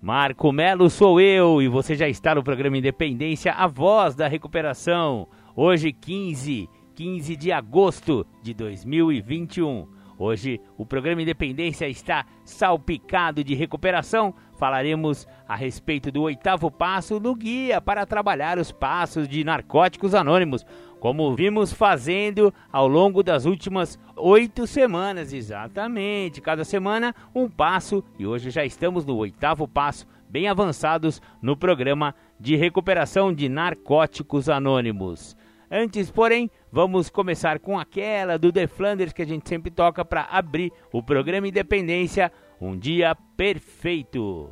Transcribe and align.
Marco 0.00 0.52
Melo 0.52 0.88
sou 0.88 1.20
eu 1.20 1.60
e 1.60 1.66
você 1.66 1.96
já 1.96 2.08
está 2.08 2.32
no 2.32 2.42
programa 2.42 2.78
Independência, 2.78 3.52
a 3.52 3.66
voz 3.66 4.14
da 4.14 4.28
recuperação. 4.28 5.26
Hoje, 5.56 5.92
15, 5.92 6.68
15 6.94 7.34
de 7.34 7.50
agosto 7.50 8.24
de 8.40 8.54
2021. 8.54 9.88
Hoje 10.16 10.60
o 10.76 10.86
programa 10.86 11.22
Independência 11.22 11.88
está 11.88 12.24
salpicado 12.44 13.42
de 13.42 13.56
recuperação. 13.56 14.32
Falaremos 14.56 15.26
a 15.48 15.56
respeito 15.56 16.12
do 16.12 16.22
oitavo 16.22 16.70
passo 16.70 17.18
no 17.18 17.34
guia 17.34 17.80
para 17.80 18.06
trabalhar 18.06 18.56
os 18.56 18.70
passos 18.70 19.28
de 19.28 19.42
narcóticos 19.42 20.14
anônimos, 20.14 20.64
como 21.00 21.34
vimos 21.34 21.72
fazendo 21.72 22.52
ao 22.72 22.88
longo 22.88 23.22
das 23.22 23.44
últimas 23.44 23.98
oito 24.16 24.66
semanas, 24.66 25.32
exatamente. 25.32 26.40
Cada 26.40 26.64
semana 26.64 27.14
um 27.34 27.48
passo 27.48 28.02
e 28.18 28.26
hoje 28.26 28.50
já 28.50 28.64
estamos 28.64 29.04
no 29.04 29.16
oitavo 29.16 29.68
passo, 29.68 30.06
bem 30.28 30.48
avançados 30.48 31.22
no 31.40 31.56
programa 31.56 32.14
de 32.38 32.56
recuperação 32.56 33.32
de 33.32 33.48
narcóticos 33.48 34.48
anônimos. 34.48 35.36
Antes, 35.70 36.10
porém, 36.10 36.50
vamos 36.72 37.10
começar 37.10 37.58
com 37.58 37.78
aquela 37.78 38.38
do 38.38 38.50
The 38.50 38.66
Flanders 38.66 39.12
que 39.12 39.22
a 39.22 39.26
gente 39.26 39.48
sempre 39.48 39.70
toca 39.70 40.04
para 40.04 40.26
abrir 40.30 40.72
o 40.92 41.02
programa 41.02 41.46
Independência, 41.46 42.32
um 42.60 42.76
dia 42.76 43.14
perfeito. 43.36 44.50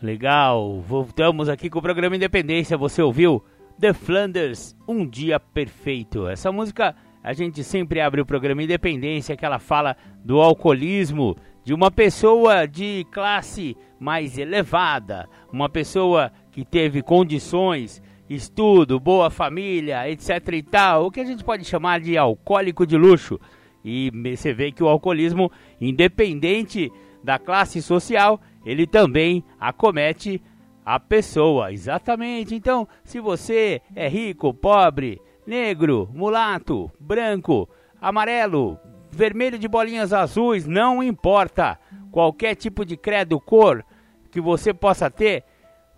Legal, 0.00 0.80
voltamos 0.80 1.48
aqui 1.48 1.70
com 1.70 1.78
o 1.78 1.82
programa 1.82 2.16
Independência. 2.16 2.76
Você 2.76 3.00
ouviu 3.00 3.44
The 3.78 3.92
Flanders, 3.92 4.76
um 4.86 5.06
dia 5.06 5.40
perfeito. 5.40 6.28
Essa 6.28 6.52
música 6.52 6.94
a 7.22 7.32
gente 7.32 7.64
sempre 7.64 8.00
abre 8.00 8.20
o 8.20 8.26
programa 8.26 8.62
Independência 8.62 9.36
que 9.36 9.44
ela 9.44 9.58
fala 9.58 9.96
do 10.24 10.40
alcoolismo 10.40 11.36
de 11.64 11.72
uma 11.74 11.90
pessoa 11.90 12.66
de 12.66 13.06
classe 13.10 13.76
mais 13.98 14.38
elevada, 14.38 15.28
uma 15.52 15.68
pessoa 15.68 16.30
que 16.52 16.64
teve 16.64 17.02
condições 17.02 18.02
estudo, 18.28 19.00
boa 19.00 19.30
família, 19.30 20.08
etc 20.08 20.30
e 20.52 20.62
tal, 20.62 21.06
o 21.06 21.10
que 21.10 21.20
a 21.20 21.24
gente 21.24 21.44
pode 21.44 21.64
chamar 21.64 22.00
de 22.00 22.16
alcoólico 22.16 22.86
de 22.86 22.96
luxo. 22.96 23.38
E 23.84 24.10
você 24.10 24.52
vê 24.52 24.72
que 24.72 24.82
o 24.82 24.88
alcoolismo, 24.88 25.50
independente 25.80 26.90
da 27.22 27.38
classe 27.38 27.82
social, 27.82 28.40
ele 28.64 28.86
também 28.86 29.44
acomete 29.58 30.40
a 30.84 31.00
pessoa. 31.00 31.72
Exatamente. 31.72 32.54
Então, 32.54 32.86
se 33.02 33.20
você 33.20 33.80
é 33.94 34.08
rico, 34.08 34.52
pobre, 34.52 35.20
negro, 35.46 36.08
mulato, 36.12 36.90
branco, 36.98 37.68
amarelo, 38.00 38.78
vermelho 39.10 39.58
de 39.58 39.68
bolinhas 39.68 40.12
azuis, 40.12 40.66
não 40.66 41.02
importa. 41.02 41.78
Qualquer 42.10 42.54
tipo 42.54 42.84
de 42.84 42.96
credo, 42.96 43.40
cor 43.40 43.84
que 44.30 44.40
você 44.40 44.74
possa 44.74 45.10
ter, 45.10 45.44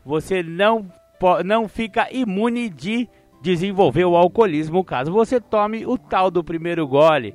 você 0.05 0.43
não 0.43 0.87
não 1.44 1.66
fica 1.66 2.12
imune 2.12 2.69
de 2.69 3.09
desenvolver 3.41 4.05
o 4.05 4.16
alcoolismo 4.16 4.84
caso 4.84 5.11
você 5.11 5.41
tome 5.41 5.87
o 5.87 5.97
tal 5.97 6.31
do 6.31 6.44
primeiro 6.44 6.87
gole. 6.87 7.34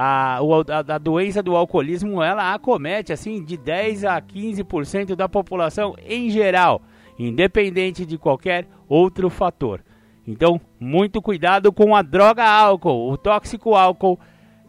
A, 0.00 0.38
a, 0.38 0.94
a 0.94 0.98
doença 0.98 1.42
do 1.42 1.56
alcoolismo 1.56 2.22
ela 2.22 2.54
acomete 2.54 3.12
assim 3.12 3.42
de 3.42 3.56
10 3.56 4.04
a 4.04 4.22
15% 4.22 5.16
da 5.16 5.28
população 5.28 5.96
em 6.06 6.30
geral, 6.30 6.80
independente 7.18 8.06
de 8.06 8.16
qualquer 8.16 8.68
outro 8.88 9.28
fator. 9.28 9.82
Então, 10.24 10.60
muito 10.78 11.20
cuidado 11.20 11.72
com 11.72 11.96
a 11.96 12.02
droga 12.02 12.44
álcool. 12.44 13.10
O 13.10 13.16
tóxico 13.16 13.74
álcool 13.74 14.20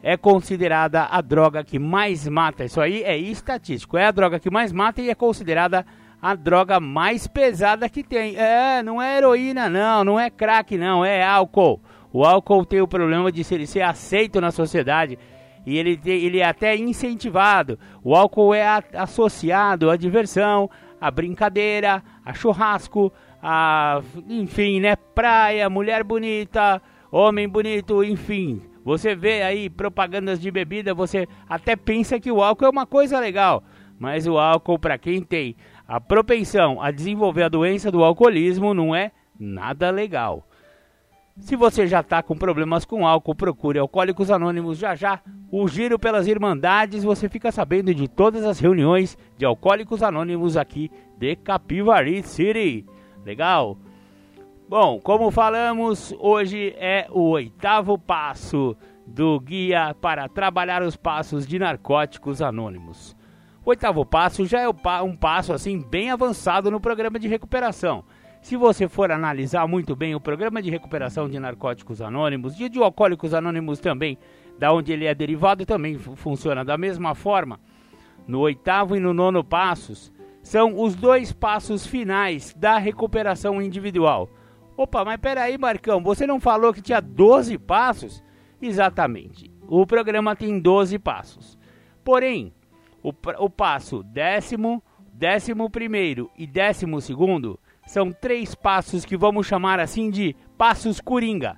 é 0.02 0.18
considerada 0.18 1.04
a 1.04 1.22
droga 1.22 1.64
que 1.64 1.78
mais 1.78 2.28
mata. 2.28 2.66
Isso 2.66 2.82
aí 2.82 3.04
é 3.04 3.16
estatístico. 3.16 3.98
É 3.98 4.06
a 4.06 4.12
droga 4.12 4.40
que 4.40 4.50
mais 4.50 4.72
mata 4.72 5.00
e 5.00 5.12
é 5.12 5.16
considerada 5.16 5.86
a 6.20 6.34
droga 6.34 6.80
mais 6.80 7.28
pesada 7.28 7.88
que 7.88 8.04
tem. 8.04 8.36
É, 8.36 8.82
não 8.82 9.02
é 9.02 9.18
heroína 9.18 9.70
não, 9.70 10.04
não 10.04 10.20
é 10.20 10.30
crack 10.30 10.78
não, 10.78 11.06
é 11.06 11.24
álcool. 11.24 11.80
O 12.12 12.26
álcool 12.26 12.66
tem 12.66 12.82
o 12.82 12.88
problema 12.88 13.32
de 13.32 13.46
ele 13.54 13.68
ser 13.68 13.82
aceito 13.82 14.42
na 14.42 14.52
sociedade 14.52 15.18
e 15.66 15.78
ele, 15.78 16.00
ele 16.06 16.40
é 16.40 16.46
até 16.46 16.76
incentivado. 16.76 17.78
O 18.04 18.16
álcool 18.16 18.54
é 18.54 18.66
a, 18.66 18.84
associado 18.94 19.90
à 19.90 19.96
diversão, 19.96 20.70
à 21.00 21.12
brincadeira, 21.12 22.04
a 22.26 22.34
churrasco, 22.34 23.12
a 23.42 24.02
enfim, 24.28 24.80
né, 24.80 24.96
praia, 24.96 25.70
mulher 25.70 26.04
bonita, 26.04 26.82
homem 27.12 27.48
bonito, 27.48 28.04
enfim. 28.04 28.62
Você 28.84 29.14
vê 29.14 29.44
aí 29.44 29.70
propagandas 29.70 30.40
de 30.40 30.50
bebida, 30.50 30.94
você 30.94 31.28
até 31.48 31.76
pensa 31.76 32.20
que 32.20 32.32
o 32.32 32.42
álcool 32.42 32.66
é 32.66 32.70
uma 32.70 32.88
coisa 32.88 33.20
legal, 33.20 33.64
mas 34.00 34.26
o 34.26 34.38
álcool 34.38 34.80
para 34.80 34.98
quem 34.98 35.22
tem 35.22 35.56
a 35.88 36.02
propensão 36.02 36.82
a 36.82 36.90
desenvolver 36.90 37.44
a 37.44 37.50
doença 37.50 37.92
do 37.92 38.04
alcoolismo 38.04 38.74
não 38.74 38.96
é 38.96 39.12
nada 39.40 39.92
legal. 39.92 40.49
Se 41.38 41.56
você 41.56 41.88
já 41.88 42.02
está 42.02 42.22
com 42.22 42.36
problemas 42.36 42.86
com 42.86 43.08
álcool, 43.08 43.36
procure 43.36 43.80
Alcoólicos 43.80 44.30
Anônimos 44.30 44.78
já 44.78 44.96
já. 44.96 45.22
O 45.52 45.68
Giro 45.68 45.98
pelas 45.98 46.28
Irmandades, 46.28 47.04
você 47.04 47.30
fica 47.30 47.52
sabendo 47.52 47.94
de 47.94 48.08
todas 48.08 48.44
as 48.44 48.60
reuniões 48.60 49.18
de 49.38 49.46
Alcoólicos 49.46 50.04
Anônimos 50.04 50.58
aqui 50.58 50.92
de 51.18 51.36
Capivari 51.36 52.22
City. 52.24 52.86
Legal? 53.26 53.78
Bom, 54.68 55.00
como 55.00 55.32
falamos, 55.32 56.14
hoje 56.20 56.76
é 56.78 57.08
o 57.10 57.30
oitavo 57.30 57.98
passo 57.98 58.78
do 59.08 59.40
guia 59.40 59.96
para 60.00 60.30
trabalhar 60.30 60.84
os 60.84 60.96
passos 60.96 61.48
de 61.48 61.58
narcóticos 61.58 62.42
anônimos. 62.42 63.16
O 63.66 63.72
oitavo 63.72 64.06
passo 64.06 64.46
já 64.46 64.62
é 64.62 64.70
um 65.04 65.16
passo 65.16 65.54
assim 65.54 65.82
bem 65.82 66.12
avançado 66.12 66.70
no 66.70 66.80
programa 66.80 67.18
de 67.18 67.28
recuperação. 67.28 68.04
Se 68.42 68.56
você 68.56 68.88
for 68.88 69.12
analisar 69.12 69.68
muito 69.68 69.96
bem 69.96 70.16
o 70.16 70.20
programa 70.20 70.62
de 70.62 70.70
recuperação 70.70 71.30
de 71.30 71.40
narcóticos 71.40 72.02
anônimos 72.02 72.60
e 72.60 72.70
de 72.70 72.80
alcoólicos 72.80 73.34
anônimos 73.34 73.80
também, 73.80 74.18
da 74.58 74.72
onde 74.74 74.92
ele 74.92 75.06
é 75.06 75.14
derivado, 75.14 75.66
também 75.66 75.98
funciona 75.98 76.64
da 76.64 76.78
mesma 76.78 77.14
forma. 77.14 77.60
No 78.28 78.40
oitavo 78.40 78.96
e 78.96 79.00
no 79.00 79.14
nono 79.14 79.44
passos 79.44 80.12
são 80.42 80.82
os 80.82 80.96
dois 80.96 81.32
passos 81.32 81.86
finais 81.86 82.54
da 82.58 82.78
recuperação 82.78 83.62
individual. 83.62 84.30
Opa, 84.76 85.04
mas 85.04 85.20
peraí, 85.20 85.58
Marcão, 85.58 86.02
você 86.02 86.26
não 86.26 86.40
falou 86.40 86.74
que 86.74 86.82
tinha 86.82 87.02
12 87.02 87.58
passos? 87.58 88.24
Exatamente. 88.62 89.52
O 89.68 89.86
programa 89.86 90.36
tem 90.36 90.60
12 90.60 90.98
passos. 91.00 91.58
Porém, 92.04 92.54
o, 93.04 93.14
o 93.40 93.50
passo 93.50 94.02
décimo, 94.04 94.82
décimo 95.14 95.70
primeiro 95.70 96.32
e 96.38 96.48
décimo 96.48 97.02
segundo 97.02 97.60
são 97.90 98.12
três 98.12 98.54
passos 98.54 99.04
que 99.04 99.18
vamos 99.18 99.48
chamar 99.48 99.80
assim 99.80 100.12
de 100.12 100.36
passos 100.56 101.02
coringa. 101.02 101.58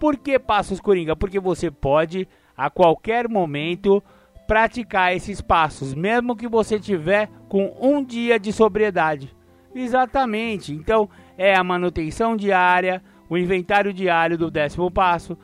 Por 0.00 0.16
que 0.16 0.38
passos 0.38 0.80
coringa? 0.80 1.14
Porque 1.14 1.38
você 1.38 1.70
pode 1.70 2.26
a 2.56 2.70
qualquer 2.70 3.28
momento 3.28 4.02
praticar 4.48 5.14
esses 5.14 5.42
passos, 5.42 5.92
mesmo 5.92 6.34
que 6.34 6.48
você 6.48 6.80
tiver 6.80 7.28
com 7.46 7.76
um 7.78 8.02
dia 8.02 8.40
de 8.40 8.54
sobriedade. 8.54 9.36
Exatamente. 9.74 10.72
Então 10.72 11.10
é 11.36 11.54
a 11.54 11.62
manutenção 11.62 12.38
diária, 12.38 13.02
o 13.28 13.36
inventário 13.36 13.92
diário 13.92 14.38
do 14.38 14.50
décimo 14.50 14.90
passo, 14.90 15.36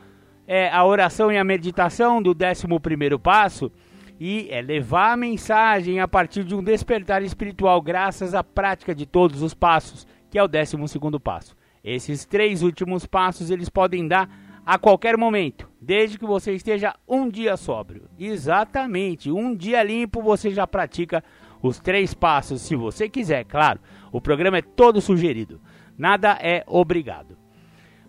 é 0.47 0.67
a 0.67 0.83
oração 0.83 1.31
e 1.31 1.37
a 1.37 1.43
meditação 1.43 2.19
do 2.19 2.33
décimo 2.33 2.79
primeiro 2.79 3.19
passo 3.19 3.71
e 4.19 4.47
é 4.49 4.63
levar 4.63 5.11
a 5.11 5.17
mensagem 5.17 5.99
a 5.99 6.07
partir 6.07 6.43
de 6.43 6.55
um 6.55 6.63
despertar 6.63 7.21
espiritual 7.21 7.79
graças 7.83 8.33
à 8.33 8.43
prática 8.43 8.95
de 8.95 9.05
todos 9.05 9.43
os 9.43 9.53
passos, 9.53 10.07
que 10.33 10.39
é 10.39 10.41
o 10.41 10.47
12 10.47 10.87
segundo 10.87 11.19
passo. 11.19 11.55
Esses 11.83 12.25
três 12.25 12.63
últimos 12.63 13.05
passos 13.05 13.51
eles 13.51 13.69
podem 13.69 14.07
dar 14.07 14.27
a 14.65 14.79
qualquer 14.79 15.15
momento, 15.15 15.69
desde 15.79 16.17
que 16.17 16.25
você 16.25 16.53
esteja 16.53 16.95
um 17.07 17.29
dia 17.29 17.55
sóbrio. 17.55 18.09
Exatamente, 18.17 19.29
um 19.29 19.55
dia 19.55 19.83
limpo 19.83 20.23
você 20.23 20.49
já 20.49 20.65
pratica 20.65 21.23
os 21.61 21.77
três 21.77 22.15
passos, 22.15 22.63
se 22.63 22.75
você 22.75 23.07
quiser, 23.07 23.43
claro. 23.43 23.79
O 24.11 24.19
programa 24.19 24.57
é 24.57 24.63
todo 24.63 24.99
sugerido, 24.99 25.61
nada 25.95 26.35
é 26.41 26.63
obrigado. 26.65 27.37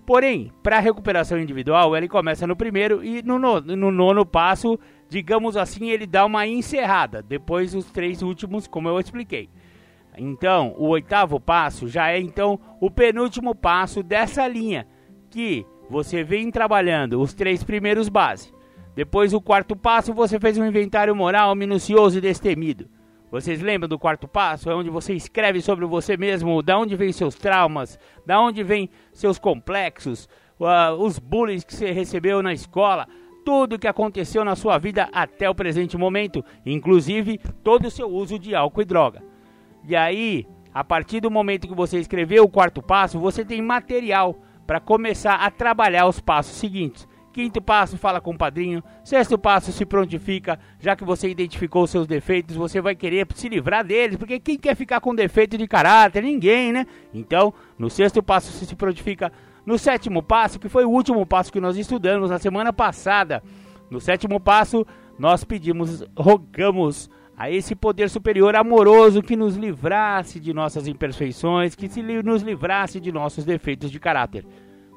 Porém, 0.06 0.50
para 0.62 0.78
a 0.78 0.80
recuperação 0.80 1.38
individual, 1.38 1.94
ele 1.94 2.08
começa 2.08 2.46
no 2.46 2.56
primeiro 2.56 3.04
e 3.04 3.22
no, 3.22 3.38
no, 3.38 3.60
no 3.60 3.90
nono 3.90 4.24
passo 4.24 4.78
digamos 5.10 5.56
assim, 5.56 5.90
ele 5.90 6.06
dá 6.06 6.24
uma 6.24 6.46
encerrada. 6.46 7.22
Depois 7.22 7.74
os 7.74 7.84
três 7.90 8.22
últimos, 8.22 8.66
como 8.66 8.88
eu 8.88 8.98
expliquei. 8.98 9.48
Então, 10.16 10.75
o 10.78 10.88
oitavo 10.88 11.40
passo 11.40 11.88
já 11.88 12.11
é 12.11 12.20
então 12.20 12.58
o 12.81 12.90
penúltimo 12.90 13.55
passo 13.55 14.02
dessa 14.02 14.46
linha 14.46 14.87
que 15.31 15.66
você 15.90 16.22
vem 16.22 16.50
trabalhando 16.50 17.20
os 17.20 17.34
três 17.34 17.62
primeiros 17.62 18.08
bases. 18.08 18.52
Depois, 18.94 19.34
o 19.34 19.40
quarto 19.40 19.75
passo, 19.75 20.14
você 20.14 20.38
fez 20.38 20.56
um 20.56 20.64
inventário 20.64 21.14
moral 21.14 21.55
minucioso 21.55 22.19
e 22.19 22.20
destemido. 22.20 22.88
Vocês 23.31 23.61
lembram 23.61 23.88
do 23.88 23.99
quarto 23.99 24.28
passo? 24.28 24.70
É 24.70 24.75
onde 24.75 24.88
você 24.88 25.12
escreve 25.12 25.61
sobre 25.61 25.84
você 25.84 26.17
mesmo, 26.17 26.62
da 26.62 26.78
onde 26.78 26.94
vem 26.94 27.10
seus 27.10 27.34
traumas, 27.34 27.99
da 28.25 28.40
onde 28.40 28.62
vem 28.62 28.88
seus 29.12 29.40
complexos, 29.40 30.28
uh, 30.60 30.94
os 30.96 31.19
bullying 31.19 31.58
que 31.58 31.75
você 31.75 31.90
recebeu 31.90 32.40
na 32.40 32.52
escola, 32.52 33.08
tudo 33.44 33.78
que 33.78 33.88
aconteceu 33.88 34.44
na 34.44 34.55
sua 34.55 34.78
vida 34.78 35.08
até 35.12 35.50
o 35.50 35.55
presente 35.55 35.99
momento, 35.99 36.44
inclusive 36.64 37.40
todo 37.64 37.87
o 37.87 37.90
seu 37.90 38.08
uso 38.08 38.38
de 38.38 38.55
álcool 38.55 38.82
e 38.82 38.84
droga. 38.84 39.33
E 39.86 39.94
aí, 39.94 40.46
a 40.72 40.82
partir 40.82 41.20
do 41.20 41.31
momento 41.31 41.69
que 41.69 41.75
você 41.75 41.98
escreveu 41.98 42.44
o 42.44 42.48
quarto 42.48 42.82
passo, 42.82 43.19
você 43.19 43.44
tem 43.44 43.60
material 43.60 44.36
para 44.66 44.81
começar 44.81 45.34
a 45.34 45.50
trabalhar 45.50 46.06
os 46.06 46.20
passos 46.20 46.56
seguintes. 46.56 47.06
Quinto 47.34 47.60
passo, 47.60 47.98
fala 47.98 48.20
com 48.20 48.31
o 48.31 48.38
padrinho. 48.38 48.82
Sexto 49.02 49.36
passo, 49.36 49.72
se 49.72 49.84
prontifica. 49.84 50.56
Já 50.78 50.94
que 50.94 51.04
você 51.04 51.28
identificou 51.28 51.84
seus 51.84 52.06
defeitos, 52.06 52.54
você 52.54 52.81
vai 52.81 52.94
querer 52.94 53.26
se 53.34 53.48
livrar 53.48 53.84
deles. 53.84 54.16
Porque 54.16 54.38
quem 54.38 54.56
quer 54.56 54.76
ficar 54.76 55.00
com 55.00 55.12
defeito 55.12 55.58
de 55.58 55.66
caráter? 55.66 56.22
Ninguém, 56.22 56.72
né? 56.72 56.86
Então, 57.12 57.52
no 57.76 57.90
sexto 57.90 58.22
passo, 58.22 58.52
você 58.52 58.64
se 58.64 58.76
prontifica. 58.76 59.32
No 59.66 59.76
sétimo 59.78 60.22
passo, 60.22 60.60
que 60.60 60.69
foi 60.69 60.84
o 60.84 60.90
último 60.90 61.26
passo 61.26 61.52
que 61.52 61.60
nós 61.60 61.76
estudamos 61.76 62.31
na 62.31 62.38
semana 62.38 62.72
passada. 62.72 63.42
No 63.90 64.00
sétimo 64.00 64.38
passo, 64.38 64.86
nós 65.19 65.42
pedimos, 65.42 66.04
rogamos 66.16 67.10
a 67.36 67.50
esse 67.50 67.75
poder 67.75 68.08
superior 68.08 68.54
amoroso 68.54 69.22
que 69.22 69.36
nos 69.36 69.56
livrasse 69.56 70.38
de 70.38 70.52
nossas 70.52 70.86
imperfeições, 70.86 71.75
que 71.75 71.88
se 71.88 72.02
nos 72.02 72.42
livrasse 72.42 73.00
de 73.00 73.10
nossos 73.10 73.44
defeitos 73.44 73.90
de 73.90 73.98
caráter. 73.98 74.46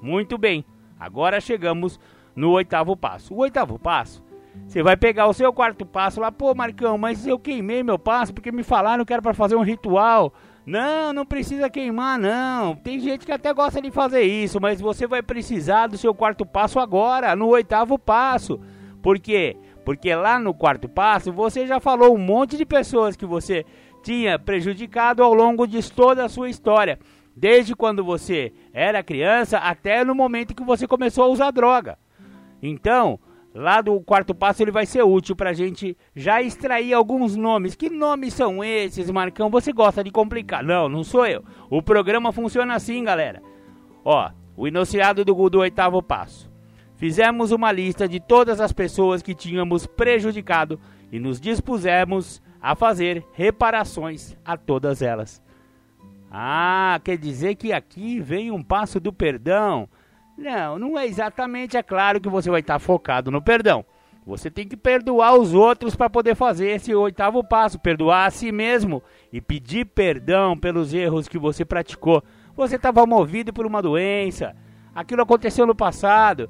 Muito 0.02 0.38
bem, 0.38 0.64
agora 1.00 1.42
chegamos 1.42 2.00
no 2.36 2.52
oitavo 2.52 2.96
passo. 2.96 3.34
O 3.34 3.38
oitavo 3.38 3.80
passo, 3.80 4.24
você 4.66 4.84
vai 4.84 4.96
pegar 4.96 5.28
o 5.28 5.34
seu 5.34 5.52
quarto 5.52 5.86
passo 5.86 6.22
lá, 6.22 6.32
pô, 6.32 6.54
Marcão, 6.54 6.98
mas 6.98 7.26
eu 7.26 7.40
queimei 7.40 7.84
meu 7.84 7.98
passo 7.98 8.34
porque 8.34 8.52
me 8.52 8.64
falaram 8.64 9.04
que 9.04 9.14
era 9.14 9.22
para 9.22 9.34
fazer 9.34 9.56
um 9.56 9.64
ritual. 9.64 10.34
Não, 10.66 11.14
não 11.14 11.26
precisa 11.26 11.70
queimar, 11.70 12.20
não. 12.20 12.76
Tem 12.76 13.00
gente 13.00 13.26
que 13.26 13.32
até 13.32 13.54
gosta 13.54 13.82
de 13.82 13.90
fazer 13.90 14.24
isso, 14.24 14.60
mas 14.60 14.82
você 14.82 15.08
vai 15.08 15.24
precisar 15.24 15.88
do 15.88 15.98
seu 15.98 16.14
quarto 16.14 16.46
passo 16.46 16.78
agora, 16.78 17.36
no 17.36 17.48
oitavo 17.48 17.98
passo. 17.98 18.60
Por 19.02 19.18
quê? 19.18 19.56
Porque 19.88 20.14
lá 20.14 20.38
no 20.38 20.54
quarto 20.54 20.90
passo 20.90 21.32
você 21.32 21.66
já 21.66 21.80
falou 21.80 22.14
um 22.14 22.18
monte 22.18 22.58
de 22.58 22.66
pessoas 22.66 23.16
que 23.16 23.26
você 23.26 23.66
tinha 24.04 24.38
prejudicado 24.38 25.24
ao 25.24 25.34
longo 25.34 25.66
de 25.66 25.82
toda 25.94 26.26
a 26.26 26.28
sua 26.28 26.50
história. 26.50 27.00
Desde 27.34 27.74
quando 27.74 28.04
você 28.04 28.52
era 28.74 29.02
criança 29.02 29.60
até 29.60 30.04
no 30.04 30.14
momento 30.14 30.54
que 30.54 30.62
você 30.62 30.86
começou 30.86 31.24
a 31.24 31.30
usar 31.30 31.52
droga. 31.52 31.98
Então, 32.62 33.18
lá 33.56 33.80
do 33.80 33.98
quarto 34.02 34.36
passo 34.36 34.62
ele 34.62 34.72
vai 34.72 34.86
ser 34.86 35.04
útil 35.04 35.38
para 35.38 35.52
a 35.52 35.54
gente 35.54 35.98
já 36.14 36.42
extrair 36.42 36.92
alguns 36.94 37.38
nomes. 37.38 37.74
Que 37.74 37.90
nomes 37.90 38.34
são 38.34 38.62
esses, 38.62 39.10
Marcão? 39.10 39.50
Você 39.52 39.72
gosta 39.72 40.04
de 40.04 40.12
complicar? 40.12 40.66
Não, 40.66 40.90
não 40.90 41.02
sou 41.02 41.26
eu. 41.26 41.46
O 41.70 41.82
programa 41.82 42.34
funciona 42.34 42.76
assim, 42.76 43.06
galera. 43.06 43.42
Ó, 44.04 44.30
o 44.58 44.68
enunciado 44.68 45.24
do, 45.24 45.50
do 45.50 45.60
oitavo 45.60 46.04
passo. 46.04 46.47
Fizemos 46.98 47.52
uma 47.52 47.72
lista 47.72 48.08
de 48.08 48.20
todas 48.20 48.60
as 48.60 48.72
pessoas 48.72 49.22
que 49.22 49.36
tínhamos 49.36 49.86
prejudicado 49.86 50.80
e 51.12 51.20
nos 51.20 51.40
dispusemos 51.40 52.42
a 52.60 52.76
fazer 52.76 53.24
reparações 53.34 54.36
a 54.44 54.58
todas 54.58 55.04
elas. 55.04 55.42
Ah, 56.32 57.00
quer 57.04 57.16
dizer 57.16 57.54
que 57.54 57.72
aqui 57.72 58.20
vem 58.20 58.50
um 58.50 58.64
passo 58.64 59.00
do 59.00 59.14
perdão. 59.14 59.88
Não, 60.36 60.80
não 60.80 60.98
é 60.98 61.06
exatamente. 61.06 61.78
É 61.78 61.84
claro 61.84 62.20
que 62.20 62.28
você 62.28 62.50
vai 62.50 62.62
estar 62.62 62.80
focado 62.80 63.30
no 63.30 63.44
perdão. 63.44 63.86
Você 64.26 64.50
tem 64.50 64.68
que 64.68 64.76
perdoar 64.76 65.36
os 65.36 65.54
outros 65.54 65.96
para 65.96 66.10
poder 66.10 66.36
fazer 66.36 66.70
esse 66.72 66.94
oitavo 66.94 67.44
passo, 67.44 67.80
perdoar 67.80 68.26
a 68.26 68.32
si 68.32 68.52
mesmo 68.52 69.04
e 69.32 69.40
pedir 69.40 69.86
perdão 69.86 70.58
pelos 70.58 70.94
erros 70.96 71.28
que 71.28 71.38
você 71.38 71.64
praticou. 71.64 72.24
Você 72.56 72.76
estava 72.76 73.06
movido 73.06 73.54
por 73.54 73.68
uma 73.68 73.82
doença, 73.84 74.56
aquilo 74.94 75.22
aconteceu 75.22 75.66
no 75.66 75.76
passado 75.76 76.50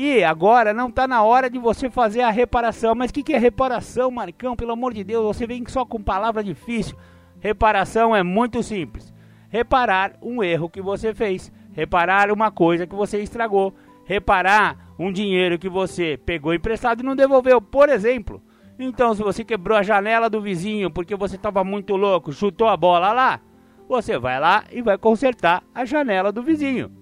e 0.00 0.22
agora 0.22 0.72
não 0.72 0.88
está 0.88 1.08
na 1.08 1.22
hora 1.22 1.50
de 1.50 1.58
você 1.58 1.90
fazer 1.90 2.22
a 2.22 2.30
reparação. 2.30 2.94
Mas 2.94 3.10
o 3.10 3.14
que, 3.14 3.22
que 3.22 3.32
é 3.32 3.38
reparação, 3.38 4.10
Marcão? 4.10 4.54
Pelo 4.54 4.72
amor 4.72 4.94
de 4.94 5.02
Deus, 5.02 5.24
você 5.24 5.46
vem 5.46 5.64
só 5.66 5.84
com 5.84 6.02
palavra 6.02 6.44
difícil. 6.44 6.96
Reparação 7.40 8.14
é 8.14 8.22
muito 8.22 8.62
simples. 8.62 9.12
Reparar 9.48 10.12
um 10.22 10.42
erro 10.42 10.68
que 10.68 10.80
você 10.80 11.12
fez 11.14 11.50
reparar 11.78 12.32
uma 12.32 12.50
coisa 12.50 12.88
que 12.88 12.94
você 12.96 13.22
estragou, 13.22 13.72
reparar 14.04 14.76
um 14.98 15.12
dinheiro 15.12 15.56
que 15.60 15.68
você 15.68 16.18
pegou 16.26 16.52
emprestado 16.52 17.00
e 17.00 17.04
não 17.04 17.14
devolveu, 17.14 17.62
por 17.62 17.88
exemplo. 17.88 18.42
Então, 18.80 19.14
se 19.14 19.22
você 19.22 19.44
quebrou 19.44 19.78
a 19.78 19.82
janela 19.84 20.28
do 20.28 20.40
vizinho 20.40 20.90
porque 20.90 21.14
você 21.14 21.36
estava 21.36 21.62
muito 21.62 21.94
louco, 21.94 22.32
chutou 22.32 22.66
a 22.66 22.76
bola 22.76 23.12
lá, 23.12 23.40
você 23.88 24.18
vai 24.18 24.40
lá 24.40 24.64
e 24.72 24.82
vai 24.82 24.98
consertar 24.98 25.62
a 25.72 25.84
janela 25.84 26.32
do 26.32 26.42
vizinho. 26.42 26.97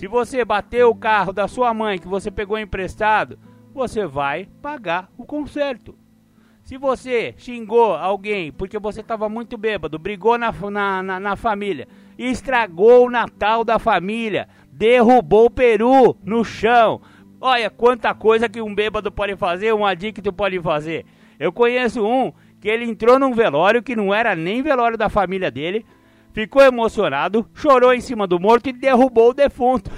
Se 0.00 0.08
você 0.08 0.42
bateu 0.46 0.88
o 0.88 0.94
carro 0.94 1.30
da 1.30 1.46
sua 1.46 1.74
mãe 1.74 1.98
que 1.98 2.08
você 2.08 2.30
pegou 2.30 2.58
emprestado, 2.58 3.38
você 3.70 4.06
vai 4.06 4.48
pagar 4.62 5.10
o 5.18 5.26
conserto. 5.26 5.94
Se 6.62 6.78
você 6.78 7.34
xingou 7.36 7.92
alguém 7.92 8.50
porque 8.50 8.78
você 8.78 9.02
estava 9.02 9.28
muito 9.28 9.58
bêbado, 9.58 9.98
brigou 9.98 10.38
na, 10.38 10.50
na, 10.52 11.02
na, 11.02 11.20
na 11.20 11.36
família, 11.36 11.86
estragou 12.16 13.04
o 13.04 13.10
Natal 13.10 13.62
da 13.62 13.78
família, 13.78 14.48
derrubou 14.72 15.44
o 15.44 15.50
peru 15.50 16.16
no 16.24 16.46
chão. 16.46 17.02
Olha 17.38 17.68
quanta 17.68 18.14
coisa 18.14 18.48
que 18.48 18.62
um 18.62 18.74
bêbado 18.74 19.12
pode 19.12 19.36
fazer, 19.36 19.74
um 19.74 19.84
adicto 19.84 20.32
pode 20.32 20.58
fazer. 20.62 21.04
Eu 21.38 21.52
conheço 21.52 22.02
um 22.02 22.32
que 22.58 22.70
ele 22.70 22.86
entrou 22.86 23.18
num 23.18 23.34
velório 23.34 23.82
que 23.82 23.94
não 23.94 24.14
era 24.14 24.34
nem 24.34 24.62
velório 24.62 24.96
da 24.96 25.10
família 25.10 25.50
dele, 25.50 25.84
ficou 26.32 26.62
emocionado, 26.62 27.48
chorou 27.54 27.92
em 27.92 28.00
cima 28.00 28.26
do 28.26 28.38
morto 28.38 28.68
e 28.68 28.72
derrubou 28.72 29.30
o 29.30 29.34
defunto. 29.34 29.90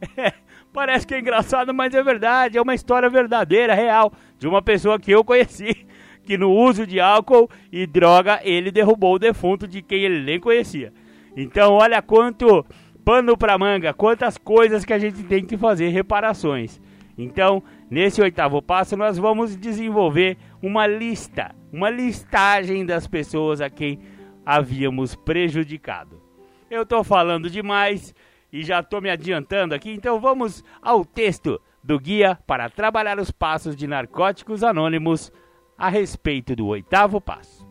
parece 0.72 1.06
que 1.06 1.14
é 1.14 1.20
engraçado, 1.20 1.74
mas 1.74 1.94
é 1.94 2.02
verdade, 2.02 2.58
é 2.58 2.62
uma 2.62 2.74
história 2.74 3.08
verdadeira, 3.08 3.74
real, 3.74 4.12
de 4.38 4.46
uma 4.46 4.62
pessoa 4.62 4.98
que 4.98 5.10
eu 5.10 5.24
conheci, 5.24 5.86
que 6.24 6.38
no 6.38 6.50
uso 6.50 6.86
de 6.86 7.00
álcool 7.00 7.50
e 7.72 7.86
droga 7.86 8.40
ele 8.42 8.70
derrubou 8.70 9.14
o 9.14 9.18
defunto 9.18 9.66
de 9.66 9.82
quem 9.82 10.02
ele 10.02 10.24
nem 10.24 10.40
conhecia. 10.40 10.92
Então, 11.36 11.74
olha 11.74 12.02
quanto 12.02 12.64
pano 13.04 13.36
para 13.36 13.58
manga, 13.58 13.92
quantas 13.94 14.36
coisas 14.36 14.84
que 14.84 14.92
a 14.92 14.98
gente 14.98 15.22
tem 15.24 15.44
que 15.44 15.56
fazer 15.56 15.88
reparações. 15.88 16.80
Então, 17.16 17.62
nesse 17.90 18.20
oitavo 18.20 18.62
passo, 18.62 18.96
nós 18.96 19.18
vamos 19.18 19.56
desenvolver 19.56 20.36
uma 20.62 20.86
lista, 20.86 21.54
uma 21.72 21.90
listagem 21.90 22.84
das 22.84 23.06
pessoas 23.06 23.60
a 23.60 23.68
quem 23.68 23.98
havíamos 24.44 25.14
prejudicado. 25.14 26.20
Eu 26.70 26.82
estou 26.82 27.02
falando 27.02 27.50
demais 27.50 28.14
e 28.52 28.62
já 28.62 28.80
estou 28.80 29.00
me 29.00 29.10
adiantando 29.10 29.74
aqui, 29.74 29.90
então 29.90 30.20
vamos 30.20 30.64
ao 30.80 31.04
texto 31.04 31.60
do 31.82 31.98
guia 31.98 32.38
para 32.46 32.68
trabalhar 32.68 33.18
os 33.18 33.30
passos 33.30 33.74
de 33.74 33.86
narcóticos 33.86 34.62
anônimos 34.62 35.32
a 35.76 35.88
respeito 35.88 36.54
do 36.54 36.66
oitavo 36.66 37.20
passo. 37.20 37.66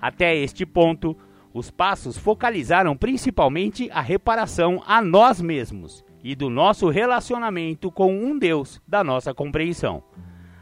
Até 0.00 0.34
este 0.36 0.64
ponto, 0.64 1.16
os 1.52 1.70
passos 1.70 2.18
focalizaram 2.18 2.96
principalmente 2.96 3.90
a 3.90 4.00
reparação 4.00 4.82
a 4.86 5.00
nós 5.00 5.40
mesmos 5.40 6.04
e 6.22 6.34
do 6.34 6.50
nosso 6.50 6.88
relacionamento 6.88 7.90
com 7.90 8.12
um 8.12 8.38
Deus 8.38 8.80
da 8.86 9.02
nossa 9.04 9.32
compreensão. 9.32 10.02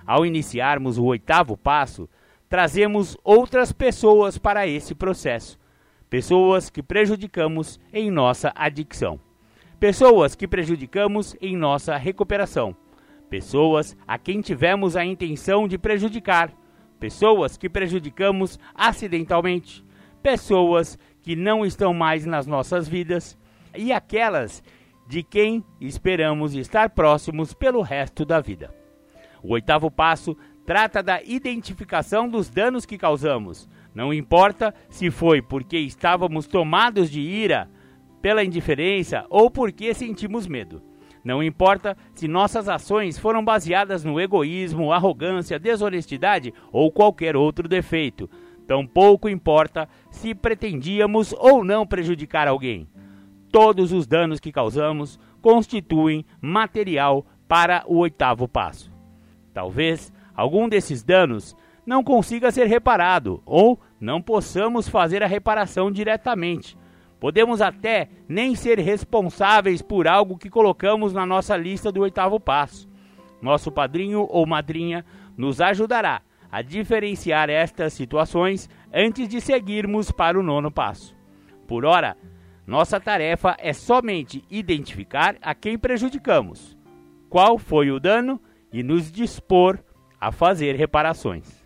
Ao 0.06 0.26
iniciarmos 0.26 0.98
o 0.98 1.04
oitavo 1.04 1.56
passo, 1.56 2.08
trazemos 2.54 3.16
outras 3.24 3.72
pessoas 3.72 4.38
para 4.38 4.64
esse 4.64 4.94
processo, 4.94 5.58
pessoas 6.08 6.70
que 6.70 6.84
prejudicamos 6.84 7.80
em 7.92 8.12
nossa 8.12 8.52
adicção, 8.54 9.18
pessoas 9.80 10.36
que 10.36 10.46
prejudicamos 10.46 11.36
em 11.40 11.56
nossa 11.56 11.96
recuperação, 11.96 12.72
pessoas 13.28 13.96
a 14.06 14.18
quem 14.18 14.40
tivemos 14.40 14.94
a 14.94 15.04
intenção 15.04 15.66
de 15.66 15.76
prejudicar, 15.76 16.52
pessoas 17.00 17.56
que 17.56 17.68
prejudicamos 17.68 18.56
acidentalmente, 18.72 19.84
pessoas 20.22 20.96
que 21.22 21.34
não 21.34 21.66
estão 21.66 21.92
mais 21.92 22.24
nas 22.24 22.46
nossas 22.46 22.86
vidas. 22.86 23.36
E 23.76 23.92
aquelas 23.92 24.62
de 25.08 25.24
quem 25.24 25.64
esperamos 25.80 26.54
estar 26.54 26.90
próximos 26.90 27.52
pelo 27.52 27.82
resto 27.82 28.24
da 28.24 28.40
vida. 28.40 28.72
O 29.42 29.54
oitavo 29.54 29.90
passo 29.90 30.36
trata 30.66 31.02
da 31.02 31.22
identificação 31.22 32.28
dos 32.28 32.48
danos 32.48 32.86
que 32.86 32.98
causamos. 32.98 33.68
Não 33.94 34.12
importa 34.12 34.74
se 34.88 35.10
foi 35.10 35.40
porque 35.40 35.78
estávamos 35.78 36.46
tomados 36.46 37.10
de 37.10 37.20
ira, 37.20 37.68
pela 38.24 38.42
indiferença 38.42 39.26
ou 39.28 39.50
porque 39.50 39.92
sentimos 39.92 40.46
medo. 40.46 40.82
Não 41.22 41.42
importa 41.42 41.94
se 42.14 42.26
nossas 42.26 42.70
ações 42.70 43.18
foram 43.18 43.44
baseadas 43.44 44.02
no 44.02 44.18
egoísmo, 44.18 44.92
arrogância, 44.92 45.58
desonestidade 45.58 46.52
ou 46.72 46.90
qualquer 46.90 47.36
outro 47.36 47.68
defeito. 47.68 48.28
Tampouco 48.66 49.28
importa 49.28 49.86
se 50.10 50.34
pretendíamos 50.34 51.34
ou 51.38 51.62
não 51.62 51.86
prejudicar 51.86 52.48
alguém. 52.48 52.88
Todos 53.52 53.92
os 53.92 54.06
danos 54.06 54.40
que 54.40 54.50
causamos 54.50 55.20
constituem 55.42 56.24
material 56.40 57.26
para 57.46 57.84
o 57.86 57.98
oitavo 57.98 58.48
passo. 58.48 58.90
Talvez 59.52 60.10
algum 60.34 60.68
desses 60.68 61.02
danos 61.02 61.56
não 61.86 62.02
consiga 62.02 62.50
ser 62.50 62.66
reparado 62.66 63.42
ou 63.44 63.78
não 64.00 64.20
possamos 64.20 64.88
fazer 64.88 65.22
a 65.22 65.26
reparação 65.26 65.90
diretamente. 65.90 66.76
Podemos 67.20 67.62
até 67.62 68.08
nem 68.28 68.54
ser 68.54 68.78
responsáveis 68.78 69.80
por 69.80 70.06
algo 70.06 70.36
que 70.36 70.50
colocamos 70.50 71.12
na 71.12 71.24
nossa 71.24 71.56
lista 71.56 71.90
do 71.90 72.02
oitavo 72.02 72.38
passo. 72.38 72.88
Nosso 73.40 73.70
padrinho 73.70 74.26
ou 74.30 74.46
madrinha 74.46 75.04
nos 75.36 75.60
ajudará 75.60 76.22
a 76.50 76.62
diferenciar 76.62 77.50
estas 77.50 77.92
situações 77.92 78.68
antes 78.92 79.28
de 79.28 79.40
seguirmos 79.40 80.10
para 80.10 80.38
o 80.38 80.42
nono 80.42 80.70
passo. 80.70 81.16
Por 81.66 81.84
ora, 81.84 82.16
nossa 82.66 83.00
tarefa 83.00 83.56
é 83.58 83.72
somente 83.72 84.44
identificar 84.50 85.36
a 85.42 85.54
quem 85.54 85.76
prejudicamos, 85.76 86.76
qual 87.28 87.58
foi 87.58 87.90
o 87.90 87.98
dano 87.98 88.40
e 88.72 88.82
nos 88.82 89.10
dispor 89.10 89.78
a 90.24 90.32
fazer 90.32 90.74
reparações. 90.74 91.62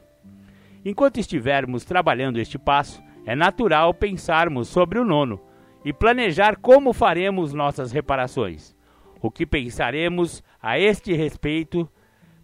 Enquanto 0.85 1.21
estivermos 1.21 1.85
trabalhando 1.85 2.41
este 2.41 2.59
passo, 2.59 3.01
é 3.25 3.37
natural 3.37 3.95
pensarmos 3.95 4.67
sobre 4.67 4.99
o 4.99 5.05
nono 5.05 5.41
e 5.85 5.93
planejar 5.93 6.57
como 6.57 6.93
faremos 6.93 7.55
nossas 7.55 7.93
reparações. 7.93 8.75
O 9.23 9.31
que 9.31 9.47
pensaremos 9.47 10.43
a 10.61 10.77
este 10.77 11.13
respeito 11.13 11.89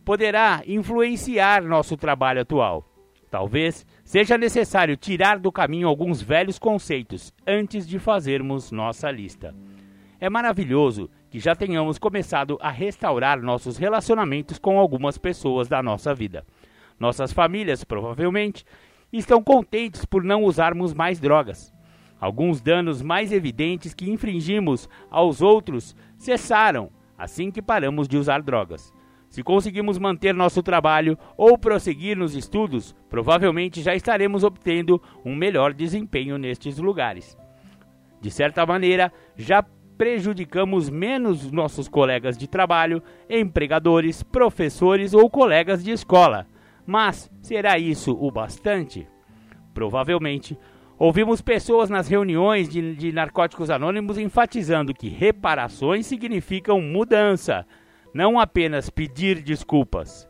poderá 0.04 0.62
influenciar 0.68 1.64
nosso 1.64 1.97
trabalho 1.97 2.42
atual. 2.42 2.88
Talvez 3.28 3.85
seja 4.04 4.38
necessário 4.38 4.97
tirar 4.97 5.40
do 5.40 5.50
caminho 5.50 5.88
alguns 5.88 6.23
velhos 6.23 6.61
conceitos 6.61 7.35
antes 7.44 7.88
de 7.88 7.99
fazermos 7.99 8.71
nossa 8.71 9.11
lista. 9.11 9.52
É 10.21 10.30
maravilhoso 10.30 11.11
que 11.34 11.40
já 11.40 11.52
tenhamos 11.56 11.98
começado 11.98 12.56
a 12.60 12.70
restaurar 12.70 13.42
nossos 13.42 13.76
relacionamentos 13.76 14.56
com 14.56 14.78
algumas 14.78 15.18
pessoas 15.18 15.66
da 15.66 15.82
nossa 15.82 16.14
vida. 16.14 16.46
Nossas 16.96 17.32
famílias, 17.32 17.82
provavelmente, 17.82 18.64
estão 19.12 19.42
contentes 19.42 20.04
por 20.04 20.22
não 20.22 20.44
usarmos 20.44 20.94
mais 20.94 21.18
drogas. 21.18 21.74
Alguns 22.20 22.60
danos 22.60 23.02
mais 23.02 23.32
evidentes 23.32 23.92
que 23.92 24.08
infringimos 24.08 24.88
aos 25.10 25.42
outros 25.42 25.96
cessaram 26.16 26.88
assim 27.18 27.50
que 27.50 27.60
paramos 27.60 28.06
de 28.06 28.16
usar 28.16 28.40
drogas. 28.40 28.94
Se 29.28 29.42
conseguimos 29.42 29.98
manter 29.98 30.32
nosso 30.32 30.62
trabalho 30.62 31.18
ou 31.36 31.58
prosseguir 31.58 32.16
nos 32.16 32.36
estudos, 32.36 32.94
provavelmente 33.10 33.82
já 33.82 33.96
estaremos 33.96 34.44
obtendo 34.44 35.02
um 35.24 35.34
melhor 35.34 35.74
desempenho 35.74 36.38
nestes 36.38 36.78
lugares. 36.78 37.36
De 38.20 38.30
certa 38.30 38.64
maneira, 38.64 39.12
já 39.36 39.64
prejudicamos 39.96 40.90
menos 40.90 41.50
nossos 41.50 41.88
colegas 41.88 42.36
de 42.36 42.46
trabalho, 42.46 43.02
empregadores, 43.28 44.22
professores 44.22 45.14
ou 45.14 45.30
colegas 45.30 45.82
de 45.82 45.90
escola. 45.90 46.46
Mas 46.86 47.30
será 47.40 47.78
isso 47.78 48.12
o 48.12 48.30
bastante? 48.30 49.06
Provavelmente. 49.72 50.58
Ouvimos 50.98 51.40
pessoas 51.40 51.90
nas 51.90 52.06
reuniões 52.06 52.68
de, 52.68 52.94
de 52.94 53.12
narcóticos 53.12 53.68
anônimos 53.68 54.16
enfatizando 54.16 54.94
que 54.94 55.08
reparações 55.08 56.06
significam 56.06 56.80
mudança 56.80 57.66
não 58.14 58.38
apenas 58.38 58.88
pedir 58.88 59.42
desculpas. 59.42 60.28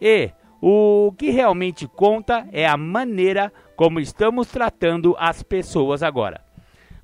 E 0.00 0.30
o 0.62 1.12
que 1.18 1.30
realmente 1.30 1.88
conta 1.88 2.46
é 2.52 2.66
a 2.66 2.76
maneira 2.76 3.52
como 3.74 3.98
estamos 3.98 4.48
tratando 4.48 5.16
as 5.18 5.42
pessoas 5.42 6.02
agora. 6.02 6.45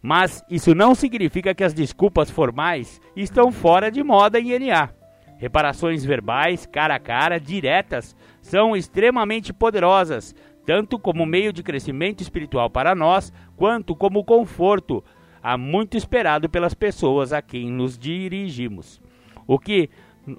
Mas 0.03 0.45
isso 0.51 0.75
não 0.75 0.95
significa 0.95 1.55
que 1.55 1.63
as 1.63 1.73
desculpas 1.73 2.29
formais 2.29 3.01
estão 3.15 3.53
fora 3.53 3.91
de 3.91 4.03
moda 4.03 4.41
em 4.41 4.59
NA. 4.59 4.91
Reparações 5.39 6.05
verbais, 6.05 6.67
cara 6.67 6.97
a 6.97 7.01
cara, 7.01 7.39
diretas, 7.39 8.17
são 8.41 8.77
extremamente 8.77 9.53
poderosas, 9.53 10.35
tanto 10.67 10.99
como 10.99 11.25
meio 11.25 11.53
de 11.53 11.63
crescimento 11.63 12.21
espiritual 12.21 12.69
para 12.69 12.95
nós, 12.95 13.33
quanto 13.57 13.95
como 13.95 14.25
conforto, 14.25 15.05
há 15.43 15.57
muito 15.57 15.97
esperado 15.97 16.49
pelas 16.49 16.75
pessoas 16.75 17.33
a 17.33 17.41
quem 17.41 17.71
nos 17.71 17.97
dirigimos. 17.97 19.01
O 19.47 19.59
que 19.59 19.89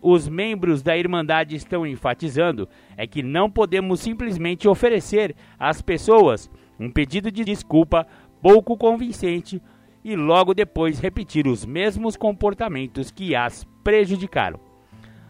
os 0.01 0.29
membros 0.29 0.82
da 0.82 0.98
Irmandade 0.98 1.55
estão 1.55 1.86
enfatizando 1.86 2.67
é 2.96 3.05
que 3.05 3.22
não 3.22 3.50
podemos 3.50 4.00
simplesmente 4.00 4.67
oferecer 4.67 5.36
às 5.60 5.82
pessoas 5.82 6.50
um 6.79 6.89
pedido 6.89 7.32
de 7.32 7.43
desculpa 7.43 8.08
pouco 8.43 8.75
convincente 8.75 9.62
e 10.03 10.17
logo 10.17 10.53
depois 10.53 11.00
repetir 11.00 11.47
os 11.47 11.65
mesmos 11.65 12.17
comportamentos 12.17 13.09
que 13.09 13.33
as 13.33 13.65
prejudicaram. 13.81 14.59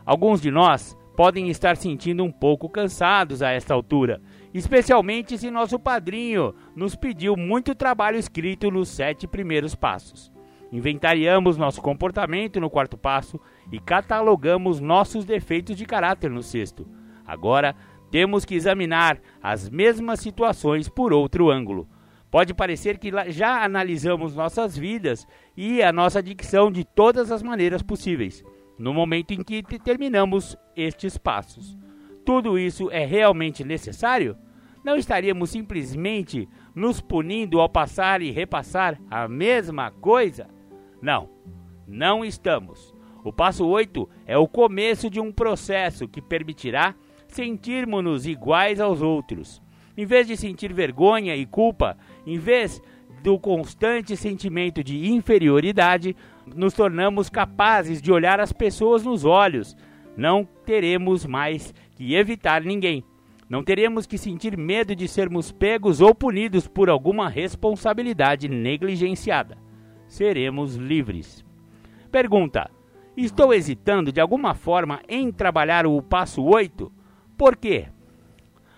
Alguns 0.03 0.41
de 0.41 0.49
nós 0.49 0.97
podem 1.15 1.47
estar 1.47 1.77
sentindo 1.77 2.23
um 2.23 2.31
pouco 2.31 2.67
cansados 2.67 3.43
a 3.43 3.51
esta 3.51 3.71
altura, 3.71 4.19
especialmente 4.51 5.37
se 5.37 5.51
nosso 5.51 5.77
padrinho 5.77 6.55
nos 6.75 6.95
pediu 6.95 7.37
muito 7.37 7.75
trabalho 7.75 8.17
escrito 8.17 8.71
nos 8.71 8.89
sete 8.89 9.27
primeiros 9.27 9.75
passos. 9.75 10.33
Inventariamos 10.71 11.55
nosso 11.55 11.83
comportamento 11.83 12.59
no 12.59 12.67
quarto 12.67 12.97
passo 12.97 13.39
e 13.71 13.79
catalogamos 13.79 14.79
nossos 14.79 15.23
defeitos 15.23 15.77
de 15.77 15.85
caráter 15.85 16.31
no 16.31 16.41
sexto. 16.41 16.87
Agora, 17.27 17.75
temos 18.09 18.43
que 18.43 18.55
examinar 18.55 19.19
as 19.39 19.69
mesmas 19.69 20.19
situações 20.19 20.89
por 20.89 21.13
outro 21.13 21.51
ângulo. 21.51 21.87
Pode 22.33 22.51
parecer 22.51 22.97
que 22.97 23.11
já 23.27 23.63
analisamos 23.63 24.35
nossas 24.35 24.75
vidas 24.75 25.27
e 25.55 25.83
a 25.83 25.93
nossa 25.93 26.19
dicção 26.19 26.71
de 26.71 26.83
todas 26.83 27.31
as 27.31 27.43
maneiras 27.43 27.83
possíveis, 27.83 28.43
no 28.75 28.91
momento 28.91 29.35
em 29.35 29.43
que 29.43 29.61
terminamos 29.61 30.57
estes 30.75 31.15
passos. 31.15 31.77
Tudo 32.25 32.57
isso 32.57 32.89
é 32.89 33.05
realmente 33.05 33.63
necessário? 33.63 34.35
Não 34.83 34.95
estaríamos 34.95 35.51
simplesmente 35.51 36.49
nos 36.73 36.99
punindo 36.99 37.61
ao 37.61 37.69
passar 37.69 38.19
e 38.23 38.31
repassar 38.31 38.99
a 39.11 39.27
mesma 39.27 39.91
coisa? 39.91 40.47
Não, 40.99 41.29
não 41.87 42.25
estamos. 42.25 42.95
O 43.23 43.31
passo 43.31 43.63
8 43.63 44.09
é 44.25 44.35
o 44.39 44.47
começo 44.47 45.07
de 45.07 45.19
um 45.19 45.31
processo 45.31 46.07
que 46.07 46.19
permitirá 46.19 46.95
sentirmos-nos 47.27 48.25
iguais 48.25 48.81
aos 48.81 49.03
outros. 49.03 49.61
Em 49.95 50.07
vez 50.07 50.25
de 50.25 50.35
sentir 50.35 50.73
vergonha 50.73 51.35
e 51.35 51.45
culpa, 51.45 51.95
em 52.25 52.37
vez 52.37 52.81
do 53.21 53.39
constante 53.39 54.17
sentimento 54.17 54.83
de 54.83 55.09
inferioridade, 55.09 56.15
nos 56.55 56.73
tornamos 56.73 57.29
capazes 57.29 58.01
de 58.01 58.11
olhar 58.11 58.39
as 58.39 58.51
pessoas 58.51 59.03
nos 59.03 59.23
olhos. 59.23 59.75
Não 60.15 60.47
teremos 60.65 61.25
mais 61.25 61.73
que 61.95 62.15
evitar 62.15 62.61
ninguém. 62.61 63.03
Não 63.49 63.63
teremos 63.63 64.05
que 64.05 64.17
sentir 64.17 64.57
medo 64.57 64.95
de 64.95 65.07
sermos 65.07 65.51
pegos 65.51 66.01
ou 66.01 66.13
punidos 66.13 66.67
por 66.67 66.89
alguma 66.89 67.29
responsabilidade 67.29 68.47
negligenciada 68.49 69.63
seremos 70.13 70.75
livres. 70.75 71.43
Pergunta: 72.11 72.69
Estou 73.17 73.53
hesitando 73.53 74.11
de 74.11 74.21
alguma 74.21 74.53
forma 74.53 75.01
em 75.09 75.31
trabalhar 75.31 75.85
o 75.87 76.01
passo 76.01 76.43
8? 76.43 76.91
Por 77.37 77.55
quê? 77.55 77.87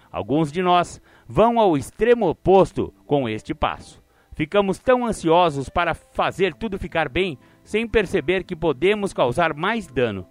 Alguns 0.10 0.52
de 0.52 0.62
nós 0.62 1.02
vão 1.28 1.60
ao 1.60 1.76
extremo 1.76 2.30
oposto 2.30 2.94
com 3.06 3.28
este 3.28 3.54
passo. 3.54 4.04
Ficamos 4.34 4.80
tão 4.80 5.06
ansiosos 5.06 5.70
para 5.70 5.94
fazer 5.94 6.54
tudo 6.54 6.78
ficar 6.78 7.08
bem 7.08 7.38
sem 7.64 7.88
perceber 7.88 8.44
que 8.44 8.56
podemos 8.56 9.14
causar 9.14 9.54
mais 9.54 9.88
dano. 9.88 10.28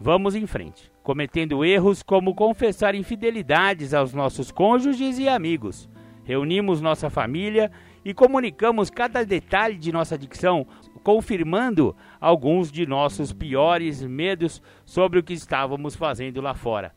Vamos 0.00 0.34
em 0.34 0.46
frente, 0.46 0.90
cometendo 1.02 1.64
erros 1.64 2.02
como 2.02 2.34
confessar 2.34 2.94
infidelidades 2.94 3.92
aos 3.92 4.14
nossos 4.14 4.50
cônjuges 4.50 5.18
e 5.18 5.28
amigos. 5.28 5.88
Reunimos 6.24 6.80
nossa 6.80 7.10
família 7.10 7.70
e 8.04 8.14
comunicamos 8.14 8.90
cada 8.90 9.24
detalhe 9.24 9.76
de 9.76 9.92
nossa 9.92 10.16
dicção, 10.16 10.66
confirmando 11.02 11.94
alguns 12.20 12.72
de 12.72 12.86
nossos 12.86 13.32
piores 13.32 14.02
medos 14.02 14.62
sobre 14.84 15.18
o 15.18 15.22
que 15.22 15.34
estávamos 15.34 15.94
fazendo 15.94 16.40
lá 16.40 16.54
fora, 16.54 16.94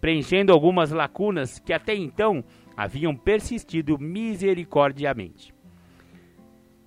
preenchendo 0.00 0.52
algumas 0.52 0.90
lacunas 0.90 1.58
que 1.58 1.72
até 1.72 1.94
então 1.94 2.44
haviam 2.76 3.14
persistido 3.14 3.98
misericordiamente. 3.98 5.54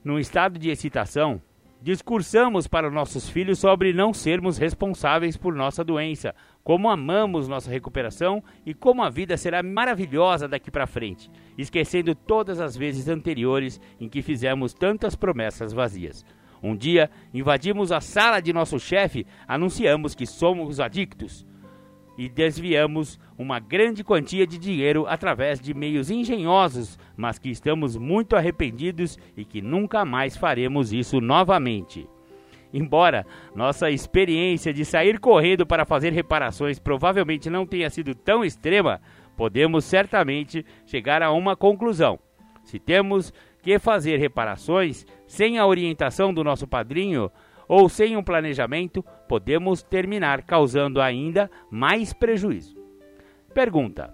Num 0.03 0.19
estado 0.19 0.59
de 0.59 0.69
excitação, 0.69 1.41
discursamos 1.81 2.67
para 2.67 2.89
nossos 2.89 3.29
filhos 3.29 3.59
sobre 3.59 3.93
não 3.93 4.13
sermos 4.13 4.57
responsáveis 4.57 5.37
por 5.37 5.53
nossa 5.53 5.83
doença, 5.83 6.33
como 6.63 6.89
amamos 6.89 7.47
nossa 7.47 7.69
recuperação 7.69 8.43
e 8.65 8.73
como 8.73 9.03
a 9.03 9.09
vida 9.09 9.37
será 9.37 9.61
maravilhosa 9.61 10.47
daqui 10.47 10.71
para 10.71 10.87
frente, 10.87 11.29
esquecendo 11.57 12.15
todas 12.15 12.59
as 12.59 12.75
vezes 12.75 13.07
anteriores 13.07 13.79
em 13.99 14.09
que 14.09 14.21
fizemos 14.21 14.73
tantas 14.73 15.15
promessas 15.15 15.73
vazias. 15.73 16.25
Um 16.61 16.75
dia, 16.75 17.11
invadimos 17.33 17.91
a 17.91 17.99
sala 17.99 18.39
de 18.39 18.53
nosso 18.53 18.79
chefe, 18.79 19.27
anunciamos 19.45 20.15
que 20.15 20.25
somos 20.25 20.79
adictos. 20.79 21.45
E 22.17 22.29
desviamos 22.29 23.19
uma 23.37 23.59
grande 23.59 24.03
quantia 24.03 24.45
de 24.45 24.57
dinheiro 24.57 25.05
através 25.07 25.59
de 25.59 25.73
meios 25.73 26.11
engenhosos, 26.11 26.97
mas 27.17 27.39
que 27.39 27.49
estamos 27.49 27.97
muito 27.97 28.35
arrependidos 28.35 29.17
e 29.35 29.43
que 29.43 29.61
nunca 29.61 30.05
mais 30.05 30.37
faremos 30.37 30.93
isso 30.93 31.19
novamente. 31.19 32.07
Embora 32.73 33.25
nossa 33.55 33.91
experiência 33.91 34.73
de 34.73 34.83
sair 34.83 35.19
correndo 35.19 35.65
para 35.65 35.85
fazer 35.85 36.11
reparações 36.11 36.79
provavelmente 36.79 37.49
não 37.49 37.67
tenha 37.67 37.89
sido 37.89 38.15
tão 38.15 38.43
extrema, 38.43 38.99
podemos 39.37 39.85
certamente 39.85 40.65
chegar 40.85 41.21
a 41.21 41.31
uma 41.31 41.55
conclusão. 41.55 42.19
Se 42.63 42.79
temos 42.79 43.33
que 43.61 43.77
fazer 43.77 44.17
reparações 44.17 45.05
sem 45.27 45.57
a 45.57 45.65
orientação 45.65 46.33
do 46.33 46.43
nosso 46.43 46.67
padrinho 46.67 47.31
ou 47.67 47.87
sem 47.87 48.17
um 48.17 48.23
planejamento, 48.23 49.05
podemos 49.33 49.81
terminar 49.81 50.43
causando 50.43 51.01
ainda 51.01 51.49
mais 51.71 52.13
prejuízo. 52.13 52.77
Pergunta: 53.51 54.13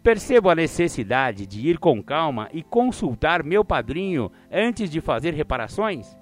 Percebo 0.00 0.48
a 0.48 0.54
necessidade 0.54 1.44
de 1.44 1.68
ir 1.68 1.76
com 1.76 2.00
calma 2.00 2.48
e 2.52 2.62
consultar 2.62 3.42
meu 3.42 3.64
padrinho 3.64 4.30
antes 4.52 4.88
de 4.88 5.00
fazer 5.00 5.34
reparações? 5.34 6.16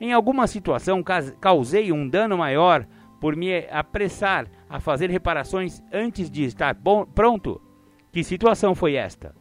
Em 0.00 0.12
alguma 0.12 0.46
situação 0.46 1.02
causei 1.40 1.90
um 1.90 2.08
dano 2.08 2.38
maior 2.38 2.86
por 3.20 3.34
me 3.34 3.66
apressar 3.68 4.46
a 4.68 4.78
fazer 4.78 5.10
reparações 5.10 5.82
antes 5.92 6.30
de 6.30 6.44
estar 6.44 6.74
bom, 6.74 7.04
pronto? 7.04 7.60
Que 8.12 8.22
situação 8.22 8.76
foi 8.76 8.94
esta? 8.94 9.34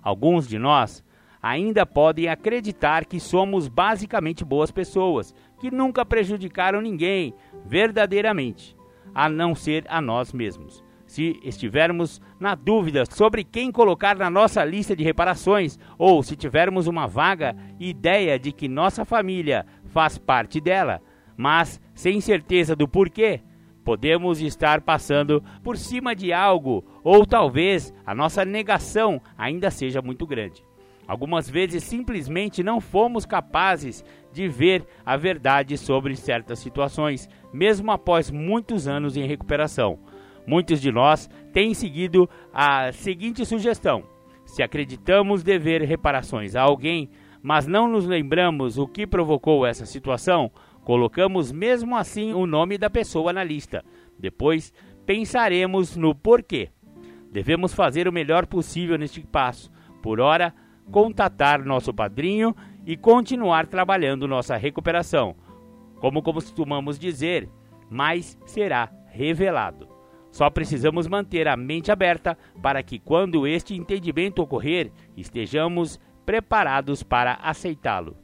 Alguns 0.00 0.46
de 0.46 0.60
nós 0.60 1.04
ainda 1.42 1.86
podem 1.86 2.28
acreditar 2.28 3.04
que 3.04 3.20
somos 3.20 3.68
basicamente 3.68 4.44
boas 4.44 4.70
pessoas, 4.70 5.32
que 5.58 5.70
nunca 5.70 6.04
prejudicaram 6.04 6.80
ninguém 6.80 7.34
verdadeiramente, 7.64 8.76
a 9.14 9.28
não 9.28 9.54
ser 9.54 9.84
a 9.88 10.00
nós 10.00 10.32
mesmos. 10.32 10.84
Se 11.06 11.38
estivermos 11.44 12.20
na 12.38 12.54
dúvida 12.54 13.04
sobre 13.06 13.44
quem 13.44 13.70
colocar 13.70 14.16
na 14.16 14.28
nossa 14.28 14.64
lista 14.64 14.94
de 14.96 15.04
reparações, 15.04 15.78
ou 15.96 16.22
se 16.22 16.34
tivermos 16.34 16.86
uma 16.86 17.06
vaga 17.06 17.56
ideia 17.78 18.38
de 18.38 18.50
que 18.50 18.68
nossa 18.68 19.04
família 19.04 19.64
faz 19.86 20.18
parte 20.18 20.60
dela, 20.60 21.00
mas 21.36 21.80
sem 21.94 22.20
certeza 22.20 22.74
do 22.74 22.88
porquê, 22.88 23.40
podemos 23.84 24.40
estar 24.40 24.80
passando 24.80 25.42
por 25.62 25.76
cima 25.76 26.12
de 26.12 26.32
algo, 26.32 26.84
ou 27.04 27.24
talvez 27.24 27.94
a 28.04 28.12
nossa 28.12 28.44
negação 28.44 29.22
ainda 29.38 29.70
seja 29.70 30.02
muito 30.02 30.26
grande. 30.26 30.64
Algumas 31.06 31.48
vezes 31.48 31.84
simplesmente 31.84 32.64
não 32.64 32.80
fomos 32.80 33.24
capazes 33.24 34.04
de 34.36 34.46
ver 34.46 34.86
a 35.04 35.16
verdade 35.16 35.78
sobre 35.78 36.14
certas 36.14 36.58
situações, 36.58 37.26
mesmo 37.52 37.90
após 37.90 38.30
muitos 38.30 38.86
anos 38.86 39.16
em 39.16 39.26
recuperação. 39.26 39.98
Muitos 40.46 40.78
de 40.78 40.92
nós 40.92 41.28
têm 41.54 41.72
seguido 41.72 42.28
a 42.52 42.92
seguinte 42.92 43.46
sugestão: 43.46 44.04
se 44.44 44.62
acreditamos 44.62 45.42
dever 45.42 45.80
reparações 45.82 46.54
a 46.54 46.60
alguém, 46.60 47.08
mas 47.42 47.66
não 47.66 47.88
nos 47.88 48.06
lembramos 48.06 48.76
o 48.76 48.86
que 48.86 49.06
provocou 49.06 49.64
essa 49.64 49.86
situação, 49.86 50.50
colocamos 50.84 51.50
mesmo 51.50 51.96
assim 51.96 52.34
o 52.34 52.46
nome 52.46 52.76
da 52.76 52.90
pessoa 52.90 53.32
na 53.32 53.42
lista. 53.42 53.82
Depois 54.18 54.70
pensaremos 55.06 55.96
no 55.96 56.14
porquê. 56.14 56.68
Devemos 57.32 57.72
fazer 57.72 58.06
o 58.06 58.12
melhor 58.12 58.46
possível 58.46 58.98
neste 58.98 59.20
passo. 59.22 59.70
Por 60.02 60.20
ora, 60.20 60.54
contatar 60.90 61.64
nosso 61.64 61.92
padrinho 61.92 62.54
e 62.86 62.96
continuar 62.96 63.66
trabalhando 63.66 64.28
nossa 64.28 64.56
recuperação. 64.56 65.34
Como 65.96 66.22
costumamos 66.22 66.98
dizer, 66.98 67.50
mais 67.90 68.38
será 68.46 68.88
revelado. 69.08 69.88
Só 70.30 70.48
precisamos 70.48 71.08
manter 71.08 71.48
a 71.48 71.56
mente 71.56 71.90
aberta 71.90 72.38
para 72.62 72.82
que, 72.82 72.98
quando 72.98 73.46
este 73.46 73.74
entendimento 73.74 74.40
ocorrer, 74.40 74.92
estejamos 75.16 75.98
preparados 76.24 77.02
para 77.02 77.34
aceitá-lo. 77.34 78.16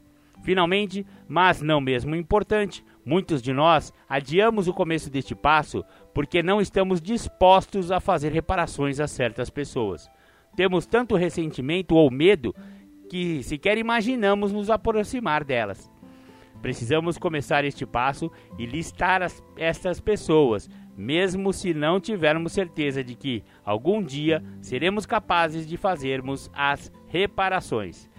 Finalmente, 0.43 1.05
mas 1.27 1.61
não 1.61 1.81
mesmo 1.81 2.15
importante, 2.15 2.83
muitos 3.05 3.41
de 3.41 3.53
nós 3.53 3.93
adiamos 4.07 4.67
o 4.67 4.73
começo 4.73 5.09
deste 5.09 5.33
passo 5.33 5.83
porque 6.13 6.43
não 6.43 6.61
estamos 6.61 7.01
dispostos 7.01 7.91
a 7.91 7.99
fazer 7.99 8.31
reparações 8.31 8.99
a 8.99 9.07
certas 9.07 9.49
pessoas. 9.49 10.09
Temos 10.55 10.85
tanto 10.85 11.15
ressentimento 11.15 11.95
ou 11.95 12.11
medo 12.11 12.53
que 13.13 13.43
sequer 13.43 13.77
imaginamos 13.77 14.51
nos 14.51 14.71
aproximar 14.71 15.43
delas. 15.43 15.87
Precisamos 16.63 17.15
começar 17.15 17.63
este 17.63 17.85
passo 17.85 18.31
e 18.57 18.65
listar 18.65 19.21
as, 19.21 19.43
estas 19.55 19.99
pessoas, 19.99 20.67
mesmo 20.97 21.53
se 21.53 21.75
não 21.75 21.99
tivermos 21.99 22.53
certeza 22.53 23.03
de 23.03 23.13
que 23.13 23.43
algum 23.63 24.01
dia 24.01 24.43
seremos 24.61 25.05
capazes 25.05 25.67
de 25.67 25.77
fazermos 25.77 26.49
as 26.55 26.91
reparações. 27.05 28.09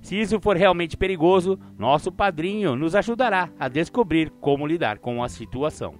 Se 0.00 0.18
isso 0.18 0.40
for 0.40 0.56
realmente 0.56 0.96
perigoso, 0.96 1.56
nosso 1.78 2.10
padrinho 2.10 2.74
nos 2.74 2.96
ajudará 2.96 3.50
a 3.56 3.68
descobrir 3.68 4.30
como 4.40 4.66
lidar 4.66 4.98
com 4.98 5.22
a 5.22 5.28
situação. 5.28 5.94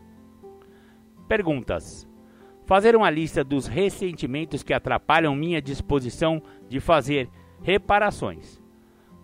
Perguntas: 1.29 2.05
Fazer 2.67 2.97
uma 2.97 3.11
lista 3.11 3.45
dos 3.45 3.69
ressentimentos 3.69 4.65
que 4.65 4.75
atrapalham 4.75 5.37
minha 5.37 5.63
disposição 5.63 6.43
de 6.69 6.81
fazer 6.81 7.31
reparações. 7.63 8.63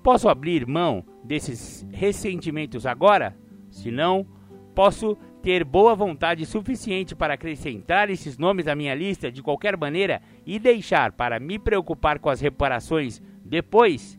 Posso 0.03 0.29
abrir 0.29 0.67
mão 0.67 1.05
desses 1.23 1.87
ressentimentos 1.93 2.87
agora? 2.87 3.37
Se 3.71 3.91
não, 3.91 4.27
posso 4.75 5.17
ter 5.43 5.65
boa 5.65 5.95
vontade 5.95 6.45
suficiente 6.47 7.15
para 7.15 7.35
acrescentar 7.35 8.11
esses 8.11 8.37
nomes 8.37 8.67
à 8.67 8.75
minha 8.75 8.95
lista 8.95 9.31
de 9.31 9.43
qualquer 9.43 9.77
maneira 9.77 10.21
e 10.47 10.59
deixar 10.59 11.13
para 11.13 11.41
me 11.41 11.59
preocupar 11.59 12.19
com 12.19 12.29
as 12.29 12.41
reparações 12.41 13.23
depois? 13.45 14.19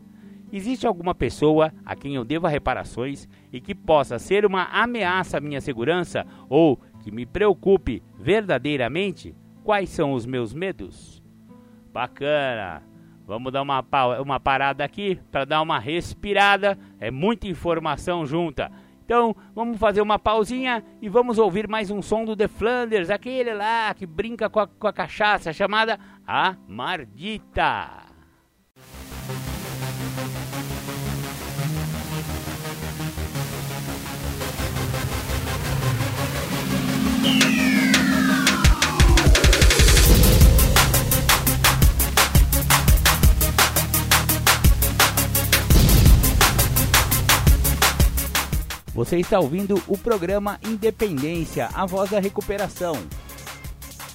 Existe 0.51 0.85
alguma 0.85 1.15
pessoa 1.15 1.73
a 1.85 1.95
quem 1.95 2.15
eu 2.15 2.25
deva 2.25 2.49
reparações 2.49 3.27
e 3.53 3.61
que 3.61 3.73
possa 3.73 4.19
ser 4.19 4.45
uma 4.45 4.65
ameaça 4.65 5.37
à 5.37 5.41
minha 5.41 5.61
segurança 5.61 6.25
ou 6.49 6.77
que 7.01 7.11
me 7.11 7.25
preocupe 7.25 8.03
verdadeiramente? 8.19 9.33
Quais 9.63 9.89
são 9.89 10.13
os 10.13 10.25
meus 10.25 10.53
medos? 10.53 11.23
Bacana! 11.93 12.90
Vamos 13.31 13.53
dar 13.53 13.61
uma, 13.61 13.81
uma 14.21 14.41
parada 14.41 14.83
aqui 14.83 15.17
para 15.31 15.45
dar 15.45 15.61
uma 15.61 15.79
respirada. 15.79 16.77
É 16.99 17.09
muita 17.09 17.47
informação 17.47 18.25
junta. 18.25 18.69
Então, 19.05 19.33
vamos 19.55 19.77
fazer 19.77 20.01
uma 20.01 20.19
pausinha 20.19 20.83
e 21.01 21.07
vamos 21.07 21.37
ouvir 21.37 21.65
mais 21.65 21.89
um 21.89 22.01
som 22.01 22.25
do 22.25 22.35
The 22.35 22.49
Flanders, 22.49 23.09
aquele 23.09 23.53
lá 23.53 23.93
que 23.93 24.05
brinca 24.05 24.49
com 24.49 24.59
a, 24.59 24.67
com 24.67 24.85
a 24.85 24.91
cachaça, 24.91 25.53
chamada 25.53 25.97
A 26.27 26.57
Mardita. 26.67 28.01
Você 48.93 49.17
está 49.17 49.39
ouvindo 49.39 49.81
o 49.87 49.97
programa 49.97 50.59
Independência, 50.67 51.69
a 51.73 51.85
voz 51.85 52.09
da 52.09 52.19
recuperação. 52.19 52.95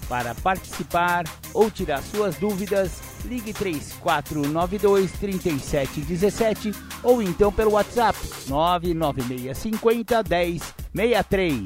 Para 0.07 0.35
participar 0.35 1.25
ou 1.55 1.71
tirar 1.71 2.03
suas 2.03 2.37
dúvidas, 2.37 3.01
ligue 3.25 3.55
3492 3.55 5.13
3717 5.13 6.73
ou 7.03 7.23
então 7.23 7.51
pelo 7.51 7.73
WhatsApp 7.73 8.19
99650 8.49 10.23
1063. 10.93 11.65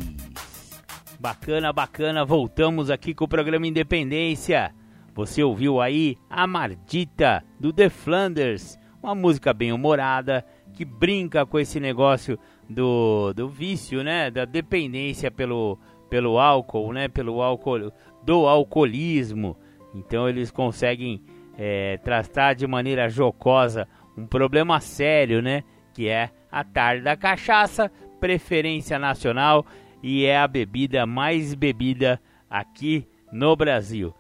Bacana, 1.18 1.72
bacana, 1.72 2.24
voltamos 2.24 2.90
aqui 2.90 3.12
com 3.12 3.24
o 3.24 3.28
programa 3.28 3.66
Independência. 3.66 4.72
Você 5.16 5.42
ouviu 5.42 5.80
aí 5.80 6.16
a 6.30 6.46
Mardita 6.46 7.44
do 7.58 7.72
The 7.72 7.90
Flanders, 7.90 8.78
uma 9.02 9.16
música 9.16 9.52
bem 9.52 9.72
humorada 9.72 10.46
que 10.72 10.84
brinca 10.84 11.44
com 11.44 11.58
esse 11.58 11.78
negócio 11.80 12.38
do, 12.70 13.32
do 13.34 13.48
vício, 13.48 14.02
né? 14.04 14.30
Da 14.30 14.44
dependência 14.44 15.30
pelo, 15.30 15.76
pelo 16.08 16.38
álcool, 16.38 16.92
né? 16.92 17.08
Pelo 17.08 17.42
álcool, 17.42 17.92
do 18.22 18.46
alcoolismo. 18.46 19.56
Então 19.94 20.28
eles 20.28 20.50
conseguem 20.50 21.20
é, 21.58 21.98
tratar 21.98 22.54
de 22.54 22.66
maneira 22.66 23.08
jocosa 23.08 23.88
um 24.16 24.26
problema 24.26 24.80
sério, 24.80 25.42
né? 25.42 25.64
Que 25.92 26.08
é 26.08 26.30
a 26.50 26.62
tarde 26.62 27.02
da 27.02 27.16
cachaça, 27.16 27.90
preferência 28.20 28.98
nacional 28.98 29.66
e 30.02 30.24
é 30.24 30.38
a 30.38 30.46
bebida 30.46 31.04
mais 31.04 31.54
bebida 31.54 32.20
aqui 32.48 33.06
no 33.32 33.56
Brasil. 33.56 34.14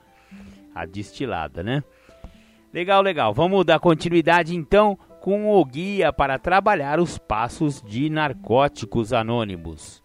A 0.74 0.84
destilada, 0.84 1.62
né? 1.62 1.82
Legal, 2.72 3.02
legal. 3.02 3.32
Vamos 3.34 3.64
dar 3.64 3.80
continuidade 3.80 4.56
então 4.56 4.98
com 5.20 5.50
o 5.50 5.64
guia 5.64 6.12
para 6.12 6.38
trabalhar 6.38 6.98
os 6.98 7.18
passos 7.18 7.82
de 7.82 8.08
narcóticos 8.08 9.12
anônimos. 9.12 10.02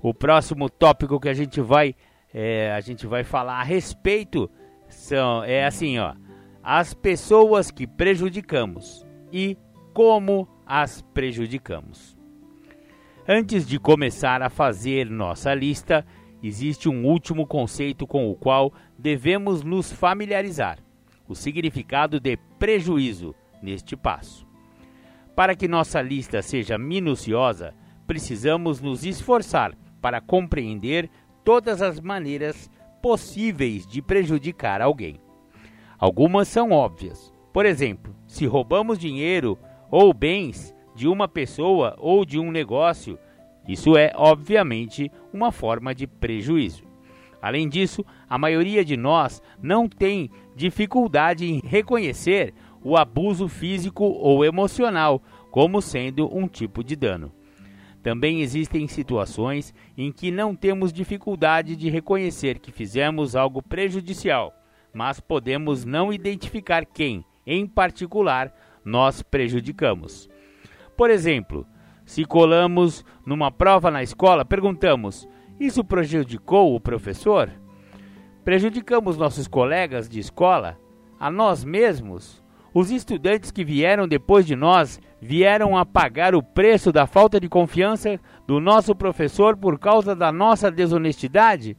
O 0.00 0.14
próximo 0.14 0.70
tópico 0.70 1.18
que 1.18 1.28
a 1.28 1.34
gente 1.34 1.60
vai 1.60 1.94
é, 2.32 2.72
a 2.72 2.80
gente 2.80 3.06
vai 3.06 3.22
falar 3.22 3.60
a 3.60 3.62
respeito 3.62 4.50
são 4.88 5.44
é 5.44 5.64
assim, 5.64 5.98
ó, 5.98 6.14
as 6.62 6.94
pessoas 6.94 7.70
que 7.70 7.86
prejudicamos 7.86 9.06
e 9.32 9.56
como 9.92 10.48
as 10.66 11.02
prejudicamos. 11.02 12.16
Antes 13.26 13.66
de 13.66 13.78
começar 13.78 14.42
a 14.42 14.50
fazer 14.50 15.08
nossa 15.08 15.54
lista, 15.54 16.04
existe 16.42 16.88
um 16.88 17.06
último 17.06 17.46
conceito 17.46 18.06
com 18.06 18.30
o 18.30 18.34
qual 18.34 18.72
devemos 18.98 19.62
nos 19.62 19.90
familiarizar: 19.90 20.78
o 21.26 21.34
significado 21.34 22.20
de 22.20 22.36
prejuízo 22.58 23.34
neste 23.64 23.96
passo. 23.96 24.46
Para 25.34 25.56
que 25.56 25.66
nossa 25.66 26.00
lista 26.00 26.40
seja 26.42 26.78
minuciosa, 26.78 27.74
precisamos 28.06 28.80
nos 28.80 29.04
esforçar 29.04 29.74
para 30.00 30.20
compreender 30.20 31.10
todas 31.42 31.82
as 31.82 31.98
maneiras 31.98 32.70
possíveis 33.02 33.86
de 33.86 34.00
prejudicar 34.00 34.80
alguém. 34.80 35.20
Algumas 35.98 36.46
são 36.46 36.70
óbvias. 36.70 37.32
Por 37.52 37.66
exemplo, 37.66 38.14
se 38.26 38.46
roubamos 38.46 38.98
dinheiro 38.98 39.58
ou 39.90 40.12
bens 40.12 40.74
de 40.94 41.08
uma 41.08 41.26
pessoa 41.26 41.96
ou 41.98 42.24
de 42.24 42.38
um 42.38 42.52
negócio, 42.52 43.18
isso 43.66 43.96
é, 43.96 44.12
obviamente, 44.14 45.10
uma 45.32 45.50
forma 45.50 45.94
de 45.94 46.06
prejuízo. 46.06 46.84
Além 47.40 47.68
disso, 47.68 48.04
a 48.28 48.38
maioria 48.38 48.84
de 48.84 48.96
nós 48.96 49.42
não 49.62 49.86
tem 49.88 50.30
dificuldade 50.56 51.44
em 51.44 51.60
reconhecer 51.62 52.54
o 52.84 52.96
abuso 52.96 53.48
físico 53.48 54.04
ou 54.04 54.44
emocional 54.44 55.22
como 55.50 55.80
sendo 55.80 56.28
um 56.36 56.46
tipo 56.46 56.84
de 56.84 56.94
dano. 56.94 57.32
Também 58.02 58.42
existem 58.42 58.86
situações 58.86 59.72
em 59.96 60.12
que 60.12 60.30
não 60.30 60.54
temos 60.54 60.92
dificuldade 60.92 61.74
de 61.74 61.88
reconhecer 61.88 62.58
que 62.58 62.70
fizemos 62.70 63.34
algo 63.34 63.62
prejudicial, 63.62 64.52
mas 64.92 65.20
podemos 65.20 65.86
não 65.86 66.12
identificar 66.12 66.84
quem, 66.84 67.24
em 67.46 67.66
particular, 67.66 68.54
nós 68.84 69.22
prejudicamos. 69.22 70.28
Por 70.94 71.10
exemplo, 71.10 71.66
se 72.04 72.26
colamos 72.26 73.02
numa 73.24 73.50
prova 73.50 73.90
na 73.90 74.02
escola, 74.02 74.44
perguntamos: 74.44 75.26
Isso 75.58 75.82
prejudicou 75.82 76.74
o 76.74 76.80
professor? 76.80 77.50
Prejudicamos 78.44 79.16
nossos 79.16 79.48
colegas 79.48 80.10
de 80.10 80.20
escola? 80.20 80.78
A 81.18 81.30
nós 81.30 81.64
mesmos? 81.64 82.43
Os 82.74 82.90
estudantes 82.90 83.52
que 83.52 83.64
vieram 83.64 84.08
depois 84.08 84.44
de 84.44 84.56
nós 84.56 85.00
vieram 85.20 85.76
a 85.76 85.86
pagar 85.86 86.34
o 86.34 86.42
preço 86.42 86.90
da 86.90 87.06
falta 87.06 87.38
de 87.38 87.48
confiança 87.48 88.18
do 88.48 88.58
nosso 88.58 88.96
professor 88.96 89.56
por 89.56 89.78
causa 89.78 90.12
da 90.12 90.32
nossa 90.32 90.72
desonestidade? 90.72 91.76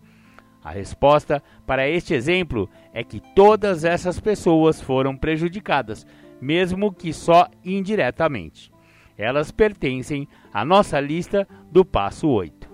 A 0.63 0.71
resposta 0.71 1.43
para 1.67 1.85
este 1.89 2.13
exemplo 2.13 2.69
é 2.93 3.03
que 3.03 3.19
todas 3.35 3.83
essas 3.83 4.21
pessoas 4.21 4.79
foram 4.79 5.17
prejudicadas, 5.17 6.07
mesmo 6.39 6.93
que 6.93 7.11
só 7.11 7.49
indiretamente. 7.63 8.71
Elas 9.17 9.51
pertencem 9.51 10.29
à 10.53 10.63
nossa 10.63 10.97
lista 11.01 11.45
do 11.69 11.83
passo 11.83 12.29
8. 12.29 12.69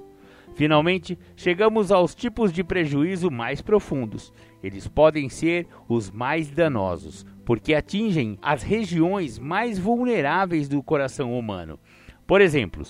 Finalmente, 0.54 1.18
chegamos 1.36 1.92
aos 1.92 2.14
tipos 2.14 2.54
de 2.54 2.64
prejuízo 2.64 3.32
mais 3.32 3.62
profundos. 3.62 4.32
Eles 4.64 4.88
podem 4.88 5.30
ser 5.30 5.68
os 5.88 6.12
mais 6.12 6.50
danosos, 6.50 7.26
porque 7.46 7.74
atingem 7.74 8.38
as 8.42 8.64
regiões 8.64 9.40
mais 9.40 9.80
vulneráveis 9.80 10.70
do 10.70 10.82
coração 10.84 11.38
humano. 11.38 11.80
Por 12.28 12.42
exemplo, 12.42 12.84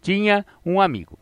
tinha 0.00 0.44
um 0.64 0.80
amigo. 0.80 1.18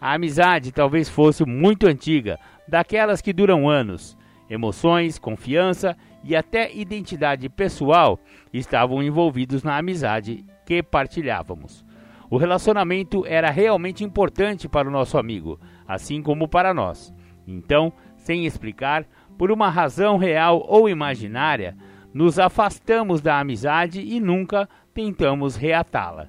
A 0.00 0.14
amizade 0.14 0.72
talvez 0.72 1.08
fosse 1.08 1.44
muito 1.44 1.86
antiga, 1.86 2.38
daquelas 2.68 3.20
que 3.20 3.32
duram 3.32 3.68
anos. 3.68 4.16
Emoções, 4.48 5.18
confiança 5.18 5.96
e 6.22 6.36
até 6.36 6.74
identidade 6.74 7.48
pessoal 7.48 8.18
estavam 8.52 9.02
envolvidos 9.02 9.62
na 9.62 9.76
amizade 9.76 10.44
que 10.66 10.82
partilhávamos. 10.82 11.84
O 12.30 12.36
relacionamento 12.36 13.24
era 13.26 13.50
realmente 13.50 14.02
importante 14.02 14.68
para 14.68 14.88
o 14.88 14.90
nosso 14.90 15.18
amigo, 15.18 15.60
assim 15.86 16.22
como 16.22 16.48
para 16.48 16.74
nós. 16.74 17.14
Então, 17.46 17.92
sem 18.16 18.46
explicar, 18.46 19.06
por 19.36 19.50
uma 19.50 19.68
razão 19.68 20.16
real 20.16 20.64
ou 20.68 20.88
imaginária, 20.88 21.76
nos 22.12 22.38
afastamos 22.38 23.20
da 23.20 23.40
amizade 23.40 24.00
e 24.00 24.20
nunca 24.20 24.68
tentamos 24.92 25.56
reatá-la. 25.56 26.28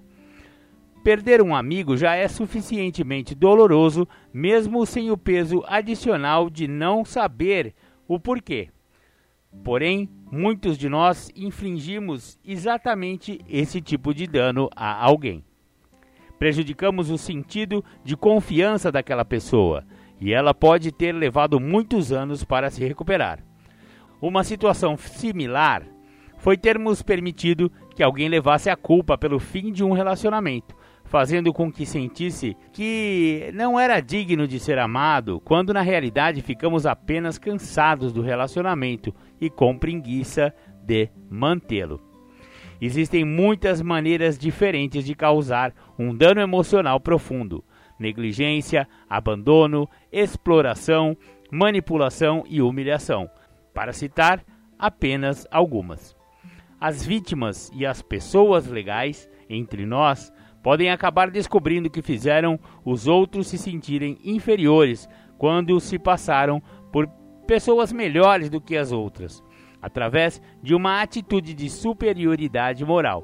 Perder 1.03 1.39
um 1.39 1.55
amigo 1.55 1.95
já 1.95 2.15
é 2.15 2.27
suficientemente 2.27 3.35
doloroso, 3.35 4.07
mesmo 4.33 4.83
sem 4.87 5.11
o 5.11 5.17
peso 5.17 5.63
adicional 5.67 6.49
de 6.49 6.67
não 6.67 7.05
saber 7.05 7.75
o 8.07 8.19
porquê. 8.19 8.69
Porém, 9.63 10.09
muitos 10.31 10.77
de 10.77 10.89
nós 10.89 11.31
infligimos 11.35 12.39
exatamente 12.43 13.39
esse 13.47 13.79
tipo 13.79 14.15
de 14.15 14.25
dano 14.25 14.67
a 14.75 15.05
alguém. 15.05 15.43
Prejudicamos 16.39 17.11
o 17.11 17.17
sentido 17.19 17.85
de 18.03 18.17
confiança 18.17 18.91
daquela 18.91 19.23
pessoa 19.23 19.85
e 20.19 20.34
ela 20.34 20.54
pode 20.54 20.91
ter 20.91 21.12
levado 21.12 21.60
muitos 21.60 22.12
anos 22.12 22.43
para 22.43 22.69
se 22.69 22.84
recuperar. 22.84 23.39
Uma 24.21 24.43
situação 24.43 24.97
similar 24.97 25.84
foi 26.38 26.58
termos 26.58 27.01
permitido 27.01 27.71
que 27.95 28.04
alguém 28.04 28.30
levasse 28.30 28.69
a 28.69 28.75
culpa 28.75 29.17
pelo 29.17 29.39
fim 29.39 29.71
de 29.71 29.84
um 29.84 29.93
relacionamento, 29.93 30.75
fazendo 31.06 31.54
com 31.54 31.71
que 31.71 31.86
sentisse 31.86 32.56
que 32.71 33.49
não 33.54 33.80
era 33.80 33.99
digno 33.99 34.47
de 34.47 34.60
ser 34.60 34.78
amado, 34.78 35.41
quando 35.43 35.73
na 35.73 35.82
realidade 35.82 36.41
ficamos 36.41 36.86
apenas 36.86 37.38
cansados 37.38 38.12
do 38.12 38.21
relacionamento 38.21 39.13
e 39.39 39.49
com 39.49 39.78
preguiça 39.78 40.54
de 40.84 41.10
mantê-lo. 41.30 42.01
Existem 42.82 43.23
muitas 43.23 43.82
maneiras 43.82 44.38
diferentes 44.38 45.06
de 45.06 45.15
causar 45.15 45.73
um 45.97 46.13
dano 46.13 46.41
emocional 46.41 46.99
profundo: 46.99 47.63
negligência, 47.99 48.88
abandono, 49.10 49.89
exploração, 50.12 51.15
manipulação 51.51 52.43
e 52.47 52.62
humilhação 52.62 53.29
para 53.73 53.93
citar 53.93 54.43
apenas 54.77 55.47
algumas. 55.51 56.15
As 56.79 57.05
vítimas 57.05 57.71
e 57.73 57.86
as 57.86 58.01
pessoas 58.01 58.67
legais 58.67 59.29
entre 59.49 59.86
nós 59.86 60.31
podem 60.62 60.89
acabar 60.89 61.29
descobrindo 61.29 61.89
que 61.89 62.01
fizeram 62.01 62.60
os 62.84 63.08
outros 63.08 63.47
se 63.47 63.58
sentirem 63.58 64.17
inferiores 64.23 65.08
quando 65.38 65.79
se 65.79 65.99
passaram 65.99 66.62
por 66.91 67.08
pessoas 67.45 67.93
melhores 67.93 68.49
do 68.49 68.60
que 68.60 68.75
as 68.75 68.91
outras, 68.91 69.43
através 69.81 70.41
de 70.63 70.73
uma 70.73 71.01
atitude 71.01 71.53
de 71.53 71.69
superioridade 71.69 72.84
moral. 72.84 73.23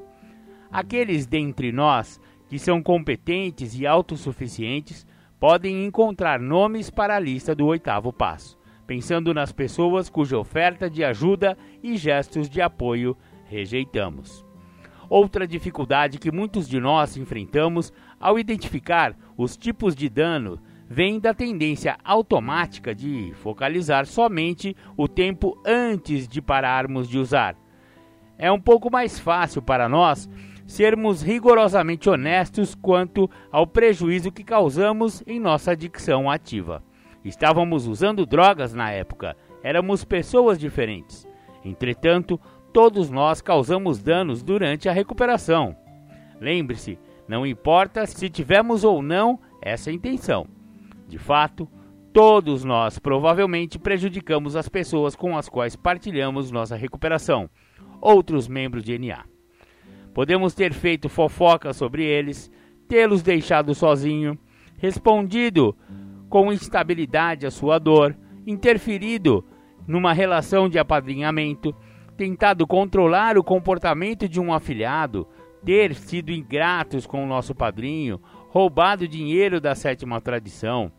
Aqueles 0.70 1.26
dentre 1.26 1.72
nós 1.72 2.20
que 2.52 2.58
são 2.58 2.82
competentes 2.82 3.80
e 3.80 3.86
autossuficientes 3.86 5.06
podem 5.40 5.86
encontrar 5.86 6.38
nomes 6.38 6.90
para 6.90 7.16
a 7.16 7.18
lista 7.18 7.54
do 7.54 7.64
oitavo 7.64 8.12
passo 8.12 8.60
pensando 8.86 9.32
nas 9.32 9.50
pessoas 9.50 10.10
cuja 10.10 10.36
oferta 10.36 10.90
de 10.90 11.02
ajuda 11.02 11.56
e 11.82 11.96
gestos 11.96 12.50
de 12.50 12.60
apoio 12.60 13.16
rejeitamos. 13.46 14.44
Outra 15.08 15.46
dificuldade 15.46 16.18
que 16.18 16.30
muitos 16.30 16.68
de 16.68 16.78
nós 16.78 17.16
enfrentamos 17.16 17.90
ao 18.20 18.38
identificar 18.38 19.16
os 19.34 19.56
tipos 19.56 19.96
de 19.96 20.10
dano 20.10 20.60
vem 20.86 21.18
da 21.18 21.32
tendência 21.32 21.96
automática 22.04 22.94
de 22.94 23.32
focalizar 23.36 24.04
somente 24.04 24.76
o 24.94 25.08
tempo 25.08 25.58
antes 25.64 26.28
de 26.28 26.42
pararmos 26.42 27.08
de 27.08 27.18
usar. 27.18 27.56
É 28.36 28.52
um 28.52 28.60
pouco 28.60 28.90
mais 28.92 29.18
fácil 29.18 29.62
para 29.62 29.88
nós 29.88 30.28
sermos 30.72 31.20
rigorosamente 31.20 32.08
honestos 32.08 32.74
quanto 32.74 33.28
ao 33.50 33.66
prejuízo 33.66 34.32
que 34.32 34.42
causamos 34.42 35.22
em 35.26 35.38
nossa 35.38 35.72
adicção 35.72 36.30
ativa. 36.30 36.82
Estávamos 37.22 37.86
usando 37.86 38.24
drogas 38.24 38.72
na 38.72 38.90
época, 38.90 39.36
éramos 39.62 40.02
pessoas 40.02 40.58
diferentes. 40.58 41.28
Entretanto, 41.62 42.40
todos 42.72 43.10
nós 43.10 43.42
causamos 43.42 44.02
danos 44.02 44.42
durante 44.42 44.88
a 44.88 44.92
recuperação. 44.92 45.76
Lembre-se, 46.40 46.98
não 47.28 47.46
importa 47.46 48.06
se 48.06 48.30
tivemos 48.30 48.82
ou 48.82 49.02
não 49.02 49.38
essa 49.60 49.92
intenção. 49.92 50.46
De 51.06 51.18
fato, 51.18 51.68
todos 52.14 52.64
nós 52.64 52.98
provavelmente 52.98 53.78
prejudicamos 53.78 54.56
as 54.56 54.70
pessoas 54.70 55.14
com 55.14 55.36
as 55.36 55.50
quais 55.50 55.76
partilhamos 55.76 56.50
nossa 56.50 56.76
recuperação, 56.76 57.50
outros 58.00 58.48
membros 58.48 58.82
de 58.82 58.98
NA. 58.98 59.31
Podemos 60.14 60.54
ter 60.54 60.72
feito 60.72 61.08
fofoca 61.08 61.72
sobre 61.72 62.04
eles, 62.04 62.50
tê-los 62.86 63.22
deixado 63.22 63.74
sozinho, 63.74 64.38
respondido 64.76 65.76
com 66.28 66.52
instabilidade 66.52 67.46
a 67.46 67.50
sua 67.50 67.78
dor, 67.78 68.16
interferido 68.46 69.44
numa 69.86 70.12
relação 70.12 70.68
de 70.68 70.78
apadrinhamento, 70.78 71.74
tentado 72.16 72.66
controlar 72.66 73.38
o 73.38 73.44
comportamento 73.44 74.28
de 74.28 74.40
um 74.40 74.52
afilhado, 74.52 75.26
ter 75.64 75.94
sido 75.94 76.30
ingratos 76.30 77.06
com 77.06 77.22
o 77.22 77.26
nosso 77.26 77.54
padrinho, 77.54 78.20
roubado 78.48 79.08
dinheiro 79.08 79.60
da 79.60 79.74
sétima 79.74 80.20
tradição, 80.20 80.92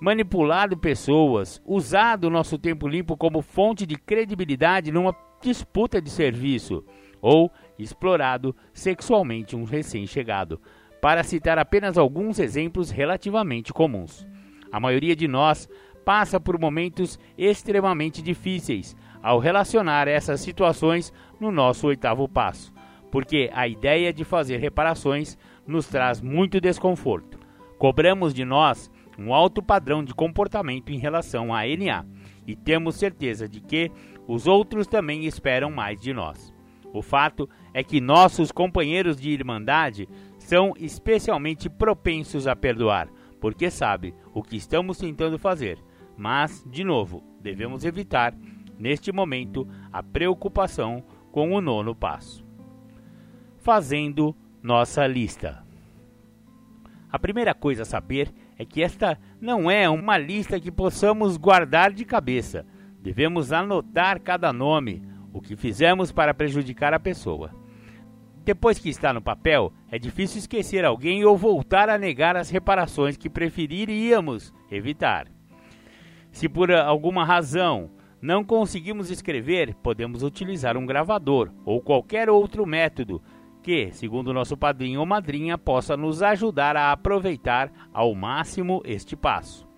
manipulado 0.00 0.76
pessoas, 0.76 1.62
usado 1.64 2.24
o 2.24 2.30
nosso 2.30 2.58
tempo 2.58 2.88
limpo 2.88 3.16
como 3.16 3.42
fonte 3.42 3.86
de 3.86 3.96
credibilidade 3.96 4.90
numa 4.90 5.14
disputa 5.42 6.00
de 6.00 6.10
serviço 6.10 6.84
ou 7.20 7.50
explorado 7.82 8.54
sexualmente 8.72 9.56
um 9.56 9.64
recém-chegado, 9.64 10.60
para 11.00 11.22
citar 11.22 11.58
apenas 11.58 11.96
alguns 11.96 12.38
exemplos 12.38 12.90
relativamente 12.90 13.72
comuns. 13.72 14.26
A 14.70 14.78
maioria 14.78 15.16
de 15.16 15.26
nós 15.26 15.68
passa 16.04 16.38
por 16.38 16.58
momentos 16.58 17.18
extremamente 17.36 18.22
difíceis 18.22 18.96
ao 19.22 19.38
relacionar 19.38 20.08
essas 20.08 20.40
situações 20.40 21.12
no 21.38 21.50
nosso 21.50 21.86
oitavo 21.86 22.28
passo, 22.28 22.72
porque 23.10 23.50
a 23.52 23.66
ideia 23.66 24.12
de 24.12 24.24
fazer 24.24 24.58
reparações 24.58 25.36
nos 25.66 25.86
traz 25.86 26.20
muito 26.20 26.60
desconforto. 26.60 27.38
Cobramos 27.78 28.34
de 28.34 28.44
nós 28.44 28.90
um 29.18 29.34
alto 29.34 29.62
padrão 29.62 30.02
de 30.02 30.14
comportamento 30.14 30.90
em 30.90 30.98
relação 30.98 31.54
à 31.54 31.62
NA 31.64 32.04
e 32.46 32.56
temos 32.56 32.96
certeza 32.96 33.48
de 33.48 33.60
que 33.60 33.90
os 34.26 34.46
outros 34.46 34.86
também 34.86 35.26
esperam 35.26 35.70
mais 35.70 36.00
de 36.00 36.12
nós. 36.12 36.54
O 36.92 37.02
fato 37.02 37.48
é 37.72 37.82
que 37.82 38.00
nossos 38.00 38.50
companheiros 38.50 39.16
de 39.16 39.30
irmandade 39.30 40.08
são 40.38 40.72
especialmente 40.76 41.68
propensos 41.68 42.46
a 42.46 42.56
perdoar, 42.56 43.08
porque 43.40 43.70
sabe 43.70 44.14
o 44.34 44.42
que 44.42 44.56
estamos 44.56 44.98
tentando 44.98 45.38
fazer. 45.38 45.78
Mas, 46.16 46.64
de 46.68 46.84
novo, 46.84 47.22
devemos 47.40 47.84
evitar, 47.84 48.34
neste 48.78 49.12
momento, 49.12 49.66
a 49.92 50.02
preocupação 50.02 51.02
com 51.30 51.52
o 51.52 51.60
nono 51.60 51.94
passo. 51.94 52.44
Fazendo 53.58 54.34
nossa 54.62 55.06
lista. 55.06 55.64
A 57.10 57.18
primeira 57.18 57.54
coisa 57.54 57.82
a 57.82 57.86
saber 57.86 58.32
é 58.58 58.64
que 58.64 58.82
esta 58.82 59.18
não 59.40 59.70
é 59.70 59.88
uma 59.88 60.18
lista 60.18 60.60
que 60.60 60.70
possamos 60.70 61.36
guardar 61.36 61.92
de 61.92 62.04
cabeça. 62.04 62.66
Devemos 63.00 63.52
anotar 63.52 64.20
cada 64.20 64.52
nome, 64.52 65.02
o 65.32 65.40
que 65.40 65.56
fizemos 65.56 66.12
para 66.12 66.34
prejudicar 66.34 66.92
a 66.92 67.00
pessoa. 67.00 67.59
Depois 68.44 68.78
que 68.78 68.88
está 68.88 69.12
no 69.12 69.20
papel, 69.20 69.72
é 69.90 69.98
difícil 69.98 70.38
esquecer 70.38 70.84
alguém 70.84 71.24
ou 71.24 71.36
voltar 71.36 71.88
a 71.88 71.98
negar 71.98 72.36
as 72.36 72.50
reparações 72.50 73.16
que 73.16 73.28
preferiríamos 73.28 74.52
evitar. 74.70 75.26
Se 76.32 76.48
por 76.48 76.72
alguma 76.72 77.24
razão 77.24 77.90
não 78.22 78.44
conseguimos 78.44 79.10
escrever, 79.10 79.74
podemos 79.76 80.22
utilizar 80.22 80.76
um 80.76 80.86
gravador 80.86 81.50
ou 81.64 81.80
qualquer 81.80 82.30
outro 82.30 82.66
método 82.66 83.22
que, 83.62 83.90
segundo 83.92 84.32
nosso 84.32 84.56
padrinho 84.56 85.00
ou 85.00 85.06
madrinha, 85.06 85.58
possa 85.58 85.96
nos 85.96 86.22
ajudar 86.22 86.76
a 86.76 86.92
aproveitar 86.92 87.70
ao 87.92 88.14
máximo 88.14 88.82
este 88.84 89.16
passo. 89.16 89.68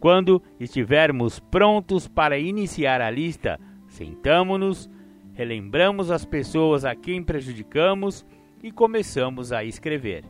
Quando 0.00 0.42
estivermos 0.58 1.38
prontos 1.38 2.06
para 2.08 2.38
iniciar 2.38 3.00
a 3.00 3.10
lista, 3.10 3.58
sentamos-nos, 3.88 4.90
relembramos 5.36 6.10
as 6.10 6.24
pessoas 6.24 6.86
a 6.86 6.94
quem 6.94 7.22
prejudicamos 7.22 8.24
e 8.62 8.72
começamos 8.72 9.52
a 9.52 9.62
escrever. 9.62 10.24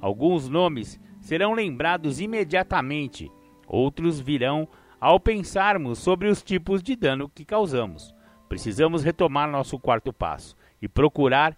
Alguns 0.00 0.48
nomes 0.48 0.98
serão 1.20 1.52
lembrados 1.52 2.20
imediatamente, 2.20 3.30
outros 3.68 4.18
virão 4.18 4.66
ao 4.98 5.20
pensarmos 5.20 5.98
sobre 5.98 6.28
os 6.28 6.42
tipos 6.42 6.82
de 6.82 6.96
dano 6.96 7.28
que 7.28 7.44
causamos. 7.44 8.14
Precisamos 8.48 9.04
retomar 9.04 9.50
nosso 9.50 9.78
quarto 9.78 10.10
passo 10.10 10.56
e 10.80 10.88
procurar 10.88 11.54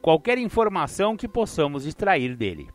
qualquer 0.00 0.38
informação 0.38 1.16
que 1.16 1.26
possamos 1.26 1.86
extrair 1.86 2.36
dele. 2.36 2.68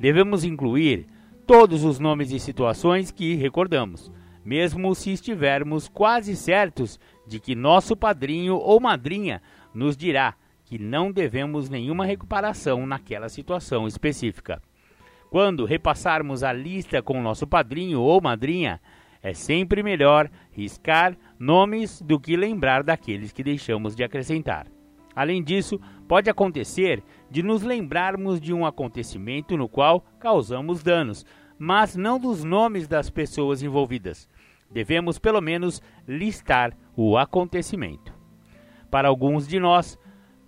Devemos 0.00 0.42
incluir 0.42 1.06
todos 1.46 1.84
os 1.84 1.98
nomes 1.98 2.30
e 2.30 2.40
situações 2.40 3.10
que 3.10 3.34
recordamos, 3.34 4.10
mesmo 4.42 4.94
se 4.94 5.12
estivermos 5.12 5.86
quase 5.86 6.34
certos 6.34 6.98
de 7.26 7.40
que 7.40 7.54
nosso 7.54 7.96
padrinho 7.96 8.56
ou 8.56 8.80
madrinha 8.80 9.42
nos 9.74 9.96
dirá 9.96 10.34
que 10.64 10.78
não 10.78 11.12
devemos 11.12 11.68
nenhuma 11.68 12.04
recuperação 12.04 12.86
naquela 12.86 13.28
situação 13.28 13.86
específica. 13.86 14.60
Quando 15.30 15.64
repassarmos 15.64 16.42
a 16.42 16.52
lista 16.52 17.02
com 17.02 17.22
nosso 17.22 17.46
padrinho 17.46 18.00
ou 18.00 18.20
madrinha, 18.20 18.80
é 19.22 19.34
sempre 19.34 19.82
melhor 19.82 20.30
riscar 20.52 21.16
nomes 21.38 22.00
do 22.00 22.18
que 22.18 22.36
lembrar 22.36 22.82
daqueles 22.82 23.32
que 23.32 23.42
deixamos 23.42 23.96
de 23.96 24.04
acrescentar. 24.04 24.66
Além 25.14 25.42
disso, 25.42 25.80
pode 26.06 26.28
acontecer 26.28 27.02
de 27.30 27.42
nos 27.42 27.62
lembrarmos 27.62 28.40
de 28.40 28.52
um 28.52 28.66
acontecimento 28.66 29.56
no 29.56 29.68
qual 29.68 30.04
causamos 30.20 30.82
danos, 30.82 31.24
mas 31.58 31.96
não 31.96 32.20
dos 32.20 32.44
nomes 32.44 32.86
das 32.86 33.08
pessoas 33.08 33.62
envolvidas. 33.62 34.28
Devemos 34.70 35.18
pelo 35.18 35.40
menos 35.40 35.80
listar 36.06 36.76
o 36.96 37.16
acontecimento. 37.16 38.12
Para 38.90 39.08
alguns 39.08 39.46
de 39.46 39.58
nós, 39.58 39.98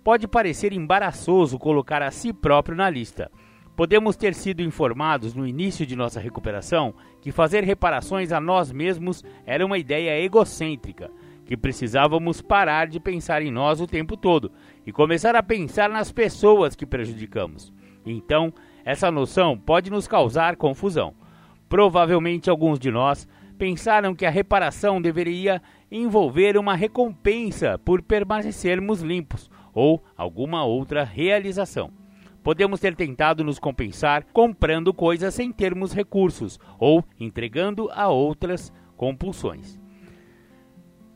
pode 0.03 0.27
parecer 0.27 0.73
embaraçoso 0.73 1.59
colocar 1.59 2.01
a 2.01 2.11
si 2.11 2.33
próprio 2.33 2.75
na 2.75 2.89
lista. 2.89 3.31
Podemos 3.75 4.15
ter 4.15 4.33
sido 4.33 4.61
informados 4.61 5.33
no 5.33 5.47
início 5.47 5.85
de 5.85 5.95
nossa 5.95 6.19
recuperação 6.19 6.93
que 7.21 7.31
fazer 7.31 7.63
reparações 7.63 8.31
a 8.31 8.39
nós 8.39 8.71
mesmos 8.71 9.23
era 9.45 9.65
uma 9.65 9.77
ideia 9.77 10.19
egocêntrica 10.21 11.09
que 11.45 11.57
precisávamos 11.57 12.41
parar 12.41 12.87
de 12.87 12.99
pensar 12.99 13.41
em 13.41 13.49
nós 13.49 13.81
o 13.81 13.87
tempo 13.87 14.15
todo 14.15 14.51
e 14.85 14.91
começar 14.91 15.35
a 15.35 15.41
pensar 15.41 15.89
nas 15.89 16.11
pessoas 16.11 16.75
que 16.75 16.85
prejudicamos. 16.85 17.73
Então, 18.05 18.53
essa 18.85 19.09
noção 19.09 19.57
pode 19.57 19.89
nos 19.89 20.07
causar 20.07 20.55
confusão. 20.55 21.15
Provavelmente 21.67 22.49
alguns 22.49 22.77
de 22.77 22.91
nós 22.91 23.27
pensaram 23.59 24.15
que 24.15 24.25
a 24.25 24.29
reparação 24.29 25.01
deveria 25.01 25.61
envolver 25.91 26.57
uma 26.57 26.75
recompensa 26.75 27.77
por 27.77 28.01
permanecermos 28.01 29.01
limpos 29.01 29.51
ou 29.73 30.01
alguma 30.15 30.63
outra 30.63 31.03
realização. 31.03 31.91
Podemos 32.41 32.79
ter 32.79 32.95
tentado 32.95 33.43
nos 33.43 33.59
compensar 33.59 34.23
comprando 34.31 34.93
coisas 34.93 35.35
sem 35.35 35.51
termos 35.51 35.91
recursos 35.91 36.57
ou 36.79 37.03
entregando 37.19 37.89
a 37.91 38.07
outras 38.07 38.71
compulsões. 38.95 39.77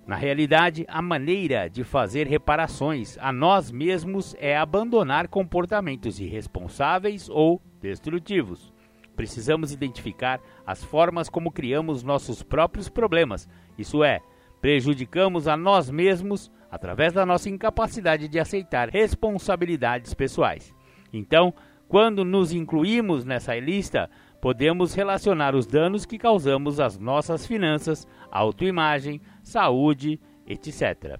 Na 0.05 0.17
realidade, 0.17 0.85
a 0.89 1.01
maneira 1.01 1.69
de 1.69 1.85
fazer 1.85 2.27
reparações 2.27 3.17
a 3.21 3.31
nós 3.31 3.71
mesmos 3.71 4.35
é 4.37 4.57
abandonar 4.57 5.29
comportamentos 5.29 6.19
irresponsáveis 6.19 7.29
ou 7.29 7.61
destrutivos. 7.79 8.73
Precisamos 9.15 9.71
identificar 9.71 10.41
as 10.65 10.83
formas 10.83 11.29
como 11.29 11.51
criamos 11.51 12.03
nossos 12.03 12.41
próprios 12.41 12.89
problemas, 12.89 13.47
isso 13.77 14.03
é, 14.03 14.21
prejudicamos 14.61 15.47
a 15.47 15.57
nós 15.57 15.89
mesmos 15.89 16.51
através 16.71 17.13
da 17.13 17.25
nossa 17.25 17.49
incapacidade 17.49 18.27
de 18.27 18.39
aceitar 18.39 18.89
responsabilidades 18.89 20.13
pessoais. 20.13 20.73
Então, 21.11 21.53
quando 21.87 22.25
nos 22.25 22.51
incluímos 22.51 23.23
nessa 23.23 23.55
lista, 23.59 24.09
podemos 24.41 24.93
relacionar 24.93 25.53
os 25.53 25.67
danos 25.67 26.05
que 26.05 26.17
causamos 26.17 26.79
às 26.79 26.97
nossas 26.97 27.45
finanças, 27.45 28.07
autoimagem, 28.31 29.21
saúde, 29.43 30.19
etc. 30.47 31.19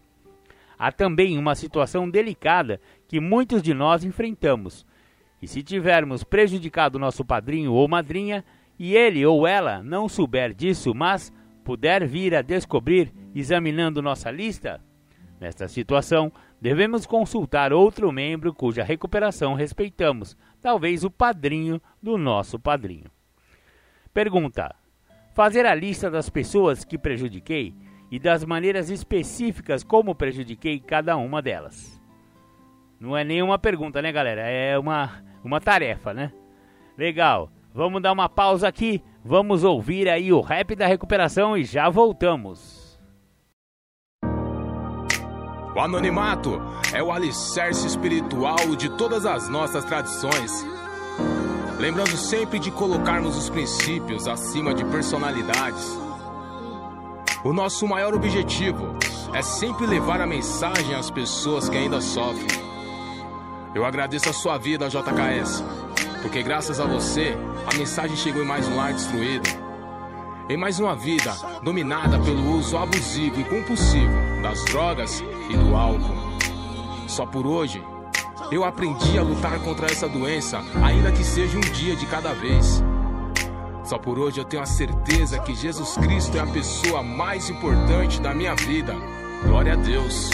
Há 0.77 0.91
também 0.91 1.37
uma 1.37 1.53
situação 1.53 2.09
delicada 2.09 2.81
que 3.07 3.19
muitos 3.19 3.61
de 3.61 3.73
nós 3.73 4.03
enfrentamos. 4.03 4.85
E 5.43 5.47
se 5.47 5.61
tivermos 5.61 6.23
prejudicado 6.23 6.97
nosso 6.97 7.25
padrinho 7.25 7.73
ou 7.73 7.85
madrinha, 7.85 8.45
e 8.79 8.95
ele 8.95 9.25
ou 9.25 9.45
ela 9.45 9.83
não 9.83 10.07
souber 10.07 10.53
disso, 10.53 10.95
mas 10.95 11.33
puder 11.65 12.07
vir 12.07 12.33
a 12.33 12.41
descobrir 12.41 13.13
examinando 13.35 14.01
nossa 14.01 14.31
lista, 14.31 14.79
nesta 15.41 15.67
situação 15.67 16.31
devemos 16.61 17.05
consultar 17.05 17.73
outro 17.73 18.09
membro 18.09 18.53
cuja 18.53 18.85
recuperação 18.85 19.53
respeitamos, 19.53 20.37
talvez 20.61 21.03
o 21.03 21.11
padrinho 21.11 21.81
do 22.01 22.17
nosso 22.17 22.57
padrinho. 22.57 23.11
Pergunta: 24.13 24.73
Fazer 25.33 25.65
a 25.65 25.75
lista 25.75 26.09
das 26.09 26.29
pessoas 26.29 26.85
que 26.85 26.97
prejudiquei 26.97 27.75
e 28.09 28.17
das 28.17 28.45
maneiras 28.45 28.89
específicas 28.89 29.83
como 29.83 30.15
prejudiquei 30.15 30.79
cada 30.79 31.17
uma 31.17 31.41
delas. 31.41 32.01
Não 32.97 33.17
é 33.17 33.25
nenhuma 33.25 33.59
pergunta, 33.59 34.01
né, 34.01 34.09
galera? 34.13 34.43
É 34.43 34.79
uma, 34.79 35.21
uma 35.43 35.59
tarefa, 35.59 36.13
né? 36.13 36.31
Legal. 36.97 37.49
Vamos 37.73 38.01
dar 38.01 38.11
uma 38.11 38.29
pausa 38.29 38.67
aqui. 38.67 39.03
Vamos 39.25 39.63
ouvir 39.63 40.07
aí 40.07 40.31
o 40.31 40.41
rap 40.41 40.75
da 40.75 40.85
recuperação 40.85 41.57
e 41.57 41.63
já 41.63 41.89
voltamos. 41.89 42.99
O 45.75 45.79
anonimato 45.79 46.61
é 46.93 47.01
o 47.01 47.11
alicerce 47.11 47.87
espiritual 47.87 48.75
de 48.77 48.89
todas 48.89 49.25
as 49.25 49.49
nossas 49.49 49.83
tradições. 49.85 50.63
Lembrando 51.79 52.15
sempre 52.15 52.59
de 52.59 52.69
colocarmos 52.69 53.35
os 53.35 53.49
princípios 53.49 54.27
acima 54.27 54.73
de 54.73 54.85
personalidades. 54.85 55.97
O 57.43 57.51
nosso 57.51 57.87
maior 57.87 58.13
objetivo 58.13 58.95
é 59.33 59.41
sempre 59.41 59.87
levar 59.87 60.21
a 60.21 60.27
mensagem 60.27 60.93
às 60.93 61.09
pessoas 61.09 61.67
que 61.67 61.75
ainda 61.75 61.99
sofrem. 61.99 62.62
Eu 63.73 63.85
agradeço 63.85 64.29
a 64.29 64.33
sua 64.33 64.57
vida, 64.57 64.87
JKS, 64.87 65.63
porque 66.21 66.43
graças 66.43 66.79
a 66.79 66.85
você 66.85 67.35
a 67.65 67.75
mensagem 67.75 68.15
chegou 68.15 68.43
em 68.43 68.45
mais 68.45 68.67
um 68.67 68.75
lar 68.75 68.93
destruído. 68.93 69.49
em 70.49 70.57
mais 70.57 70.77
uma 70.77 70.93
vida 70.93 71.33
dominada 71.63 72.19
pelo 72.19 72.57
uso 72.57 72.77
abusivo 72.77 73.39
e 73.39 73.43
compulsivo 73.45 74.13
das 74.41 74.63
drogas 74.65 75.23
e 75.49 75.55
do 75.55 75.73
álcool. 75.73 76.13
Só 77.07 77.25
por 77.25 77.47
hoje, 77.47 77.81
eu 78.51 78.65
aprendi 78.65 79.17
a 79.17 79.23
lutar 79.23 79.57
contra 79.59 79.87
essa 79.87 80.07
doença, 80.07 80.61
ainda 80.83 81.11
que 81.13 81.23
seja 81.23 81.57
um 81.57 81.61
dia 81.61 81.95
de 81.95 82.05
cada 82.05 82.33
vez. 82.33 82.83
Só 83.85 83.97
por 83.97 84.19
hoje 84.19 84.39
eu 84.39 84.45
tenho 84.45 84.61
a 84.61 84.65
certeza 84.65 85.39
que 85.39 85.55
Jesus 85.55 85.95
Cristo 85.95 86.37
é 86.37 86.41
a 86.41 86.47
pessoa 86.47 87.01
mais 87.01 87.49
importante 87.49 88.21
da 88.21 88.33
minha 88.33 88.53
vida. 88.53 88.93
Glória 89.45 89.73
a 89.73 89.77
Deus. 89.77 90.29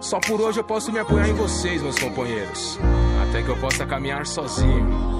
Só 0.00 0.18
por 0.18 0.40
hoje 0.40 0.58
eu 0.58 0.64
posso 0.64 0.90
me 0.90 0.98
apoiar 0.98 1.28
em 1.28 1.34
vocês, 1.34 1.82
meus 1.82 1.98
companheiros. 1.98 2.78
Até 3.28 3.42
que 3.42 3.50
eu 3.50 3.56
possa 3.58 3.86
caminhar 3.86 4.26
sozinho. 4.26 5.19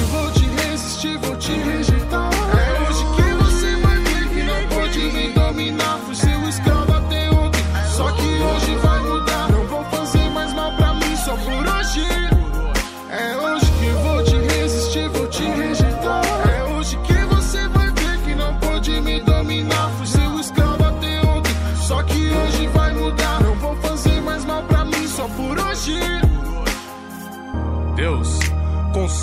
vou 1.07 1.35
te 1.35 1.51
resistir, 1.51 2.00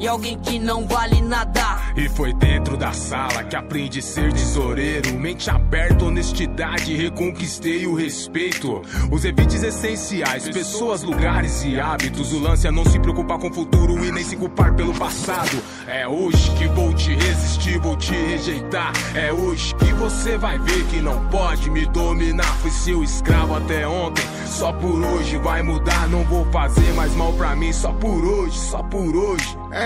e 0.00 0.06
alguém 0.06 0.38
que 0.38 0.58
não 0.58 0.86
vale 0.86 1.20
nada. 1.20 1.76
E 1.96 2.08
foi 2.08 2.32
dentro 2.34 2.76
da 2.76 2.92
sala 2.92 3.42
que 3.44 3.56
aprendi 3.56 4.00
a 4.00 4.02
ser 4.02 4.32
tesoureiro. 4.32 5.14
Mente 5.14 5.48
aberta, 5.48 6.04
honestidade, 6.04 6.94
reconquistei 6.94 7.86
o 7.86 7.94
respeito. 7.94 8.82
Os 9.10 9.24
evites 9.24 9.62
essenciais, 9.62 10.48
pessoas, 10.48 11.02
lugares 11.02 11.64
e 11.64 11.80
hábitos. 11.80 12.32
O 12.32 12.38
lance 12.38 12.66
é 12.66 12.70
não 12.70 12.84
se 12.84 12.98
preocupar 12.98 13.38
com 13.38 13.48
o 13.48 13.52
futuro 13.52 14.04
e 14.04 14.12
nem 14.12 14.22
se 14.22 14.36
culpar 14.36 14.74
pelo 14.74 14.94
passado. 14.94 15.62
É 15.86 16.06
hoje 16.06 16.50
que 16.56 16.66
vou 16.68 16.92
te 16.92 17.14
resistir, 17.14 17.78
vou 17.78 17.96
te 17.96 18.12
rejeitar. 18.12 18.92
É 19.14 19.32
hoje 19.32 19.74
que 19.76 19.92
você 19.94 20.36
vai 20.36 20.58
ver 20.58 20.84
que 20.86 21.00
não 21.00 21.26
pode 21.28 21.70
me 21.70 21.86
dominar. 21.86 22.52
Fui 22.58 22.70
seu 22.70 23.02
escravo 23.02 23.54
até 23.54 23.88
ontem, 23.88 24.24
só 24.46 24.72
por 24.72 25.00
hoje 25.02 25.38
vai 25.38 25.62
mudar. 25.62 26.08
Não 26.08 26.24
vou 26.24 26.44
fazer 26.52 26.92
mais 26.94 27.14
mal 27.14 27.32
pra 27.32 27.56
mim, 27.56 27.72
só 27.72 27.92
por 27.92 28.24
hoje, 28.24 28.58
só 28.58 28.82
por 28.82 29.16
hoje. 29.16 29.56
É 29.70 29.85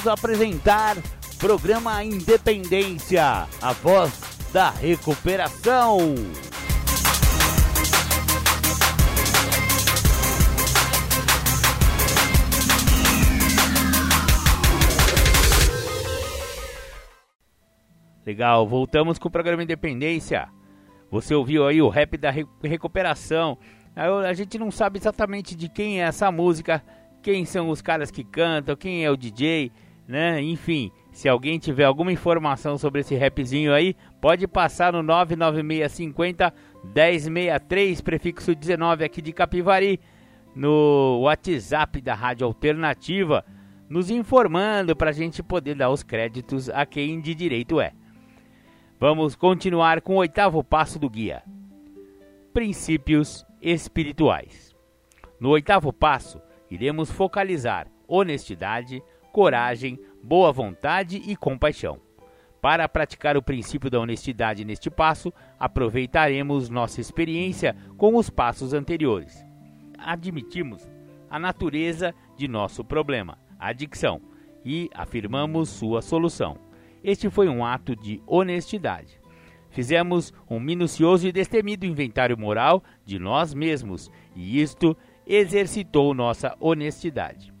Voltamos 0.00 0.06
a 0.06 0.12
apresentar 0.12 0.96
programa 1.38 2.02
Independência, 2.02 3.46
a 3.60 3.72
voz 3.72 4.48
da 4.50 4.70
recuperação. 4.70 6.14
Legal, 18.24 18.66
voltamos 18.66 19.18
com 19.18 19.28
o 19.28 19.30
programa 19.30 19.62
Independência. 19.62 20.48
Você 21.10 21.34
ouviu 21.34 21.66
aí 21.66 21.82
o 21.82 21.88
rap 21.88 22.16
da 22.16 22.32
recuperação. 22.62 23.58
A 23.94 24.32
gente 24.32 24.58
não 24.58 24.70
sabe 24.70 24.98
exatamente 24.98 25.54
de 25.54 25.68
quem 25.68 26.00
é 26.00 26.04
essa 26.04 26.30
música, 26.32 26.82
quem 27.22 27.44
são 27.44 27.68
os 27.68 27.82
caras 27.82 28.10
que 28.10 28.24
cantam, 28.24 28.74
quem 28.76 29.04
é 29.04 29.10
o 29.10 29.16
DJ, 29.16 29.70
né? 30.10 30.42
Enfim, 30.42 30.90
se 31.12 31.28
alguém 31.28 31.58
tiver 31.58 31.84
alguma 31.84 32.12
informação 32.12 32.76
sobre 32.76 33.00
esse 33.00 33.14
rapzinho 33.14 33.72
aí, 33.72 33.94
pode 34.20 34.46
passar 34.48 34.92
no 34.92 35.02
99650 35.04 36.52
1063, 36.92 38.00
prefixo 38.00 38.54
19 38.54 39.04
aqui 39.04 39.22
de 39.22 39.32
Capivari, 39.32 40.00
no 40.54 41.20
WhatsApp 41.22 42.00
da 42.00 42.14
Rádio 42.14 42.44
Alternativa, 42.44 43.44
nos 43.88 44.10
informando 44.10 44.96
para 44.96 45.10
a 45.10 45.12
gente 45.12 45.44
poder 45.44 45.76
dar 45.76 45.90
os 45.90 46.02
créditos 46.02 46.68
a 46.68 46.84
quem 46.84 47.20
de 47.20 47.32
direito 47.32 47.80
é. 47.80 47.92
Vamos 48.98 49.36
continuar 49.36 50.00
com 50.00 50.14
o 50.14 50.18
oitavo 50.18 50.64
passo 50.64 50.98
do 50.98 51.08
guia: 51.08 51.44
Princípios 52.52 53.46
espirituais. 53.62 54.74
No 55.38 55.50
oitavo 55.50 55.92
passo, 55.92 56.42
iremos 56.68 57.10
focalizar 57.12 57.86
honestidade, 58.08 59.00
coragem, 59.30 59.98
boa 60.22 60.52
vontade 60.52 61.22
e 61.26 61.34
compaixão. 61.36 62.00
Para 62.60 62.88
praticar 62.88 63.36
o 63.36 63.42
princípio 63.42 63.88
da 63.88 63.98
honestidade 63.98 64.64
neste 64.64 64.90
passo, 64.90 65.32
aproveitaremos 65.58 66.68
nossa 66.68 67.00
experiência 67.00 67.74
com 67.96 68.16
os 68.16 68.28
passos 68.28 68.74
anteriores. 68.74 69.42
Admitimos 69.98 70.86
a 71.30 71.38
natureza 71.38 72.14
de 72.36 72.46
nosso 72.46 72.84
problema, 72.84 73.38
a 73.58 73.68
adicção, 73.68 74.20
e 74.62 74.90
afirmamos 74.94 75.70
sua 75.70 76.02
solução. 76.02 76.58
Este 77.02 77.30
foi 77.30 77.48
um 77.48 77.64
ato 77.64 77.96
de 77.96 78.20
honestidade. 78.26 79.18
Fizemos 79.70 80.34
um 80.50 80.60
minucioso 80.60 81.26
e 81.26 81.32
destemido 81.32 81.86
inventário 81.86 82.36
moral 82.36 82.82
de 83.06 83.18
nós 83.18 83.54
mesmos, 83.54 84.10
e 84.34 84.60
isto 84.60 84.94
exercitou 85.26 86.12
nossa 86.12 86.54
honestidade. 86.60 87.54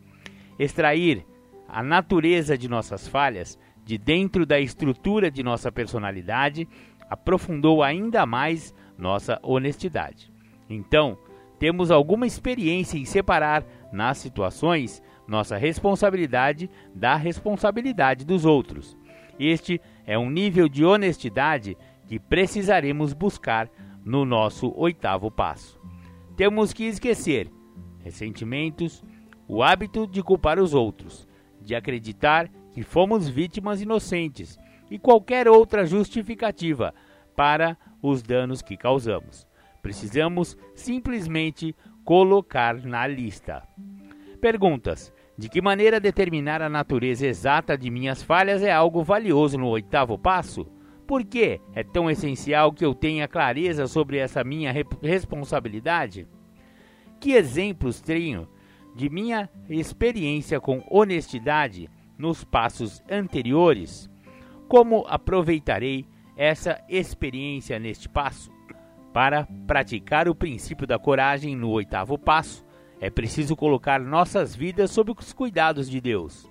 Extrair 0.58 1.24
a 1.72 1.82
natureza 1.82 2.56
de 2.56 2.68
nossas 2.68 3.06
falhas 3.06 3.58
de 3.84 3.96
dentro 3.96 4.44
da 4.44 4.60
estrutura 4.60 5.30
de 5.30 5.42
nossa 5.42 5.70
personalidade 5.72 6.68
aprofundou 7.08 7.82
ainda 7.82 8.24
mais 8.26 8.74
nossa 8.96 9.38
honestidade. 9.42 10.30
Então, 10.68 11.18
temos 11.58 11.90
alguma 11.90 12.26
experiência 12.26 12.96
em 12.96 13.04
separar 13.04 13.64
nas 13.92 14.18
situações 14.18 15.02
nossa 15.26 15.56
responsabilidade 15.56 16.70
da 16.94 17.16
responsabilidade 17.16 18.24
dos 18.24 18.44
outros. 18.44 18.96
Este 19.38 19.80
é 20.06 20.18
um 20.18 20.30
nível 20.30 20.68
de 20.68 20.84
honestidade 20.84 21.76
que 22.06 22.18
precisaremos 22.18 23.12
buscar 23.12 23.68
no 24.04 24.24
nosso 24.24 24.72
oitavo 24.76 25.30
passo. 25.30 25.80
Temos 26.36 26.72
que 26.72 26.84
esquecer 26.84 27.50
ressentimentos, 28.02 29.04
o 29.46 29.62
hábito 29.62 30.06
de 30.06 30.22
culpar 30.22 30.58
os 30.58 30.74
outros, 30.74 31.28
de 31.70 31.76
acreditar 31.76 32.50
que 32.72 32.82
fomos 32.82 33.28
vítimas 33.28 33.80
inocentes 33.80 34.58
e 34.90 34.98
qualquer 34.98 35.46
outra 35.46 35.86
justificativa 35.86 36.92
para 37.36 37.78
os 38.02 38.24
danos 38.24 38.60
que 38.60 38.76
causamos. 38.76 39.46
Precisamos 39.80 40.58
simplesmente 40.74 41.76
colocar 42.04 42.74
na 42.84 43.06
lista. 43.06 43.62
Perguntas: 44.40 45.12
De 45.38 45.48
que 45.48 45.62
maneira 45.62 46.00
determinar 46.00 46.60
a 46.60 46.68
natureza 46.68 47.24
exata 47.24 47.78
de 47.78 47.88
minhas 47.88 48.20
falhas 48.20 48.64
é 48.64 48.72
algo 48.72 49.04
valioso 49.04 49.56
no 49.56 49.68
oitavo 49.68 50.18
passo? 50.18 50.66
Por 51.06 51.22
que 51.24 51.60
é 51.72 51.84
tão 51.84 52.10
essencial 52.10 52.72
que 52.72 52.84
eu 52.84 52.94
tenha 52.94 53.28
clareza 53.28 53.86
sobre 53.86 54.18
essa 54.18 54.42
minha 54.42 54.74
responsabilidade? 55.00 56.26
Que 57.20 57.34
exemplos 57.34 58.00
tenho 58.00 58.48
de 59.00 59.08
minha 59.08 59.48
experiência 59.66 60.60
com 60.60 60.84
honestidade 60.90 61.88
nos 62.18 62.44
passos 62.44 63.02
anteriores, 63.10 64.10
como 64.68 65.06
aproveitarei 65.08 66.04
essa 66.36 66.78
experiência 66.86 67.78
neste 67.78 68.10
passo? 68.10 68.52
Para 69.10 69.48
praticar 69.66 70.28
o 70.28 70.34
princípio 70.34 70.86
da 70.86 70.98
coragem 70.98 71.56
no 71.56 71.70
oitavo 71.70 72.18
passo, 72.18 72.62
é 73.00 73.08
preciso 73.08 73.56
colocar 73.56 73.98
nossas 73.98 74.54
vidas 74.54 74.90
sob 74.90 75.12
os 75.18 75.32
cuidados 75.32 75.88
de 75.88 75.98
Deus. 75.98 76.46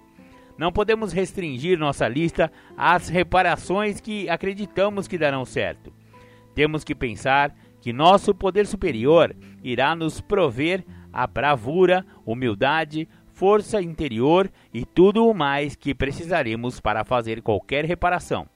Não 0.57 0.71
podemos 0.71 1.13
restringir 1.13 1.77
nossa 1.77 2.07
lista 2.07 2.51
às 2.75 3.09
reparações 3.09 4.01
que 4.01 4.27
acreditamos 4.27 5.07
que 5.07 5.19
darão 5.19 5.45
certo. 5.45 5.93
Temos 6.55 6.83
que 6.83 6.95
pensar 6.95 7.55
que 7.79 7.93
nosso 7.93 8.33
poder 8.33 8.65
superior 8.65 9.35
irá 9.63 9.95
nos 9.95 10.19
prover 10.19 10.83
a 11.11 11.25
bravura, 11.27 12.05
humildade, 12.25 13.07
força 13.27 13.81
interior 13.81 14.51
e 14.73 14.85
tudo 14.85 15.27
o 15.27 15.33
mais 15.33 15.75
que 15.75 15.95
precisaremos 15.95 16.79
para 16.79 17.05
fazer 17.05 17.41
qualquer 17.41 17.85
reparação. 17.85 18.47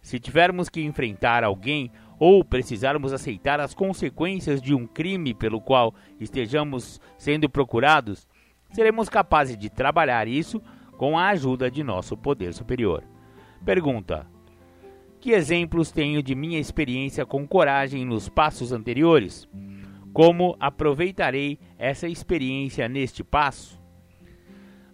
Se 0.00 0.18
tivermos 0.18 0.68
que 0.68 0.82
enfrentar 0.82 1.42
alguém 1.42 1.90
ou 2.18 2.44
precisarmos 2.44 3.12
aceitar 3.12 3.60
as 3.60 3.74
consequências 3.74 4.60
de 4.60 4.74
um 4.74 4.86
crime 4.86 5.34
pelo 5.34 5.60
qual 5.60 5.94
estejamos 6.20 7.00
sendo 7.16 7.48
procurados, 7.48 8.26
seremos 8.70 9.08
capazes 9.08 9.56
de 9.56 9.68
trabalhar 9.68 10.26
isso 10.28 10.62
com 10.96 11.18
a 11.18 11.28
ajuda 11.28 11.70
de 11.70 11.82
nosso 11.82 12.16
poder 12.16 12.52
superior. 12.52 13.04
Pergunta: 13.64 14.26
Que 15.20 15.32
exemplos 15.32 15.90
tenho 15.90 16.22
de 16.22 16.34
minha 16.34 16.58
experiência 16.58 17.26
com 17.26 17.46
coragem 17.46 18.04
nos 18.04 18.28
passos 18.28 18.72
anteriores? 18.72 19.48
Como 20.18 20.56
aproveitarei 20.58 21.60
essa 21.78 22.08
experiência 22.08 22.88
neste 22.88 23.22
passo? 23.22 23.80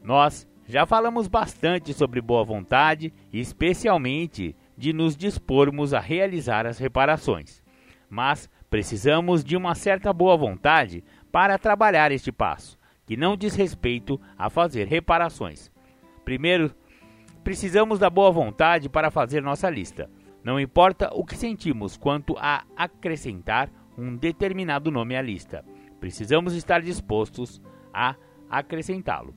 Nós 0.03 0.47
já 0.69 0.85
falamos 0.85 1.29
bastante 1.29 1.95
sobre 1.95 2.21
boa 2.21 2.45
vontade, 2.45 3.11
especialmente 3.33 4.55
de 4.77 4.93
nos 4.93 5.17
dispormos 5.17 5.95
a 5.95 5.99
realizar 5.99 6.67
as 6.67 6.77
reparações. 6.79 7.63
Mas 8.07 8.51
precisamos 8.69 9.43
de 9.43 9.57
uma 9.57 9.75
certa 9.75 10.13
boa 10.13 10.37
vontade 10.37 11.03
para 11.33 11.57
trabalhar 11.57 12.13
este 12.13 12.31
passo, 12.31 12.79
que 13.07 13.17
não 13.17 13.35
diz 13.35 13.55
respeito 13.55 14.21
a 14.37 14.51
fazer 14.51 14.87
reparações. 14.87 15.73
Primeiro, 16.23 16.71
precisamos 17.43 17.99
da 17.99 18.11
boa 18.11 18.31
vontade 18.31 18.91
para 18.91 19.11
fazer 19.11 19.43
nossa 19.43 19.71
lista. 19.71 20.11
Não 20.45 20.61
importa 20.61 21.09
o 21.15 21.25
que 21.25 21.35
sentimos 21.35 21.97
quanto 21.97 22.37
a 22.37 22.65
acrescentar 22.77 23.71
um 23.97 24.17
determinado 24.17 24.91
nome 24.91 25.17
à 25.17 25.23
lista. 25.23 25.65
Precisamos 26.01 26.55
estar 26.55 26.83
dispostos 26.83 27.61
a 27.93 28.17
acrescentá-lo. 28.51 29.35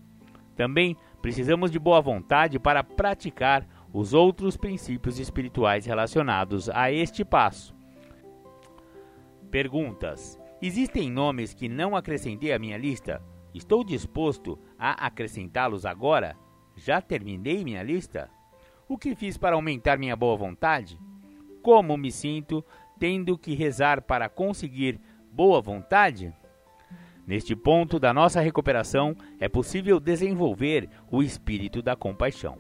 Também 0.55 0.97
precisamos 1.22 1.72
de 1.72 1.80
boa 1.80 2.01
vontade 2.01 2.60
para 2.60 2.84
praticar 2.84 3.68
os 3.93 4.14
outros 4.14 4.58
princípios 4.58 5.20
espirituais 5.20 5.86
relacionados 5.86 6.70
a 6.70 6.91
este 6.91 7.24
passo. 7.24 7.76
Perguntas: 9.51 10.39
Existem 10.62 11.10
nomes 11.10 11.53
que 11.53 11.70
não 11.70 11.95
acrescentei 11.95 12.51
à 12.51 12.60
minha 12.60 12.78
lista? 12.78 13.22
Estou 13.53 13.84
disposto 13.84 14.60
a 14.78 15.05
acrescentá-los 15.05 15.86
agora? 15.86 16.36
Já 16.76 17.01
terminei 17.01 17.64
minha 17.64 17.82
lista? 17.82 18.30
O 18.88 18.97
que 18.97 19.16
fiz 19.16 19.38
para 19.38 19.55
aumentar 19.55 19.97
minha 19.97 20.16
boa 20.16 20.36
vontade? 20.36 20.99
Como 21.62 21.97
me 21.97 22.12
sinto 22.12 22.64
tendo 23.00 23.38
que 23.38 23.54
rezar 23.54 24.02
para 24.02 24.30
conseguir 24.30 25.00
boa 25.32 25.62
vontade? 25.62 26.34
Neste 27.26 27.56
ponto 27.56 28.00
da 28.00 28.14
nossa 28.14 28.39
recuperação, 28.39 29.16
é 29.39 29.50
possível 29.50 30.00
desenvolver 30.00 30.89
o 31.12 31.22
espírito 31.22 31.82
da 31.82 31.95
compaixão. 31.95 32.58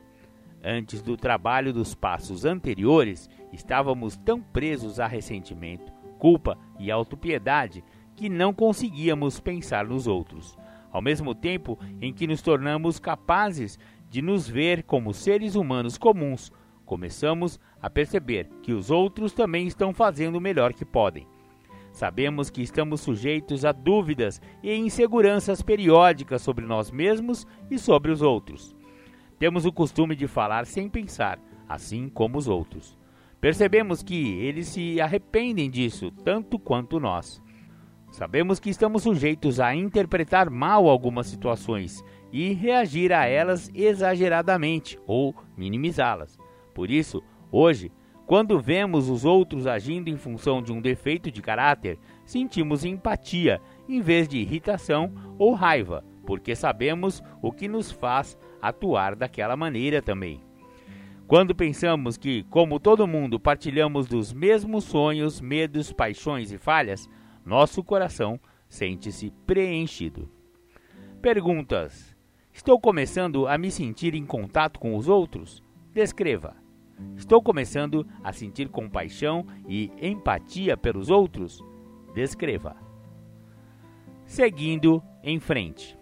Antes 0.63 1.01
do 1.01 1.15
trabalho 1.15 1.71
dos 1.71 1.95
passos 1.95 2.43
anteriores, 2.43 3.29
estávamos 3.53 4.17
tão 4.17 4.41
presos 4.41 4.99
a 4.99 5.07
ressentimento, 5.07 5.91
culpa 6.19 6.57
e 6.77 6.91
autopiedade 6.91 7.83
que 8.15 8.27
não 8.27 8.53
conseguíamos 8.53 9.39
pensar 9.39 9.85
nos 9.85 10.07
outros, 10.07 10.57
ao 10.91 11.01
mesmo 11.01 11.33
tempo 11.33 11.79
em 12.01 12.11
que 12.11 12.27
nos 12.27 12.41
tornamos 12.41 12.99
capazes 12.99 13.79
de 14.09 14.21
nos 14.21 14.49
ver 14.49 14.83
como 14.83 15.13
seres 15.13 15.55
humanos 15.55 15.97
comuns, 15.97 16.51
começamos 16.87 17.59
a 17.79 17.89
perceber 17.89 18.49
que 18.63 18.73
os 18.73 18.89
outros 18.89 19.33
também 19.33 19.67
estão 19.67 19.93
fazendo 19.93 20.37
o 20.37 20.41
melhor 20.41 20.73
que 20.73 20.85
podem. 20.85 21.27
Sabemos 21.91 22.49
que 22.49 22.61
estamos 22.61 23.01
sujeitos 23.01 23.65
a 23.65 23.71
dúvidas 23.71 24.41
e 24.63 24.73
inseguranças 24.73 25.61
periódicas 25.61 26.41
sobre 26.41 26.65
nós 26.65 26.89
mesmos 26.89 27.45
e 27.69 27.77
sobre 27.77 28.11
os 28.11 28.21
outros. 28.21 28.75
Temos 29.37 29.65
o 29.65 29.71
costume 29.71 30.15
de 30.15 30.27
falar 30.27 30.65
sem 30.65 30.89
pensar, 30.89 31.39
assim 31.67 32.07
como 32.07 32.37
os 32.37 32.47
outros. 32.47 32.97
Percebemos 33.41 34.01
que 34.01 34.39
eles 34.39 34.67
se 34.67 34.99
arrependem 35.01 35.69
disso 35.69 36.09
tanto 36.23 36.57
quanto 36.57 36.99
nós. 36.99 37.41
Sabemos 38.11 38.59
que 38.59 38.69
estamos 38.69 39.03
sujeitos 39.03 39.59
a 39.59 39.75
interpretar 39.75 40.49
mal 40.49 40.87
algumas 40.87 41.27
situações 41.27 42.03
e 42.31 42.53
reagir 42.53 43.11
a 43.11 43.25
elas 43.25 43.69
exageradamente 43.73 44.97
ou 45.05 45.35
minimizá-las. 45.55 46.39
Por 46.77 46.91
isso, 46.91 47.23
hoje, 47.51 47.91
Quando 48.27 48.59
vemos 48.59 49.07
os 49.07 49.23
outros 49.23 49.65
agindo 49.65 50.09
em 50.09 50.17
função 50.17 50.61
de 50.61 50.73
um 50.73 50.81
defeito 50.81 51.31
de 51.31 51.41
caráter, 51.41 51.97
sentimos 52.25 52.83
empatia 52.83 53.61
em 53.87 54.01
vez 54.01 54.27
de 54.27 54.37
irritação 54.37 55.13
ou 55.39 55.53
raiva, 55.53 56.03
porque 56.25 56.53
sabemos 56.53 57.23
o 57.41 57.53
que 57.53 57.69
nos 57.69 57.89
faz 57.89 58.37
atuar 58.61 59.15
daquela 59.15 59.55
maneira 59.55 60.01
também. 60.01 60.41
Quando 61.25 61.55
pensamos 61.55 62.17
que, 62.17 62.43
como 62.49 62.81
todo 62.81 63.07
mundo, 63.07 63.39
partilhamos 63.39 64.07
dos 64.07 64.33
mesmos 64.33 64.83
sonhos, 64.83 65.39
medos, 65.39 65.93
paixões 65.93 66.51
e 66.51 66.57
falhas, 66.57 67.09
nosso 67.45 67.81
coração 67.81 68.37
sente-se 68.67 69.31
preenchido. 69.45 70.29
Perguntas: 71.21 72.13
Estou 72.51 72.77
começando 72.77 73.47
a 73.47 73.57
me 73.57 73.71
sentir 73.71 74.13
em 74.15 74.25
contato 74.25 74.81
com 74.81 74.97
os 74.97 75.07
outros? 75.07 75.63
Descreva. 75.93 76.66
Estou 77.15 77.41
começando 77.41 78.05
a 78.23 78.31
sentir 78.31 78.69
compaixão 78.69 79.45
e 79.67 79.91
empatia 80.01 80.75
pelos 80.75 81.09
outros? 81.09 81.63
Descreva. 82.13 82.75
Seguindo 84.25 85.01
em 85.23 85.39
frente. 85.39 85.97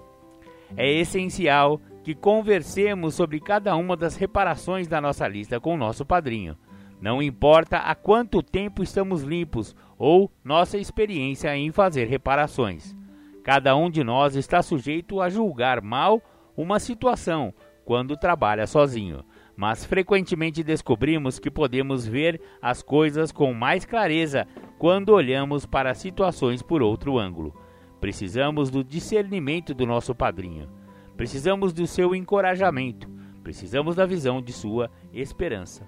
É 0.75 0.91
essencial 0.91 1.79
que 2.03 2.13
conversemos 2.13 3.15
sobre 3.15 3.39
cada 3.39 3.75
uma 3.75 3.95
das 3.95 4.15
reparações 4.15 4.87
da 4.87 5.01
nossa 5.01 5.27
lista 5.27 5.59
com 5.59 5.73
o 5.73 5.77
nosso 5.77 6.05
padrinho. 6.05 6.57
Não 7.01 7.21
importa 7.21 7.77
há 7.77 7.93
quanto 7.93 8.41
tempo 8.41 8.81
estamos 8.81 9.23
limpos 9.23 9.75
ou 9.97 10.31
nossa 10.43 10.77
experiência 10.77 11.55
em 11.55 11.71
fazer 11.71 12.05
reparações. 12.05 12.95
Cada 13.43 13.75
um 13.75 13.89
de 13.89 14.03
nós 14.03 14.35
está 14.35 14.61
sujeito 14.61 15.21
a 15.21 15.29
julgar 15.29 15.81
mal 15.81 16.21
uma 16.57 16.79
situação 16.79 17.53
quando 17.83 18.17
trabalha 18.17 18.65
sozinho, 18.65 19.23
mas 19.55 19.85
frequentemente 19.85 20.63
descobrimos 20.63 21.39
que 21.39 21.49
podemos 21.49 22.05
ver 22.05 22.41
as 22.61 22.81
coisas 22.81 23.31
com 23.31 23.53
mais 23.53 23.85
clareza 23.85 24.47
quando 24.77 25.09
olhamos 25.09 25.65
para 25.65 25.93
situações 25.93 26.61
por 26.61 26.81
outro 26.81 27.17
ângulo. 27.17 27.55
Precisamos 28.01 28.69
do 28.69 28.83
discernimento 28.83 29.73
do 29.73 29.85
nosso 29.85 30.13
padrinho. 30.13 30.69
Precisamos 31.15 31.71
do 31.73 31.87
seu 31.87 32.13
encorajamento. 32.13 33.09
Precisamos 33.41 33.95
da 33.95 34.05
visão 34.05 34.41
de 34.41 34.51
sua 34.51 34.91
esperança. 35.13 35.87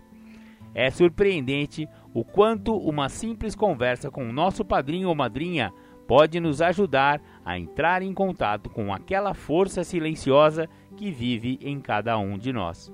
É 0.73 0.89
surpreendente 0.89 1.87
o 2.13 2.23
quanto 2.23 2.75
uma 2.75 3.09
simples 3.09 3.55
conversa 3.55 4.09
com 4.09 4.29
o 4.29 4.33
nosso 4.33 4.63
padrinho 4.63 5.09
ou 5.09 5.15
madrinha 5.15 5.73
pode 6.07 6.39
nos 6.39 6.61
ajudar 6.61 7.21
a 7.43 7.59
entrar 7.59 8.01
em 8.01 8.13
contato 8.13 8.69
com 8.69 8.93
aquela 8.93 9.33
força 9.33 9.83
silenciosa 9.83 10.69
que 10.95 11.11
vive 11.11 11.59
em 11.61 11.79
cada 11.81 12.17
um 12.17 12.37
de 12.37 12.53
nós. 12.53 12.91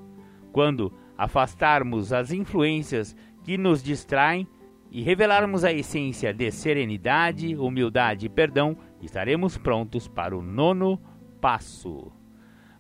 Quando 0.54 0.94
afastarmos 1.18 2.14
as 2.14 2.32
influências 2.32 3.16
que 3.44 3.58
nos 3.58 3.82
distraem 3.82 4.48
e 4.92 5.02
revelarmos 5.02 5.66
a 5.66 5.74
essência 5.74 6.32
de 6.32 6.52
serenidade, 6.52 7.58
humildade 7.58 8.28
e 8.28 8.30
perdão, 8.30 8.78
estaremos 9.02 9.58
prontos 9.58 10.08
para 10.08 10.38
o 10.38 10.44
nono 10.44 11.02
passo. 11.42 12.12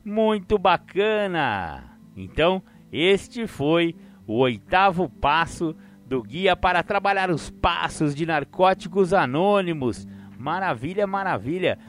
Muito 0.06 0.60
bacana! 0.60 1.98
Então, 2.16 2.62
este 2.92 3.48
foi 3.48 3.96
o 4.28 4.38
oitavo 4.38 5.10
passo 5.10 5.76
do 6.06 6.22
Guia 6.22 6.56
para 6.56 6.84
Trabalhar 6.84 7.32
os 7.32 7.50
Passos 7.50 8.14
de 8.14 8.24
Narcóticos 8.24 9.14
Anônimos. 9.14 10.08
Maravilha, 10.38 11.08
maravilha! 11.08 11.80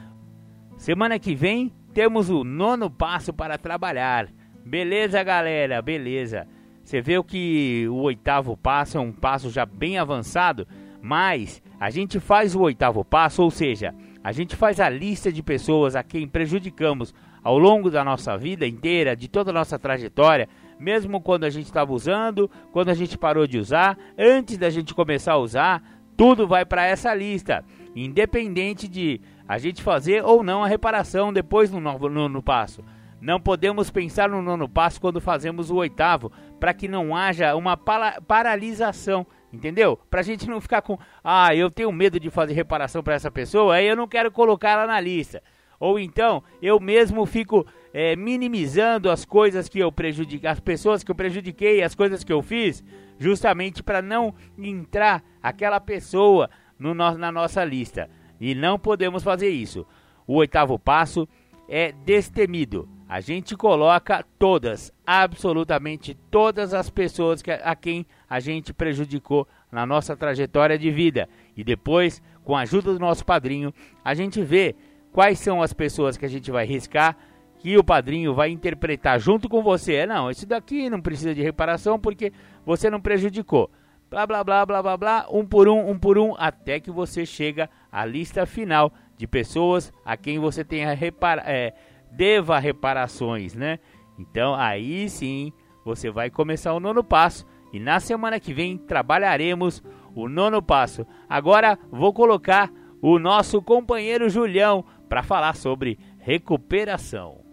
Semana 0.77 1.19
que 1.19 1.35
vem 1.35 1.71
temos 1.93 2.31
o 2.31 2.43
nono 2.43 2.89
passo 2.89 3.31
para 3.31 3.57
trabalhar. 3.57 4.27
Beleza, 4.65 5.21
galera? 5.21 5.79
Beleza. 5.79 6.47
Você 6.83 6.99
vê 6.99 7.21
que 7.21 7.85
o 7.87 7.97
oitavo 7.97 8.57
passo 8.57 8.97
é 8.97 8.99
um 8.99 9.11
passo 9.11 9.51
já 9.51 9.63
bem 9.63 9.99
avançado, 9.99 10.67
mas 11.03 11.61
a 11.79 11.91
gente 11.91 12.19
faz 12.19 12.55
o 12.55 12.61
oitavo 12.61 13.05
passo, 13.05 13.43
ou 13.43 13.51
seja, 13.51 13.93
a 14.23 14.31
gente 14.31 14.55
faz 14.55 14.79
a 14.79 14.89
lista 14.89 15.31
de 15.31 15.43
pessoas 15.43 15.95
a 15.95 16.01
quem 16.01 16.27
prejudicamos 16.27 17.13
ao 17.43 17.59
longo 17.59 17.91
da 17.91 18.03
nossa 18.03 18.35
vida 18.35 18.65
inteira, 18.65 19.15
de 19.15 19.27
toda 19.27 19.51
a 19.51 19.53
nossa 19.53 19.77
trajetória, 19.77 20.49
mesmo 20.79 21.21
quando 21.21 21.43
a 21.43 21.49
gente 21.51 21.65
estava 21.65 21.93
usando, 21.93 22.49
quando 22.71 22.89
a 22.89 22.95
gente 22.95 23.19
parou 23.19 23.45
de 23.45 23.59
usar, 23.59 23.95
antes 24.17 24.57
da 24.57 24.71
gente 24.71 24.95
começar 24.95 25.33
a 25.33 25.37
usar, 25.37 25.83
tudo 26.17 26.47
vai 26.47 26.65
para 26.65 26.87
essa 26.87 27.13
lista, 27.13 27.63
independente 27.95 28.87
de 28.87 29.21
a 29.47 29.59
gente 29.59 29.83
fazer 29.83 30.23
ou 30.23 30.43
não 30.43 30.63
a 30.63 30.67
reparação 30.67 31.31
depois 31.31 31.69
no 31.69 31.79
novo 31.79 32.09
nono 32.09 32.41
passo. 32.41 32.83
Não 33.21 33.39
podemos 33.39 33.89
pensar 33.89 34.29
no 34.29 34.41
nono 34.41 34.67
passo 34.67 34.99
quando 34.99 35.21
fazemos 35.21 35.71
o 35.71 35.75
oitavo, 35.75 36.31
para 36.59 36.73
que 36.73 36.87
não 36.87 37.15
haja 37.15 37.55
uma 37.55 37.77
paralisação, 37.77 39.25
entendeu? 39.51 39.97
Para 40.09 40.19
a 40.19 40.23
gente 40.23 40.47
não 40.47 40.61
ficar 40.61 40.81
com, 40.81 40.97
ah, 41.23 41.55
eu 41.55 41.71
tenho 41.71 41.91
medo 41.91 42.19
de 42.19 42.29
fazer 42.29 42.53
reparação 42.53 43.01
para 43.01 43.15
essa 43.15 43.31
pessoa, 43.31 43.75
aí 43.75 43.87
eu 43.87 43.95
não 43.95 44.07
quero 44.07 44.31
colocar 44.31 44.71
ela 44.71 44.87
na 44.87 44.99
lista. 44.99 45.41
Ou 45.79 45.99
então 45.99 46.43
eu 46.61 46.79
mesmo 46.79 47.25
fico 47.25 47.65
é, 47.93 48.15
minimizando 48.15 49.09
as 49.09 49.25
coisas 49.25 49.67
que 49.67 49.79
eu 49.79 49.91
prejudiquei, 49.91 50.49
as 50.49 50.59
pessoas 50.59 51.03
que 51.03 51.11
eu 51.11 51.15
prejudiquei, 51.15 51.83
as 51.83 51.95
coisas 51.95 52.23
que 52.23 52.31
eu 52.33 52.41
fiz, 52.41 52.83
justamente 53.17 53.81
para 53.81 54.01
não 54.01 54.33
entrar 54.57 55.23
aquela 55.41 55.79
pessoa 55.79 56.49
no, 56.77 56.93
na 56.93 57.31
nossa 57.31 57.63
lista. 57.63 58.09
E 58.39 58.53
não 58.53 58.77
podemos 58.77 59.23
fazer 59.23 59.49
isso. 59.49 59.85
O 60.27 60.35
oitavo 60.35 60.77
passo 60.77 61.27
é 61.69 61.91
destemido. 61.91 62.94
A 63.07 63.21
gente 63.21 63.55
coloca 63.55 64.25
todas, 64.39 64.91
absolutamente 65.05 66.15
todas 66.31 66.73
as 66.73 66.89
pessoas 66.89 67.41
que, 67.41 67.51
a 67.51 67.75
quem 67.75 68.05
a 68.27 68.39
gente 68.39 68.73
prejudicou 68.73 69.47
na 69.71 69.85
nossa 69.85 70.17
trajetória 70.17 70.77
de 70.77 70.89
vida. 70.89 71.29
E 71.55 71.63
depois, 71.63 72.21
com 72.43 72.55
a 72.55 72.61
ajuda 72.61 72.93
do 72.93 72.99
nosso 72.99 73.23
padrinho, 73.23 73.71
a 74.03 74.15
gente 74.15 74.41
vê 74.41 74.75
quais 75.11 75.37
são 75.39 75.61
as 75.61 75.71
pessoas 75.71 76.17
que 76.17 76.25
a 76.25 76.29
gente 76.29 76.49
vai 76.49 76.65
riscar 76.65 77.15
que 77.59 77.77
o 77.77 77.83
padrinho 77.83 78.33
vai 78.33 78.49
interpretar 78.49 79.19
junto 79.19 79.47
com 79.47 79.63
você. 79.63 79.95
É, 79.95 80.05
não, 80.05 80.29
esse 80.29 80.45
daqui 80.45 80.89
não 80.89 81.01
precisa 81.01 81.33
de 81.33 81.41
reparação 81.41 81.99
porque 81.99 82.31
você 82.65 82.89
não 82.89 83.01
prejudicou. 83.01 83.71
Blá 84.09 84.25
blá 84.27 84.43
blá 84.43 84.65
blá 84.65 84.81
blá 84.83 84.97
blá, 84.97 85.27
um 85.31 85.45
por 85.45 85.67
um, 85.67 85.89
um 85.89 85.97
por 85.97 86.17
um, 86.17 86.35
até 86.37 86.79
que 86.79 86.91
você 86.91 87.25
chega 87.25 87.69
à 87.91 88.05
lista 88.05 88.45
final 88.45 88.93
de 89.17 89.25
pessoas 89.25 89.91
a 90.05 90.15
quem 90.15 90.37
você 90.37 90.63
tenha 90.63 90.93
repara 90.93 91.43
é, 91.45 91.73
deva 92.15 92.59
reparações, 92.59 93.53
né? 93.53 93.79
Então 94.17 94.55
aí 94.55 95.09
sim 95.09 95.51
você 95.83 96.09
vai 96.09 96.29
começar 96.29 96.73
o 96.73 96.79
nono 96.79 97.03
passo 97.03 97.45
e 97.73 97.79
na 97.79 97.99
semana 97.99 98.39
que 98.39 98.53
vem 98.53 98.77
trabalharemos 98.77 99.83
o 100.15 100.29
nono 100.29 100.61
passo. 100.61 101.05
Agora 101.27 101.77
vou 101.91 102.13
colocar 102.13 102.71
o 103.01 103.19
nosso 103.19 103.61
companheiro 103.61 104.29
Julião 104.29 104.83
para 105.09 105.21
falar 105.21 105.55
sobre 105.55 105.99
recuperação. 106.19 107.43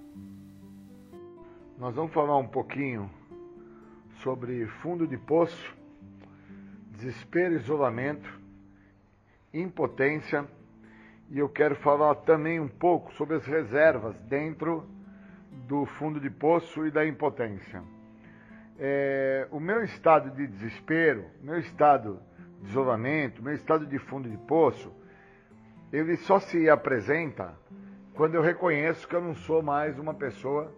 Nós 1.76 1.94
vamos 1.94 2.12
falar 2.12 2.38
um 2.38 2.46
pouquinho 2.46 3.10
sobre 4.22 4.66
fundo 4.80 5.06
de 5.06 5.18
poço, 5.18 5.74
desespero, 6.92 7.56
isolamento, 7.56 8.40
impotência 9.52 10.46
e 11.33 11.39
eu 11.39 11.49
quero 11.49 11.74
falar 11.76 12.14
também 12.16 12.61
um 12.61 12.68
pouco 12.68 13.11
sobre 13.14 13.37
as 13.37 13.47
reservas 13.47 14.14
dentro 14.24 14.87
do 15.66 15.87
fundo 15.87 16.20
de 16.20 16.28
poço 16.28 16.87
e 16.87 16.91
da 16.91 17.07
impotência. 17.07 17.83
É, 18.78 19.49
o 19.51 19.59
meu 19.59 19.83
estado 19.83 20.30
de 20.30 20.47
desespero, 20.47 21.24
meu 21.41 21.59
estado 21.59 22.20
de 22.61 22.68
isolamento, 22.68 23.43
meu 23.43 23.55
estado 23.55 23.87
de 23.87 23.99
fundo 23.99 24.28
de 24.28 24.37
poço, 24.37 24.93
ele 25.91 26.18
só 26.18 26.39
se 26.39 26.68
apresenta 26.68 27.55
quando 28.12 28.35
eu 28.35 28.43
reconheço 28.43 29.09
que 29.09 29.16
eu 29.16 29.22
não 29.22 29.35
sou 29.35 29.62
mais 29.62 29.99
uma 29.99 30.12
pessoa 30.12 30.70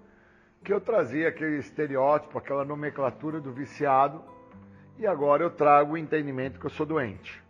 que 0.62 0.72
eu 0.72 0.80
trazia 0.80 1.30
aquele 1.30 1.58
estereótipo, 1.58 2.38
aquela 2.38 2.64
nomenclatura 2.64 3.40
do 3.40 3.52
viciado, 3.52 4.22
e 5.00 5.04
agora 5.04 5.42
eu 5.42 5.50
trago 5.50 5.94
o 5.94 5.98
entendimento 5.98 6.60
que 6.60 6.66
eu 6.66 6.70
sou 6.70 6.86
doente. 6.86 7.42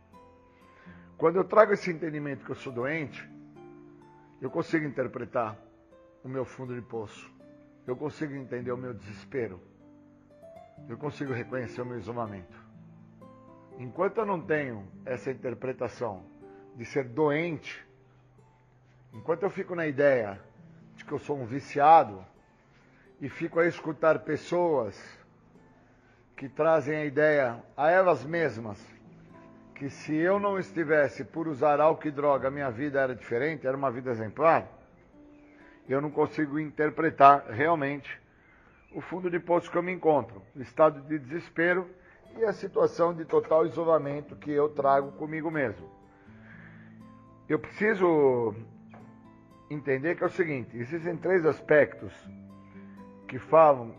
Quando 1.17 1.37
eu 1.37 1.45
trago 1.45 1.73
esse 1.73 1.91
entendimento 1.91 2.45
que 2.45 2.51
eu 2.51 2.57
sou 2.57 2.73
doente, 2.73 3.29
eu 4.41 4.51
consigo 4.51 4.85
interpretar 4.85 5.57
o 6.25 6.29
meu 6.29 6.45
fundo 6.45 6.75
de 6.75 6.83
poço. 6.83 7.33
Eu 7.87 7.97
consigo 7.97 8.35
entender 8.35 8.73
o 8.73 8.77
meu 8.77 8.93
desespero. 8.93 9.61
Eu 10.89 10.99
consigo 10.99 11.33
reconhecer 11.33 11.83
o 11.83 11.87
meu 11.87 11.99
isolamento. 11.99 12.59
Enquanto 13.79 14.19
eu 14.19 14.27
não 14.27 14.41
tenho 14.41 14.87
essa 15.05 15.31
interpretação 15.31 16.25
de 16.77 16.85
ser 16.85 17.05
doente, 17.05 17.85
enquanto 19.12 19.45
eu 19.45 19.51
fico 19.51 19.75
na 19.75 19.87
ideia 19.87 20.41
de 20.97 21.05
que 21.05 21.12
eu 21.12 21.19
sou 21.19 21.39
um 21.39 21.47
viciado 21.47 22.25
e 23.21 23.29
fico 23.29 23.61
a 23.61 23.67
escutar 23.67 24.19
pessoas 24.21 25.01
que 26.37 26.49
trazem 26.49 26.97
a 26.97 27.05
ideia 27.05 27.62
a 27.77 27.91
elas 27.91 28.25
mesmas 28.25 28.93
que 29.75 29.91
se 29.91 30.14
eu 30.14 30.39
não 30.39 30.59
estivesse 30.59 31.25
por 31.25 31.49
usar 31.49 31.81
álcool 31.81 32.09
e 32.09 32.11
droga, 32.11 32.51
minha 32.51 32.70
vida 32.70 33.01
era 33.01 33.14
diferente, 33.14 33.66
era 33.66 33.77
uma 33.77 33.91
vida 33.91 34.11
exemplar, 34.11 34.68
eu 35.89 36.01
não 36.01 36.11
consigo 36.11 36.59
interpretar 36.59 37.47
realmente 37.51 38.20
o 38.95 39.01
fundo 39.01 39.29
de 39.29 39.41
poço 39.41 39.70
que 39.70 39.77
eu 39.77 39.83
me 39.83 39.93
encontro, 39.93 40.41
o 40.55 40.62
estado 40.62 41.01
de 41.03 41.18
desespero 41.18 41.89
e 42.39 42.45
a 42.45 42.53
situação 42.53 43.12
de 43.12 43.25
total 43.25 43.66
isolamento 43.66 44.37
que 44.37 44.51
eu 44.51 44.68
trago 44.68 45.12
comigo 45.12 45.51
mesmo. 45.51 45.91
Eu 47.49 47.59
preciso 47.59 48.55
entender 49.68 50.16
que 50.16 50.22
é 50.22 50.27
o 50.27 50.31
seguinte: 50.31 50.77
existem 50.77 51.16
três 51.16 51.45
aspectos 51.45 52.12
que 53.29 53.39
falam 53.39 53.95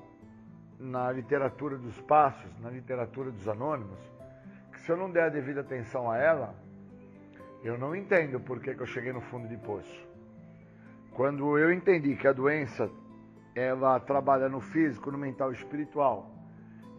na 0.79 1.11
literatura 1.11 1.77
dos 1.77 1.99
passos, 2.01 2.49
na 2.59 2.69
literatura 2.69 3.31
dos 3.31 3.47
anônimos, 3.47 3.99
se 4.85 4.91
eu 4.91 4.97
não 4.97 5.09
der 5.09 5.23
a 5.23 5.29
devida 5.29 5.61
atenção 5.61 6.11
a 6.11 6.17
ela, 6.17 6.53
eu 7.63 7.75
não 7.75 7.95
entendo 7.95 8.39
por 8.39 8.59
que, 8.59 8.75
que 8.75 8.81
eu 8.81 8.85
cheguei 8.85 9.11
no 9.11 9.19
fundo 9.19 9.47
de 9.47 9.57
poço. 9.57 10.07
Quando 11.11 11.57
eu 11.57 11.73
entendi 11.73 12.15
que 12.15 12.27
a 12.27 12.31
doença 12.31 12.87
ela 13.55 13.99
trabalha 13.99 14.47
no 14.47 14.61
físico, 14.61 15.09
no 15.09 15.17
mental 15.17 15.51
e 15.51 15.55
espiritual, 15.55 16.29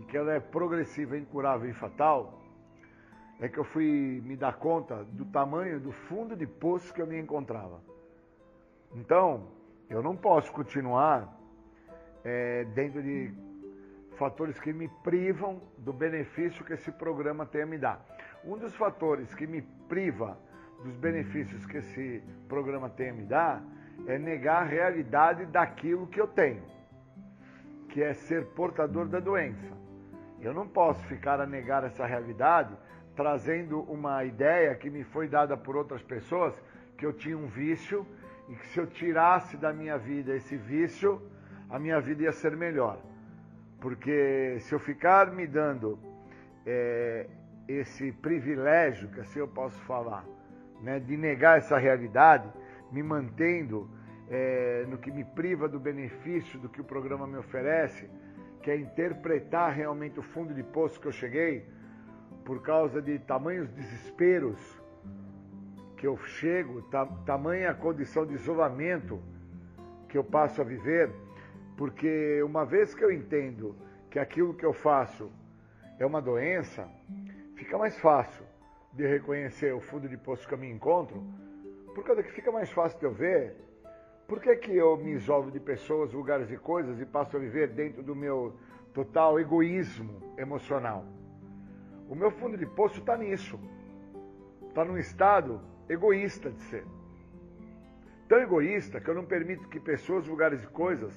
e 0.01 0.05
que 0.05 0.17
ela 0.17 0.33
é 0.33 0.41
progressiva, 0.41 1.17
incurável 1.17 1.71
e 1.71 1.75
fatal, 1.75 2.43
é 3.39 3.49
que 3.49 3.59
eu 3.59 3.65
fui 3.65 4.21
me 4.25 4.37
dar 4.37 4.57
conta 4.57 5.05
do 5.05 5.25
tamanho 5.27 5.79
do 5.79 5.93
fundo 5.93 6.35
de 6.35 6.47
poço 6.47 6.93
que 6.93 7.01
eu 7.01 7.07
me 7.07 7.21
encontrava. 7.21 7.81
Então, 8.97 9.47
eu 9.89 10.03
não 10.03 10.17
posso 10.17 10.51
continuar 10.51 11.39
é, 12.25 12.65
dentro 12.65 13.01
de 13.01 13.33
fatores 14.17 14.59
que 14.59 14.73
me 14.73 14.89
privam 15.03 15.61
do 15.79 15.93
benefício 15.93 16.65
que 16.65 16.73
esse 16.73 16.91
programa 16.93 17.47
tem 17.47 17.63
a 17.63 17.67
me 17.67 17.79
dar. 17.79 18.05
Um 18.45 18.57
dos 18.59 18.75
fatores 18.75 19.35
que 19.35 19.47
me 19.47 19.63
priva 19.89 20.39
dos 20.83 20.97
benefícios 20.97 21.65
que 21.67 21.79
esse 21.79 22.23
programa 22.49 22.89
tem 22.89 23.11
a 23.11 23.13
me 23.13 23.25
dar 23.25 23.63
é 24.07 24.19
negar 24.19 24.63
a 24.63 24.65
realidade 24.65 25.47
daquilo 25.47 26.07
que 26.07 26.21
eu 26.21 26.27
tenho, 26.27 26.63
que 27.89 28.03
é 28.03 28.13
ser 28.13 28.47
portador 28.49 29.07
da 29.07 29.21
doença. 29.21 29.73
Eu 30.41 30.53
não 30.53 30.69
posso 30.69 31.03
ficar 31.07 31.41
a 31.41 31.47
negar 31.47 31.85
essa 31.85 32.05
realidade 32.05 32.77
trazendo 33.15 33.81
uma 33.83 34.23
ideia 34.25 34.75
que 34.75 34.91
me 34.91 35.03
foi 35.03 35.27
dada 35.27 35.57
por 35.57 35.75
outras 35.75 36.03
pessoas 36.03 36.55
que 36.99 37.07
eu 37.07 37.13
tinha 37.13 37.37
um 37.37 37.47
vício 37.47 38.07
e 38.49 38.55
que 38.55 38.67
se 38.69 38.79
eu 38.79 38.87
tirasse 38.87 39.57
da 39.57 39.73
minha 39.73 39.97
vida 39.97 40.37
esse 40.37 40.57
vício, 40.57 41.21
a 41.69 41.79
minha 41.79 41.99
vida 42.01 42.25
ia 42.25 42.33
ser 42.33 42.55
melhor. 42.57 43.01
Porque 43.81 44.59
se 44.61 44.75
eu 44.75 44.79
ficar 44.79 45.33
me 45.33 45.47
dando 45.47 45.99
é, 46.65 47.27
esse 47.69 48.13
privilégio, 48.13 49.09
que 49.09 49.21
assim 49.21 49.39
eu 49.39 49.49
posso 49.49 49.79
falar, 49.83 50.25
né, 50.81 50.99
de 50.99 51.17
negar 51.17 51.59
essa 51.59 51.79
realidade, 51.79 52.49
me 52.91 53.03
mantendo 53.03 53.89
é, 54.29 54.85
no 54.89 54.99
que 54.99 55.11
me 55.11 55.25
priva 55.25 55.69
do 55.69 55.79
benefício 55.79 56.59
do 56.59 56.69
que 56.69 56.81
o 56.81 56.85
programa 56.85 57.27
me 57.27 57.37
oferece, 57.37 58.09
que 58.63 58.71
é 58.71 58.77
interpretar 58.77 59.73
realmente 59.73 60.19
o 60.19 60.23
fundo 60.23 60.53
de 60.53 60.63
poço 60.63 61.01
que 61.01 61.07
eu 61.07 61.13
cheguei, 61.13 61.69
por 62.45 62.63
causa 62.63 63.03
de 63.03 63.19
tamanhos 63.19 63.69
desesperos 63.71 64.59
que 65.97 66.07
eu 66.07 66.17
chego, 66.17 66.83
ta, 66.83 67.07
tamanha 67.25 67.75
condição 67.75 68.27
de 68.27 68.35
isolamento 68.35 69.21
que 70.09 70.17
eu 70.17 70.23
passo 70.25 70.61
a 70.61 70.65
viver, 70.65 71.11
porque 71.77 72.43
uma 72.43 72.65
vez 72.65 72.95
que 72.95 73.05
eu 73.05 73.13
entendo 73.13 73.77
que 74.11 74.19
aquilo 74.19 74.55
que 74.55 74.65
eu 74.65 74.73
faço 74.73 75.31
é 75.99 76.07
uma 76.07 76.23
doença, 76.23 76.89
fica 77.55 77.77
mais 77.77 77.99
fácil 77.99 78.45
de 78.93 79.07
reconhecer 79.07 79.75
o 79.75 79.81
fundo 79.81 80.09
de 80.09 80.17
poço 80.17 80.47
que 80.49 80.55
eu 80.55 80.59
me 80.59 80.71
encontro, 80.71 81.23
por 81.95 82.05
causa 82.05 82.23
que 82.23 82.33
fica 82.33 82.51
mais 82.51 82.71
fácil 82.71 82.99
de 82.99 83.05
eu 83.05 83.13
ver 83.13 83.57
por 84.27 84.41
que, 84.41 84.57
que 84.57 84.77
eu 84.77 84.97
me 84.97 85.13
isolo 85.13 85.51
de 85.51 85.61
pessoas, 85.61 86.13
lugares 86.13 86.51
e 86.51 86.57
coisas 86.57 87.01
e 87.01 87.07
passo 87.07 87.37
a 87.37 87.41
viver 87.41 87.69
dentro 87.69 88.03
do 88.03 88.15
meu 88.15 88.55
total 88.93 89.39
egoísmo 89.39 90.21
emocional. 90.37 91.05
O 92.09 92.15
meu 92.15 92.31
fundo 92.31 92.57
de 92.57 92.67
poço 92.67 92.99
está 93.01 93.17
nisso. 93.17 93.59
Está 94.69 94.85
num 94.85 94.97
estado 94.99 95.61
egoísta 95.89 96.51
de 96.51 96.61
ser. 96.63 96.85
Tão 98.29 98.39
egoísta 98.39 99.01
que 99.01 99.09
eu 99.09 99.15
não 99.15 99.25
permito 99.25 99.69
que 99.69 99.79
pessoas, 99.79 100.27
lugares 100.27 100.63
e 100.65 100.67
coisas 100.67 101.15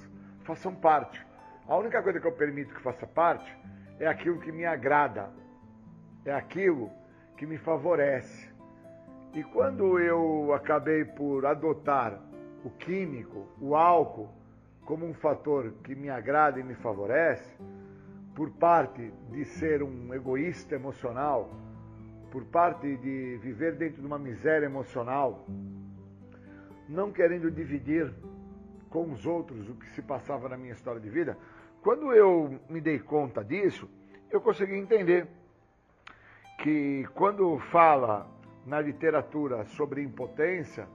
façam 0.50 0.74
parte. 0.74 1.24
A 1.68 1.76
única 1.76 2.02
coisa 2.02 2.18
que 2.18 2.26
eu 2.26 2.32
permito 2.32 2.74
que 2.74 2.82
faça 2.82 3.06
parte 3.06 3.56
é 4.00 4.06
aquilo 4.06 4.40
que 4.40 4.50
me 4.50 4.64
agrada, 4.64 5.30
é 6.24 6.32
aquilo 6.32 6.90
que 7.36 7.46
me 7.46 7.56
favorece. 7.56 8.50
E 9.32 9.44
quando 9.44 9.98
eu 10.00 10.52
acabei 10.52 11.04
por 11.04 11.46
adotar 11.46 12.20
o 12.64 12.70
químico, 12.70 13.46
o 13.60 13.76
álcool, 13.76 14.28
como 14.84 15.06
um 15.06 15.14
fator 15.14 15.72
que 15.84 15.94
me 15.94 16.10
agrada 16.10 16.58
e 16.58 16.64
me 16.64 16.74
favorece, 16.74 17.56
por 18.34 18.50
parte 18.50 19.12
de 19.30 19.44
ser 19.44 19.84
um 19.84 20.12
egoísta 20.12 20.74
emocional, 20.74 21.54
por 22.32 22.44
parte 22.46 22.96
de 22.96 23.38
viver 23.40 23.76
dentro 23.76 24.00
de 24.00 24.06
uma 24.06 24.18
miséria 24.18 24.66
emocional, 24.66 25.46
não 26.88 27.12
querendo 27.12 27.52
dividir 27.52 28.12
com 28.90 29.10
os 29.12 29.24
outros 29.24 29.70
o 29.70 29.74
que 29.74 29.88
se 29.90 30.02
passava 30.02 30.48
na 30.48 30.56
minha 30.56 30.72
história 30.72 31.00
de 31.00 31.08
vida, 31.08 31.38
quando 31.80 32.12
eu 32.12 32.60
me 32.68 32.80
dei 32.80 32.98
conta 32.98 33.42
disso, 33.42 33.88
eu 34.30 34.40
consegui 34.40 34.74
entender 34.74 35.26
que 36.58 37.06
quando 37.14 37.58
fala 37.70 38.28
na 38.66 38.80
literatura 38.80 39.64
sobre 39.64 40.02
impotência, 40.02 40.86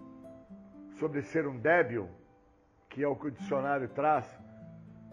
sobre 0.99 1.21
ser 1.23 1.47
um 1.47 1.57
débil, 1.57 2.07
que 2.89 3.03
é 3.03 3.07
o 3.07 3.15
que 3.15 3.27
o 3.27 3.31
dicionário 3.31 3.89
traz 3.89 4.25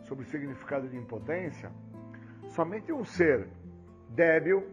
sobre 0.03 0.24
o 0.24 0.28
significado 0.28 0.89
de 0.89 0.97
impotência, 0.97 1.72
somente 2.49 2.93
um 2.93 3.05
ser 3.05 3.49
débil, 4.11 4.68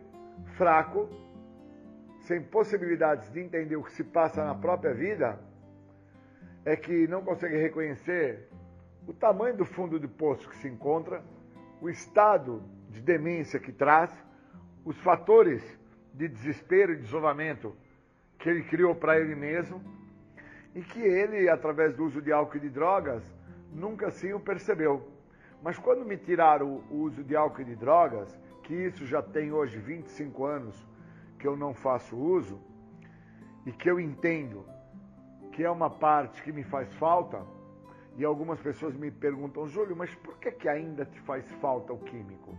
fraco, 0.57 1.09
sem 2.21 2.41
possibilidades 2.43 3.31
de 3.31 3.39
entender 3.39 3.75
o 3.75 3.83
que 3.83 3.91
se 3.93 4.03
passa 4.03 4.43
na 4.43 4.53
própria 4.53 4.93
vida, 4.93 5.39
é 6.69 6.75
que 6.75 7.07
não 7.07 7.23
consegue 7.23 7.57
reconhecer 7.57 8.47
o 9.07 9.11
tamanho 9.11 9.57
do 9.57 9.65
fundo 9.65 9.99
de 9.99 10.07
poço 10.07 10.47
que 10.47 10.55
se 10.57 10.67
encontra, 10.67 11.23
o 11.81 11.89
estado 11.89 12.61
de 12.89 13.01
demência 13.01 13.59
que 13.59 13.71
traz, 13.71 14.11
os 14.85 14.95
fatores 14.97 15.63
de 16.13 16.27
desespero 16.27 16.93
e 16.93 16.97
de 16.97 17.05
isolamento 17.05 17.75
que 18.37 18.47
ele 18.47 18.63
criou 18.63 18.93
para 18.93 19.19
ele 19.19 19.33
mesmo 19.33 19.83
e 20.75 20.81
que 20.81 20.99
ele, 20.99 21.49
através 21.49 21.95
do 21.95 22.05
uso 22.05 22.21
de 22.21 22.31
álcool 22.31 22.57
e 22.57 22.61
de 22.61 22.69
drogas, 22.69 23.23
nunca 23.73 24.07
assim 24.07 24.31
o 24.33 24.39
percebeu. 24.39 25.11
Mas 25.63 25.75
quando 25.79 26.05
me 26.05 26.17
tiraram 26.17 26.83
o 26.91 26.97
uso 26.97 27.23
de 27.23 27.35
álcool 27.35 27.61
e 27.61 27.65
de 27.65 27.75
drogas, 27.75 28.39
que 28.63 28.75
isso 28.75 29.07
já 29.07 29.23
tem 29.23 29.51
hoje 29.51 29.79
25 29.79 30.45
anos 30.45 30.87
que 31.39 31.47
eu 31.47 31.57
não 31.57 31.73
faço 31.73 32.15
uso, 32.15 32.61
e 33.65 33.71
que 33.71 33.89
eu 33.89 33.99
entendo 33.99 34.65
que 35.51 35.63
é 35.63 35.69
uma 35.69 35.89
parte 35.89 36.41
que 36.43 36.51
me 36.51 36.63
faz 36.63 36.91
falta, 36.95 37.45
e 38.15 38.25
algumas 38.25 38.59
pessoas 38.59 38.95
me 38.95 39.09
perguntam, 39.09 39.67
Júlio, 39.67 39.95
mas 39.95 40.13
por 40.15 40.37
que, 40.39 40.51
que 40.51 40.67
ainda 40.67 41.05
te 41.05 41.19
faz 41.21 41.49
falta 41.53 41.93
o 41.93 41.99
químico? 41.99 42.57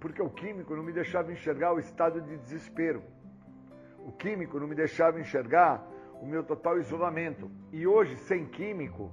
Porque 0.00 0.20
o 0.20 0.28
químico 0.28 0.74
não 0.74 0.82
me 0.82 0.92
deixava 0.92 1.32
enxergar 1.32 1.72
o 1.72 1.78
estado 1.78 2.20
de 2.20 2.36
desespero. 2.38 3.02
O 4.00 4.10
químico 4.10 4.58
não 4.58 4.66
me 4.66 4.74
deixava 4.74 5.20
enxergar 5.20 5.86
o 6.20 6.26
meu 6.26 6.42
total 6.42 6.78
isolamento. 6.78 7.48
E 7.70 7.86
hoje, 7.86 8.16
sem 8.16 8.46
químico, 8.46 9.12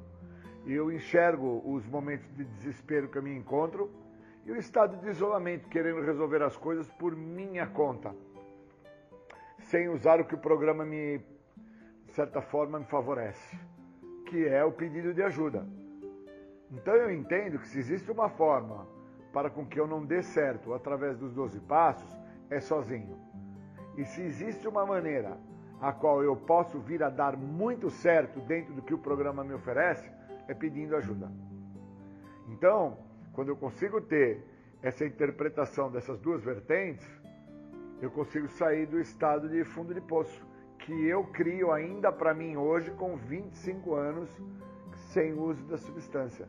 eu 0.65 0.91
enxergo 0.91 1.61
os 1.65 1.85
momentos 1.85 2.27
de 2.35 2.43
desespero 2.43 3.07
que 3.07 3.17
eu 3.17 3.23
me 3.23 3.35
encontro 3.35 3.91
e 4.45 4.51
o 4.51 4.55
estado 4.55 4.97
de 4.97 5.09
isolamento, 5.09 5.69
querendo 5.69 6.01
resolver 6.01 6.41
as 6.41 6.57
coisas 6.57 6.89
por 6.93 7.15
minha 7.15 7.67
conta, 7.67 8.15
sem 9.59 9.89
usar 9.89 10.19
o 10.19 10.25
que 10.25 10.33
o 10.33 10.39
programa 10.39 10.83
me, 10.83 11.21
de 12.09 12.15
certa 12.15 12.41
forma, 12.41 12.79
me 12.79 12.85
favorece, 12.85 13.57
que 14.25 14.47
é 14.47 14.63
o 14.63 14.71
pedido 14.71 15.13
de 15.13 15.21
ajuda. 15.21 15.65
Então 16.71 16.93
eu 16.95 17.11
entendo 17.11 17.59
que 17.59 17.67
se 17.67 17.79
existe 17.79 18.11
uma 18.11 18.29
forma 18.29 18.87
para 19.31 19.49
com 19.49 19.65
que 19.65 19.79
eu 19.79 19.87
não 19.87 20.03
dê 20.03 20.21
certo 20.23 20.73
através 20.73 21.17
dos 21.17 21.33
12 21.33 21.59
passos, 21.61 22.17
é 22.49 22.59
sozinho. 22.59 23.17
E 23.95 24.03
se 24.05 24.21
existe 24.21 24.67
uma 24.67 24.85
maneira 24.85 25.37
a 25.79 25.93
qual 25.93 26.23
eu 26.23 26.35
posso 26.35 26.79
vir 26.79 27.03
a 27.03 27.09
dar 27.09 27.37
muito 27.37 27.89
certo 27.89 28.39
dentro 28.41 28.73
do 28.73 28.81
que 28.81 28.93
o 28.93 28.97
programa 28.97 29.43
me 29.43 29.53
oferece, 29.53 30.09
é 30.47 30.53
pedindo 30.53 30.95
ajuda. 30.95 31.31
Então, 32.49 32.97
quando 33.33 33.49
eu 33.49 33.55
consigo 33.55 34.01
ter 34.01 34.43
essa 34.81 35.05
interpretação 35.05 35.91
dessas 35.91 36.19
duas 36.19 36.43
vertentes, 36.43 37.07
eu 38.01 38.09
consigo 38.09 38.47
sair 38.47 38.87
do 38.87 38.99
estado 38.99 39.47
de 39.47 39.63
fundo 39.63 39.93
de 39.93 40.01
poço, 40.01 40.45
que 40.79 41.07
eu 41.07 41.23
crio 41.25 41.71
ainda 41.71 42.11
para 42.11 42.33
mim 42.33 42.55
hoje 42.55 42.91
com 42.91 43.15
25 43.15 43.95
anos 43.95 44.29
sem 45.13 45.33
uso 45.33 45.63
da 45.65 45.77
substância. 45.77 46.47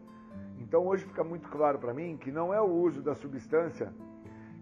Então 0.58 0.86
hoje 0.86 1.04
fica 1.04 1.24
muito 1.24 1.48
claro 1.48 1.78
para 1.78 1.92
mim 1.92 2.16
que 2.16 2.30
não 2.30 2.52
é 2.52 2.60
o 2.60 2.70
uso 2.70 3.02
da 3.02 3.14
substância 3.14 3.92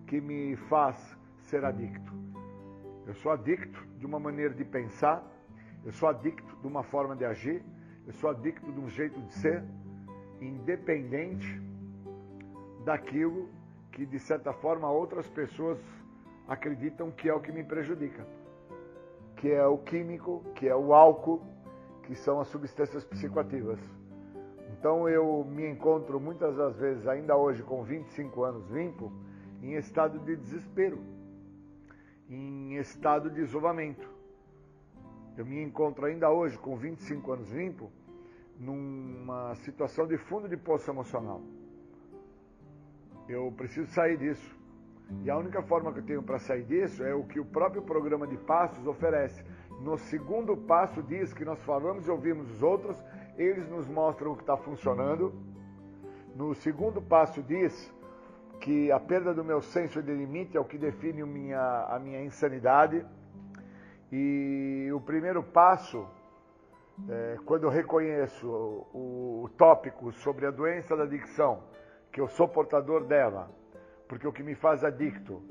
que 0.06 0.20
me 0.20 0.56
faz 0.68 0.96
ser 1.42 1.64
adicto. 1.64 2.12
Eu 3.06 3.14
sou 3.14 3.32
adicto 3.32 3.86
de 3.98 4.06
uma 4.06 4.18
maneira 4.18 4.54
de 4.54 4.64
pensar, 4.64 5.24
eu 5.84 5.92
sou 5.92 6.08
adicto 6.08 6.56
de 6.56 6.66
uma 6.66 6.82
forma 6.82 7.16
de 7.16 7.24
agir, 7.24 7.62
eu 8.06 8.12
sou 8.12 8.30
adicto 8.30 8.70
de 8.72 8.80
um 8.80 8.88
jeito 8.88 9.20
de 9.20 9.32
ser, 9.34 9.62
independente 10.40 11.60
daquilo 12.84 13.48
que 13.92 14.06
de 14.06 14.18
certa 14.18 14.52
forma 14.52 14.90
outras 14.90 15.28
pessoas 15.28 15.78
acreditam 16.46 17.10
que 17.10 17.28
é 17.28 17.34
o 17.34 17.40
que 17.40 17.52
me 17.52 17.64
prejudica, 17.64 18.26
que 19.38 19.50
é 19.50 19.64
o 19.64 19.78
químico, 19.78 20.44
que 20.54 20.68
é 20.68 20.74
o 20.74 20.92
álcool, 20.92 21.40
que 22.02 22.14
são 22.14 22.40
as 22.40 22.48
substâncias 22.48 23.04
psicoativas. 23.04 23.78
Então 24.72 25.08
eu 25.08 25.44
me 25.44 25.68
encontro 25.68 26.20
muitas 26.20 26.56
das 26.56 26.76
vezes, 26.76 27.06
ainda 27.06 27.36
hoje 27.36 27.62
com 27.62 27.82
25 27.82 28.42
anos 28.44 28.68
limpo, 28.70 29.12
em 29.62 29.74
estado 29.74 30.18
de 30.20 30.36
desespero, 30.36 30.98
em 32.28 32.74
estado 32.76 33.30
de 33.30 33.40
isolamento. 33.40 34.08
Eu 35.36 35.46
me 35.46 35.62
encontro 35.62 36.06
ainda 36.06 36.30
hoje 36.30 36.58
com 36.58 36.76
25 36.76 37.32
anos 37.32 37.50
limpo, 37.52 37.92
numa 38.58 39.54
situação 39.56 40.06
de 40.06 40.18
fundo 40.18 40.48
de 40.48 40.56
poço 40.56 40.90
emocional. 40.90 41.40
Eu 43.28 43.52
preciso 43.52 43.86
sair 43.92 44.18
disso. 44.18 44.57
E 45.22 45.30
a 45.30 45.36
única 45.36 45.62
forma 45.62 45.92
que 45.92 46.00
eu 46.00 46.04
tenho 46.04 46.22
para 46.22 46.38
sair 46.38 46.64
disso 46.64 47.02
é 47.02 47.14
o 47.14 47.24
que 47.24 47.40
o 47.40 47.44
próprio 47.44 47.82
programa 47.82 48.26
de 48.26 48.36
passos 48.36 48.86
oferece. 48.86 49.42
No 49.80 49.96
segundo 49.96 50.56
passo 50.56 51.02
diz 51.02 51.32
que 51.32 51.44
nós 51.44 51.60
falamos 51.62 52.06
e 52.06 52.10
ouvimos 52.10 52.50
os 52.50 52.62
outros, 52.62 53.02
eles 53.36 53.68
nos 53.68 53.88
mostram 53.88 54.32
o 54.32 54.36
que 54.36 54.42
está 54.42 54.56
funcionando. 54.56 55.32
No 56.34 56.54
segundo 56.54 57.00
passo 57.00 57.42
diz 57.42 57.92
que 58.60 58.92
a 58.92 59.00
perda 59.00 59.32
do 59.32 59.44
meu 59.44 59.62
senso 59.62 60.02
de 60.02 60.12
limite 60.12 60.56
é 60.56 60.60
o 60.60 60.64
que 60.64 60.76
define 60.76 61.22
minha, 61.24 61.86
a 61.88 61.98
minha 61.98 62.22
insanidade. 62.22 63.04
E 64.12 64.90
o 64.92 65.00
primeiro 65.00 65.42
passo, 65.42 66.06
é, 67.08 67.38
quando 67.46 67.64
eu 67.64 67.70
reconheço 67.70 68.46
o, 68.46 69.44
o 69.44 69.48
tópico 69.56 70.12
sobre 70.12 70.44
a 70.44 70.50
doença 70.50 70.96
da 70.96 71.04
adicção, 71.04 71.62
que 72.12 72.20
eu 72.20 72.28
sou 72.28 72.48
portador 72.48 73.04
dela, 73.04 73.50
porque 74.08 74.26
o 74.26 74.32
que 74.32 74.42
me 74.42 74.54
faz 74.54 74.82
adicto 74.82 75.42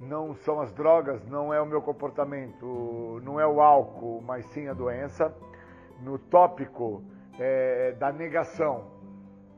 não 0.00 0.34
são 0.34 0.60
as 0.60 0.72
drogas, 0.72 1.24
não 1.26 1.52
é 1.52 1.60
o 1.60 1.66
meu 1.66 1.82
comportamento, 1.82 3.20
não 3.22 3.38
é 3.38 3.46
o 3.46 3.60
álcool, 3.60 4.22
mas 4.22 4.46
sim 4.46 4.68
a 4.68 4.72
doença. 4.72 5.34
No 6.00 6.18
tópico 6.18 7.04
é, 7.38 7.92
da 7.92 8.12
negação, 8.12 8.90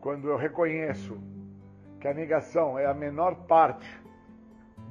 quando 0.01 0.29
eu 0.29 0.37
reconheço 0.37 1.19
que 2.01 2.09
a 2.09 2.13
negação 2.13 2.79
é 2.79 2.85
a 2.85 2.93
menor 2.93 3.35
parte 3.47 3.89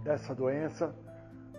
dessa 0.04 0.34
doença, 0.34 0.96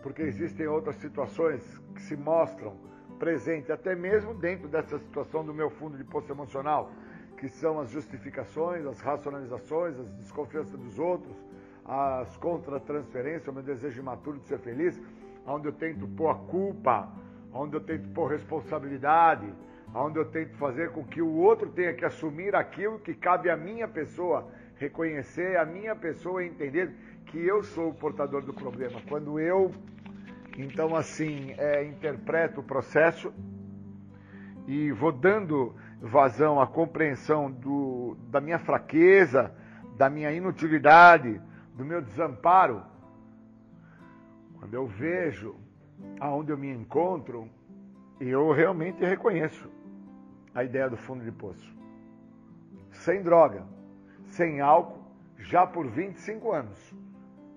porque 0.02 0.22
existem 0.22 0.66
outras 0.66 0.96
situações 0.96 1.62
que 1.94 2.02
se 2.02 2.16
mostram 2.16 2.76
presentes, 3.18 3.70
até 3.70 3.94
mesmo 3.94 4.34
dentro 4.34 4.68
dessa 4.68 4.98
situação 4.98 5.44
do 5.44 5.54
meu 5.54 5.70
fundo 5.70 5.96
de 5.96 6.04
poço 6.04 6.30
emocional, 6.32 6.90
que 7.36 7.48
são 7.48 7.78
as 7.78 7.90
justificações, 7.90 8.84
as 8.84 9.00
racionalizações, 9.00 9.98
as 9.98 10.10
desconfianças 10.14 10.78
dos 10.78 10.98
outros, 10.98 11.36
as 11.84 12.36
contra-transferências, 12.38 13.48
o 13.48 13.52
meu 13.52 13.62
desejo 13.62 14.00
imaturo 14.00 14.38
de 14.38 14.46
ser 14.46 14.58
feliz, 14.58 15.00
onde 15.46 15.68
eu 15.68 15.72
tento 15.72 16.06
pôr 16.08 16.30
a 16.30 16.34
culpa, 16.34 17.08
onde 17.52 17.76
eu 17.76 17.80
tento 17.80 18.08
pôr 18.10 18.30
responsabilidade, 18.30 19.46
onde 19.94 20.18
eu 20.18 20.24
tento 20.24 20.56
fazer 20.56 20.90
com 20.90 21.04
que 21.04 21.20
o 21.20 21.34
outro 21.36 21.68
tenha 21.70 21.92
que 21.92 22.04
assumir 22.04 22.54
aquilo 22.54 22.98
que 22.98 23.14
cabe 23.14 23.50
à 23.50 23.56
minha 23.56 23.86
pessoa, 23.86 24.48
reconhecer 24.76 25.56
a 25.56 25.64
minha 25.64 25.94
pessoa 25.94 26.44
entender 26.44 26.90
que 27.26 27.38
eu 27.38 27.62
sou 27.62 27.90
o 27.90 27.94
portador 27.94 28.42
do 28.42 28.52
problema. 28.52 29.00
Quando 29.08 29.38
eu, 29.38 29.70
então 30.58 30.96
assim, 30.96 31.54
é, 31.58 31.84
interpreto 31.84 32.60
o 32.60 32.64
processo 32.64 33.32
e 34.66 34.90
vou 34.90 35.12
dando 35.12 35.74
vazão 36.00 36.60
à 36.60 36.66
compreensão 36.66 37.50
do, 37.50 38.16
da 38.30 38.40
minha 38.40 38.58
fraqueza, 38.58 39.54
da 39.96 40.10
minha 40.10 40.32
inutilidade, 40.32 41.40
do 41.74 41.84
meu 41.84 42.00
desamparo, 42.00 42.82
quando 44.58 44.74
eu 44.74 44.86
vejo 44.86 45.56
aonde 46.20 46.52
eu 46.52 46.58
me 46.58 46.70
encontro, 46.70 47.48
eu 48.20 48.52
realmente 48.52 49.04
reconheço 49.04 49.68
a 50.54 50.62
ideia 50.62 50.88
do 50.88 50.96
fundo 50.96 51.24
de 51.24 51.32
poço. 51.32 51.74
Sem 52.92 53.22
droga, 53.22 53.66
sem 54.26 54.60
álcool, 54.60 55.02
já 55.36 55.66
por 55.66 55.86
25 55.88 56.52
anos, 56.52 56.94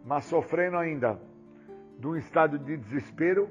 mas 0.04 0.26
sofrendo 0.26 0.78
ainda 0.78 1.20
de 2.00 2.08
um 2.08 2.16
estado 2.16 2.58
de 2.58 2.76
desespero 2.76 3.50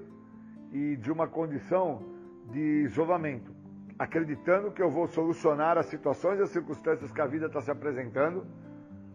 e 0.73 0.97
de 0.97 1.11
uma 1.11 1.29
condição 1.29 2.03
de 2.51 2.83
isolamento, 2.85 3.55
acreditando 3.99 4.71
que 4.73 4.83
eu 4.83 4.91
vou 4.91 5.07
solucionar 5.07 5.79
as 5.79 5.87
situações 5.87 6.39
e 6.41 6.43
as 6.43 6.51
circunstâncias 6.51 7.13
que 7.13 7.21
a 7.21 7.27
vida 7.27 7.47
está 7.47 7.61
se 7.61 7.71
apresentando, 7.71 8.45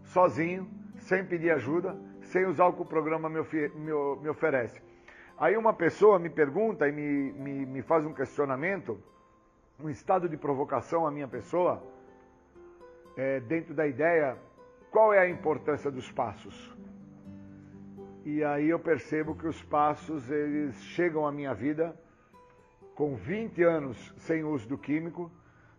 sozinho, 0.04 0.68
sem 1.02 1.26
pedir 1.26 1.52
ajuda, 1.52 1.98
sem 2.22 2.46
usar 2.46 2.68
o 2.68 2.74
que 2.74 2.82
o 2.82 2.86
programa 2.86 3.30
me, 3.30 3.40
me, 3.76 4.30
oferece. 4.30 4.82
Aí 5.38 5.58
uma 5.58 5.74
pessoa 5.74 6.20
me 6.20 6.30
pergunta 6.30 6.88
e 6.88 6.92
me, 6.92 7.32
me, 7.34 7.66
me 7.66 7.82
faz 7.82 8.06
um 8.06 8.14
questionamento, 8.14 9.02
um 9.80 9.90
estado 9.90 10.30
de 10.30 10.38
provocação 10.38 11.06
à 11.06 11.12
minha 11.12 11.28
pessoa, 11.28 11.84
é, 13.18 13.40
dentro 13.40 13.74
da 13.74 13.88
ideia, 13.88 14.38
qual 14.92 15.14
é 15.14 15.20
a 15.20 15.30
importância 15.30 15.90
dos 15.90 16.12
passos? 16.12 16.76
E 18.24 18.44
aí 18.44 18.70
eu 18.70 18.80
percebo 18.80 19.36
que 19.36 19.48
os 19.48 19.62
passos, 19.64 20.30
eles 20.30 20.76
chegam 20.84 21.26
à 21.26 21.32
minha 21.32 21.54
vida 21.54 22.00
com 22.94 23.16
20 23.16 23.64
anos 23.64 24.14
sem 24.18 24.44
uso 24.44 24.68
do 24.68 24.78
químico, 24.78 25.32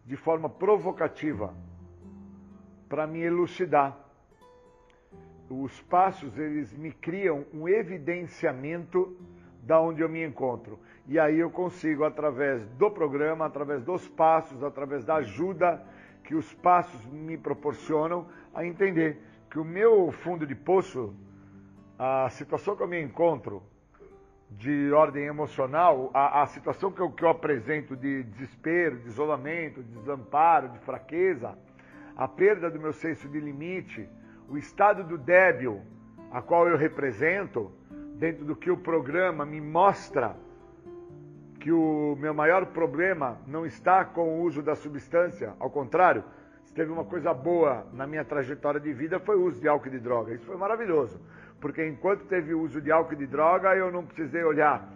de 0.04 0.16
forma 0.16 0.48
provocativa, 0.48 1.54
para 2.88 3.06
me 3.06 3.20
elucidar. 3.20 3.96
Os 5.54 5.82
passos, 5.82 6.38
eles 6.38 6.72
me 6.72 6.90
criam 6.90 7.44
um 7.52 7.68
evidenciamento 7.68 9.14
da 9.62 9.78
onde 9.78 10.00
eu 10.00 10.08
me 10.08 10.24
encontro. 10.24 10.78
E 11.06 11.18
aí 11.18 11.38
eu 11.38 11.50
consigo, 11.50 12.04
através 12.04 12.66
do 12.70 12.90
programa, 12.90 13.44
através 13.44 13.82
dos 13.82 14.08
passos, 14.08 14.64
através 14.64 15.04
da 15.04 15.16
ajuda 15.16 15.84
que 16.24 16.34
os 16.34 16.54
passos 16.54 17.04
me 17.04 17.36
proporcionam, 17.36 18.26
a 18.54 18.64
entender 18.64 19.20
que 19.50 19.58
o 19.58 19.64
meu 19.64 20.10
fundo 20.10 20.46
de 20.46 20.54
poço, 20.54 21.14
a 21.98 22.30
situação 22.30 22.74
que 22.74 22.82
eu 22.82 22.88
me 22.88 23.02
encontro 23.02 23.62
de 24.48 24.90
ordem 24.92 25.26
emocional, 25.26 26.10
a, 26.14 26.42
a 26.42 26.46
situação 26.46 26.90
que 26.90 27.00
eu, 27.00 27.10
que 27.10 27.24
eu 27.24 27.28
apresento 27.28 27.94
de 27.94 28.22
desespero, 28.22 29.00
de 29.00 29.08
isolamento, 29.08 29.82
de 29.82 29.98
desamparo, 29.98 30.70
de 30.70 30.78
fraqueza, 30.78 31.58
a 32.16 32.26
perda 32.26 32.70
do 32.70 32.80
meu 32.80 32.94
senso 32.94 33.28
de 33.28 33.38
limite, 33.38 34.08
o 34.52 34.58
estado 34.58 35.02
do 35.02 35.16
débil 35.16 35.80
a 36.30 36.42
qual 36.42 36.68
eu 36.68 36.76
represento, 36.76 37.72
dentro 38.16 38.44
do 38.44 38.54
que 38.54 38.70
o 38.70 38.76
programa 38.76 39.46
me 39.46 39.62
mostra 39.62 40.36
que 41.58 41.72
o 41.72 42.14
meu 42.20 42.34
maior 42.34 42.66
problema 42.66 43.38
não 43.46 43.64
está 43.64 44.04
com 44.04 44.28
o 44.28 44.42
uso 44.42 44.62
da 44.62 44.74
substância, 44.74 45.54
ao 45.58 45.70
contrário, 45.70 46.22
se 46.64 46.74
teve 46.74 46.92
uma 46.92 47.04
coisa 47.04 47.32
boa 47.32 47.86
na 47.94 48.06
minha 48.06 48.24
trajetória 48.26 48.78
de 48.78 48.92
vida 48.92 49.18
foi 49.18 49.36
o 49.36 49.44
uso 49.44 49.58
de 49.58 49.68
álcool 49.68 49.88
e 49.88 49.90
de 49.92 49.98
droga. 49.98 50.34
Isso 50.34 50.44
foi 50.44 50.56
maravilhoso, 50.56 51.18
porque 51.58 51.86
enquanto 51.86 52.26
teve 52.26 52.52
o 52.52 52.60
uso 52.60 52.78
de 52.78 52.92
álcool 52.92 53.14
e 53.14 53.16
de 53.16 53.26
droga, 53.26 53.74
eu 53.74 53.90
não 53.90 54.04
precisei 54.04 54.44
olhar 54.44 54.86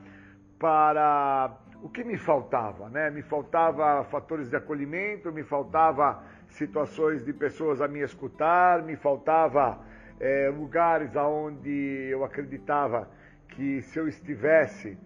para 0.58 1.56
o 1.82 1.88
que 1.88 2.04
me 2.04 2.18
faltava, 2.18 2.90
né? 2.90 3.08
Me 3.10 3.22
faltava 3.22 4.04
fatores 4.04 4.50
de 4.50 4.56
acolhimento, 4.56 5.32
me 5.32 5.42
faltava 5.42 6.22
situações 6.56 7.24
de 7.24 7.32
pessoas 7.32 7.80
a 7.80 7.88
me 7.88 8.00
escutar, 8.00 8.82
me 8.82 8.96
faltava 8.96 9.78
é, 10.18 10.48
lugares 10.48 11.16
aonde 11.16 12.08
eu 12.10 12.24
acreditava 12.24 13.08
que 13.48 13.82
se 13.82 13.98
eu 13.98 14.08
estivesse, 14.08 14.98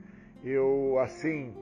eu 0.45 0.99
assim, 1.01 1.55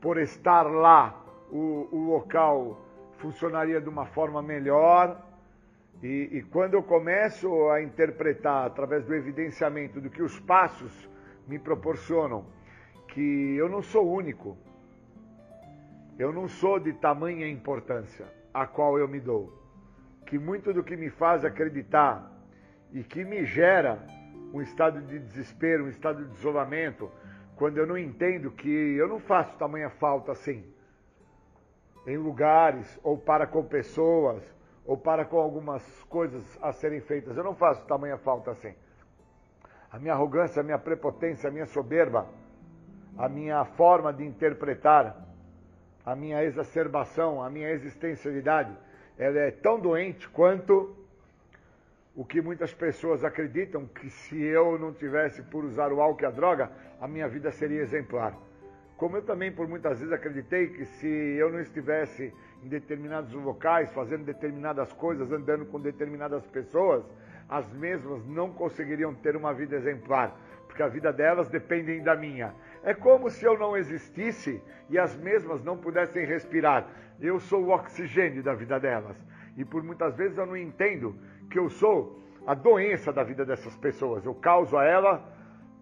por 0.00 0.18
estar 0.18 0.62
lá, 0.62 1.24
o, 1.50 1.88
o 1.92 2.10
local 2.10 2.80
funcionaria 3.18 3.80
de 3.80 3.88
uma 3.88 4.06
forma 4.06 4.42
melhor. 4.42 5.22
E, 6.02 6.28
e 6.32 6.42
quando 6.42 6.74
eu 6.74 6.82
começo 6.82 7.68
a 7.70 7.82
interpretar 7.82 8.66
através 8.66 9.04
do 9.04 9.14
evidenciamento 9.14 10.00
do 10.00 10.10
que 10.10 10.22
os 10.22 10.38
passos 10.40 11.08
me 11.48 11.58
proporcionam, 11.58 12.44
que 13.08 13.56
eu 13.56 13.68
não 13.68 13.82
sou 13.82 14.12
único, 14.12 14.56
eu 16.18 16.32
não 16.32 16.48
sou 16.48 16.78
de 16.78 16.92
tamanha 16.92 17.48
importância 17.48 18.35
a 18.56 18.66
qual 18.66 18.98
eu 18.98 19.06
me 19.06 19.20
dou, 19.20 19.52
que 20.24 20.38
muito 20.38 20.72
do 20.72 20.82
que 20.82 20.96
me 20.96 21.10
faz 21.10 21.44
acreditar 21.44 22.32
e 22.90 23.04
que 23.04 23.22
me 23.22 23.44
gera 23.44 24.02
um 24.50 24.62
estado 24.62 25.02
de 25.02 25.18
desespero, 25.18 25.84
um 25.84 25.88
estado 25.88 26.24
de 26.24 26.34
isolamento, 26.38 27.10
quando 27.54 27.76
eu 27.76 27.86
não 27.86 27.98
entendo 27.98 28.50
que 28.50 28.70
eu 28.70 29.06
não 29.08 29.20
faço 29.20 29.54
tamanha 29.58 29.90
falta 29.90 30.32
assim, 30.32 30.64
em 32.06 32.16
lugares, 32.16 32.98
ou 33.02 33.18
para 33.18 33.46
com 33.46 33.62
pessoas, 33.62 34.42
ou 34.86 34.96
para 34.96 35.24
com 35.26 35.38
algumas 35.38 35.82
coisas 36.04 36.42
a 36.62 36.72
serem 36.72 37.00
feitas. 37.00 37.36
Eu 37.36 37.44
não 37.44 37.54
faço 37.54 37.84
tamanha 37.86 38.16
falta 38.16 38.52
assim. 38.52 38.74
A 39.90 39.98
minha 39.98 40.14
arrogância, 40.14 40.60
a 40.60 40.64
minha 40.64 40.78
prepotência, 40.78 41.48
a 41.48 41.52
minha 41.52 41.66
soberba, 41.66 42.26
a 43.18 43.28
minha 43.28 43.64
forma 43.64 44.12
de 44.12 44.24
interpretar, 44.24 45.25
a 46.06 46.14
minha 46.14 46.44
exacerbação, 46.44 47.42
a 47.42 47.50
minha 47.50 47.68
existencialidade, 47.70 48.72
ela 49.18 49.38
é 49.40 49.50
tão 49.50 49.80
doente 49.80 50.28
quanto 50.28 50.94
o 52.14 52.24
que 52.24 52.40
muitas 52.40 52.72
pessoas 52.72 53.24
acreditam 53.24 53.86
que 53.86 54.08
se 54.08 54.40
eu 54.40 54.78
não 54.78 54.92
tivesse 54.92 55.42
por 55.42 55.64
usar 55.64 55.92
o 55.92 56.00
álcool 56.00 56.22
e 56.22 56.26
a 56.26 56.30
droga, 56.30 56.70
a 57.00 57.08
minha 57.08 57.28
vida 57.28 57.50
seria 57.50 57.82
exemplar. 57.82 58.38
Como 58.96 59.16
eu 59.16 59.22
também 59.22 59.50
por 59.50 59.66
muitas 59.68 59.98
vezes 59.98 60.12
acreditei 60.12 60.68
que 60.68 60.84
se 60.84 61.08
eu 61.08 61.50
não 61.52 61.60
estivesse 61.60 62.32
em 62.62 62.68
determinados 62.68 63.32
locais, 63.34 63.92
fazendo 63.92 64.24
determinadas 64.24 64.92
coisas, 64.92 65.30
andando 65.30 65.66
com 65.66 65.78
determinadas 65.80 66.46
pessoas, 66.46 67.04
as 67.48 67.70
mesmas 67.74 68.24
não 68.26 68.50
conseguiriam 68.52 69.12
ter 69.12 69.36
uma 69.36 69.52
vida 69.52 69.76
exemplar, 69.76 70.34
porque 70.66 70.82
a 70.82 70.88
vida 70.88 71.12
delas 71.12 71.48
depende 71.48 72.00
da 72.00 72.16
minha. 72.16 72.54
É 72.86 72.94
como 72.94 73.28
se 73.28 73.44
eu 73.44 73.58
não 73.58 73.76
existisse 73.76 74.62
e 74.88 74.96
as 74.96 75.16
mesmas 75.16 75.60
não 75.64 75.76
pudessem 75.76 76.24
respirar. 76.24 76.86
Eu 77.20 77.40
sou 77.40 77.64
o 77.64 77.70
oxigênio 77.70 78.44
da 78.44 78.54
vida 78.54 78.78
delas. 78.78 79.16
E 79.56 79.64
por 79.64 79.82
muitas 79.82 80.14
vezes 80.14 80.38
eu 80.38 80.46
não 80.46 80.56
entendo 80.56 81.18
que 81.50 81.58
eu 81.58 81.68
sou 81.68 82.22
a 82.46 82.54
doença 82.54 83.12
da 83.12 83.24
vida 83.24 83.44
dessas 83.44 83.76
pessoas. 83.76 84.24
Eu 84.24 84.36
causo 84.36 84.78
a 84.78 84.84
ela 84.84 85.34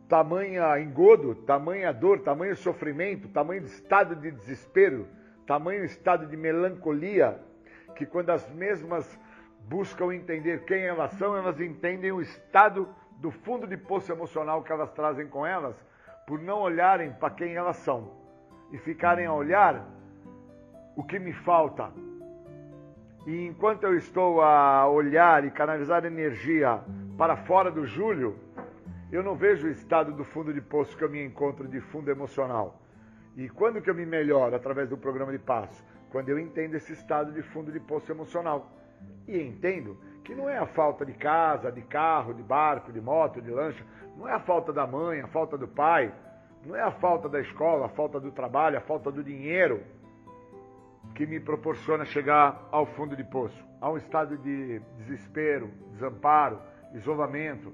tamanha 0.09 0.81
engodo, 0.81 1.35
tamanha 1.35 1.93
dor, 1.93 2.21
tamanho 2.21 2.57
sofrimento, 2.57 3.29
tamanho 3.29 3.65
estado 3.65 4.17
de 4.17 4.31
desespero, 4.31 5.07
tamanho 5.47 5.85
estado 5.85 6.27
de 6.27 6.39
melancolia, 6.39 7.39
que 7.97 8.07
quando 8.07 8.31
as 8.31 8.49
mesmas 8.55 9.19
buscam 9.69 10.15
entender 10.15 10.65
quem 10.65 10.85
elas 10.85 11.13
são, 11.13 11.37
elas 11.37 11.61
entendem 11.61 12.13
o 12.13 12.23
estado 12.23 12.89
do 13.19 13.31
fundo 13.31 13.67
de 13.67 13.77
poço 13.77 14.11
emocional 14.11 14.63
que 14.63 14.73
elas 14.73 14.91
trazem 14.93 15.27
com 15.27 15.47
elas, 15.47 15.77
por 16.27 16.41
não 16.41 16.61
olharem 16.61 17.13
para 17.13 17.31
quem 17.31 17.55
elas 17.55 17.77
são 17.77 18.11
e 18.73 18.79
ficarem 18.79 19.27
a 19.27 19.33
olhar 19.33 19.87
o 20.97 21.03
que 21.03 21.19
me 21.19 21.33
falta, 21.33 21.93
e 23.27 23.47
enquanto 23.47 23.85
eu 23.85 23.97
estou 23.97 24.43
a 24.43 24.87
olhar 24.87 25.45
e 25.45 25.51
canalizar 25.51 26.05
energia 26.05 26.81
para 27.17 27.37
fora 27.37 27.71
do 27.71 27.87
Júlio, 27.87 28.37
eu 29.11 29.23
não 29.23 29.35
vejo 29.35 29.67
o 29.67 29.71
estado 29.71 30.13
do 30.13 30.25
fundo 30.25 30.53
de 30.53 30.61
poço 30.61 30.97
que 30.97 31.03
eu 31.03 31.09
me 31.09 31.25
encontro 31.25 31.67
de 31.67 31.81
fundo 31.81 32.11
emocional. 32.11 32.83
E 33.35 33.49
quando 33.49 33.81
que 33.81 33.89
eu 33.89 33.95
me 33.95 34.05
melhoro 34.05 34.55
através 34.55 34.91
do 34.91 34.99
programa 34.99 35.33
de 35.33 35.39
passo? 35.39 35.83
Quando 36.11 36.29
eu 36.29 36.39
entendo 36.39 36.75
esse 36.75 36.93
estado 36.93 37.33
de 37.33 37.43
fundo 37.43 37.73
de 37.73 37.81
poço 37.81 38.13
emocional. 38.13 38.71
E 39.27 39.41
entendo 39.41 39.99
que 40.23 40.35
não 40.35 40.49
é 40.49 40.59
a 40.59 40.67
falta 40.67 41.05
de 41.05 41.15
casa, 41.15 41.73
de 41.73 41.83
carro, 41.83 42.35
de 42.35 42.43
barco, 42.43 42.93
de 42.93 43.01
moto, 43.01 43.41
de 43.41 43.51
lancha, 43.51 43.85
não 44.17 44.29
é 44.29 44.33
a 44.33 44.41
falta 44.41 44.73
da 44.73 44.87
mãe, 44.87 45.21
a 45.21 45.29
falta 45.29 45.59
do 45.59 45.67
pai, 45.67 46.13
não 46.65 46.75
é 46.75 46.83
a 46.83 46.91
falta 46.93 47.29
da 47.29 47.41
escola, 47.41 47.87
a 47.87 47.89
falta 47.89 48.19
do 48.21 48.31
trabalho, 48.31 48.79
a 48.79 48.81
falta 48.81 49.11
do 49.11 49.23
dinheiro 49.23 49.83
que 51.15 51.27
me 51.27 51.39
proporciona 51.39 52.05
chegar 52.05 52.67
ao 52.73 52.87
fundo 52.87 53.15
de 53.15 53.23
poço, 53.23 53.63
a 53.81 53.91
um 53.91 53.97
estado 53.97 54.37
de 54.39 54.81
desespero, 54.99 55.71
desamparo, 55.93 56.59
isolamento. 56.95 57.73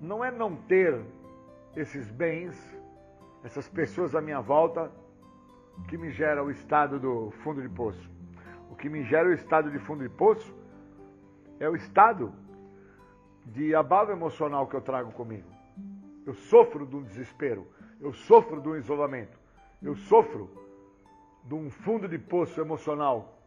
Não 0.00 0.24
é 0.24 0.30
não 0.30 0.56
ter 0.56 1.00
esses 1.76 2.10
bens, 2.10 2.54
essas 3.42 3.68
pessoas 3.68 4.14
à 4.14 4.20
minha 4.20 4.40
volta, 4.40 4.90
que 5.88 5.98
me 5.98 6.10
gera 6.10 6.42
o 6.42 6.50
estado 6.50 6.98
do 6.98 7.32
fundo 7.42 7.60
de 7.60 7.68
poço. 7.68 8.10
O 8.70 8.76
que 8.76 8.88
me 8.88 9.02
gera 9.04 9.28
o 9.28 9.32
estado 9.32 9.70
de 9.70 9.78
fundo 9.78 10.02
de 10.02 10.08
poço 10.08 10.54
é 11.58 11.68
o 11.68 11.74
estado 11.74 12.32
de 13.44 13.74
abalo 13.74 14.10
emocional 14.10 14.66
que 14.66 14.74
eu 14.74 14.80
trago 14.80 15.12
comigo. 15.12 15.48
Eu 16.26 16.34
sofro 16.34 16.86
de 16.86 16.96
um 16.96 17.02
desespero, 17.02 17.66
eu 18.00 18.12
sofro 18.12 18.60
de 18.60 18.68
um 18.68 18.76
isolamento, 18.76 19.38
eu 19.82 19.94
sofro 19.94 20.50
de 21.44 21.54
um 21.54 21.70
fundo 21.70 22.08
de 22.08 22.18
poço 22.18 22.60
emocional 22.60 23.38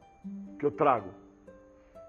que 0.59 0.65
eu 0.65 0.71
trago. 0.71 1.09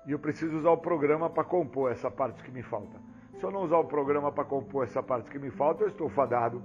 E 0.07 0.13
eu 0.13 0.19
preciso 0.19 0.59
usar 0.59 0.71
o 0.71 0.79
programa 0.79 1.31
para 1.31 1.45
compor 1.45 1.91
essa 1.91 2.11
parte 2.11 2.43
que 2.43 2.51
me 2.51 2.63
falta. 2.63 2.99
Se 3.39 3.45
eu 3.45 3.51
não 3.51 3.63
usar 3.63 3.79
o 3.79 3.85
programa 3.85 4.33
para 4.33 4.45
compor 4.45 4.85
essa 4.85 5.03
parte 5.03 5.31
que 5.31 5.39
me 5.39 5.51
falta, 5.51 5.85
eu 5.85 5.89
estou 5.89 6.09
fadado 6.09 6.63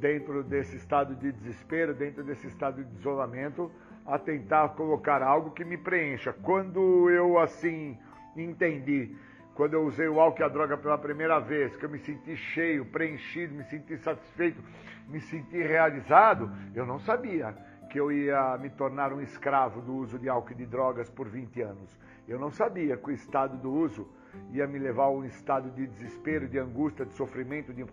dentro 0.00 0.42
desse 0.42 0.76
estado 0.76 1.14
de 1.14 1.30
desespero, 1.32 1.94
dentro 1.94 2.24
desse 2.24 2.46
estado 2.46 2.82
de 2.82 2.98
isolamento, 2.98 3.70
a 4.06 4.18
tentar 4.18 4.70
colocar 4.70 5.22
algo 5.22 5.50
que 5.50 5.64
me 5.64 5.76
preencha. 5.76 6.32
Quando 6.32 7.10
eu 7.10 7.38
assim 7.38 7.98
entendi, 8.36 9.16
quando 9.54 9.74
eu 9.74 9.84
usei 9.84 10.08
o 10.08 10.20
álcool 10.20 10.40
e 10.40 10.44
a 10.44 10.48
droga 10.48 10.76
pela 10.76 10.98
primeira 10.98 11.38
vez, 11.38 11.76
que 11.76 11.84
eu 11.84 11.90
me 11.90 11.98
senti 11.98 12.36
cheio, 12.36 12.84
preenchido, 12.86 13.54
me 13.54 13.64
senti 13.64 13.96
satisfeito, 13.98 14.60
me 15.08 15.20
senti 15.20 15.58
realizado, 15.58 16.50
eu 16.74 16.84
não 16.84 16.98
sabia 16.98 17.54
que 17.88 18.00
eu 18.00 18.10
ia 18.10 18.58
me 18.58 18.68
tornar 18.70 19.12
um 19.12 19.20
escravo 19.20 19.80
do 19.80 19.94
uso 19.94 20.18
de 20.18 20.28
álcool 20.28 20.52
e 20.52 20.56
de 20.56 20.66
drogas 20.66 21.08
por 21.08 21.28
20 21.28 21.62
anos. 21.62 21.96
Eu 22.26 22.38
não 22.38 22.50
sabia 22.50 22.96
que 22.96 23.08
o 23.08 23.12
estado 23.12 23.56
do 23.56 23.72
uso 23.72 24.08
ia 24.50 24.66
me 24.66 24.78
levar 24.78 25.04
a 25.04 25.10
um 25.10 25.24
estado 25.24 25.70
de 25.70 25.86
desespero, 25.86 26.48
de 26.48 26.58
angústia, 26.58 27.06
de 27.06 27.14
sofrimento, 27.14 27.72
de 27.72 27.86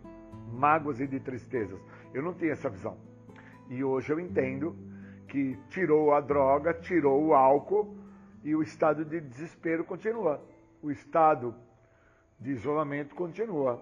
mágoas 0.51 0.99
e 0.99 1.05
de 1.05 1.19
tristezas. 1.19 1.79
Eu 2.13 2.23
não 2.23 2.33
tinha 2.33 2.53
essa 2.53 2.69
visão. 2.69 2.97
E 3.69 3.83
hoje 3.83 4.11
eu 4.11 4.19
entendo 4.19 4.75
que 5.27 5.57
tirou 5.69 6.13
a 6.13 6.19
droga, 6.19 6.73
tirou 6.73 7.23
o 7.23 7.33
álcool 7.35 7.95
e 8.43 8.55
o 8.55 8.63
estado 8.63 9.05
de 9.05 9.21
desespero 9.21 9.83
continua. 9.83 10.41
O 10.81 10.89
estado 10.89 11.55
de 12.39 12.51
isolamento 12.51 13.15
continua. 13.15 13.81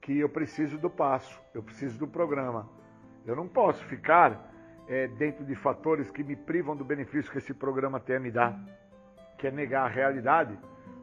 Que 0.00 0.18
eu 0.18 0.28
preciso 0.28 0.78
do 0.78 0.88
passo, 0.88 1.38
eu 1.52 1.62
preciso 1.62 1.98
do 1.98 2.06
programa. 2.06 2.68
Eu 3.26 3.36
não 3.36 3.46
posso 3.46 3.84
ficar 3.86 4.50
é, 4.88 5.06
dentro 5.06 5.44
de 5.44 5.54
fatores 5.54 6.10
que 6.10 6.24
me 6.24 6.34
privam 6.34 6.74
do 6.74 6.84
benefício 6.84 7.30
que 7.30 7.38
esse 7.38 7.52
programa 7.52 8.00
tem 8.00 8.16
a 8.16 8.20
me 8.20 8.30
dar, 8.30 8.58
que 9.36 9.46
é 9.46 9.50
negar 9.50 9.84
a 9.84 9.88
realidade 9.88 10.58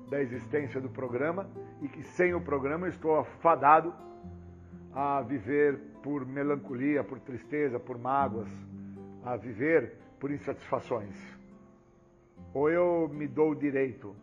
da 0.10 0.20
existência 0.20 0.82
do 0.82 0.90
programa 0.90 1.48
e 1.82 1.88
que 1.88 2.02
sem 2.04 2.34
o 2.34 2.42
programa 2.42 2.88
eu 2.88 2.90
estou 2.90 3.20
afadado 3.20 3.94
a 4.94 5.22
viver 5.22 5.78
por 6.02 6.26
melancolia, 6.26 7.04
por 7.04 7.20
tristeza, 7.20 7.80
por 7.80 7.98
mágoas, 7.98 8.50
a 9.24 9.36
viver 9.36 9.94
por 10.20 10.32
insatisfações. 10.32 11.16
Ou 12.54 12.70
eu 12.70 13.10
me 13.14 13.28
dou 13.28 13.52
o 13.52 13.56
direito 13.56 14.16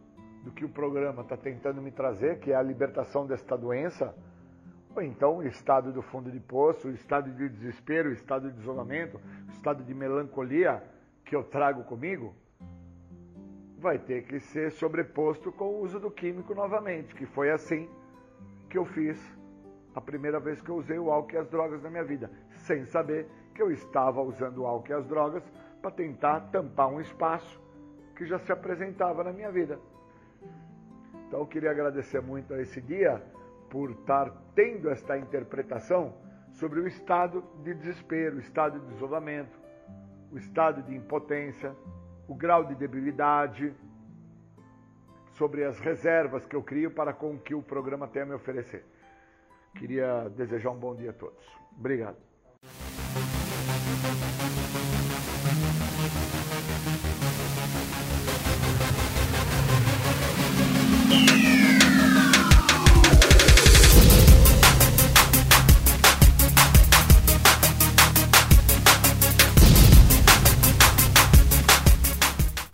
do 0.42 0.50
que 0.50 0.64
o 0.64 0.68
programa 0.68 1.22
está 1.22 1.36
tentando 1.36 1.80
me 1.80 1.90
trazer, 1.90 2.40
que 2.40 2.52
é 2.52 2.54
a 2.54 2.62
libertação 2.62 3.26
desta 3.26 3.56
doença, 3.56 4.14
ou 4.94 5.02
então 5.02 5.38
o 5.38 5.42
estado 5.42 5.92
do 5.92 6.02
fundo 6.02 6.30
de 6.30 6.40
poço, 6.40 6.88
o 6.88 6.90
estado 6.90 7.30
de 7.30 7.48
desespero, 7.48 8.10
o 8.10 8.12
estado 8.12 8.50
de 8.50 8.60
isolamento, 8.60 9.20
o 9.48 9.52
estado 9.52 9.82
de 9.82 9.94
melancolia 9.94 10.82
que 11.24 11.34
eu 11.34 11.44
trago 11.44 11.84
comigo, 11.84 12.34
vai 13.78 13.98
ter 13.98 14.22
que 14.24 14.38
ser 14.38 14.70
sobreposto 14.72 15.50
com 15.50 15.64
o 15.64 15.80
uso 15.80 15.98
do 15.98 16.10
químico 16.10 16.54
novamente, 16.54 17.14
que 17.14 17.26
foi 17.26 17.50
assim 17.50 17.88
que 18.68 18.78
eu 18.78 18.84
fiz 18.84 19.18
a 19.94 20.00
primeira 20.00 20.38
vez 20.40 20.60
que 20.60 20.70
eu 20.70 20.76
usei 20.76 20.98
o 20.98 21.10
álcool 21.10 21.34
e 21.34 21.38
as 21.38 21.48
drogas 21.48 21.82
na 21.82 21.90
minha 21.90 22.04
vida, 22.04 22.30
sem 22.58 22.84
saber 22.86 23.28
que 23.54 23.62
eu 23.62 23.70
estava 23.70 24.20
usando 24.22 24.58
o 24.58 24.66
álcool 24.66 24.90
e 24.90 24.94
as 24.94 25.06
drogas 25.06 25.42
para 25.80 25.90
tentar 25.90 26.40
tampar 26.52 26.88
um 26.88 27.00
espaço 27.00 27.60
que 28.16 28.24
já 28.24 28.38
se 28.38 28.52
apresentava 28.52 29.24
na 29.24 29.32
minha 29.32 29.50
vida. 29.50 29.78
Então 31.32 31.40
eu 31.40 31.46
queria 31.46 31.70
agradecer 31.70 32.20
muito 32.20 32.52
a 32.52 32.60
esse 32.60 32.78
dia 32.78 33.22
por 33.70 33.90
estar 33.92 34.30
tendo 34.54 34.90
esta 34.90 35.16
interpretação 35.16 36.14
sobre 36.50 36.78
o 36.78 36.86
estado 36.86 37.42
de 37.64 37.72
desespero, 37.72 38.36
o 38.36 38.38
estado 38.38 38.78
de 38.78 38.92
isolamento, 38.92 39.58
o 40.30 40.36
estado 40.36 40.82
de 40.82 40.94
impotência, 40.94 41.74
o 42.28 42.34
grau 42.34 42.66
de 42.66 42.74
debilidade, 42.74 43.74
sobre 45.30 45.64
as 45.64 45.80
reservas 45.80 46.44
que 46.44 46.54
eu 46.54 46.62
crio 46.62 46.90
para 46.90 47.14
com 47.14 47.38
que 47.38 47.54
o 47.54 47.62
programa 47.62 48.06
tenha 48.06 48.26
a 48.26 48.28
me 48.28 48.34
oferecer. 48.34 48.84
Queria 49.74 50.28
desejar 50.36 50.68
um 50.68 50.78
bom 50.78 50.94
dia 50.94 51.12
a 51.12 51.14
todos. 51.14 51.42
Obrigado. 51.78 52.18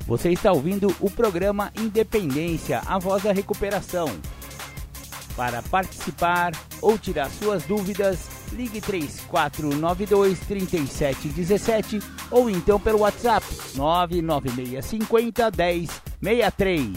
Você 0.09 0.31
está 0.31 0.51
ouvindo 0.51 0.89
o 1.01 1.11
programa 1.11 1.71
Independência, 1.79 2.81
a 2.87 2.99
voz 2.99 3.23
da 3.23 3.31
recuperação. 3.31 4.07
Para 5.37 5.63
participar 5.63 6.53
ou 6.81 6.99
tirar 6.99 7.29
suas 7.29 7.65
dúvidas, 7.65 8.27
ligue 8.51 8.81
3492 8.81 10.41
3717 10.41 11.99
ou 12.31 12.49
então 12.49 12.81
pelo 12.81 13.01
WhatsApp 13.01 13.47
99650 13.77 15.51
1063. 16.23 16.91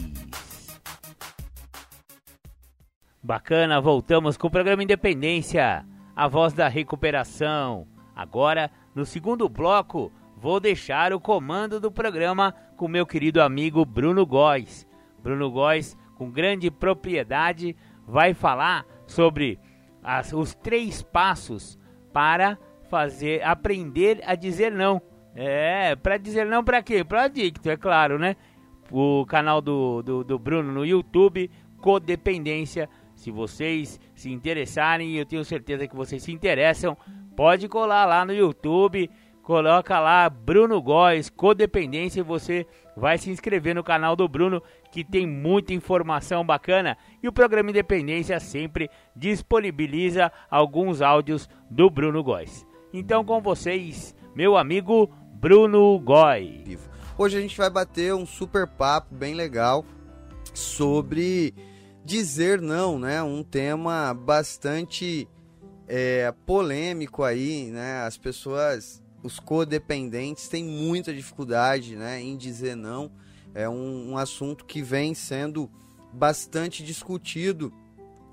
Bacana, 3.22 3.82
voltamos 3.82 4.38
com 4.38 4.48
o 4.48 4.52
programa 4.52 4.84
Independência, 4.84 5.86
a 6.16 6.28
voz 6.30 6.54
da 6.54 6.70
recuperação. 6.70 7.86
Agora, 8.16 8.72
no 8.96 9.06
segundo 9.06 9.50
bloco, 9.50 10.14
vou 10.42 10.60
deixar 10.60 11.14
o 11.14 11.20
comando 11.20 11.80
do 11.80 11.92
programa 11.92 12.56
com 12.76 12.88
meu 12.88 13.06
querido 13.06 13.44
amigo 13.44 13.86
Bruno 13.86 14.26
Góes. 14.26 14.88
Bruno 15.22 15.52
Góes 15.52 15.96
com 16.16 16.32
grande 16.32 16.72
propriedade, 16.72 17.76
vai 18.08 18.34
falar 18.34 18.84
sobre 19.06 19.60
as, 20.04 20.34
os 20.34 20.56
três 20.56 21.04
passos 21.04 21.78
para 22.12 22.58
fazer 22.90 23.44
aprender 23.44 24.20
a 24.26 24.34
dizer 24.34 24.72
não. 24.72 25.00
É, 25.36 25.96
para 25.96 26.18
dizer 26.18 26.48
não 26.48 26.64
para 26.64 26.82
quê? 26.82 27.04
Para 27.04 27.26
adicto, 27.26 27.70
é 27.70 27.78
claro, 27.78 28.18
né? 28.18 28.36
O 28.90 29.24
canal 29.28 29.62
do, 29.62 30.02
do, 30.02 30.24
do 30.24 30.40
Bruno 30.40 30.72
no 30.72 30.84
YouTube, 30.84 31.52
Codependência. 31.78 32.90
Se 33.14 33.30
vocês 33.30 34.00
se 34.16 34.32
interessarem, 34.32 35.16
eu 35.16 35.26
tenho 35.26 35.46
certeza 35.46 35.88
que 35.88 35.96
vocês 35.96 36.24
se 36.24 36.32
interessam, 36.32 36.98
pode 37.36 37.68
colar 37.68 38.06
lá 38.06 38.26
no 38.26 38.34
YouTube, 38.34 39.08
coloca 39.42 40.00
lá 40.00 40.30
Bruno 40.30 40.82
Góes, 40.82 41.30
Codependência 41.30 42.20
e 42.20 42.24
você 42.24 42.66
vai 42.96 43.18
se 43.18 43.30
inscrever 43.30 43.76
no 43.76 43.84
canal 43.84 44.16
do 44.16 44.28
Bruno, 44.28 44.62
que 44.92 45.04
tem 45.04 45.26
muita 45.26 45.74
informação 45.74 46.46
bacana. 46.46 46.98
E 47.22 47.28
o 47.28 47.34
programa 47.34 47.70
Independência 47.70 48.40
sempre 48.40 48.90
disponibiliza 49.16 50.32
alguns 50.50 51.02
áudios 51.02 51.50
do 51.70 51.90
Bruno 51.90 52.24
Góes. 52.24 52.66
Então, 52.94 53.24
com 53.24 53.42
vocês, 53.42 54.16
meu 54.36 54.58
amigo 54.58 55.10
Bruno 55.34 56.00
Góes. 56.00 56.90
Hoje 57.18 57.38
a 57.38 57.42
gente 57.42 57.58
vai 57.58 57.70
bater 57.70 58.14
um 58.14 58.26
super 58.26 58.68
papo 58.68 59.14
bem 59.14 59.34
legal 59.34 59.86
sobre 60.54 61.54
dizer 62.04 62.62
não, 62.62 63.00
né? 63.00 63.22
Um 63.22 63.44
tema 63.44 64.14
bastante 64.14 65.28
é, 65.88 66.34
polêmico 66.46 67.24
aí, 67.24 67.70
né? 67.72 68.04
As 68.04 68.18
pessoas, 68.18 69.01
os 69.24 69.40
codependentes 69.40 70.48
têm 70.48 70.64
muita 70.64 71.14
dificuldade, 71.14 71.96
né, 71.96 72.22
em 72.22 72.36
dizer 72.36 72.76
não. 72.76 73.12
É 73.54 73.68
um, 73.68 74.12
um 74.12 74.18
assunto 74.18 74.66
que 74.66 74.82
vem 74.82 75.14
sendo 75.14 75.70
bastante 76.14 76.84
discutido 76.84 77.74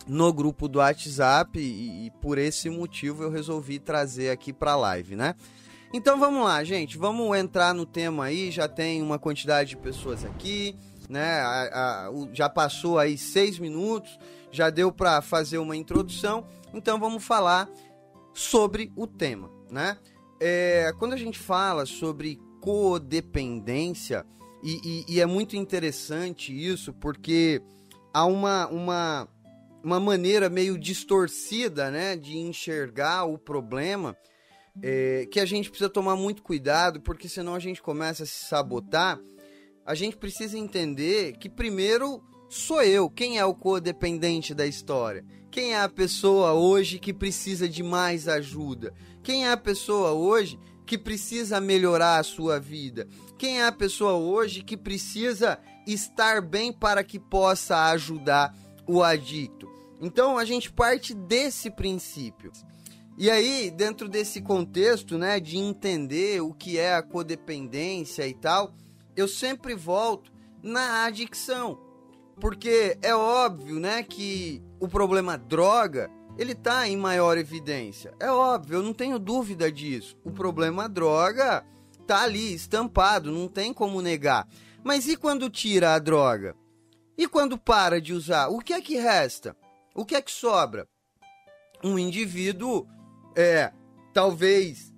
no 0.07 0.33
grupo 0.33 0.69
do 0.69 0.79
WhatsApp 0.79 1.59
e, 1.59 2.07
e 2.07 2.11
por 2.23 2.39
esse 2.39 2.71
motivo 2.71 3.23
eu 3.23 3.31
resolvi 3.31 3.79
trazer 3.79 4.31
aqui 4.31 4.53
para 4.53 4.73
a 4.73 4.77
live, 4.77 5.17
né? 5.17 5.35
Então 5.93 6.19
vamos 6.19 6.45
lá, 6.45 6.63
gente, 6.65 6.99
vamos 6.99 7.37
entrar 7.37 7.75
no 7.75 7.87
tema 7.87 8.27
aí. 8.27 8.51
Já 8.51 8.69
tem 8.69 9.03
uma 9.03 9.19
quantidade 9.19 9.71
de 9.71 9.77
pessoas 9.77 10.25
aqui, 10.25 10.77
né? 11.09 11.41
A, 11.41 12.05
a, 12.07 12.11
o, 12.11 12.29
já 12.33 12.49
passou 12.49 12.99
aí 12.99 13.17
seis 13.17 13.59
minutos, 13.59 14.19
já 14.51 14.71
deu 14.71 14.93
para 14.93 15.23
fazer 15.23 15.59
uma 15.59 15.77
introdução. 15.77 16.47
Então 16.75 16.99
vamos 16.99 17.25
falar 17.25 17.69
sobre 18.35 18.93
o 18.97 19.07
tema, 19.07 19.51
né? 19.71 19.97
É, 20.41 20.93
quando 20.99 21.15
a 21.15 21.17
gente 21.17 21.39
fala 21.39 21.85
sobre 21.85 22.39
codependência, 22.61 24.25
e, 24.63 25.05
e, 25.09 25.15
e, 25.15 25.21
é 25.21 25.27
muito 25.27 25.57
interessante 25.57 26.53
isso, 26.53 26.93
porque 26.93 27.63
há 28.13 28.25
uma, 28.25 28.67
uma, 28.69 29.29
uma 29.83 30.01
maneira 30.01 30.49
meio 30.49 30.77
distorcida 30.77 31.91
né, 31.91 32.17
de 32.17 32.37
enxergar 32.39 33.25
o 33.25 33.39
problema 33.39 34.17
é, 34.83 35.27
que 35.31 35.41
a 35.41 35.45
gente 35.45 35.71
precisa 35.71 35.91
tomar 35.91 36.17
muito 36.17 36.43
cuidado, 36.43 37.01
porque 37.01 37.29
senão 37.29 37.55
a 37.55 37.59
gente 37.59 37.83
começa 37.83 38.25
a 38.25 38.27
se 38.27 38.45
sabotar. 38.47 39.21
A 39.85 39.95
gente 39.95 40.17
precisa 40.17 40.59
entender 40.59 41.37
que, 41.39 41.49
primeiro, 41.49 42.23
sou 42.49 42.83
eu. 42.83 43.09
Quem 43.09 43.39
é 43.39 43.45
o 43.45 43.55
codependente 43.55 44.55
da 44.55 44.67
história? 44.67 45.25
Quem 45.51 45.73
é 45.73 45.81
a 45.81 45.89
pessoa 45.89 46.53
hoje 46.53 46.99
que 46.99 47.13
precisa 47.13 47.69
de 47.69 47.83
mais 47.83 48.29
ajuda? 48.29 48.93
Quem 49.23 49.47
é 49.47 49.53
a 49.53 49.57
pessoa 49.57 50.13
hoje 50.13 50.59
que 50.87 50.97
precisa 50.97 51.61
melhorar 51.61 52.19
a 52.19 52.23
sua 52.23 52.59
vida? 52.59 53.07
Quem 53.37 53.61
é 53.61 53.67
a 53.67 53.73
pessoa 53.73 54.15
hoje 54.15 54.63
que 54.63 54.77
precisa 54.77 55.59
estar 55.87 56.41
bem 56.41 56.73
para 56.73 57.05
que 57.05 57.19
possa 57.19 57.91
ajudar 57.91 58.55
o 58.87 59.03
adicto? 59.03 59.69
Então 60.01 60.39
a 60.39 60.45
gente 60.45 60.73
parte 60.73 61.15
desse 61.15 61.71
princípio. 61.71 62.53
E 63.21 63.29
aí, 63.29 63.69
dentro 63.69 64.09
desse 64.09 64.41
contexto, 64.41 65.19
né, 65.19 65.41
de 65.41 65.59
entender 65.59 66.41
o 66.41 66.55
que 66.55 66.79
é 66.79 66.95
a 66.95 67.03
codependência 67.03 68.27
e 68.29 68.33
tal, 68.33 68.73
eu 69.17 69.27
sempre 69.27 69.75
volto 69.75 70.31
na 70.63 71.05
adicção. 71.05 71.81
Porque 72.41 72.97
é 73.03 73.13
óbvio, 73.13 73.81
né, 73.81 74.05
que 74.05 74.63
o 74.79 74.87
problema 74.87 75.37
droga, 75.37 76.09
ele 76.39 76.55
tá 76.55 76.89
em 76.89 76.97
maior 76.97 77.37
evidência. 77.37 78.15
É 78.21 78.31
óbvio, 78.31 78.77
eu 78.77 78.83
não 78.83 78.95
tenho 78.95 79.19
dúvida 79.19 79.71
disso. 79.71 80.17
O 80.25 80.31
problema 80.31 80.89
droga 80.89 81.67
tá 82.07 82.23
ali 82.23 82.55
estampado, 82.55 83.33
não 83.33 83.49
tem 83.49 83.75
como 83.75 84.01
negar. 84.01 84.49
Mas 84.85 85.09
e 85.09 85.17
quando 85.17 85.51
tira 85.51 85.95
a 85.95 85.99
droga? 85.99 86.57
E 87.17 87.27
quando 87.27 87.59
para 87.59 88.01
de 88.01 88.15
usar? 88.15 88.49
O 88.49 88.61
que 88.61 88.73
é 88.73 88.81
que 88.81 88.97
resta? 88.97 89.57
O 89.95 90.05
que 90.05 90.15
é 90.15 90.23
que 90.23 90.31
sobra? 90.31 90.89
Um 91.83 91.99
indivíduo 91.99 92.87
é 93.37 93.73
talvez 94.15 94.95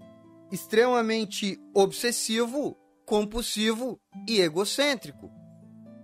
extremamente 0.53 1.59
obsessivo, 1.75 2.77
compulsivo 3.07 3.99
e 4.29 4.41
egocêntrico. 4.41 5.31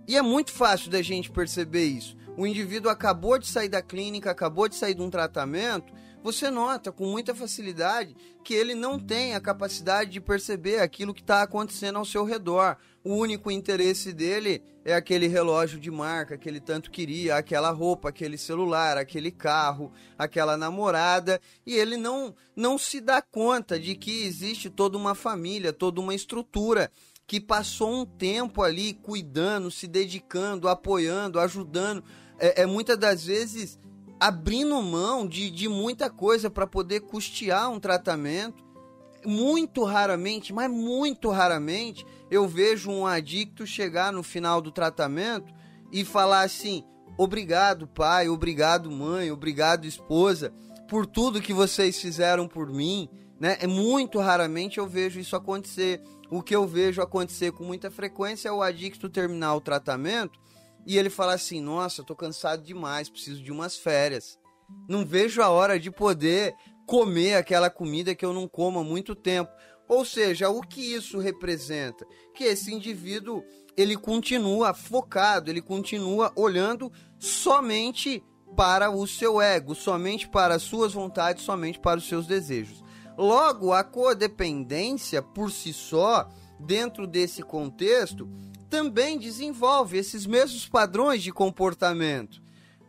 E 0.07 0.17
é 0.17 0.21
muito 0.21 0.51
fácil 0.51 0.89
da 0.89 1.01
gente 1.01 1.29
perceber 1.29 1.85
isso. 1.85 2.17
O 2.37 2.45
indivíduo 2.45 2.91
acabou 2.91 3.39
de 3.39 3.47
sair 3.47 3.67
da 3.67 3.81
clínica, 3.81 4.29
acabou 4.29 4.69
de 4.69 4.75
sair 4.75 4.93
de 4.93 5.01
um 5.01 5.09
tratamento, 5.09 5.91
você 6.23 6.51
nota 6.51 6.91
com 6.91 7.05
muita 7.07 7.33
facilidade 7.33 8.15
que 8.43 8.53
ele 8.53 8.75
não 8.75 8.99
tem 8.99 9.33
a 9.33 9.41
capacidade 9.41 10.11
de 10.11 10.21
perceber 10.21 10.79
aquilo 10.79 11.13
que 11.13 11.21
está 11.21 11.41
acontecendo 11.41 11.97
ao 11.97 12.05
seu 12.05 12.25
redor. 12.25 12.77
O 13.03 13.15
único 13.15 13.49
interesse 13.49 14.13
dele 14.13 14.61
é 14.85 14.93
aquele 14.93 15.25
relógio 15.27 15.79
de 15.79 15.89
marca 15.89 16.37
que 16.37 16.47
ele 16.47 16.59
tanto 16.59 16.91
queria, 16.91 17.37
aquela 17.37 17.71
roupa, 17.71 18.09
aquele 18.09 18.37
celular, 18.37 18.97
aquele 18.97 19.31
carro, 19.31 19.91
aquela 20.17 20.55
namorada, 20.55 21.41
e 21.65 21.73
ele 21.75 21.97
não, 21.97 22.35
não 22.55 22.77
se 22.77 23.01
dá 23.01 23.21
conta 23.21 23.79
de 23.79 23.95
que 23.95 24.25
existe 24.25 24.69
toda 24.69 24.97
uma 24.97 25.15
família, 25.15 25.73
toda 25.73 26.01
uma 26.01 26.13
estrutura 26.13 26.91
que 27.25 27.41
passou 27.41 28.01
um 28.01 28.05
tempo 28.05 28.63
ali 28.63 28.93
cuidando, 28.93 29.69
se 29.69 29.85
dedicando, 29.85 30.69
apoiando, 30.69 31.39
ajudando, 31.39 32.03
é, 32.39 32.63
é 32.63 32.65
muitas 32.65 32.97
das 32.97 33.25
vezes 33.25 33.79
abrindo 34.19 34.81
mão 34.81 35.27
de, 35.27 35.49
de 35.49 35.67
muita 35.67 36.09
coisa 36.09 36.49
para 36.49 36.67
poder 36.67 37.01
custear 37.01 37.69
um 37.69 37.79
tratamento. 37.79 38.65
Muito 39.25 39.83
raramente, 39.83 40.53
mas 40.53 40.69
muito 40.69 41.29
raramente, 41.29 42.05
eu 42.29 42.47
vejo 42.47 42.89
um 42.89 43.05
adicto 43.05 43.65
chegar 43.65 44.13
no 44.13 44.23
final 44.23 44.61
do 44.61 44.71
tratamento 44.71 45.53
e 45.91 46.05
falar 46.05 46.41
assim: 46.41 46.83
obrigado, 47.17 47.87
pai, 47.87 48.29
obrigado, 48.29 48.89
mãe, 48.91 49.31
obrigado, 49.31 49.85
esposa, 49.85 50.53
por 50.87 51.05
tudo 51.05 51.41
que 51.41 51.51
vocês 51.51 51.99
fizeram 51.99 52.47
por 52.47 52.71
mim. 52.71 53.09
Né? 53.39 53.57
É 53.59 53.67
muito 53.67 54.19
raramente 54.19 54.77
eu 54.77 54.87
vejo 54.87 55.19
isso 55.19 55.35
acontecer. 55.35 56.01
O 56.29 56.41
que 56.41 56.55
eu 56.55 56.67
vejo 56.67 57.01
acontecer 57.01 57.51
com 57.51 57.63
muita 57.63 57.89
frequência 57.89 58.49
é 58.49 58.51
o 58.51 58.61
adicto 58.61 59.09
terminar 59.09 59.55
o 59.55 59.61
tratamento 59.61 60.39
e 60.87 60.97
ele 60.97 61.09
falar 61.09 61.33
assim: 61.33 61.61
Nossa, 61.61 62.01
eu 62.01 62.05
tô 62.05 62.15
cansado 62.15 62.63
demais, 62.63 63.09
preciso 63.09 63.43
de 63.43 63.51
umas 63.51 63.75
férias. 63.75 64.39
Não 64.87 65.05
vejo 65.05 65.41
a 65.41 65.49
hora 65.49 65.77
de 65.77 65.91
poder 65.91 66.55
comer 66.87 67.35
aquela 67.35 67.69
comida 67.69 68.15
que 68.15 68.25
eu 68.25 68.33
não 68.33 68.47
como 68.47 68.79
há 68.79 68.83
muito 68.83 69.13
tempo. 69.13 69.51
Ou 69.87 70.03
seja, 70.05 70.49
o 70.49 70.61
que 70.61 70.81
isso 70.81 71.19
representa? 71.19 72.05
Que 72.33 72.45
esse 72.45 72.73
indivíduo 72.73 73.43
ele 73.75 73.95
continua 73.95 74.73
focado, 74.73 75.49
ele 75.49 75.61
continua 75.61 76.31
olhando 76.35 76.91
somente 77.19 78.23
para 78.55 78.89
o 78.89 79.05
seu 79.05 79.41
ego, 79.41 79.75
somente 79.75 80.27
para 80.27 80.55
as 80.55 80.63
suas 80.63 80.93
vontades, 80.93 81.43
somente 81.43 81.79
para 81.79 81.99
os 81.99 82.07
seus 82.07 82.25
desejos. 82.25 82.83
Logo, 83.17 83.73
a 83.73 83.83
codependência 83.83 85.21
por 85.21 85.51
si 85.51 85.73
só, 85.73 86.29
dentro 86.59 87.05
desse 87.05 87.43
contexto, 87.43 88.27
também 88.69 89.17
desenvolve 89.17 89.97
esses 89.97 90.25
mesmos 90.25 90.67
padrões 90.67 91.21
de 91.21 91.31
comportamento. 91.31 92.41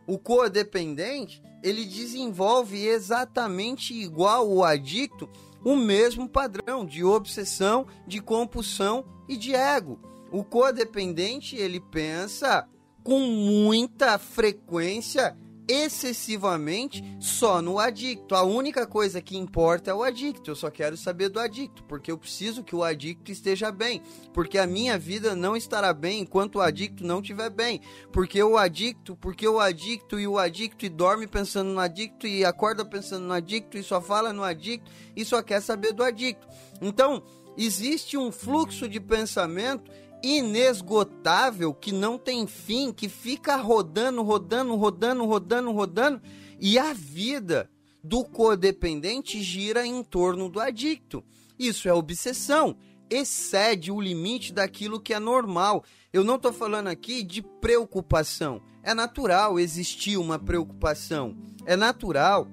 O 0.05 0.17
codependente, 0.17 1.41
ele 1.63 1.85
desenvolve 1.85 2.85
exatamente 2.85 3.93
igual 3.93 4.49
o 4.49 4.63
adicto, 4.63 5.29
o 5.63 5.75
mesmo 5.75 6.27
padrão 6.27 6.85
de 6.85 7.03
obsessão, 7.03 7.85
de 8.07 8.21
compulsão 8.21 9.05
e 9.27 9.35
de 9.37 9.53
ego. 9.53 9.99
O 10.31 10.43
codependente, 10.43 11.55
ele 11.55 11.79
pensa 11.79 12.67
com 13.03 13.19
muita 13.19 14.17
frequência 14.17 15.35
excessivamente 15.69 17.03
só 17.19 17.61
no 17.61 17.77
adicto. 17.77 18.33
A 18.33 18.41
única 18.41 18.87
coisa 18.87 19.21
que 19.21 19.37
importa 19.37 19.91
é 19.91 19.93
o 19.93 20.01
adicto. 20.01 20.49
Eu 20.49 20.55
só 20.55 20.71
quero 20.71 20.97
saber 20.97 21.29
do 21.29 21.39
adicto, 21.39 21.83
porque 21.83 22.11
eu 22.11 22.17
preciso 22.17 22.63
que 22.63 22.75
o 22.75 22.83
adicto 22.83 23.31
esteja 23.31 23.71
bem, 23.71 24.01
porque 24.33 24.57
a 24.57 24.65
minha 24.65 24.97
vida 24.97 25.35
não 25.35 25.55
estará 25.55 25.93
bem 25.93 26.21
enquanto 26.21 26.55
o 26.55 26.61
adicto 26.61 27.05
não 27.05 27.19
estiver 27.19 27.51
bem. 27.51 27.81
Porque 28.11 28.41
o 28.41 28.57
adicto, 28.57 29.15
porque 29.15 29.47
o 29.47 29.59
adicto 29.59 30.19
e 30.19 30.27
o 30.27 30.39
adicto 30.39 30.85
e 30.85 30.89
dorme 30.89 31.27
pensando 31.27 31.69
no 31.69 31.79
adicto 31.79 32.25
e 32.25 32.43
acorda 32.43 32.83
pensando 32.83 33.27
no 33.27 33.33
adicto 33.33 33.77
e 33.77 33.83
só 33.83 34.01
fala 34.01 34.33
no 34.33 34.43
adicto 34.43 34.89
e 35.15 35.23
só 35.23 35.43
quer 35.43 35.61
saber 35.61 35.93
do 35.93 36.03
adicto. 36.03 36.47
Então, 36.81 37.21
existe 37.55 38.17
um 38.17 38.31
fluxo 38.31 38.89
de 38.89 38.99
pensamento 38.99 39.91
inesgotável 40.23 41.73
que 41.73 41.91
não 41.91 42.17
tem 42.17 42.45
fim, 42.45 42.91
que 42.91 43.07
fica 43.07 43.55
rodando, 43.55 44.21
rodando, 44.21 44.75
rodando, 44.75 45.25
rodando, 45.25 45.71
rodando, 45.71 46.21
e 46.59 46.77
a 46.77 46.93
vida 46.93 47.69
do 48.03 48.23
codependente 48.23 49.41
gira 49.41 49.85
em 49.85 50.03
torno 50.03 50.49
do 50.49 50.59
adicto. 50.59 51.23
Isso 51.57 51.87
é 51.89 51.93
obsessão, 51.93 52.77
excede 53.09 53.91
o 53.91 53.99
limite 53.99 54.53
daquilo 54.53 54.99
que 54.99 55.13
é 55.13 55.19
normal. 55.19 55.83
Eu 56.11 56.23
não 56.23 56.35
estou 56.35 56.53
falando 56.53 56.87
aqui 56.87 57.23
de 57.23 57.41
preocupação. 57.41 58.61
É 58.83 58.93
natural 58.93 59.59
existir 59.59 60.17
uma 60.17 60.39
preocupação. 60.39 61.35
É 61.65 61.75
natural 61.75 62.47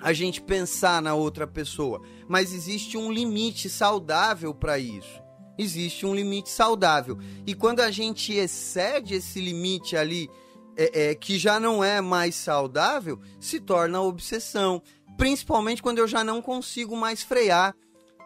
a 0.00 0.12
gente 0.12 0.40
pensar 0.42 1.00
na 1.00 1.14
outra 1.14 1.46
pessoa, 1.46 2.02
mas 2.28 2.52
existe 2.52 2.96
um 2.96 3.10
limite 3.10 3.68
saudável 3.68 4.54
para 4.54 4.78
isso. 4.78 5.23
Existe 5.56 6.04
um 6.04 6.14
limite 6.14 6.50
saudável. 6.50 7.18
E 7.46 7.54
quando 7.54 7.80
a 7.80 7.90
gente 7.90 8.32
excede 8.32 9.14
esse 9.14 9.40
limite 9.40 9.96
ali, 9.96 10.28
é, 10.76 11.10
é, 11.10 11.14
que 11.14 11.38
já 11.38 11.60
não 11.60 11.82
é 11.82 12.00
mais 12.00 12.34
saudável, 12.34 13.20
se 13.38 13.60
torna 13.60 14.00
obsessão. 14.00 14.82
Principalmente 15.16 15.82
quando 15.82 15.98
eu 15.98 16.08
já 16.08 16.24
não 16.24 16.42
consigo 16.42 16.96
mais 16.96 17.22
frear, 17.22 17.74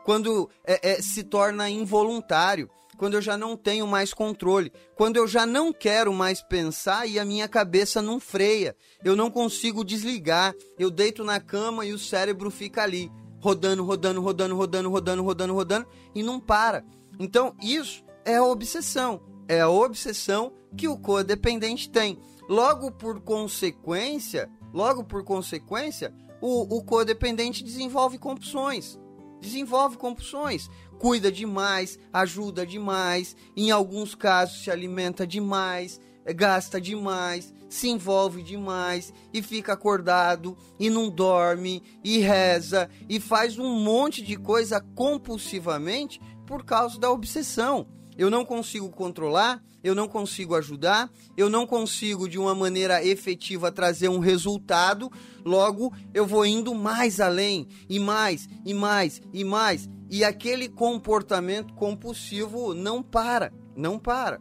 quando 0.04 0.48
é, 0.64 0.92
é, 0.92 1.02
se 1.02 1.22
torna 1.22 1.68
involuntário, 1.68 2.70
quando 2.96 3.14
eu 3.14 3.22
já 3.22 3.36
não 3.36 3.56
tenho 3.56 3.86
mais 3.86 4.12
controle, 4.12 4.72
quando 4.96 5.16
eu 5.16 5.28
já 5.28 5.46
não 5.46 5.72
quero 5.72 6.12
mais 6.12 6.42
pensar 6.42 7.06
e 7.06 7.18
a 7.18 7.24
minha 7.24 7.46
cabeça 7.46 8.02
não 8.02 8.18
freia, 8.18 8.74
eu 9.04 9.14
não 9.14 9.30
consigo 9.30 9.84
desligar, 9.84 10.54
eu 10.78 10.90
deito 10.90 11.22
na 11.22 11.38
cama 11.38 11.86
e 11.86 11.92
o 11.92 11.98
cérebro 11.98 12.50
fica 12.50 12.82
ali, 12.82 13.10
rodando, 13.40 13.84
rodando, 13.84 14.20
rodando, 14.20 14.56
rodando, 14.56 14.90
rodando, 14.90 15.22
rodando, 15.22 15.54
rodando 15.54 15.86
e 16.14 16.22
não 16.22 16.40
para. 16.40 16.84
Então 17.18 17.54
isso 17.60 18.04
é 18.24 18.36
a 18.36 18.44
obsessão, 18.44 19.20
é 19.48 19.60
a 19.60 19.68
obsessão 19.68 20.52
que 20.76 20.86
o 20.86 20.98
codependente 20.98 21.90
tem. 21.90 22.18
Logo 22.48 22.90
por 22.90 23.20
consequência, 23.20 24.50
logo 24.72 25.04
por 25.04 25.24
consequência, 25.24 26.14
o, 26.40 26.76
o 26.76 26.82
codependente 26.84 27.64
desenvolve 27.64 28.18
compulsões. 28.18 28.98
Desenvolve 29.40 29.96
compulsões. 29.96 30.68
Cuida 30.98 31.30
demais, 31.30 31.98
ajuda 32.12 32.66
demais, 32.66 33.36
em 33.56 33.70
alguns 33.70 34.14
casos 34.14 34.64
se 34.64 34.70
alimenta 34.70 35.26
demais, 35.26 36.00
gasta 36.34 36.80
demais, 36.80 37.54
se 37.68 37.88
envolve 37.88 38.42
demais 38.42 39.12
e 39.32 39.42
fica 39.42 39.74
acordado 39.74 40.56
e 40.78 40.90
não 40.90 41.08
dorme 41.08 41.82
e 42.02 42.18
reza 42.18 42.88
e 43.08 43.20
faz 43.20 43.58
um 43.58 43.68
monte 43.68 44.22
de 44.22 44.36
coisa 44.36 44.80
compulsivamente 44.94 46.20
por 46.48 46.64
causa 46.64 46.98
da 46.98 47.10
obsessão. 47.10 47.86
Eu 48.16 48.30
não 48.30 48.42
consigo 48.42 48.88
controlar, 48.88 49.62
eu 49.84 49.94
não 49.94 50.08
consigo 50.08 50.54
ajudar, 50.56 51.08
eu 51.36 51.50
não 51.50 51.66
consigo 51.66 52.26
de 52.26 52.38
uma 52.38 52.54
maneira 52.54 53.04
efetiva 53.04 53.70
trazer 53.70 54.08
um 54.08 54.18
resultado, 54.18 55.12
logo 55.44 55.92
eu 56.14 56.26
vou 56.26 56.44
indo 56.46 56.74
mais 56.74 57.20
além, 57.20 57.68
e 57.88 58.00
mais, 58.00 58.48
e 58.64 58.72
mais, 58.72 59.20
e 59.32 59.44
mais, 59.44 59.88
e 60.10 60.24
aquele 60.24 60.68
comportamento 60.68 61.74
compulsivo 61.74 62.72
não 62.72 63.02
para, 63.02 63.52
não 63.76 63.98
para. 63.98 64.40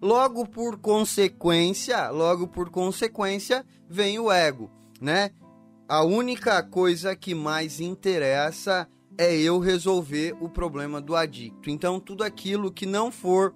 Logo 0.00 0.46
por 0.46 0.78
consequência, 0.78 2.10
logo 2.10 2.46
por 2.46 2.70
consequência, 2.70 3.64
vem 3.88 4.18
o 4.18 4.30
ego, 4.30 4.70
né? 5.00 5.30
A 5.88 6.04
única 6.04 6.62
coisa 6.62 7.16
que 7.16 7.34
mais 7.34 7.80
interessa 7.80 8.86
é 9.18 9.34
eu 9.36 9.58
resolver 9.58 10.36
o 10.40 10.48
problema 10.48 11.00
do 11.00 11.16
adicto. 11.16 11.70
Então, 11.70 11.98
tudo 11.98 12.22
aquilo 12.22 12.72
que 12.72 12.86
não 12.86 13.10
for 13.10 13.54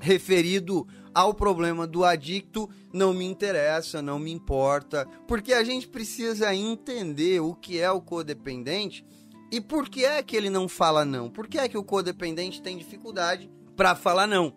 referido 0.00 0.86
ao 1.14 1.32
problema 1.32 1.86
do 1.86 2.04
adicto 2.04 2.68
não 2.92 3.14
me 3.14 3.24
interessa, 3.24 4.02
não 4.02 4.18
me 4.18 4.30
importa, 4.30 5.06
porque 5.26 5.52
a 5.52 5.64
gente 5.64 5.88
precisa 5.88 6.54
entender 6.54 7.40
o 7.40 7.54
que 7.54 7.80
é 7.80 7.90
o 7.90 8.00
codependente 8.00 9.04
e 9.50 9.60
por 9.60 9.88
que 9.88 10.04
é 10.04 10.22
que 10.22 10.36
ele 10.36 10.50
não 10.50 10.68
fala 10.68 11.04
não. 11.04 11.30
Por 11.30 11.46
que 11.46 11.58
é 11.58 11.68
que 11.68 11.78
o 11.78 11.84
codependente 11.84 12.60
tem 12.60 12.76
dificuldade 12.76 13.50
para 13.76 13.94
falar 13.94 14.26
não? 14.26 14.52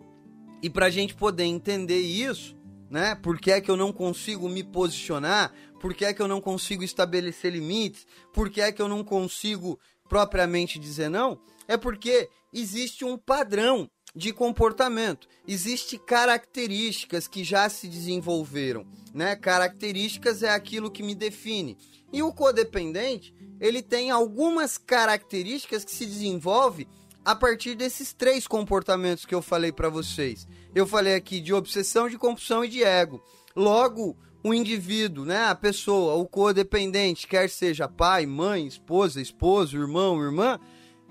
E 0.62 0.68
para 0.68 0.86
a 0.86 0.90
gente 0.90 1.14
poder 1.14 1.44
entender 1.44 2.00
isso, 2.00 2.56
né? 2.90 3.14
Por 3.14 3.38
que 3.38 3.52
é 3.52 3.60
que 3.60 3.70
eu 3.70 3.76
não 3.76 3.92
consigo 3.92 4.48
me 4.48 4.62
posicionar? 4.62 5.52
Por 5.80 5.94
que 5.94 6.04
é 6.04 6.12
que 6.12 6.20
eu 6.20 6.28
não 6.28 6.40
consigo 6.40 6.82
estabelecer 6.82 7.52
limites? 7.52 8.06
Por 8.34 8.50
que 8.50 8.60
é 8.60 8.70
que 8.70 8.82
eu 8.82 8.88
não 8.88 9.02
consigo 9.02 9.78
propriamente 10.10 10.76
dizer 10.76 11.08
não? 11.08 11.40
É 11.68 11.76
porque 11.76 12.28
existe 12.52 13.04
um 13.04 13.16
padrão 13.16 13.88
de 14.14 14.32
comportamento. 14.32 15.28
Existem 15.46 16.00
características 16.00 17.28
que 17.28 17.44
já 17.44 17.68
se 17.68 17.86
desenvolveram, 17.86 18.84
né? 19.14 19.36
Características 19.36 20.42
é 20.42 20.50
aquilo 20.50 20.90
que 20.90 21.04
me 21.04 21.14
define. 21.14 21.78
E 22.12 22.24
o 22.24 22.32
codependente, 22.32 23.32
ele 23.60 23.82
tem 23.82 24.10
algumas 24.10 24.76
características 24.76 25.84
que 25.84 25.92
se 25.92 26.04
desenvolve 26.04 26.88
a 27.24 27.36
partir 27.36 27.76
desses 27.76 28.12
três 28.12 28.48
comportamentos 28.48 29.24
que 29.24 29.34
eu 29.34 29.40
falei 29.40 29.70
para 29.70 29.88
vocês. 29.88 30.48
Eu 30.74 30.88
falei 30.88 31.14
aqui 31.14 31.40
de 31.40 31.54
obsessão, 31.54 32.08
de 32.08 32.18
compulsão 32.18 32.64
e 32.64 32.68
de 32.68 32.82
ego. 32.82 33.22
Logo, 33.54 34.16
o 34.42 34.54
indivíduo, 34.54 35.24
né, 35.24 35.46
a 35.46 35.54
pessoa, 35.54 36.14
o 36.14 36.26
codependente, 36.26 37.26
quer 37.26 37.48
seja 37.50 37.88
pai, 37.88 38.26
mãe, 38.26 38.66
esposa, 38.66 39.20
esposo, 39.20 39.76
irmão, 39.76 40.22
irmã, 40.22 40.58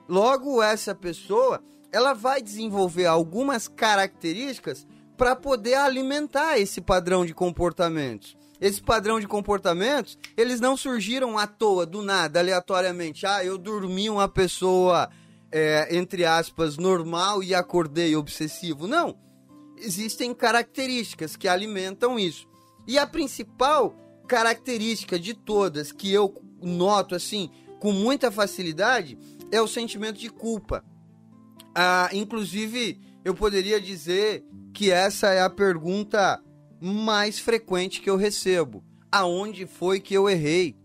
logo 0.08 0.62
essa 0.62 0.96
pessoa 0.96 1.62
ela 1.92 2.14
vai 2.14 2.42
desenvolver 2.42 3.06
algumas 3.06 3.68
características 3.68 4.86
para 5.18 5.36
poder 5.36 5.76
alimentar 5.76 6.58
esse 6.60 6.80
padrão 6.80 7.26
de 7.26 7.34
comportamentos. 7.34 8.38
Esse 8.62 8.82
padrão 8.82 9.20
de 9.20 9.28
comportamentos, 9.28 10.18
eles 10.36 10.60
não 10.60 10.76
surgiram 10.76 11.38
à 11.38 11.48
toa, 11.48 11.86
do 11.86 12.02
nada, 12.02 12.40
aleatoriamente. 12.40 13.26
Ah, 13.26 13.44
eu 13.44 13.58
dormi 13.58 14.10
uma 14.10 14.28
pessoa, 14.28 15.10
é, 15.52 15.96
entre 15.96 16.26
aspas, 16.26 16.78
normal 16.78 17.42
e 17.42 17.56
acordei 17.56 18.16
obsessivo. 18.16 18.86
Não. 18.86 19.18
Existem 19.78 20.34
características 20.34 21.38
que 21.38 21.48
alimentam 21.48 22.20
isso. 22.20 22.49
E 22.90 22.98
a 22.98 23.06
principal 23.06 23.95
característica 24.28 25.20
de 25.20 25.36
todas 25.36 25.91
que 25.91 26.11
eu 26.11 26.34
noto 26.60 27.14
assim 27.14 27.52
com 27.80 27.91
muita 27.91 28.32
facilidade 28.32 29.16
é 29.52 29.61
o 29.61 29.68
sentimento 29.68 30.18
de 30.18 30.28
culpa. 30.28 30.84
Ah, 31.76 32.10
inclusive, 32.11 32.99
eu 33.24 33.36
poderia 33.36 33.80
dizer 33.80 34.44
que 34.74 34.90
essa 34.90 35.28
é 35.28 35.40
a 35.40 35.52
pergunta 35.52 36.44
mais 36.82 37.38
frequente 37.38 38.02
que 38.02 38.10
eu 38.10 38.16
recebo. 38.16 38.84
Aonde 39.11 39.68
foi 39.68 39.99
que 39.99 40.16
eu 40.16 40.28
errei? 40.28 40.76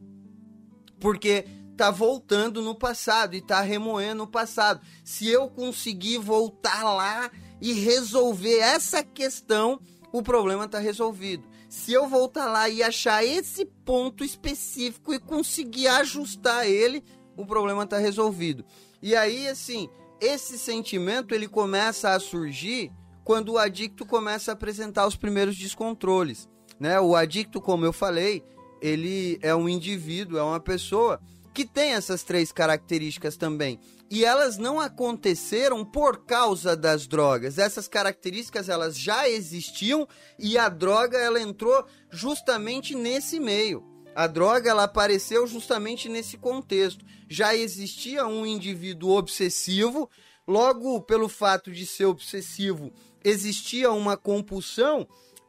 Porque 1.00 1.46
tá 1.74 1.90
voltando 1.90 2.60
no 2.60 2.74
passado 2.74 3.34
e 3.34 3.40
tá 3.40 3.62
remoendo 3.62 4.24
o 4.24 4.30
passado. 4.30 4.82
Se 5.02 5.26
eu 5.26 5.48
conseguir 5.48 6.18
voltar 6.18 6.84
lá 6.84 7.30
e 7.62 7.72
resolver 7.72 8.58
essa 8.58 9.02
questão, 9.02 9.80
o 10.12 10.22
problema 10.22 10.68
tá 10.68 10.78
resolvido. 10.78 11.53
Se 11.74 11.92
eu 11.92 12.08
voltar 12.08 12.46
lá 12.46 12.68
e 12.68 12.84
achar 12.84 13.24
esse 13.24 13.64
ponto 13.64 14.22
específico 14.22 15.12
e 15.12 15.18
conseguir 15.18 15.88
ajustar 15.88 16.68
ele, 16.68 17.02
o 17.36 17.44
problema 17.44 17.84
tá 17.84 17.98
resolvido. 17.98 18.64
E 19.02 19.16
aí, 19.16 19.48
assim, 19.48 19.88
esse 20.20 20.56
sentimento 20.56 21.34
ele 21.34 21.48
começa 21.48 22.10
a 22.10 22.20
surgir 22.20 22.92
quando 23.24 23.50
o 23.50 23.58
adicto 23.58 24.06
começa 24.06 24.52
a 24.52 24.54
apresentar 24.54 25.04
os 25.04 25.16
primeiros 25.16 25.56
descontroles, 25.56 26.48
né? 26.78 27.00
O 27.00 27.16
adicto, 27.16 27.60
como 27.60 27.84
eu 27.84 27.92
falei, 27.92 28.44
ele 28.80 29.36
é 29.42 29.52
um 29.52 29.68
indivíduo, 29.68 30.38
é 30.38 30.42
uma 30.44 30.60
pessoa 30.60 31.20
que 31.52 31.66
tem 31.66 31.94
essas 31.94 32.22
três 32.22 32.52
características 32.52 33.36
também. 33.36 33.80
E 34.14 34.24
elas 34.24 34.56
não 34.56 34.78
aconteceram 34.78 35.84
por 35.84 36.24
causa 36.24 36.76
das 36.76 37.04
drogas. 37.04 37.58
Essas 37.58 37.88
características 37.88 38.68
elas 38.68 38.96
já 38.96 39.28
existiam 39.28 40.06
e 40.38 40.56
a 40.56 40.68
droga 40.68 41.18
ela 41.18 41.40
entrou 41.40 41.84
justamente 42.12 42.94
nesse 42.94 43.40
meio. 43.40 43.82
A 44.14 44.28
droga 44.28 44.70
ela 44.70 44.84
apareceu 44.84 45.48
justamente 45.48 46.08
nesse 46.08 46.38
contexto. 46.38 47.04
Já 47.28 47.56
existia 47.56 48.24
um 48.24 48.46
indivíduo 48.46 49.16
obsessivo, 49.16 50.08
logo 50.46 51.00
pelo 51.00 51.28
fato 51.28 51.72
de 51.72 51.84
ser 51.84 52.04
obsessivo, 52.04 52.92
existia 53.24 53.90
uma 53.90 54.16
compulsão 54.16 55.08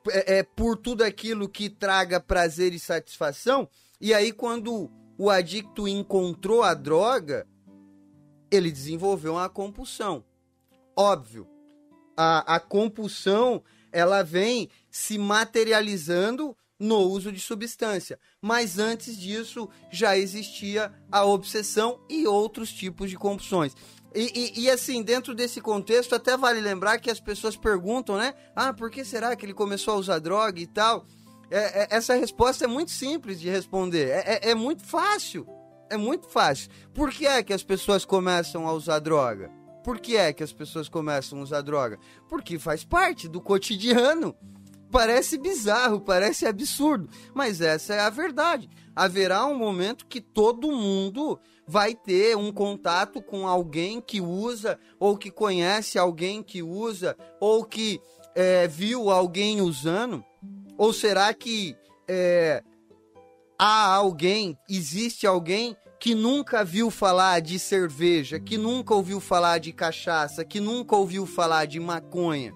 é, 0.09 0.39
é, 0.39 0.43
por 0.43 0.75
tudo 0.75 1.03
aquilo 1.03 1.47
que 1.47 1.69
traga 1.69 2.19
prazer 2.19 2.73
e 2.73 2.79
satisfação. 2.79 3.69
E 4.01 4.11
aí, 4.11 4.31
quando 4.31 4.89
o 5.19 5.29
adicto 5.29 5.87
encontrou 5.87 6.63
a 6.63 6.73
droga, 6.73 7.45
ele 8.51 8.71
desenvolveu 8.71 9.33
uma 9.33 9.49
compulsão. 9.49 10.23
Óbvio, 10.95 11.47
a, 12.15 12.55
a 12.55 12.59
compulsão 12.59 13.63
ela 13.91 14.23
vem 14.23 14.69
se 14.89 15.17
materializando 15.17 16.55
no 16.79 16.97
uso 16.99 17.31
de 17.31 17.39
substância. 17.39 18.19
Mas 18.41 18.77
antes 18.77 19.17
disso 19.17 19.69
já 19.91 20.17
existia 20.17 20.93
a 21.11 21.23
obsessão 21.25 21.99
e 22.09 22.27
outros 22.27 22.71
tipos 22.71 23.09
de 23.09 23.17
compulsões. 23.17 23.73
E, 24.13 24.53
e, 24.55 24.61
e, 24.63 24.69
assim, 24.69 25.03
dentro 25.03 25.35
desse 25.35 25.59
contexto, 25.59 26.15
até 26.15 26.37
vale 26.37 26.61
lembrar 26.61 26.99
que 26.99 27.11
as 27.11 27.19
pessoas 27.19 27.57
perguntam, 27.57 28.17
né? 28.17 28.33
Ah, 28.55 28.73
por 28.73 28.89
que 28.89 29.03
será 29.03 29.35
que 29.35 29.45
ele 29.45 29.53
começou 29.53 29.93
a 29.93 29.97
usar 29.97 30.19
droga 30.19 30.59
e 30.59 30.67
tal? 30.67 31.05
É, 31.51 31.83
é, 31.83 31.87
essa 31.89 32.15
resposta 32.15 32.63
é 32.63 32.67
muito 32.67 32.91
simples 32.91 33.39
de 33.41 33.49
responder. 33.49 34.09
É, 34.09 34.39
é, 34.41 34.49
é 34.51 34.55
muito 34.55 34.85
fácil. 34.85 35.45
É 35.89 35.97
muito 35.97 36.27
fácil. 36.27 36.69
Por 36.93 37.11
que 37.11 37.25
é 37.27 37.43
que 37.43 37.53
as 37.53 37.63
pessoas 37.63 38.05
começam 38.05 38.67
a 38.67 38.73
usar 38.73 38.99
droga? 38.99 39.51
Por 39.83 39.99
que 39.99 40.17
é 40.17 40.33
que 40.33 40.43
as 40.43 40.51
pessoas 40.51 40.89
começam 40.89 41.39
a 41.39 41.43
usar 41.43 41.61
droga? 41.61 41.99
Porque 42.27 42.57
faz 42.57 42.83
parte 42.83 43.27
do 43.27 43.39
cotidiano. 43.39 44.35
Parece 44.91 45.37
bizarro, 45.37 45.99
parece 45.99 46.45
absurdo, 46.45 47.09
mas 47.33 47.59
essa 47.59 47.93
é 47.93 47.99
a 47.99 48.09
verdade. 48.09 48.69
Haverá 48.95 49.45
um 49.45 49.57
momento 49.57 50.05
que 50.05 50.21
todo 50.21 50.71
mundo 50.71 51.39
vai 51.67 51.93
ter 51.93 52.37
um 52.37 52.51
contato 52.51 53.21
com 53.21 53.47
alguém 53.47 53.99
que 53.99 54.21
usa, 54.21 54.79
ou 54.99 55.17
que 55.17 55.29
conhece 55.29 55.99
alguém 55.99 56.41
que 56.41 56.63
usa, 56.63 57.17
ou 57.39 57.65
que 57.65 57.99
é, 58.33 58.67
viu 58.67 59.09
alguém 59.09 59.61
usando? 59.61 60.23
Ou 60.77 60.93
será 60.93 61.33
que 61.33 61.75
é, 62.07 62.63
há 63.57 63.93
alguém, 63.93 64.57
existe 64.69 65.25
alguém 65.25 65.75
que 65.99 66.13
nunca 66.13 66.63
viu 66.63 66.91
falar 66.91 67.39
de 67.39 67.57
cerveja, 67.57 68.39
que 68.39 68.57
nunca 68.57 68.93
ouviu 68.93 69.19
falar 69.19 69.59
de 69.59 69.71
cachaça, 69.71 70.45
que 70.45 70.59
nunca 70.59 70.95
ouviu 70.95 71.25
falar 71.25 71.65
de 71.65 71.79
maconha? 71.79 72.53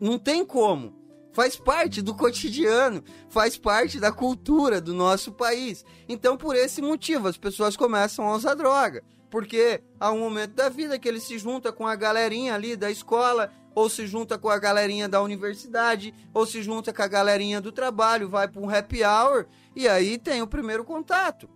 Não 0.00 0.18
tem 0.18 0.44
como 0.44 1.02
faz 1.32 1.56
parte 1.56 2.02
do 2.02 2.14
cotidiano, 2.14 3.02
faz 3.28 3.56
parte 3.56 3.98
da 3.98 4.12
cultura 4.12 4.80
do 4.80 4.94
nosso 4.94 5.32
país. 5.32 5.84
Então, 6.08 6.36
por 6.36 6.54
esse 6.54 6.80
motivo, 6.80 7.26
as 7.26 7.36
pessoas 7.36 7.76
começam 7.76 8.28
a 8.28 8.36
usar 8.36 8.54
droga. 8.54 9.02
Porque 9.30 9.82
há 9.98 10.12
um 10.12 10.18
momento 10.18 10.52
da 10.52 10.68
vida 10.68 10.98
que 10.98 11.08
ele 11.08 11.20
se 11.20 11.38
junta 11.38 11.72
com 11.72 11.86
a 11.86 11.96
galerinha 11.96 12.54
ali 12.54 12.76
da 12.76 12.90
escola, 12.90 13.50
ou 13.74 13.88
se 13.88 14.06
junta 14.06 14.38
com 14.38 14.48
a 14.48 14.58
galerinha 14.58 15.08
da 15.08 15.22
universidade, 15.22 16.14
ou 16.32 16.46
se 16.46 16.62
junta 16.62 16.92
com 16.92 17.02
a 17.02 17.08
galerinha 17.08 17.60
do 17.60 17.72
trabalho, 17.72 18.28
vai 18.28 18.48
para 18.48 18.60
um 18.60 18.68
happy 18.68 19.02
hour 19.02 19.46
e 19.74 19.88
aí 19.88 20.18
tem 20.18 20.42
o 20.42 20.46
primeiro 20.46 20.84
contato. 20.84 21.48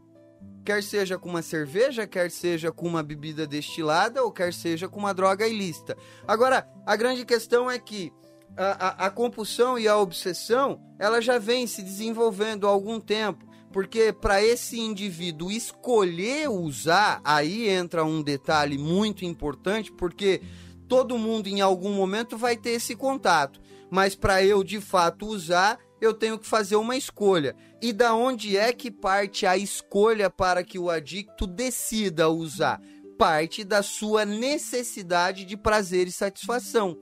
Quer 0.65 0.83
seja 0.83 1.17
com 1.17 1.29
uma 1.29 1.43
cerveja, 1.43 2.07
quer 2.07 2.31
seja 2.31 2.73
com 2.73 2.87
uma 2.87 3.03
bebida 3.03 3.47
destilada, 3.47 4.23
ou 4.23 4.33
quer 4.33 4.53
seja 4.53 4.89
com 4.89 4.99
uma 4.99 5.15
droga 5.15 5.47
ilícita. 5.47 5.97
Agora, 6.27 6.69
a 6.85 6.97
grande 6.97 7.25
questão 7.25 7.71
é 7.71 7.79
que 7.79 8.13
a, 8.57 9.05
a, 9.05 9.07
a 9.07 9.11
compulsão 9.11 9.79
e 9.79 9.87
a 9.87 9.97
obsessão, 9.97 10.81
ela 10.99 11.21
já 11.21 11.39
vem 11.39 11.67
se 11.67 11.83
desenvolvendo 11.83 12.67
há 12.67 12.71
algum 12.71 12.99
tempo 12.99 13.47
porque 13.77 14.11
para 14.11 14.43
esse 14.43 14.81
indivíduo 14.81 15.51
escolher 15.51 16.49
usar, 16.49 17.21
aí 17.23 17.69
entra 17.69 18.07
um 18.07 18.23
detalhe 18.23 18.79
muito 18.79 19.23
importante, 19.23 19.93
porque 19.93 20.41
todo 20.89 21.19
mundo 21.19 21.49
em 21.49 21.61
algum 21.61 21.93
momento 21.93 22.37
vai 22.37 22.57
ter 22.57 22.71
esse 22.71 22.95
contato, 22.95 23.61
mas 23.91 24.15
para 24.15 24.45
eu 24.45 24.63
de 24.63 24.81
fato 24.81 25.27
usar, 25.27 25.79
eu 26.01 26.13
tenho 26.13 26.39
que 26.39 26.47
fazer 26.47 26.77
uma 26.77 26.97
escolha. 26.97 27.57
E 27.81 27.93
da 27.93 28.15
onde 28.15 28.57
é 28.57 28.73
que 28.73 28.91
parte 28.91 29.47
a 29.47 29.57
escolha 29.57 30.31
para 30.31 30.63
que 30.63 30.79
o 30.79 30.91
adicto 30.91 31.47
decida 31.47 32.29
usar? 32.29 32.81
Parte 33.19 33.65
da 33.65 33.83
sua 33.83 34.25
necessidade 34.25 35.45
de 35.45 35.57
prazer 35.57 36.07
e 36.07 36.13
satisfação. 36.13 36.99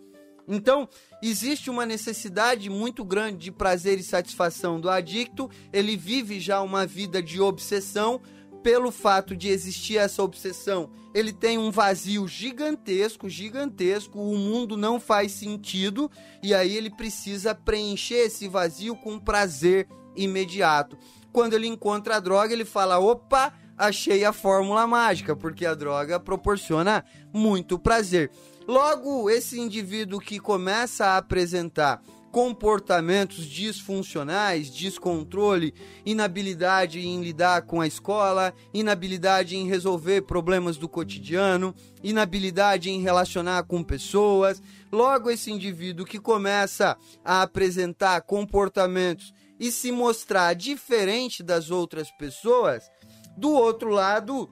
Então, 0.46 0.88
existe 1.22 1.70
uma 1.70 1.86
necessidade 1.86 2.68
muito 2.68 3.04
grande 3.04 3.38
de 3.38 3.52
prazer 3.52 3.98
e 3.98 4.02
satisfação 4.02 4.78
do 4.78 4.90
adicto, 4.90 5.50
ele 5.72 5.96
vive 5.96 6.38
já 6.38 6.60
uma 6.60 6.86
vida 6.86 7.22
de 7.22 7.40
obsessão. 7.40 8.20
Pelo 8.64 8.90
fato 8.90 9.36
de 9.36 9.48
existir 9.50 9.98
essa 9.98 10.22
obsessão, 10.22 10.88
ele 11.12 11.34
tem 11.34 11.58
um 11.58 11.70
vazio 11.70 12.26
gigantesco, 12.26 13.28
gigantesco, 13.28 14.18
o 14.18 14.38
mundo 14.38 14.74
não 14.74 14.98
faz 14.98 15.32
sentido 15.32 16.10
e 16.42 16.54
aí 16.54 16.74
ele 16.74 16.88
precisa 16.88 17.54
preencher 17.54 18.14
esse 18.14 18.48
vazio 18.48 18.96
com 18.96 19.18
prazer 19.18 19.86
imediato. 20.16 20.96
Quando 21.30 21.52
ele 21.52 21.66
encontra 21.66 22.16
a 22.16 22.20
droga, 22.20 22.54
ele 22.54 22.64
fala: 22.64 22.98
opa, 22.98 23.52
achei 23.76 24.24
a 24.24 24.32
fórmula 24.32 24.86
mágica, 24.86 25.36
porque 25.36 25.66
a 25.66 25.74
droga 25.74 26.18
proporciona 26.18 27.04
muito 27.34 27.78
prazer. 27.78 28.30
Logo, 28.66 29.28
esse 29.28 29.60
indivíduo 29.60 30.18
que 30.18 30.40
começa 30.40 31.04
a 31.04 31.18
apresentar 31.18 32.00
comportamentos 32.34 33.46
disfuncionais, 33.46 34.68
descontrole, 34.68 35.72
inabilidade 36.04 36.98
em 36.98 37.22
lidar 37.22 37.62
com 37.62 37.80
a 37.80 37.86
escola, 37.86 38.52
inabilidade 38.74 39.56
em 39.56 39.68
resolver 39.68 40.22
problemas 40.22 40.76
do 40.76 40.88
cotidiano, 40.88 41.72
inabilidade 42.02 42.90
em 42.90 43.00
relacionar 43.00 43.62
com 43.62 43.84
pessoas. 43.84 44.60
Logo, 44.90 45.30
esse 45.30 45.52
indivíduo 45.52 46.04
que 46.04 46.18
começa 46.18 46.98
a 47.24 47.42
apresentar 47.42 48.20
comportamentos 48.22 49.32
e 49.60 49.70
se 49.70 49.92
mostrar 49.92 50.54
diferente 50.54 51.40
das 51.40 51.70
outras 51.70 52.10
pessoas, 52.10 52.90
do 53.36 53.52
outro 53.52 53.90
lado, 53.90 54.50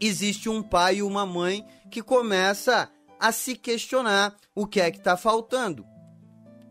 existe 0.00 0.48
um 0.48 0.62
pai 0.62 0.96
e 0.96 1.02
uma 1.02 1.26
mãe 1.26 1.66
que 1.90 2.00
começa 2.00 2.90
a 3.20 3.30
se 3.30 3.54
questionar 3.56 4.34
o 4.54 4.66
que 4.66 4.80
é 4.80 4.90
que 4.90 4.96
está 4.96 5.18
faltando. 5.18 5.89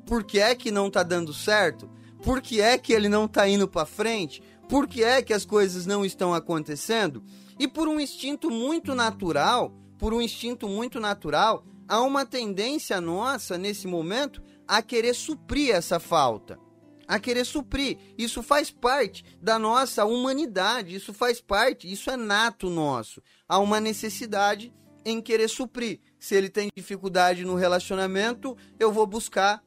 Por 0.10 0.24
que 0.24 0.40
é 0.40 0.56
que 0.56 0.72
não 0.72 0.88
está 0.88 1.04
dando 1.04 1.32
certo? 1.32 1.88
Por 2.24 2.42
que 2.42 2.60
é 2.60 2.80
que 2.80 2.94
ele 2.94 3.08
não 3.08 3.26
está 3.26 3.48
indo 3.48 3.68
para 3.68 3.86
frente? 3.86 4.42
Por 4.68 4.88
que 4.88 5.04
é 5.04 5.22
que 5.22 5.32
as 5.32 5.46
coisas 5.46 5.86
não 5.86 6.04
estão 6.04 6.34
acontecendo? 6.34 7.24
E 7.60 7.68
por 7.68 7.88
um 7.88 8.00
instinto 8.00 8.50
muito 8.50 8.96
natural, 8.96 9.72
por 10.00 10.12
um 10.12 10.20
instinto 10.20 10.68
muito 10.68 11.00
natural, 11.00 11.64
há 11.88 12.02
uma 12.02 12.26
tendência 12.26 13.00
nossa 13.00 13.56
nesse 13.56 13.86
momento 13.86 14.42
a 14.68 14.82
querer 14.82 15.14
suprir 15.14 15.76
essa 15.76 16.00
falta. 16.00 16.58
A 17.08 17.20
querer 17.20 17.46
suprir. 17.46 18.00
Isso 18.18 18.42
faz 18.42 18.72
parte 18.72 19.24
da 19.40 19.60
nossa 19.60 20.06
humanidade, 20.06 20.96
isso 20.96 21.14
faz 21.14 21.40
parte, 21.40 21.92
isso 21.92 22.10
é 22.10 22.18
nato 22.18 22.68
nosso. 22.68 23.22
Há 23.48 23.60
uma 23.60 23.80
necessidade 23.80 24.74
em 25.06 25.22
querer 25.22 25.50
suprir. 25.50 26.00
Se 26.20 26.34
ele 26.34 26.50
tem 26.50 26.70
dificuldade 26.76 27.46
no 27.46 27.54
relacionamento, 27.54 28.58
eu 28.80 28.92
vou 28.92 29.06
buscar 29.06 29.64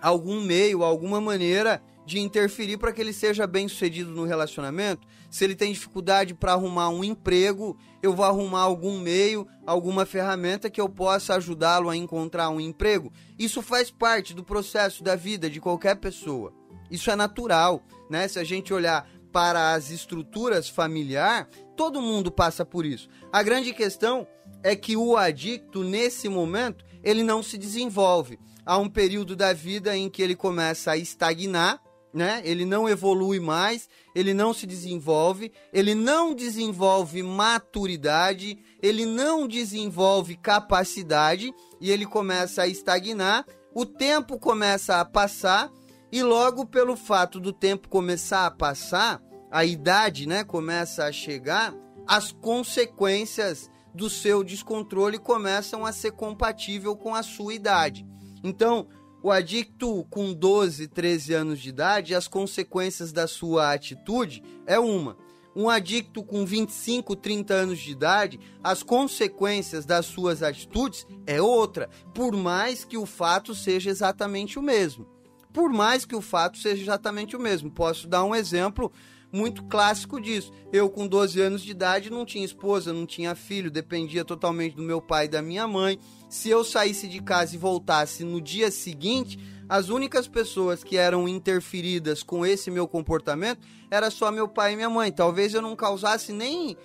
algum 0.00 0.40
meio, 0.40 0.82
alguma 0.82 1.20
maneira 1.20 1.82
de 2.04 2.18
interferir 2.18 2.76
para 2.76 2.92
que 2.92 3.00
ele 3.00 3.12
seja 3.12 3.46
bem 3.46 3.68
sucedido 3.68 4.10
no 4.10 4.24
relacionamento. 4.24 5.06
Se 5.30 5.44
ele 5.44 5.54
tem 5.54 5.72
dificuldade 5.72 6.34
para 6.34 6.52
arrumar 6.52 6.88
um 6.88 7.04
emprego, 7.04 7.78
eu 8.02 8.12
vou 8.12 8.24
arrumar 8.24 8.62
algum 8.62 8.98
meio, 8.98 9.46
alguma 9.64 10.04
ferramenta 10.04 10.68
que 10.68 10.80
eu 10.80 10.88
possa 10.88 11.36
ajudá-lo 11.36 11.88
a 11.88 11.96
encontrar 11.96 12.50
um 12.50 12.60
emprego. 12.60 13.12
Isso 13.38 13.62
faz 13.62 13.90
parte 13.90 14.34
do 14.34 14.42
processo 14.42 15.04
da 15.04 15.14
vida 15.14 15.48
de 15.48 15.60
qualquer 15.60 15.96
pessoa. 15.96 16.52
Isso 16.90 17.10
é 17.10 17.16
natural, 17.16 17.80
né? 18.10 18.26
Se 18.26 18.40
a 18.40 18.44
gente 18.44 18.74
olhar 18.74 19.08
para 19.32 19.74
as 19.74 19.90
estruturas 19.90 20.68
familiar, 20.68 21.48
todo 21.76 22.02
mundo 22.02 22.32
passa 22.32 22.64
por 22.64 22.84
isso. 22.84 23.08
A 23.32 23.42
grande 23.42 23.72
questão 23.72 24.26
é 24.62 24.74
que 24.74 24.96
o 24.96 25.16
adicto, 25.16 25.84
nesse 25.84 26.28
momento, 26.28 26.84
ele 27.04 27.22
não 27.22 27.42
se 27.42 27.56
desenvolve. 27.56 28.38
Há 28.70 28.78
um 28.78 28.88
período 28.88 29.34
da 29.34 29.52
vida 29.52 29.96
em 29.96 30.08
que 30.08 30.22
ele 30.22 30.36
começa 30.36 30.92
a 30.92 30.96
estagnar, 30.96 31.82
né? 32.14 32.40
Ele 32.44 32.64
não 32.64 32.88
evolui 32.88 33.40
mais, 33.40 33.88
ele 34.14 34.32
não 34.32 34.54
se 34.54 34.64
desenvolve, 34.64 35.50
ele 35.72 35.92
não 35.92 36.32
desenvolve 36.32 37.20
maturidade, 37.20 38.56
ele 38.80 39.04
não 39.04 39.48
desenvolve 39.48 40.36
capacidade 40.36 41.52
e 41.80 41.90
ele 41.90 42.06
começa 42.06 42.62
a 42.62 42.68
estagnar. 42.68 43.44
O 43.74 43.84
tempo 43.84 44.38
começa 44.38 45.00
a 45.00 45.04
passar 45.04 45.68
e 46.12 46.22
logo 46.22 46.64
pelo 46.64 46.94
fato 46.94 47.40
do 47.40 47.52
tempo 47.52 47.88
começar 47.88 48.46
a 48.46 48.52
passar, 48.52 49.20
a 49.50 49.64
idade, 49.64 50.28
né, 50.28 50.44
começa 50.44 51.06
a 51.06 51.10
chegar, 51.10 51.74
as 52.06 52.30
consequências 52.30 53.68
do 53.92 54.08
seu 54.08 54.44
descontrole 54.44 55.18
começam 55.18 55.84
a 55.84 55.90
ser 55.90 56.12
compatível 56.12 56.94
com 56.94 57.16
a 57.16 57.24
sua 57.24 57.52
idade. 57.52 58.06
Então, 58.42 58.86
o 59.22 59.30
adicto 59.30 60.04
com 60.10 60.32
12, 60.32 60.88
13 60.88 61.34
anos 61.34 61.60
de 61.60 61.68
idade, 61.68 62.14
as 62.14 62.26
consequências 62.26 63.12
da 63.12 63.26
sua 63.26 63.72
atitude 63.72 64.42
é 64.66 64.78
uma. 64.78 65.16
Um 65.54 65.68
adicto 65.68 66.22
com 66.22 66.46
25, 66.46 67.16
30 67.16 67.52
anos 67.52 67.78
de 67.80 67.90
idade, 67.90 68.40
as 68.62 68.82
consequências 68.82 69.84
das 69.84 70.06
suas 70.06 70.42
atitudes 70.42 71.06
é 71.26 71.42
outra, 71.42 71.90
por 72.14 72.34
mais 72.36 72.84
que 72.84 72.96
o 72.96 73.04
fato 73.04 73.54
seja 73.54 73.90
exatamente 73.90 74.58
o 74.58 74.62
mesmo. 74.62 75.06
Por 75.52 75.70
mais 75.70 76.04
que 76.04 76.14
o 76.14 76.20
fato 76.20 76.56
seja 76.56 76.80
exatamente 76.80 77.36
o 77.36 77.40
mesmo. 77.40 77.70
Posso 77.70 78.06
dar 78.06 78.24
um 78.24 78.34
exemplo 78.34 78.92
muito 79.32 79.64
clássico 79.64 80.20
disso. 80.20 80.52
Eu, 80.72 80.88
com 80.88 81.06
12 81.06 81.40
anos 81.40 81.62
de 81.62 81.72
idade, 81.72 82.10
não 82.10 82.24
tinha 82.24 82.44
esposa, 82.44 82.92
não 82.92 83.04
tinha 83.04 83.34
filho, 83.34 83.70
dependia 83.70 84.24
totalmente 84.24 84.76
do 84.76 84.82
meu 84.82 85.00
pai 85.00 85.26
e 85.26 85.28
da 85.28 85.42
minha 85.42 85.66
mãe. 85.66 85.98
Se 86.30 86.48
eu 86.48 86.62
saísse 86.62 87.08
de 87.08 87.20
casa 87.20 87.56
e 87.56 87.58
voltasse 87.58 88.22
no 88.22 88.40
dia 88.40 88.70
seguinte, 88.70 89.36
as 89.68 89.88
únicas 89.88 90.28
pessoas 90.28 90.84
que 90.84 90.96
eram 90.96 91.28
interferidas 91.28 92.22
com 92.22 92.46
esse 92.46 92.70
meu 92.70 92.86
comportamento 92.86 93.66
era 93.90 94.12
só 94.12 94.30
meu 94.30 94.46
pai 94.46 94.72
e 94.72 94.76
minha 94.76 94.88
mãe. 94.88 95.10
Talvez 95.10 95.52
eu 95.54 95.60
não 95.60 95.74
causasse 95.74 96.32
nem 96.32 96.76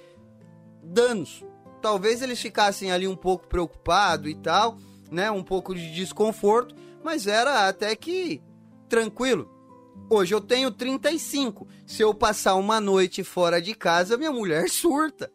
danos. 0.84 1.46
talvez 1.80 2.24
eles 2.24 2.42
ficassem 2.42 2.92
ali 2.92 3.08
um 3.08 3.16
pouco 3.16 3.48
preocupados 3.48 4.32
e 4.32 4.34
tal, 4.34 4.80
né? 5.12 5.30
Um 5.30 5.44
pouco 5.44 5.76
de 5.76 5.94
desconforto, 5.94 6.74
mas 7.04 7.28
era 7.28 7.68
até 7.68 7.96
que 7.96 8.42
tranquilo. 8.90 9.48
Hoje 10.10 10.34
eu 10.34 10.42
tenho 10.42 10.72
35. 10.72 11.68
Se 11.86 12.02
eu 12.02 12.16
passar 12.16 12.56
uma 12.56 12.82
noite 12.82 13.24
fora 13.24 13.62
de 13.62 13.76
casa, 13.76 14.18
minha 14.18 14.32
mulher 14.32 14.70
surta. 14.74 15.32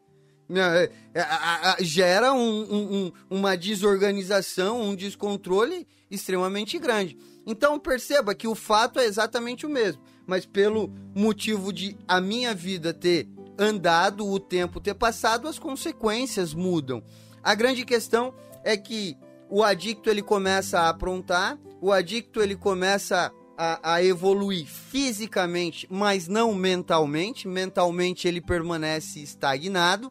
Minha- 0.50 0.90
é, 1.14 1.20
a- 1.20 1.76
gera 1.80 2.32
um- 2.32 2.66
um- 2.70 3.12
uma 3.30 3.56
desorganização, 3.56 4.80
um 4.82 4.94
descontrole 4.94 5.86
extremamente 6.10 6.78
grande. 6.78 7.16
Então 7.46 7.78
perceba 7.78 8.34
que 8.34 8.48
o 8.48 8.54
fato 8.54 8.98
é 8.98 9.04
exatamente 9.04 9.64
o 9.64 9.70
mesmo, 9.70 10.02
mas 10.26 10.44
pelo 10.44 10.92
motivo 11.14 11.72
de 11.72 11.96
a 12.06 12.20
minha 12.20 12.54
vida 12.54 12.92
ter 12.92 13.28
andado, 13.58 14.26
o 14.28 14.40
tempo 14.40 14.80
ter 14.80 14.94
passado, 14.94 15.46
as 15.46 15.58
consequências 15.58 16.52
mudam. 16.54 17.02
A 17.42 17.54
grande 17.54 17.84
questão 17.84 18.34
é 18.64 18.76
que 18.76 19.16
o 19.48 19.62
adicto 19.62 20.10
ele 20.10 20.22
começa 20.22 20.80
a 20.80 20.88
aprontar, 20.88 21.58
o 21.80 21.92
adicto 21.92 22.42
ele 22.42 22.56
começa 22.56 23.32
a, 23.56 23.94
a 23.94 24.02
evoluir 24.04 24.66
fisicamente, 24.66 25.86
mas 25.90 26.26
não 26.28 26.54
mentalmente. 26.54 27.46
Mentalmente 27.46 28.26
ele 28.26 28.40
permanece 28.40 29.20
estagnado. 29.20 30.10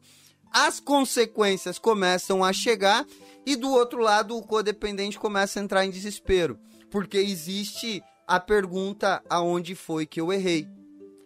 As 0.51 0.79
consequências 0.79 1.77
começam 1.77 2.43
a 2.43 2.51
chegar 2.51 3.05
e 3.45 3.55
do 3.55 3.71
outro 3.71 3.99
lado 3.99 4.35
o 4.35 4.41
codependente 4.41 5.19
começa 5.19 5.59
a 5.59 5.63
entrar 5.63 5.85
em 5.85 5.91
desespero, 5.91 6.59
porque 6.89 7.17
existe 7.17 8.01
a 8.27 8.39
pergunta 8.39 9.23
aonde 9.29 9.75
foi 9.75 10.05
que 10.05 10.19
eu 10.19 10.31
errei? 10.33 10.67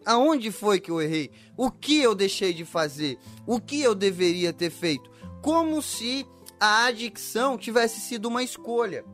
Aonde 0.06 0.50
foi 0.50 0.78
que 0.78 0.90
eu 0.90 1.00
errei? 1.00 1.30
O 1.56 1.70
que 1.70 2.00
eu 2.00 2.14
deixei 2.14 2.52
de 2.52 2.64
fazer? 2.64 3.18
O 3.46 3.60
que 3.60 3.80
eu 3.80 3.94
deveria 3.94 4.52
ter 4.52 4.70
feito? 4.70 5.10
Como 5.42 5.80
se 5.80 6.26
a 6.60 6.84
adicção 6.84 7.56
tivesse 7.58 8.00
sido 8.00 8.26
uma 8.26 8.42
escolha. 8.42 9.04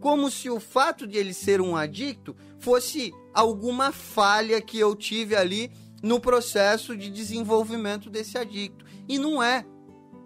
Como 0.00 0.30
se 0.30 0.48
o 0.48 0.60
fato 0.60 1.06
de 1.06 1.18
ele 1.18 1.34
ser 1.34 1.60
um 1.60 1.76
adicto 1.76 2.36
fosse 2.58 3.12
alguma 3.34 3.92
falha 3.92 4.60
que 4.60 4.78
eu 4.78 4.94
tive 4.94 5.34
ali 5.34 5.70
no 6.02 6.20
processo 6.20 6.96
de 6.96 7.10
desenvolvimento 7.10 8.08
desse 8.08 8.38
adicto. 8.38 8.84
E 9.08 9.18
não 9.18 9.42
é. 9.42 9.64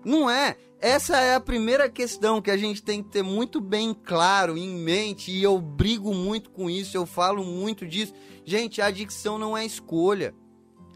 Não 0.04 0.28
é. 0.28 0.56
Essa 0.80 1.16
é 1.18 1.34
a 1.36 1.40
primeira 1.40 1.88
questão 1.88 2.42
que 2.42 2.50
a 2.50 2.56
gente 2.56 2.82
tem 2.82 3.02
que 3.02 3.09
ter 3.09 3.22
muito 3.22 3.60
bem 3.60 3.94
claro 3.94 4.59
em 4.59 4.74
mente, 4.74 5.30
e 5.30 5.40
eu 5.40 5.60
brigo 5.60 6.12
muito 6.12 6.50
com 6.50 6.68
isso, 6.68 6.96
eu 6.96 7.06
falo 7.06 7.44
muito 7.44 7.86
disso. 7.86 8.12
Gente, 8.44 8.82
a 8.82 8.86
adicção 8.86 9.38
não 9.38 9.56
é 9.56 9.64
escolha. 9.64 10.34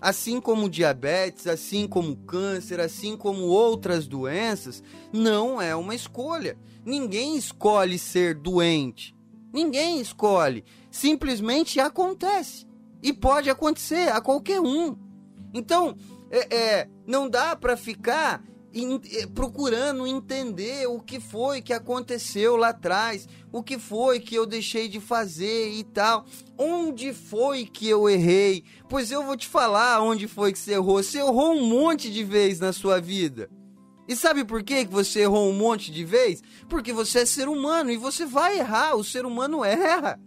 Assim 0.00 0.40
como 0.40 0.68
diabetes, 0.68 1.46
assim 1.46 1.86
como 1.86 2.16
câncer, 2.16 2.80
assim 2.80 3.16
como 3.16 3.44
outras 3.44 4.08
doenças, 4.08 4.82
não 5.12 5.62
é 5.62 5.74
uma 5.74 5.94
escolha. 5.94 6.58
Ninguém 6.84 7.36
escolhe 7.36 7.98
ser 7.98 8.34
doente. 8.34 9.14
Ninguém 9.52 10.00
escolhe. 10.00 10.64
Simplesmente 10.90 11.78
acontece. 11.78 12.66
E 13.02 13.12
pode 13.12 13.48
acontecer 13.48 14.10
a 14.10 14.20
qualquer 14.20 14.60
um. 14.60 14.96
Então, 15.54 15.96
é, 16.30 16.56
é, 16.56 16.88
não 17.06 17.28
dá 17.28 17.54
para 17.56 17.76
ficar 17.76 18.42
em- 18.74 19.00
eh, 19.12 19.26
procurando 19.34 20.06
entender 20.06 20.86
o 20.86 21.00
que 21.00 21.18
foi 21.18 21.62
que 21.62 21.72
aconteceu 21.72 22.56
lá 22.56 22.68
atrás, 22.68 23.26
o 23.50 23.62
que 23.62 23.78
foi 23.78 24.20
que 24.20 24.34
eu 24.34 24.44
deixei 24.44 24.86
de 24.86 25.00
fazer 25.00 25.70
e 25.70 25.82
tal, 25.82 26.26
onde 26.58 27.12
foi 27.14 27.64
que 27.64 27.88
eu 27.88 28.06
errei. 28.08 28.64
Pois 28.88 29.10
eu 29.10 29.24
vou 29.24 29.36
te 29.36 29.46
falar 29.48 30.02
onde 30.02 30.28
foi 30.28 30.52
que 30.52 30.58
você 30.58 30.72
errou. 30.74 31.02
Você 31.02 31.18
errou 31.18 31.52
um 31.54 31.66
monte 31.66 32.10
de 32.10 32.22
vezes 32.22 32.60
na 32.60 32.72
sua 32.72 33.00
vida. 33.00 33.48
E 34.08 34.14
sabe 34.14 34.44
por 34.44 34.62
que 34.62 34.84
você 34.84 35.20
errou 35.20 35.48
um 35.48 35.54
monte 35.56 35.90
de 35.90 36.04
vezes? 36.04 36.42
Porque 36.68 36.92
você 36.92 37.20
é 37.20 37.26
ser 37.26 37.48
humano 37.48 37.90
e 37.90 37.96
você 37.96 38.26
vai 38.26 38.58
errar. 38.58 38.94
O 38.94 39.02
ser 39.02 39.24
humano 39.24 39.64
erra. 39.64 40.20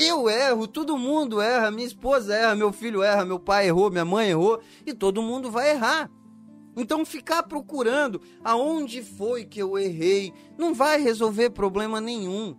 Eu 0.00 0.30
erro, 0.30 0.68
todo 0.68 0.96
mundo 0.96 1.40
erra, 1.40 1.72
minha 1.72 1.86
esposa 1.86 2.32
erra, 2.32 2.54
meu 2.54 2.72
filho 2.72 3.02
erra, 3.02 3.24
meu 3.24 3.40
pai 3.40 3.66
errou, 3.66 3.90
minha 3.90 4.04
mãe 4.04 4.28
errou 4.30 4.62
e 4.86 4.94
todo 4.94 5.20
mundo 5.20 5.50
vai 5.50 5.70
errar. 5.70 6.08
Então 6.76 7.04
ficar 7.04 7.42
procurando 7.42 8.22
aonde 8.44 9.02
foi 9.02 9.44
que 9.44 9.60
eu 9.60 9.76
errei 9.76 10.32
não 10.56 10.72
vai 10.72 11.00
resolver 11.00 11.50
problema 11.50 12.00
nenhum. 12.00 12.56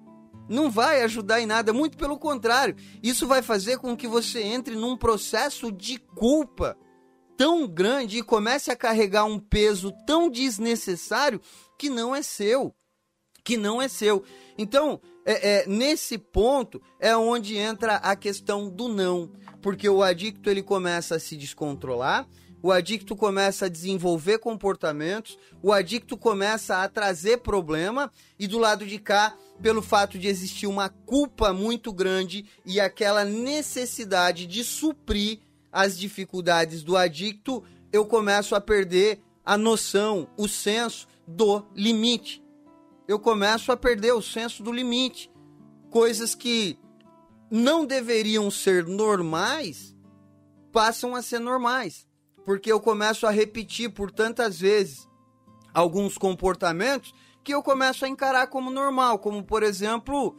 Não 0.50 0.70
vai 0.70 1.02
ajudar 1.04 1.40
em 1.40 1.46
nada, 1.46 1.72
muito 1.72 1.98
pelo 1.98 2.20
contrário. 2.20 2.76
Isso 3.02 3.26
vai 3.26 3.42
fazer 3.42 3.78
com 3.78 3.96
que 3.96 4.08
você 4.08 4.42
entre 4.42 4.76
num 4.76 4.98
processo 4.98 5.72
de 5.72 5.98
culpa 5.98 6.78
tão 7.38 7.66
grande 7.66 8.18
e 8.18 8.24
comece 8.24 8.70
a 8.70 8.76
carregar 8.76 9.24
um 9.24 9.40
peso 9.40 9.94
tão 10.06 10.30
desnecessário 10.30 11.40
que 11.78 11.90
não 11.90 12.14
é 12.14 12.22
seu. 12.22 12.76
Que 13.50 13.58
não 13.58 13.82
é 13.82 13.88
seu. 13.88 14.24
Então, 14.60 15.02
é, 15.26 15.62
é, 15.62 15.68
nesse 15.68 16.20
ponto 16.20 16.80
é 17.00 17.18
onde 17.18 17.58
entra 17.58 17.96
a 17.96 18.16
questão 18.16 18.70
do 18.70 18.88
não. 18.88 19.32
Porque 19.60 19.90
o 19.90 20.04
adicto 20.04 20.52
ele 20.52 20.62
começa 20.62 21.16
a 21.16 21.20
se 21.20 21.36
descontrolar, 21.36 22.28
o 22.62 22.72
adicto 22.72 23.16
começa 23.16 23.66
a 23.66 23.70
desenvolver 23.70 24.38
comportamentos, 24.38 25.36
o 25.64 25.74
adicto 25.74 26.16
começa 26.16 26.84
a 26.84 26.88
trazer 26.88 27.40
problema, 27.40 28.12
e 28.38 28.46
do 28.46 28.60
lado 28.60 28.86
de 28.86 29.00
cá, 29.00 29.36
pelo 29.64 29.82
fato 29.82 30.20
de 30.20 30.28
existir 30.28 30.68
uma 30.68 30.90
culpa 30.90 31.52
muito 31.52 31.92
grande 31.92 32.46
e 32.64 32.80
aquela 32.80 33.26
necessidade 33.26 34.46
de 34.46 34.64
suprir 34.64 35.40
as 35.72 35.98
dificuldades 35.98 36.84
do 36.84 36.96
adicto, 36.96 37.64
eu 37.92 38.06
começo 38.06 38.54
a 38.54 38.62
perder 38.62 39.20
a 39.44 39.58
noção, 39.58 40.28
o 40.38 40.48
senso 40.48 41.08
do 41.28 41.66
limite. 41.76 42.48
Eu 43.10 43.18
começo 43.18 43.72
a 43.72 43.76
perder 43.76 44.12
o 44.12 44.22
senso 44.22 44.62
do 44.62 44.72
limite. 44.72 45.32
Coisas 45.90 46.36
que 46.36 46.78
não 47.50 47.84
deveriam 47.84 48.52
ser 48.52 48.86
normais 48.86 49.96
passam 50.72 51.16
a 51.16 51.24
ser 51.24 51.40
normais. 51.40 52.08
Porque 52.46 52.72
eu 52.72 52.80
começo 52.80 53.26
a 53.26 53.32
repetir 53.32 53.90
por 53.90 54.12
tantas 54.12 54.60
vezes 54.60 55.10
alguns 55.74 56.20
comportamentos 56.20 57.12
que 57.44 57.52
eu 57.52 57.64
começo 57.64 58.06
a 58.06 58.08
encarar 58.08 58.46
como 58.46 58.70
normal, 58.70 59.18
como 59.18 59.44
por 59.44 59.64
exemplo, 59.64 60.36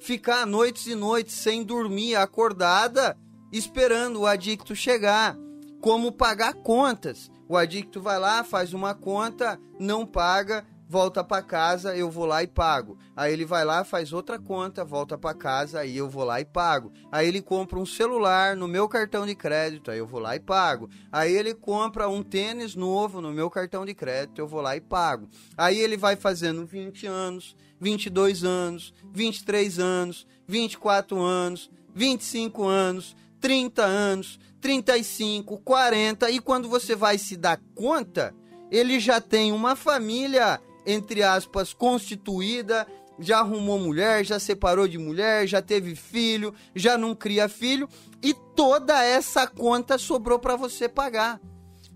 ficar 0.00 0.46
noites 0.46 0.86
e 0.86 0.94
noites 0.94 1.34
sem 1.34 1.62
dormir, 1.62 2.16
acordada, 2.16 3.18
esperando 3.52 4.20
o 4.20 4.26
adicto 4.26 4.74
chegar, 4.74 5.36
como 5.78 6.10
pagar 6.10 6.54
contas. 6.54 7.30
O 7.46 7.54
adicto 7.54 8.00
vai 8.00 8.18
lá, 8.18 8.42
faz 8.42 8.72
uma 8.72 8.94
conta, 8.94 9.60
não 9.78 10.06
paga, 10.06 10.64
volta 10.94 11.24
para 11.24 11.42
casa, 11.42 11.96
eu 11.96 12.08
vou 12.08 12.24
lá 12.24 12.44
e 12.44 12.46
pago. 12.46 12.96
Aí 13.16 13.32
ele 13.32 13.44
vai 13.44 13.64
lá, 13.64 13.82
faz 13.82 14.12
outra 14.12 14.38
conta, 14.38 14.84
volta 14.84 15.18
para 15.18 15.34
casa, 15.34 15.80
aí 15.80 15.96
eu 15.96 16.08
vou 16.08 16.22
lá 16.22 16.40
e 16.40 16.44
pago. 16.44 16.92
Aí 17.10 17.26
ele 17.26 17.42
compra 17.42 17.80
um 17.80 17.84
celular 17.84 18.56
no 18.56 18.68
meu 18.68 18.88
cartão 18.88 19.26
de 19.26 19.34
crédito, 19.34 19.90
aí 19.90 19.98
eu 19.98 20.06
vou 20.06 20.20
lá 20.20 20.36
e 20.36 20.38
pago. 20.38 20.88
Aí 21.10 21.34
ele 21.34 21.52
compra 21.52 22.08
um 22.08 22.22
tênis 22.22 22.76
novo 22.76 23.20
no 23.20 23.32
meu 23.32 23.50
cartão 23.50 23.84
de 23.84 23.92
crédito, 23.92 24.38
eu 24.38 24.46
vou 24.46 24.60
lá 24.60 24.76
e 24.76 24.80
pago. 24.80 25.28
Aí 25.58 25.80
ele 25.80 25.96
vai 25.96 26.14
fazendo 26.14 26.64
20 26.64 27.08
anos, 27.08 27.56
22 27.80 28.44
anos, 28.44 28.94
23 29.12 29.80
anos, 29.80 30.28
24 30.46 31.20
anos, 31.20 31.72
25 31.92 32.62
anos, 32.62 33.16
30 33.40 33.82
anos, 33.82 34.38
35, 34.60 35.58
40 35.58 36.30
e 36.30 36.38
quando 36.38 36.68
você 36.68 36.94
vai 36.94 37.18
se 37.18 37.36
dar 37.36 37.60
conta, 37.74 38.32
ele 38.70 39.00
já 39.00 39.20
tem 39.20 39.50
uma 39.50 39.74
família 39.74 40.60
entre 40.86 41.22
aspas, 41.22 41.72
constituída, 41.72 42.86
já 43.18 43.38
arrumou 43.38 43.78
mulher, 43.78 44.24
já 44.24 44.38
separou 44.38 44.88
de 44.88 44.98
mulher, 44.98 45.46
já 45.46 45.62
teve 45.62 45.94
filho, 45.94 46.54
já 46.74 46.98
não 46.98 47.14
cria 47.14 47.48
filho, 47.48 47.88
e 48.22 48.34
toda 48.56 49.02
essa 49.02 49.46
conta 49.46 49.98
sobrou 49.98 50.38
para 50.38 50.56
você 50.56 50.88
pagar. 50.88 51.40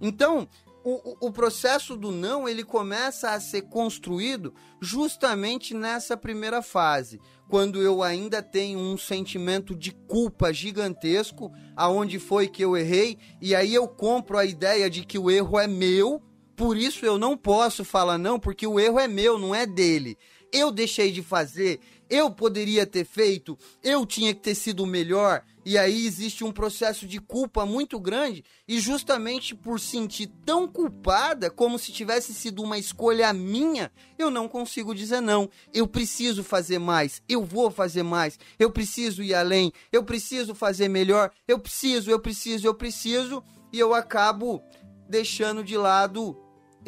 Então, 0.00 0.48
o, 0.84 1.26
o 1.26 1.32
processo 1.32 1.96
do 1.96 2.10
não 2.10 2.48
ele 2.48 2.64
começa 2.64 3.30
a 3.30 3.40
ser 3.40 3.62
construído 3.62 4.54
justamente 4.80 5.74
nessa 5.74 6.16
primeira 6.16 6.62
fase, 6.62 7.20
quando 7.48 7.82
eu 7.82 8.02
ainda 8.02 8.42
tenho 8.42 8.78
um 8.78 8.96
sentimento 8.96 9.74
de 9.74 9.90
culpa 9.90 10.52
gigantesco, 10.52 11.50
aonde 11.76 12.18
foi 12.18 12.46
que 12.46 12.62
eu 12.62 12.76
errei, 12.76 13.18
e 13.40 13.54
aí 13.54 13.74
eu 13.74 13.88
compro 13.88 14.38
a 14.38 14.44
ideia 14.44 14.88
de 14.88 15.04
que 15.04 15.18
o 15.18 15.30
erro 15.30 15.58
é 15.58 15.66
meu, 15.66 16.22
por 16.58 16.76
isso 16.76 17.06
eu 17.06 17.16
não 17.16 17.36
posso 17.36 17.84
falar 17.84 18.18
não, 18.18 18.36
porque 18.36 18.66
o 18.66 18.80
erro 18.80 18.98
é 18.98 19.06
meu, 19.06 19.38
não 19.38 19.54
é 19.54 19.64
dele. 19.64 20.18
Eu 20.52 20.72
deixei 20.72 21.12
de 21.12 21.22
fazer, 21.22 21.78
eu 22.10 22.32
poderia 22.32 22.84
ter 22.84 23.04
feito, 23.04 23.56
eu 23.80 24.04
tinha 24.04 24.34
que 24.34 24.40
ter 24.40 24.56
sido 24.56 24.84
melhor. 24.84 25.44
E 25.64 25.78
aí 25.78 26.04
existe 26.04 26.42
um 26.42 26.50
processo 26.50 27.06
de 27.06 27.20
culpa 27.20 27.64
muito 27.64 28.00
grande, 28.00 28.42
e 28.66 28.80
justamente 28.80 29.54
por 29.54 29.78
sentir 29.78 30.26
tão 30.44 30.66
culpada, 30.66 31.48
como 31.48 31.78
se 31.78 31.92
tivesse 31.92 32.34
sido 32.34 32.60
uma 32.60 32.76
escolha 32.76 33.32
minha, 33.32 33.92
eu 34.18 34.28
não 34.28 34.48
consigo 34.48 34.94
dizer 34.94 35.20
não. 35.20 35.48
Eu 35.72 35.86
preciso 35.86 36.42
fazer 36.42 36.80
mais, 36.80 37.22
eu 37.28 37.44
vou 37.44 37.70
fazer 37.70 38.02
mais, 38.02 38.36
eu 38.58 38.72
preciso 38.72 39.22
ir 39.22 39.32
além, 39.32 39.72
eu 39.92 40.02
preciso 40.02 40.56
fazer 40.56 40.88
melhor, 40.88 41.30
eu 41.46 41.60
preciso, 41.60 42.10
eu 42.10 42.18
preciso, 42.18 42.66
eu 42.66 42.74
preciso, 42.74 43.44
e 43.72 43.78
eu 43.78 43.94
acabo 43.94 44.60
deixando 45.08 45.64
de 45.64 45.76
lado 45.76 46.36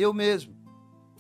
eu 0.01 0.13
mesmo. 0.15 0.57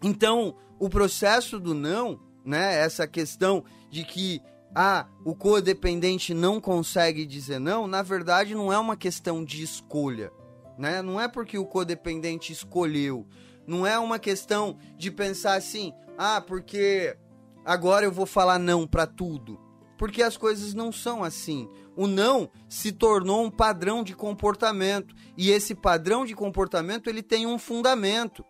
Então, 0.02 0.56
o 0.78 0.88
processo 0.88 1.60
do 1.60 1.74
não, 1.74 2.20
né, 2.44 2.78
essa 2.78 3.06
questão 3.06 3.64
de 3.90 4.04
que 4.04 4.40
ah, 4.74 5.06
o 5.24 5.34
codependente 5.34 6.32
não 6.32 6.60
consegue 6.60 7.26
dizer 7.26 7.58
não, 7.58 7.86
na 7.86 8.02
verdade 8.02 8.54
não 8.54 8.72
é 8.72 8.78
uma 8.78 8.96
questão 8.96 9.44
de 9.44 9.62
escolha, 9.62 10.32
né? 10.78 11.02
Não 11.02 11.20
é 11.20 11.28
porque 11.28 11.58
o 11.58 11.66
codependente 11.66 12.52
escolheu, 12.52 13.26
não 13.66 13.86
é 13.86 13.98
uma 13.98 14.18
questão 14.18 14.78
de 14.96 15.10
pensar 15.10 15.54
assim, 15.54 15.92
ah, 16.16 16.40
porque 16.40 17.16
agora 17.64 18.04
eu 18.04 18.12
vou 18.12 18.26
falar 18.26 18.58
não 18.58 18.86
para 18.86 19.06
tudo. 19.06 19.58
Porque 19.98 20.22
as 20.22 20.34
coisas 20.34 20.72
não 20.72 20.90
são 20.90 21.22
assim. 21.22 21.68
O 21.94 22.06
não 22.06 22.50
se 22.70 22.90
tornou 22.90 23.44
um 23.44 23.50
padrão 23.50 24.02
de 24.02 24.14
comportamento 24.14 25.14
e 25.36 25.50
esse 25.50 25.74
padrão 25.74 26.24
de 26.24 26.34
comportamento 26.34 27.10
ele 27.10 27.22
tem 27.22 27.46
um 27.46 27.58
fundamento. 27.58 28.42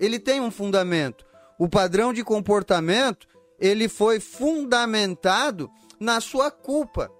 Ele 0.00 0.18
tem 0.18 0.40
um 0.40 0.50
fundamento. 0.50 1.24
O 1.58 1.68
padrão 1.68 2.12
de 2.12 2.24
comportamento 2.24 3.28
ele 3.60 3.88
foi 3.88 4.18
fundamentado 4.18 5.70
na 6.00 6.20
sua 6.20 6.50
culpa. 6.50 7.12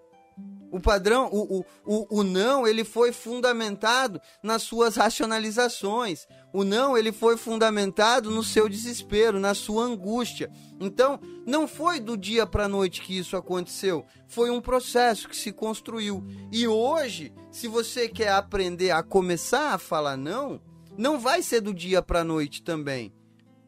O 0.73 0.79
padrão, 0.79 1.29
o, 1.33 1.59
o, 1.59 1.65
o, 1.85 2.21
o, 2.21 2.23
não, 2.23 2.67
ele 2.67 2.85
foi 2.85 3.13
fundamentado 3.13 4.21
nas 4.41 4.63
suas 4.63 4.95
racionalizações. 4.95 6.27
O 6.53 6.63
não, 6.63 6.97
ele 6.97 7.11
foi 7.11 7.37
fundamentado 7.37 8.31
no 8.31 8.43
seu 8.43 8.69
desespero, 8.69 9.41
na 9.41 9.53
sua 9.53 9.85
angústia. 9.85 10.49
Então, 10.79 11.19
não 11.45 11.67
foi 11.67 11.99
do 11.99 12.17
dia 12.17 12.47
para 12.47 12.67
a 12.67 12.69
noite 12.69 13.03
que 13.03 13.19
isso 13.19 13.37
aconteceu. 13.37 14.07
Foi 14.29 14.49
um 14.49 14.61
processo 14.61 15.29
que 15.29 15.37
se 15.37 15.51
construiu. 15.51 16.25
E 16.53 16.69
hoje, 16.69 17.35
se 17.51 17.67
você 17.67 18.09
quer 18.09 18.31
aprender 18.31 18.93
a 18.93 19.03
começar 19.03 19.75
a 19.75 19.79
falar 19.79 20.17
não, 20.17 20.61
não 21.01 21.19
vai 21.19 21.41
ser 21.43 21.63
do 21.63 21.73
dia 21.73 22.03
para 22.03 22.21
a 22.21 22.25
noite 22.25 22.63
também. 22.63 23.11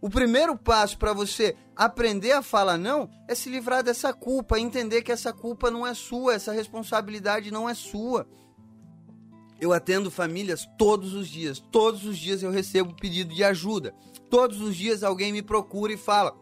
O 0.03 0.11
primeiro 0.11 0.55
passo 0.55 0.99
para 0.99 1.15
você 1.15 1.57
aprender 1.75 2.33
a 2.33 2.43
falar 2.43 2.77
não 2.77 3.09
é 3.27 3.35
se 3.35 3.49
livrar 3.49 3.83
dessa 3.83 4.13
culpa, 4.13 4.61
entender 4.61 5.01
que 5.01 5.11
essa 5.11 5.33
culpa 5.33 5.71
não 5.71 5.87
é 5.87 5.95
sua, 5.95 6.35
essa 6.35 6.53
responsabilidade 6.53 7.51
não 7.51 7.67
é 7.67 7.73
sua. 7.73 8.29
Eu 9.59 9.73
atendo 9.73 10.11
famílias 10.11 10.69
todos 10.77 11.15
os 11.15 11.27
dias, 11.27 11.59
todos 11.59 12.05
os 12.05 12.19
dias 12.19 12.43
eu 12.43 12.51
recebo 12.51 12.95
pedido 12.95 13.33
de 13.35 13.43
ajuda. 13.43 13.95
Todos 14.29 14.61
os 14.61 14.77
dias 14.77 15.03
alguém 15.03 15.33
me 15.33 15.41
procura 15.41 15.95
e 15.95 15.97
fala: 15.97 16.37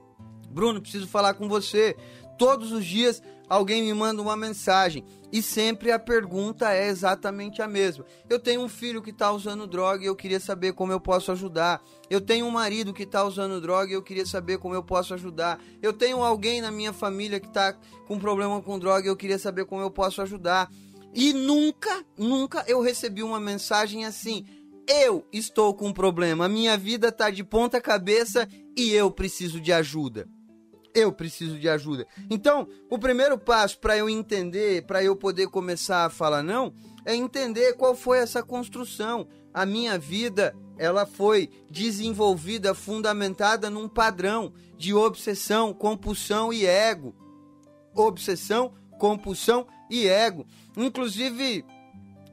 "Bruno, 0.50 0.80
preciso 0.80 1.06
falar 1.06 1.34
com 1.34 1.48
você". 1.48 1.96
Todos 2.36 2.72
os 2.72 2.84
dias 2.84 3.22
alguém 3.48 3.82
me 3.82 3.94
manda 3.94 4.20
uma 4.20 4.36
mensagem 4.36 5.04
e 5.32 5.42
sempre 5.42 5.92
a 5.92 5.98
pergunta 5.98 6.72
é 6.72 6.88
exatamente 6.88 7.62
a 7.62 7.68
mesma. 7.68 8.04
Eu 8.28 8.38
tenho 8.38 8.62
um 8.62 8.68
filho 8.68 9.00
que 9.00 9.10
está 9.10 9.30
usando 9.30 9.66
droga 9.66 10.02
e 10.02 10.06
eu 10.06 10.16
queria 10.16 10.40
saber 10.40 10.72
como 10.72 10.92
eu 10.92 11.00
posso 11.00 11.30
ajudar. 11.30 11.80
Eu 12.08 12.20
tenho 12.20 12.46
um 12.46 12.50
marido 12.50 12.92
que 12.92 13.04
está 13.04 13.24
usando 13.24 13.60
droga 13.60 13.92
e 13.92 13.94
eu 13.94 14.02
queria 14.02 14.26
saber 14.26 14.58
como 14.58 14.74
eu 14.74 14.82
posso 14.82 15.14
ajudar. 15.14 15.60
Eu 15.80 15.92
tenho 15.92 16.22
alguém 16.22 16.60
na 16.60 16.70
minha 16.70 16.92
família 16.92 17.38
que 17.38 17.46
está 17.46 17.72
com 18.06 18.18
problema 18.18 18.60
com 18.60 18.78
droga 18.78 19.06
e 19.06 19.08
eu 19.08 19.16
queria 19.16 19.38
saber 19.38 19.64
como 19.66 19.82
eu 19.82 19.90
posso 19.90 20.20
ajudar. 20.22 20.70
E 21.14 21.32
nunca, 21.32 22.04
nunca 22.18 22.64
eu 22.66 22.80
recebi 22.80 23.22
uma 23.22 23.38
mensagem 23.38 24.04
assim. 24.04 24.44
Eu 24.88 25.24
estou 25.32 25.72
com 25.74 25.88
um 25.88 25.92
problema, 25.92 26.48
minha 26.48 26.76
vida 26.76 27.08
está 27.08 27.30
de 27.30 27.44
ponta 27.44 27.80
cabeça 27.80 28.48
e 28.76 28.92
eu 28.92 29.10
preciso 29.10 29.60
de 29.60 29.72
ajuda 29.72 30.28
eu 30.94 31.12
preciso 31.12 31.58
de 31.58 31.68
ajuda. 31.68 32.06
Então, 32.28 32.68
o 32.88 32.98
primeiro 32.98 33.38
passo 33.38 33.78
para 33.78 33.96
eu 33.96 34.08
entender, 34.08 34.86
para 34.86 35.02
eu 35.02 35.14
poder 35.16 35.48
começar 35.48 36.04
a 36.04 36.10
falar 36.10 36.42
não, 36.42 36.72
é 37.04 37.14
entender 37.14 37.74
qual 37.74 37.94
foi 37.94 38.18
essa 38.18 38.42
construção. 38.42 39.26
A 39.52 39.66
minha 39.66 39.98
vida, 39.98 40.54
ela 40.78 41.06
foi 41.06 41.50
desenvolvida, 41.70 42.74
fundamentada 42.74 43.68
num 43.68 43.88
padrão 43.88 44.52
de 44.76 44.94
obsessão, 44.94 45.72
compulsão 45.72 46.52
e 46.52 46.64
ego. 46.66 47.14
Obsessão, 47.94 48.72
compulsão 48.98 49.66
e 49.90 50.06
ego. 50.06 50.46
Inclusive, 50.76 51.64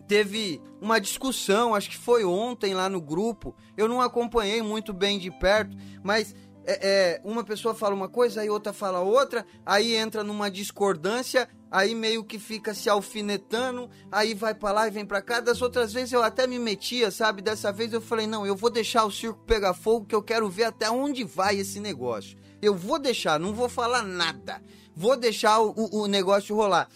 teve 0.07 0.61
uma 0.79 0.99
discussão, 0.99 1.75
acho 1.75 1.89
que 1.89 1.97
foi 1.97 2.23
ontem 2.23 2.73
lá 2.73 2.87
no 2.87 3.01
grupo. 3.01 3.55
Eu 3.75 3.87
não 3.87 3.99
acompanhei 3.99 4.61
muito 4.61 4.93
bem 4.93 5.19
de 5.19 5.29
perto, 5.29 5.75
mas 6.03 6.35
é, 6.69 6.79
é, 6.81 7.21
uma 7.23 7.45
pessoa 7.45 7.73
fala 7.73 7.95
uma 7.95 8.09
coisa, 8.09 8.41
aí 8.41 8.49
outra 8.49 8.73
fala 8.73 8.99
outra, 8.99 9.45
aí 9.65 9.95
entra 9.95 10.21
numa 10.21 10.51
discordância, 10.51 11.47
aí 11.71 11.95
meio 11.95 12.25
que 12.25 12.37
fica 12.37 12.73
se 12.73 12.89
alfinetando, 12.89 13.89
aí 14.11 14.33
vai 14.33 14.53
para 14.53 14.73
lá 14.73 14.87
e 14.87 14.91
vem 14.91 15.05
para 15.05 15.21
cá. 15.21 15.39
Das 15.39 15.61
outras 15.61 15.93
vezes 15.93 16.11
eu 16.11 16.21
até 16.21 16.45
me 16.45 16.59
metia, 16.59 17.09
sabe? 17.09 17.41
Dessa 17.41 17.71
vez 17.71 17.93
eu 17.93 18.01
falei: 18.01 18.27
não, 18.27 18.45
eu 18.45 18.53
vou 18.53 18.69
deixar 18.69 19.05
o 19.05 19.11
circo 19.11 19.45
pegar 19.45 19.73
fogo, 19.73 20.05
que 20.05 20.13
eu 20.13 20.21
quero 20.21 20.49
ver 20.49 20.65
até 20.65 20.91
onde 20.91 21.23
vai 21.23 21.57
esse 21.57 21.79
negócio. 21.79 22.37
Eu 22.61 22.75
vou 22.75 22.99
deixar, 22.99 23.39
não 23.39 23.53
vou 23.53 23.69
falar 23.69 24.03
nada. 24.03 24.61
Vou 24.93 25.15
deixar 25.15 25.61
o, 25.61 25.73
o, 26.01 26.07
negócio 26.07 26.55
rolar. 26.55 26.89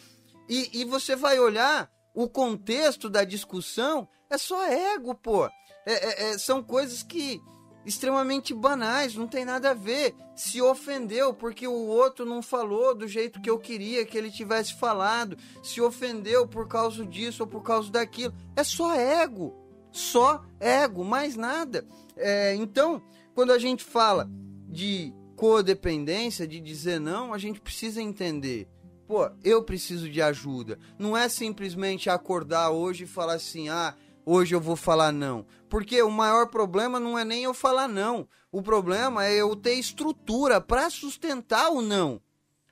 E, 0.49 0.81
e 0.81 0.85
você 0.85 1.15
vai 1.15 1.39
olhar 1.39 1.89
o 2.13 2.27
contexto 2.27 3.09
da 3.09 3.23
discussão, 3.23 4.05
é 4.29 4.37
só 4.37 4.65
ego, 4.65 5.15
pô. 5.15 5.45
É, 5.45 5.51
é, 5.85 6.31
é, 6.31 6.37
são 6.37 6.61
coisas 6.61 7.03
que 7.03 7.39
extremamente 7.85 8.53
banais, 8.53 9.15
não 9.15 9.27
tem 9.27 9.45
nada 9.45 9.71
a 9.71 9.73
ver. 9.73 10.15
Se 10.35 10.61
ofendeu 10.61 11.33
porque 11.33 11.67
o 11.67 11.87
outro 11.87 12.25
não 12.25 12.41
falou 12.41 12.95
do 12.95 13.07
jeito 13.07 13.41
que 13.41 13.49
eu 13.49 13.57
queria 13.57 14.05
que 14.05 14.17
ele 14.17 14.31
tivesse 14.31 14.73
falado, 14.73 15.37
se 15.63 15.81
ofendeu 15.81 16.47
por 16.47 16.67
causa 16.67 17.05
disso 17.05 17.43
ou 17.43 17.47
por 17.47 17.63
causa 17.63 17.91
daquilo. 17.91 18.33
É 18.55 18.63
só 18.63 18.93
ego, 18.95 19.55
só 19.91 20.43
ego, 20.59 21.03
mais 21.03 21.35
nada. 21.35 21.85
É, 22.15 22.55
então, 22.55 23.01
quando 23.33 23.51
a 23.51 23.59
gente 23.59 23.83
fala 23.83 24.29
de 24.67 25.13
codependência, 25.35 26.47
de 26.47 26.59
dizer 26.59 26.99
não, 26.99 27.33
a 27.33 27.37
gente 27.37 27.59
precisa 27.59 28.01
entender. 28.01 28.67
Pô, 29.07 29.29
eu 29.43 29.61
preciso 29.63 30.09
de 30.09 30.21
ajuda. 30.21 30.79
Não 30.97 31.17
é 31.17 31.27
simplesmente 31.27 32.09
acordar 32.09 32.69
hoje 32.69 33.03
e 33.03 33.07
falar 33.07 33.33
assim, 33.33 33.67
ah, 33.67 33.93
hoje 34.25 34.55
eu 34.55 34.61
vou 34.61 34.75
falar 34.75 35.11
não. 35.11 35.45
Porque 35.69 36.01
o 36.01 36.11
maior 36.11 36.47
problema 36.47 36.99
não 36.99 37.17
é 37.17 37.23
nem 37.23 37.43
eu 37.43 37.53
falar 37.53 37.87
não. 37.87 38.27
O 38.51 38.61
problema 38.61 39.25
é 39.25 39.35
eu 39.35 39.55
ter 39.55 39.75
estrutura 39.75 40.59
para 40.59 40.89
sustentar 40.89 41.69
o 41.69 41.81
não. 41.81 42.21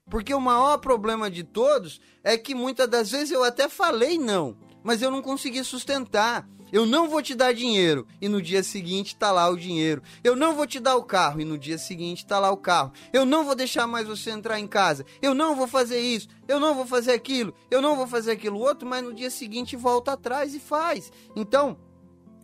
Porque 0.09 0.33
o 0.33 0.41
maior 0.41 0.77
problema 0.79 1.29
de 1.29 1.43
todos 1.43 2.01
é 2.23 2.37
que 2.37 2.55
muitas 2.55 2.87
das 2.89 3.11
vezes 3.11 3.31
eu 3.31 3.43
até 3.43 3.69
falei 3.69 4.17
não, 4.17 4.57
mas 4.83 5.01
eu 5.01 5.11
não 5.11 5.21
consegui 5.21 5.63
sustentar. 5.63 6.47
Eu 6.71 6.85
não 6.85 7.09
vou 7.09 7.21
te 7.21 7.33
dar 7.35 7.53
dinheiro 7.53 8.05
e 8.21 8.29
no 8.29 8.41
dia 8.41 8.63
seguinte 8.63 9.15
tá 9.15 9.31
lá 9.31 9.49
o 9.49 9.57
dinheiro. 9.57 10.01
Eu 10.23 10.35
não 10.35 10.53
vou 10.53 10.67
te 10.67 10.79
dar 10.79 10.95
o 10.95 11.03
carro 11.03 11.41
e 11.41 11.45
no 11.45 11.57
dia 11.57 11.77
seguinte 11.77 12.25
tá 12.25 12.39
lá 12.39 12.51
o 12.51 12.57
carro. 12.57 12.91
Eu 13.11 13.25
não 13.25 13.43
vou 13.43 13.55
deixar 13.55 13.87
mais 13.87 14.07
você 14.07 14.31
entrar 14.31 14.59
em 14.59 14.67
casa. 14.67 15.05
Eu 15.21 15.33
não 15.33 15.55
vou 15.55 15.67
fazer 15.67 15.99
isso. 15.99 16.27
Eu 16.47 16.59
não 16.59 16.75
vou 16.75 16.85
fazer 16.85 17.11
aquilo. 17.11 17.53
Eu 17.69 17.81
não 17.81 17.95
vou 17.95 18.07
fazer 18.07 18.31
aquilo 18.31 18.59
outro, 18.59 18.87
mas 18.87 19.03
no 19.03 19.13
dia 19.13 19.29
seguinte 19.29 19.75
volta 19.75 20.13
atrás 20.13 20.53
e 20.53 20.59
faz. 20.59 21.11
Então, 21.35 21.77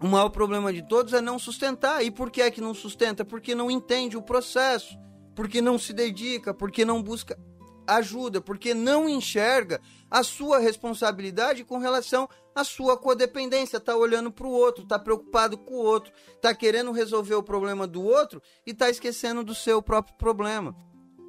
o 0.02 0.08
maior 0.08 0.30
problema 0.30 0.74
de 0.74 0.82
todos 0.82 1.14
é 1.14 1.22
não 1.22 1.40
sustentar. 1.40 2.04
E 2.04 2.12
por 2.12 2.30
que 2.30 2.42
é 2.42 2.52
que 2.52 2.62
não 2.62 2.74
sustenta? 2.74 3.24
Porque 3.24 3.56
não 3.56 3.72
entende 3.72 4.18
o 4.18 4.22
processo, 4.22 4.98
porque 5.36 5.62
não 5.62 5.78
se 5.78 5.94
dedica, 5.94 6.54
porque 6.54 6.84
não 6.84 7.02
busca 7.02 7.38
ajuda, 7.88 8.42
porque 8.42 8.74
não 8.74 9.08
enxerga 9.08 9.82
a 10.10 10.24
sua 10.24 10.60
responsabilidade 10.60 11.64
com 11.64 11.78
relação 11.78 12.30
à 12.54 12.64
sua 12.64 12.98
codependência. 12.98 13.78
Está 13.78 13.96
olhando 13.96 14.32
para 14.32 14.48
o 14.48 14.52
outro, 14.52 14.84
está 14.84 14.98
preocupado 14.98 15.58
com 15.58 15.76
o 15.76 15.84
outro, 15.84 16.12
está 16.36 16.54
querendo 16.54 16.92
resolver 16.92 17.36
o 17.36 17.44
problema 17.44 17.86
do 17.86 18.04
outro 18.04 18.42
e 18.66 18.72
está 18.72 18.90
esquecendo 18.90 19.44
do 19.44 19.56
seu 19.56 19.82
próprio 19.82 20.16
problema. 20.18 20.76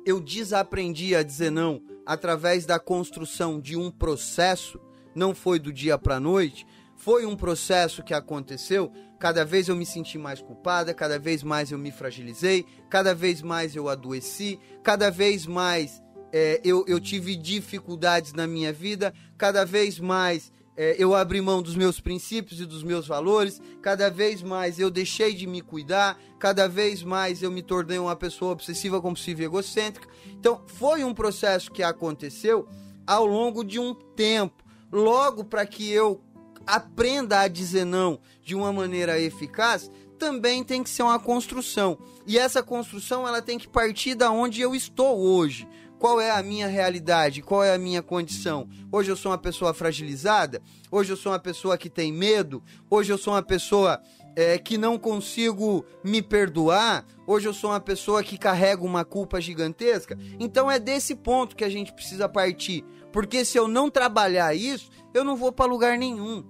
Eu 0.05 0.21
desaprendi 0.21 1.17
a 1.17 1.23
dizer 1.23 1.51
não 1.51 1.83
através 2.07 2.65
da 2.65 2.79
construção 2.79 3.61
de 3.61 3.77
um 3.77 3.91
processo, 3.91 4.81
não 5.15 5.35
foi 5.35 5.59
do 5.59 5.73
dia 5.73 5.99
para 5.99 6.21
noite, 6.21 6.65
foi 6.95 7.27
um 7.27 7.37
processo 7.37 8.03
que 8.03 8.15
aconteceu. 8.15 8.93
Cada 9.19 9.45
vez 9.45 9.69
eu 9.69 9.75
me 9.75 9.85
senti 9.85 10.19
mais 10.19 10.41
culpada, 10.41 10.95
cada 10.95 11.19
vez 11.19 11.43
mais 11.43 11.73
eu 11.73 11.79
me 11.79 11.91
fragilizei, 11.91 12.65
cada 12.89 13.15
vez 13.15 13.43
mais 13.43 13.75
eu 13.75 13.89
adoeci, 13.89 14.61
cada 14.83 15.11
vez 15.11 15.47
mais 15.47 16.03
é, 16.33 16.61
eu, 16.65 16.85
eu 16.87 17.01
tive 17.01 17.37
dificuldades 17.37 18.33
na 18.33 18.47
minha 18.47 18.73
vida, 18.73 19.15
cada 19.37 19.65
vez 19.65 19.99
mais 19.99 20.53
é, 20.77 20.95
eu 20.99 21.15
abri 21.15 21.41
mão 21.41 21.63
dos 21.63 21.75
meus 21.75 22.01
princípios 22.01 22.61
e 22.61 22.67
dos 22.67 22.83
meus 22.83 23.07
valores, 23.07 23.63
cada 23.81 24.11
vez 24.11 24.43
mais 24.43 24.79
eu 24.79 24.91
deixei 24.91 25.33
de 25.33 25.47
me 25.47 25.63
cuidar, 25.63 26.21
cada 26.39 26.69
vez 26.69 27.03
mais 27.03 27.43
eu 27.43 27.51
me 27.51 27.63
tornei 27.63 27.99
uma 27.99 28.15
pessoa 28.15 28.53
obsessiva, 28.53 29.01
compulsiva 29.01 29.41
e 29.41 29.45
egocêntrica. 29.47 30.07
Então, 30.27 30.63
foi 30.67 31.03
um 31.03 31.15
processo 31.15 31.71
que 31.71 31.83
aconteceu 31.83 32.69
ao 33.07 33.25
longo 33.25 33.65
de 33.65 33.79
um 33.79 33.95
tempo. 33.95 34.63
Logo, 34.93 35.45
para 35.45 35.65
que 35.65 35.91
eu 35.91 36.21
aprenda 36.67 37.41
a 37.41 37.49
dizer 37.49 37.87
não 37.87 38.21
de 38.43 38.55
uma 38.55 38.71
maneira 38.71 39.19
eficaz, 39.19 39.91
também 40.19 40.63
tem 40.63 40.83
que 40.83 40.91
ser 40.91 41.03
uma 41.03 41.19
construção. 41.19 41.99
E 42.27 42.39
essa 42.39 42.63
construção 42.63 43.27
ela 43.27 43.41
tem 43.41 43.59
que 43.59 43.69
partir 43.69 44.15
da 44.15 44.31
onde 44.31 44.61
eu 44.61 44.75
estou 44.75 45.19
hoje. 45.19 45.67
Qual 45.99 46.21
é 46.21 46.31
a 46.31 46.43
minha 46.43 46.67
realidade? 46.67 47.41
Qual 47.41 47.65
é 47.65 47.75
a 47.75 47.79
minha 47.79 48.03
condição? 48.03 48.69
Hoje 48.93 49.11
eu 49.11 49.17
sou 49.17 49.33
uma 49.33 49.39
pessoa 49.39 49.73
fragilizada? 49.73 50.61
Hoje 50.91 51.13
eu 51.13 51.17
sou 51.17 51.33
uma 51.33 51.39
pessoa 51.39 51.79
que 51.79 51.89
tem 51.89 52.13
medo? 52.13 52.63
Hoje 52.91 53.13
eu 53.13 53.17
sou 53.17 53.33
uma 53.33 53.43
pessoa 53.43 54.01
é, 54.37 54.59
que 54.59 54.77
não 54.77 54.99
consigo 54.99 55.87
me 56.05 56.21
perdoar, 56.21 57.07
hoje 57.27 57.49
eu 57.49 57.55
sou 57.55 57.71
uma 57.71 57.81
pessoa 57.81 58.23
que 58.23 58.37
carrega 58.37 58.85
uma 58.85 59.03
culpa 59.03 59.41
gigantesca. 59.41 60.19
Então 60.39 60.71
é 60.71 60.79
desse 60.79 61.15
ponto 61.15 61.57
que 61.57 61.65
a 61.65 61.71
gente 61.71 61.93
precisa 61.95 62.29
partir. 62.29 62.85
Porque 63.11 63.43
se 63.47 63.59
eu 63.59 63.67
não 63.67 63.89
trabalhar 63.89 64.55
isso, 64.55 64.91
eu 65.15 65.25
não 65.25 65.35
vou 65.35 65.51
para 65.51 65.65
lugar 65.65 65.97
nenhum. 65.97 66.45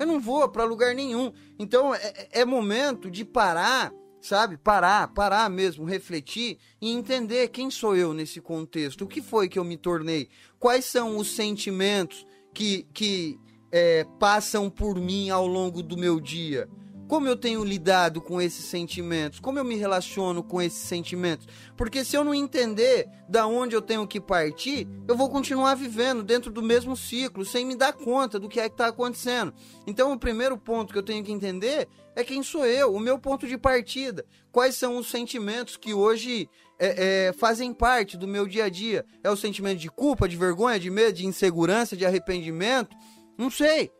Eu 0.00 0.06
não 0.06 0.18
vou 0.18 0.48
para 0.48 0.64
lugar 0.64 0.92
nenhum. 0.92 1.32
Então 1.56 1.94
é, 1.94 2.28
é 2.32 2.44
momento 2.44 3.08
de 3.08 3.24
parar 3.24 3.92
sabe? 4.20 4.56
Parar, 4.56 5.08
parar 5.08 5.48
mesmo, 5.48 5.84
refletir 5.84 6.58
e 6.80 6.90
entender 6.90 7.48
quem 7.48 7.70
sou 7.70 7.96
eu 7.96 8.12
nesse 8.12 8.40
contexto. 8.40 9.04
O 9.04 9.08
que 9.08 9.22
foi 9.22 9.48
que 9.48 9.58
eu 9.58 9.64
me 9.64 9.76
tornei? 9.76 10.28
Quais 10.58 10.84
são 10.84 11.16
os 11.16 11.30
sentimentos 11.30 12.26
que, 12.52 12.86
que 12.92 13.38
é, 13.72 14.04
passam 14.18 14.68
por 14.68 15.00
mim 15.00 15.30
ao 15.30 15.46
longo 15.46 15.82
do 15.82 15.96
meu 15.96 16.20
dia? 16.20 16.68
Como 17.10 17.26
eu 17.26 17.34
tenho 17.34 17.64
lidado 17.64 18.20
com 18.20 18.40
esses 18.40 18.66
sentimentos? 18.66 19.40
Como 19.40 19.58
eu 19.58 19.64
me 19.64 19.74
relaciono 19.74 20.44
com 20.44 20.62
esses 20.62 20.78
sentimentos? 20.78 21.44
Porque 21.76 22.04
se 22.04 22.16
eu 22.16 22.22
não 22.22 22.32
entender 22.32 23.08
da 23.28 23.48
onde 23.48 23.74
eu 23.74 23.82
tenho 23.82 24.06
que 24.06 24.20
partir, 24.20 24.86
eu 25.08 25.16
vou 25.16 25.28
continuar 25.28 25.74
vivendo 25.74 26.22
dentro 26.22 26.52
do 26.52 26.62
mesmo 26.62 26.96
ciclo, 26.96 27.44
sem 27.44 27.66
me 27.66 27.74
dar 27.74 27.94
conta 27.94 28.38
do 28.38 28.48
que 28.48 28.60
é 28.60 28.68
que 28.68 28.74
está 28.74 28.86
acontecendo. 28.86 29.52
Então, 29.88 30.12
o 30.12 30.18
primeiro 30.20 30.56
ponto 30.56 30.92
que 30.92 30.98
eu 31.00 31.02
tenho 31.02 31.24
que 31.24 31.32
entender 31.32 31.88
é 32.14 32.22
quem 32.22 32.44
sou 32.44 32.64
eu, 32.64 32.94
o 32.94 33.00
meu 33.00 33.18
ponto 33.18 33.44
de 33.44 33.58
partida. 33.58 34.24
Quais 34.52 34.76
são 34.76 34.96
os 34.96 35.10
sentimentos 35.10 35.76
que 35.76 35.92
hoje 35.92 36.48
é, 36.78 37.26
é, 37.26 37.32
fazem 37.32 37.74
parte 37.74 38.16
do 38.16 38.28
meu 38.28 38.46
dia 38.46 38.66
a 38.66 38.68
dia? 38.68 39.04
É 39.24 39.28
o 39.28 39.36
sentimento 39.36 39.80
de 39.80 39.90
culpa, 39.90 40.28
de 40.28 40.36
vergonha, 40.36 40.78
de 40.78 40.90
medo, 40.90 41.14
de 41.14 41.26
insegurança, 41.26 41.96
de 41.96 42.06
arrependimento? 42.06 42.96
Não 43.36 43.50
sei. 43.50 43.90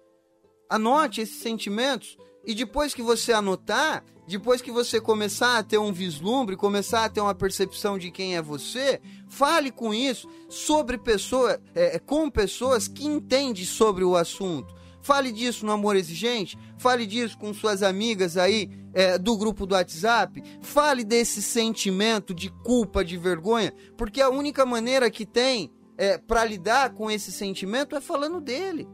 Anote 0.68 1.20
esses 1.20 1.42
sentimentos 1.42 2.16
e 2.44 2.54
depois 2.54 2.94
que 2.94 3.02
você 3.02 3.32
anotar, 3.32 4.04
depois 4.26 4.62
que 4.62 4.70
você 4.70 5.00
começar 5.00 5.58
a 5.58 5.62
ter 5.62 5.78
um 5.78 5.92
vislumbre, 5.92 6.56
começar 6.56 7.04
a 7.04 7.08
ter 7.08 7.20
uma 7.20 7.34
percepção 7.34 7.98
de 7.98 8.10
quem 8.10 8.36
é 8.36 8.42
você, 8.42 9.00
fale 9.28 9.70
com 9.70 9.92
isso 9.92 10.28
sobre 10.48 10.96
pessoas, 10.96 11.58
é, 11.74 11.98
com 11.98 12.30
pessoas 12.30 12.86
que 12.86 13.06
entendem 13.06 13.64
sobre 13.64 14.04
o 14.04 14.16
assunto. 14.16 14.74
Fale 15.02 15.32
disso 15.32 15.64
no 15.64 15.72
Amor 15.72 15.96
Exigente, 15.96 16.58
fale 16.78 17.06
disso 17.06 17.38
com 17.38 17.52
suas 17.54 17.82
amigas 17.82 18.36
aí 18.36 18.70
é, 18.92 19.18
do 19.18 19.36
grupo 19.36 19.66
do 19.66 19.74
WhatsApp, 19.74 20.42
fale 20.60 21.04
desse 21.04 21.42
sentimento 21.42 22.34
de 22.34 22.50
culpa, 22.50 23.04
de 23.04 23.16
vergonha, 23.16 23.72
porque 23.96 24.20
a 24.20 24.28
única 24.28 24.66
maneira 24.66 25.10
que 25.10 25.24
tem 25.24 25.72
é, 25.96 26.18
para 26.18 26.44
lidar 26.44 26.94
com 26.94 27.10
esse 27.10 27.32
sentimento 27.32 27.96
é 27.96 28.00
falando 28.00 28.40
dele. 28.40 28.86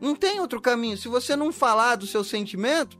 Não 0.00 0.14
tem 0.14 0.40
outro 0.40 0.60
caminho. 0.60 0.96
Se 0.96 1.08
você 1.08 1.34
não 1.36 1.52
falar 1.52 1.96
do 1.96 2.06
seu 2.06 2.22
sentimento, 2.22 2.98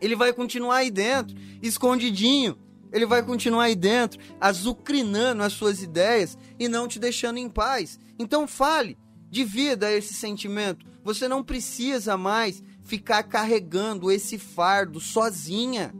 ele 0.00 0.16
vai 0.16 0.32
continuar 0.32 0.76
aí 0.76 0.90
dentro, 0.90 1.36
escondidinho. 1.62 2.58
Ele 2.92 3.06
vai 3.06 3.22
continuar 3.22 3.64
aí 3.64 3.74
dentro, 3.74 4.20
azucrinando 4.40 5.42
as 5.42 5.54
suas 5.54 5.82
ideias 5.82 6.36
e 6.58 6.68
não 6.68 6.86
te 6.86 6.98
deixando 6.98 7.38
em 7.38 7.48
paz. 7.48 7.98
Então 8.18 8.46
fale, 8.46 8.98
divida 9.30 9.90
esse 9.90 10.12
sentimento. 10.12 10.84
Você 11.02 11.26
não 11.26 11.42
precisa 11.42 12.16
mais 12.16 12.62
ficar 12.84 13.22
carregando 13.22 14.10
esse 14.10 14.38
fardo 14.38 15.00
sozinha. 15.00 15.94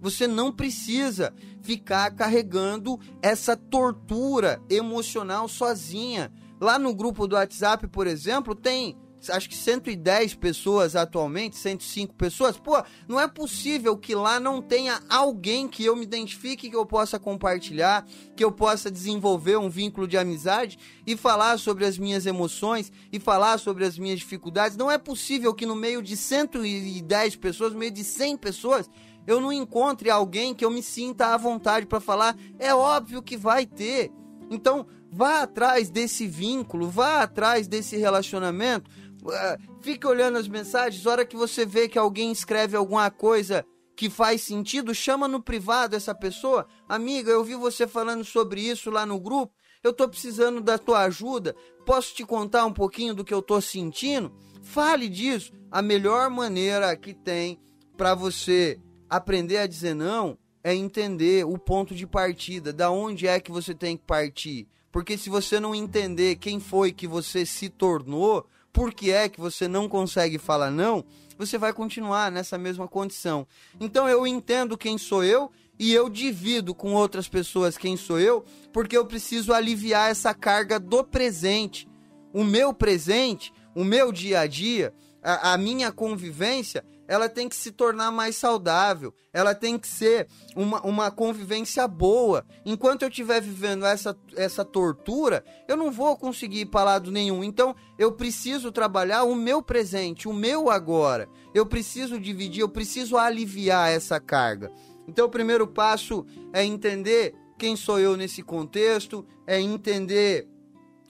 Você 0.00 0.26
não 0.26 0.52
precisa 0.52 1.32
ficar 1.62 2.10
carregando 2.10 2.98
essa 3.22 3.56
tortura 3.56 4.60
emocional 4.68 5.46
sozinha. 5.46 6.32
Lá 6.60 6.78
no 6.78 6.94
grupo 6.94 7.26
do 7.26 7.36
WhatsApp, 7.36 7.86
por 7.86 8.06
exemplo, 8.06 8.54
tem 8.54 8.96
acho 9.30 9.48
que 9.48 9.56
110 9.56 10.34
pessoas 10.34 10.96
atualmente, 10.96 11.56
105 11.56 12.14
pessoas. 12.14 12.56
Pô, 12.56 12.82
não 13.08 13.20
é 13.20 13.26
possível 13.28 13.96
que 13.96 14.14
lá 14.14 14.38
não 14.38 14.60
tenha 14.62 15.00
alguém 15.08 15.68
que 15.68 15.84
eu 15.84 15.96
me 15.96 16.02
identifique, 16.02 16.70
que 16.70 16.76
eu 16.76 16.86
possa 16.86 17.18
compartilhar, 17.18 18.06
que 18.34 18.44
eu 18.44 18.52
possa 18.52 18.90
desenvolver 18.90 19.58
um 19.58 19.68
vínculo 19.68 20.06
de 20.06 20.16
amizade 20.16 20.78
e 21.06 21.16
falar 21.16 21.58
sobre 21.58 21.84
as 21.84 21.98
minhas 21.98 22.26
emoções 22.26 22.92
e 23.12 23.18
falar 23.18 23.58
sobre 23.58 23.84
as 23.84 23.98
minhas 23.98 24.18
dificuldades. 24.18 24.76
Não 24.76 24.90
é 24.90 24.98
possível 24.98 25.54
que 25.54 25.66
no 25.66 25.76
meio 25.76 26.02
de 26.02 26.16
110 26.16 27.36
pessoas, 27.36 27.72
no 27.72 27.78
meio 27.78 27.92
de 27.92 28.04
100 28.04 28.36
pessoas, 28.36 28.90
eu 29.26 29.40
não 29.40 29.52
encontre 29.52 30.08
alguém 30.08 30.54
que 30.54 30.64
eu 30.64 30.70
me 30.70 30.82
sinta 30.82 31.34
à 31.34 31.36
vontade 31.36 31.86
para 31.86 32.00
falar. 32.00 32.36
É 32.58 32.74
óbvio 32.74 33.22
que 33.22 33.36
vai 33.36 33.66
ter. 33.66 34.12
Então, 34.48 34.86
vá 35.10 35.42
atrás 35.42 35.90
desse 35.90 36.26
vínculo, 36.26 36.88
vá 36.88 37.22
atrás 37.22 37.66
desse 37.66 37.96
relacionamento, 37.96 38.90
uh, 39.26 39.82
fique 39.82 40.06
olhando 40.06 40.38
as 40.38 40.48
mensagens, 40.48 41.06
hora 41.06 41.24
que 41.24 41.36
você 41.36 41.66
vê 41.66 41.88
que 41.88 41.98
alguém 41.98 42.32
escreve 42.32 42.76
alguma 42.76 43.10
coisa 43.10 43.64
que 43.96 44.10
faz 44.10 44.42
sentido, 44.42 44.94
chama 44.94 45.26
no 45.26 45.42
privado 45.42 45.96
essa 45.96 46.14
pessoa. 46.14 46.66
Amiga, 46.88 47.30
eu 47.30 47.42
vi 47.42 47.54
você 47.54 47.86
falando 47.86 48.24
sobre 48.24 48.60
isso 48.60 48.90
lá 48.90 49.06
no 49.06 49.18
grupo. 49.18 49.54
Eu 49.82 49.92
tô 49.92 50.08
precisando 50.08 50.60
da 50.60 50.76
tua 50.76 51.04
ajuda. 51.04 51.56
Posso 51.84 52.14
te 52.14 52.24
contar 52.24 52.66
um 52.66 52.72
pouquinho 52.72 53.14
do 53.14 53.24
que 53.24 53.32
eu 53.32 53.40
tô 53.40 53.60
sentindo? 53.60 54.32
Fale 54.62 55.08
disso. 55.08 55.52
A 55.70 55.80
melhor 55.80 56.28
maneira 56.28 56.94
que 56.96 57.14
tem 57.14 57.58
para 57.96 58.14
você 58.14 58.78
aprender 59.08 59.58
a 59.58 59.66
dizer 59.66 59.94
não 59.94 60.38
é 60.66 60.74
entender 60.74 61.46
o 61.46 61.56
ponto 61.56 61.94
de 61.94 62.08
partida, 62.08 62.72
da 62.72 62.90
onde 62.90 63.28
é 63.28 63.38
que 63.38 63.52
você 63.52 63.72
tem 63.72 63.96
que 63.96 64.02
partir. 64.02 64.66
Porque 64.90 65.16
se 65.16 65.30
você 65.30 65.60
não 65.60 65.72
entender 65.72 66.34
quem 66.36 66.58
foi 66.58 66.90
que 66.90 67.06
você 67.06 67.46
se 67.46 67.68
tornou, 67.68 68.44
por 68.76 68.92
que 68.92 69.10
é 69.10 69.26
que 69.26 69.40
você 69.40 69.66
não 69.66 69.88
consegue 69.88 70.36
falar 70.36 70.70
não, 70.70 71.02
você 71.38 71.56
vai 71.56 71.72
continuar 71.72 72.30
nessa 72.30 72.58
mesma 72.58 72.86
condição. 72.86 73.46
Então 73.80 74.06
eu 74.06 74.26
entendo 74.26 74.76
quem 74.76 74.98
sou 74.98 75.24
eu 75.24 75.50
e 75.78 75.94
eu 75.94 76.10
divido 76.10 76.74
com 76.74 76.92
outras 76.92 77.26
pessoas 77.26 77.78
quem 77.78 77.96
sou 77.96 78.20
eu, 78.20 78.44
porque 78.74 78.94
eu 78.94 79.06
preciso 79.06 79.54
aliviar 79.54 80.10
essa 80.10 80.34
carga 80.34 80.78
do 80.78 81.02
presente. 81.02 81.88
O 82.34 82.44
meu 82.44 82.74
presente, 82.74 83.50
o 83.74 83.82
meu 83.82 84.12
dia 84.12 84.40
a 84.40 84.46
dia, 84.46 84.92
a, 85.22 85.54
a 85.54 85.56
minha 85.56 85.90
convivência, 85.90 86.84
ela 87.08 87.28
tem 87.28 87.48
que 87.48 87.56
se 87.56 87.70
tornar 87.70 88.10
mais 88.10 88.36
saudável, 88.36 89.14
ela 89.32 89.54
tem 89.54 89.78
que 89.78 89.86
ser 89.86 90.26
uma, 90.54 90.80
uma 90.82 91.10
convivência 91.10 91.86
boa. 91.86 92.44
Enquanto 92.64 93.02
eu 93.02 93.08
estiver 93.08 93.40
vivendo 93.40 93.84
essa, 93.84 94.16
essa 94.34 94.64
tortura, 94.64 95.44
eu 95.68 95.76
não 95.76 95.90
vou 95.90 96.16
conseguir 96.16 96.60
ir 96.60 96.66
para 96.66 96.84
lado 96.84 97.10
nenhum. 97.10 97.44
Então, 97.44 97.74
eu 97.98 98.12
preciso 98.12 98.72
trabalhar 98.72 99.24
o 99.24 99.34
meu 99.34 99.62
presente, 99.62 100.28
o 100.28 100.32
meu 100.32 100.70
agora. 100.70 101.28
Eu 101.54 101.64
preciso 101.64 102.18
dividir, 102.18 102.60
eu 102.60 102.68
preciso 102.68 103.16
aliviar 103.16 103.90
essa 103.90 104.18
carga. 104.18 104.72
Então, 105.06 105.26
o 105.26 105.30
primeiro 105.30 105.66
passo 105.66 106.26
é 106.52 106.64
entender 106.64 107.34
quem 107.58 107.76
sou 107.76 107.98
eu 107.98 108.16
nesse 108.16 108.42
contexto, 108.42 109.24
é 109.46 109.60
entender 109.60 110.48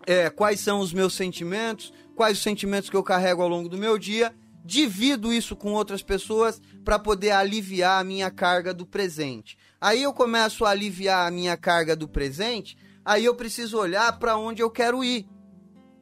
é, 0.06 0.30
quais 0.30 0.60
são 0.60 0.78
os 0.78 0.92
meus 0.92 1.14
sentimentos, 1.14 1.92
quais 2.14 2.36
os 2.36 2.42
sentimentos 2.42 2.88
que 2.88 2.96
eu 2.96 3.02
carrego 3.02 3.42
ao 3.42 3.48
longo 3.48 3.68
do 3.68 3.78
meu 3.78 3.98
dia 3.98 4.34
divido 4.66 5.32
isso 5.32 5.54
com 5.54 5.72
outras 5.72 6.02
pessoas 6.02 6.60
para 6.84 6.98
poder 6.98 7.30
aliviar 7.30 8.00
a 8.00 8.04
minha 8.04 8.30
carga 8.30 8.74
do 8.74 8.84
presente. 8.84 9.56
Aí 9.80 10.02
eu 10.02 10.12
começo 10.12 10.64
a 10.64 10.70
aliviar 10.70 11.26
a 11.26 11.30
minha 11.30 11.56
carga 11.56 11.94
do 11.94 12.08
presente, 12.08 12.76
aí 13.04 13.24
eu 13.24 13.34
preciso 13.36 13.78
olhar 13.78 14.18
para 14.18 14.36
onde 14.36 14.60
eu 14.60 14.68
quero 14.68 15.04
ir. 15.04 15.28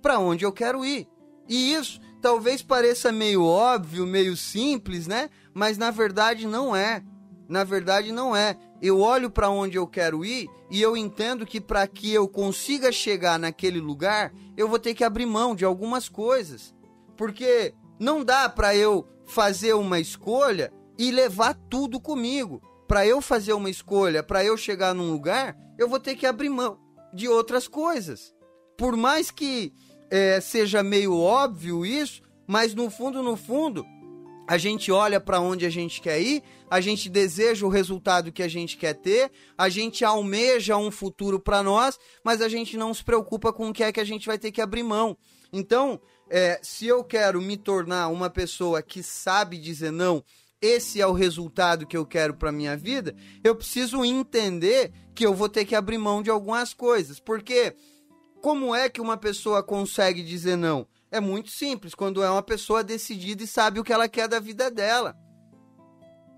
Para 0.00 0.18
onde 0.18 0.46
eu 0.46 0.52
quero 0.52 0.82
ir. 0.82 1.06
E 1.46 1.74
isso 1.74 2.00
talvez 2.22 2.62
pareça 2.62 3.12
meio 3.12 3.44
óbvio, 3.44 4.06
meio 4.06 4.34
simples, 4.34 5.06
né? 5.06 5.28
Mas 5.52 5.76
na 5.76 5.90
verdade 5.90 6.46
não 6.46 6.74
é. 6.74 7.02
Na 7.46 7.64
verdade 7.64 8.12
não 8.12 8.34
é. 8.34 8.56
Eu 8.80 9.00
olho 9.00 9.30
para 9.30 9.50
onde 9.50 9.76
eu 9.76 9.86
quero 9.86 10.24
ir 10.24 10.48
e 10.70 10.80
eu 10.80 10.96
entendo 10.96 11.44
que 11.44 11.60
para 11.60 11.86
que 11.86 12.10
eu 12.10 12.26
consiga 12.26 12.90
chegar 12.90 13.38
naquele 13.38 13.78
lugar, 13.78 14.32
eu 14.56 14.68
vou 14.68 14.78
ter 14.78 14.94
que 14.94 15.04
abrir 15.04 15.26
mão 15.26 15.54
de 15.54 15.66
algumas 15.66 16.08
coisas. 16.08 16.74
Porque 17.14 17.74
não 17.98 18.24
dá 18.24 18.48
para 18.48 18.76
eu 18.76 19.06
fazer 19.26 19.74
uma 19.74 19.98
escolha 19.98 20.72
e 20.98 21.10
levar 21.10 21.54
tudo 21.68 22.00
comigo. 22.00 22.62
Para 22.86 23.06
eu 23.06 23.20
fazer 23.22 23.54
uma 23.54 23.70
escolha, 23.70 24.22
para 24.22 24.44
eu 24.44 24.56
chegar 24.56 24.94
num 24.94 25.10
lugar, 25.10 25.56
eu 25.78 25.88
vou 25.88 25.98
ter 25.98 26.14
que 26.14 26.26
abrir 26.26 26.50
mão 26.50 26.78
de 27.14 27.28
outras 27.28 27.66
coisas. 27.66 28.34
Por 28.76 28.96
mais 28.96 29.30
que 29.30 29.72
é, 30.10 30.40
seja 30.40 30.82
meio 30.82 31.16
óbvio 31.18 31.86
isso, 31.86 32.22
mas 32.46 32.74
no 32.74 32.90
fundo, 32.90 33.22
no 33.22 33.36
fundo, 33.36 33.86
a 34.46 34.58
gente 34.58 34.92
olha 34.92 35.18
para 35.18 35.40
onde 35.40 35.64
a 35.64 35.70
gente 35.70 36.00
quer 36.00 36.20
ir, 36.20 36.42
a 36.70 36.80
gente 36.80 37.08
deseja 37.08 37.64
o 37.64 37.70
resultado 37.70 38.30
que 38.30 38.42
a 38.42 38.48
gente 38.48 38.76
quer 38.76 38.94
ter, 38.94 39.30
a 39.56 39.68
gente 39.68 40.04
almeja 40.04 40.76
um 40.76 40.90
futuro 40.90 41.40
para 41.40 41.62
nós, 41.62 41.98
mas 42.22 42.42
a 42.42 42.48
gente 42.48 42.76
não 42.76 42.92
se 42.92 43.02
preocupa 43.02 43.52
com 43.52 43.68
o 43.68 43.72
que 43.72 43.82
é 43.82 43.92
que 43.92 44.00
a 44.00 44.04
gente 44.04 44.26
vai 44.26 44.38
ter 44.38 44.52
que 44.52 44.60
abrir 44.60 44.82
mão. 44.82 45.16
Então, 45.52 46.00
é, 46.30 46.58
se 46.62 46.86
eu 46.86 47.04
quero 47.04 47.40
me 47.40 47.56
tornar 47.56 48.08
uma 48.08 48.30
pessoa 48.30 48.82
que 48.82 49.02
sabe 49.02 49.58
dizer 49.58 49.90
não, 49.90 50.24
esse 50.60 51.00
é 51.00 51.06
o 51.06 51.12
resultado 51.12 51.86
que 51.86 51.96
eu 51.96 52.06
quero 52.06 52.34
para 52.34 52.50
minha 52.50 52.76
vida, 52.76 53.14
eu 53.42 53.54
preciso 53.54 54.04
entender 54.04 54.92
que 55.14 55.26
eu 55.26 55.34
vou 55.34 55.48
ter 55.48 55.64
que 55.64 55.74
abrir 55.74 55.98
mão 55.98 56.22
de 56.22 56.30
algumas 56.30 56.72
coisas. 56.72 57.20
Porque 57.20 57.76
como 58.40 58.74
é 58.74 58.88
que 58.88 59.00
uma 59.00 59.16
pessoa 59.16 59.62
consegue 59.62 60.22
dizer 60.22 60.56
não? 60.56 60.86
É 61.10 61.20
muito 61.20 61.50
simples, 61.50 61.94
quando 61.94 62.22
é 62.22 62.30
uma 62.30 62.42
pessoa 62.42 62.82
decidida 62.82 63.42
e 63.42 63.46
sabe 63.46 63.78
o 63.78 63.84
que 63.84 63.92
ela 63.92 64.08
quer 64.08 64.26
da 64.26 64.40
vida 64.40 64.70
dela. 64.70 65.16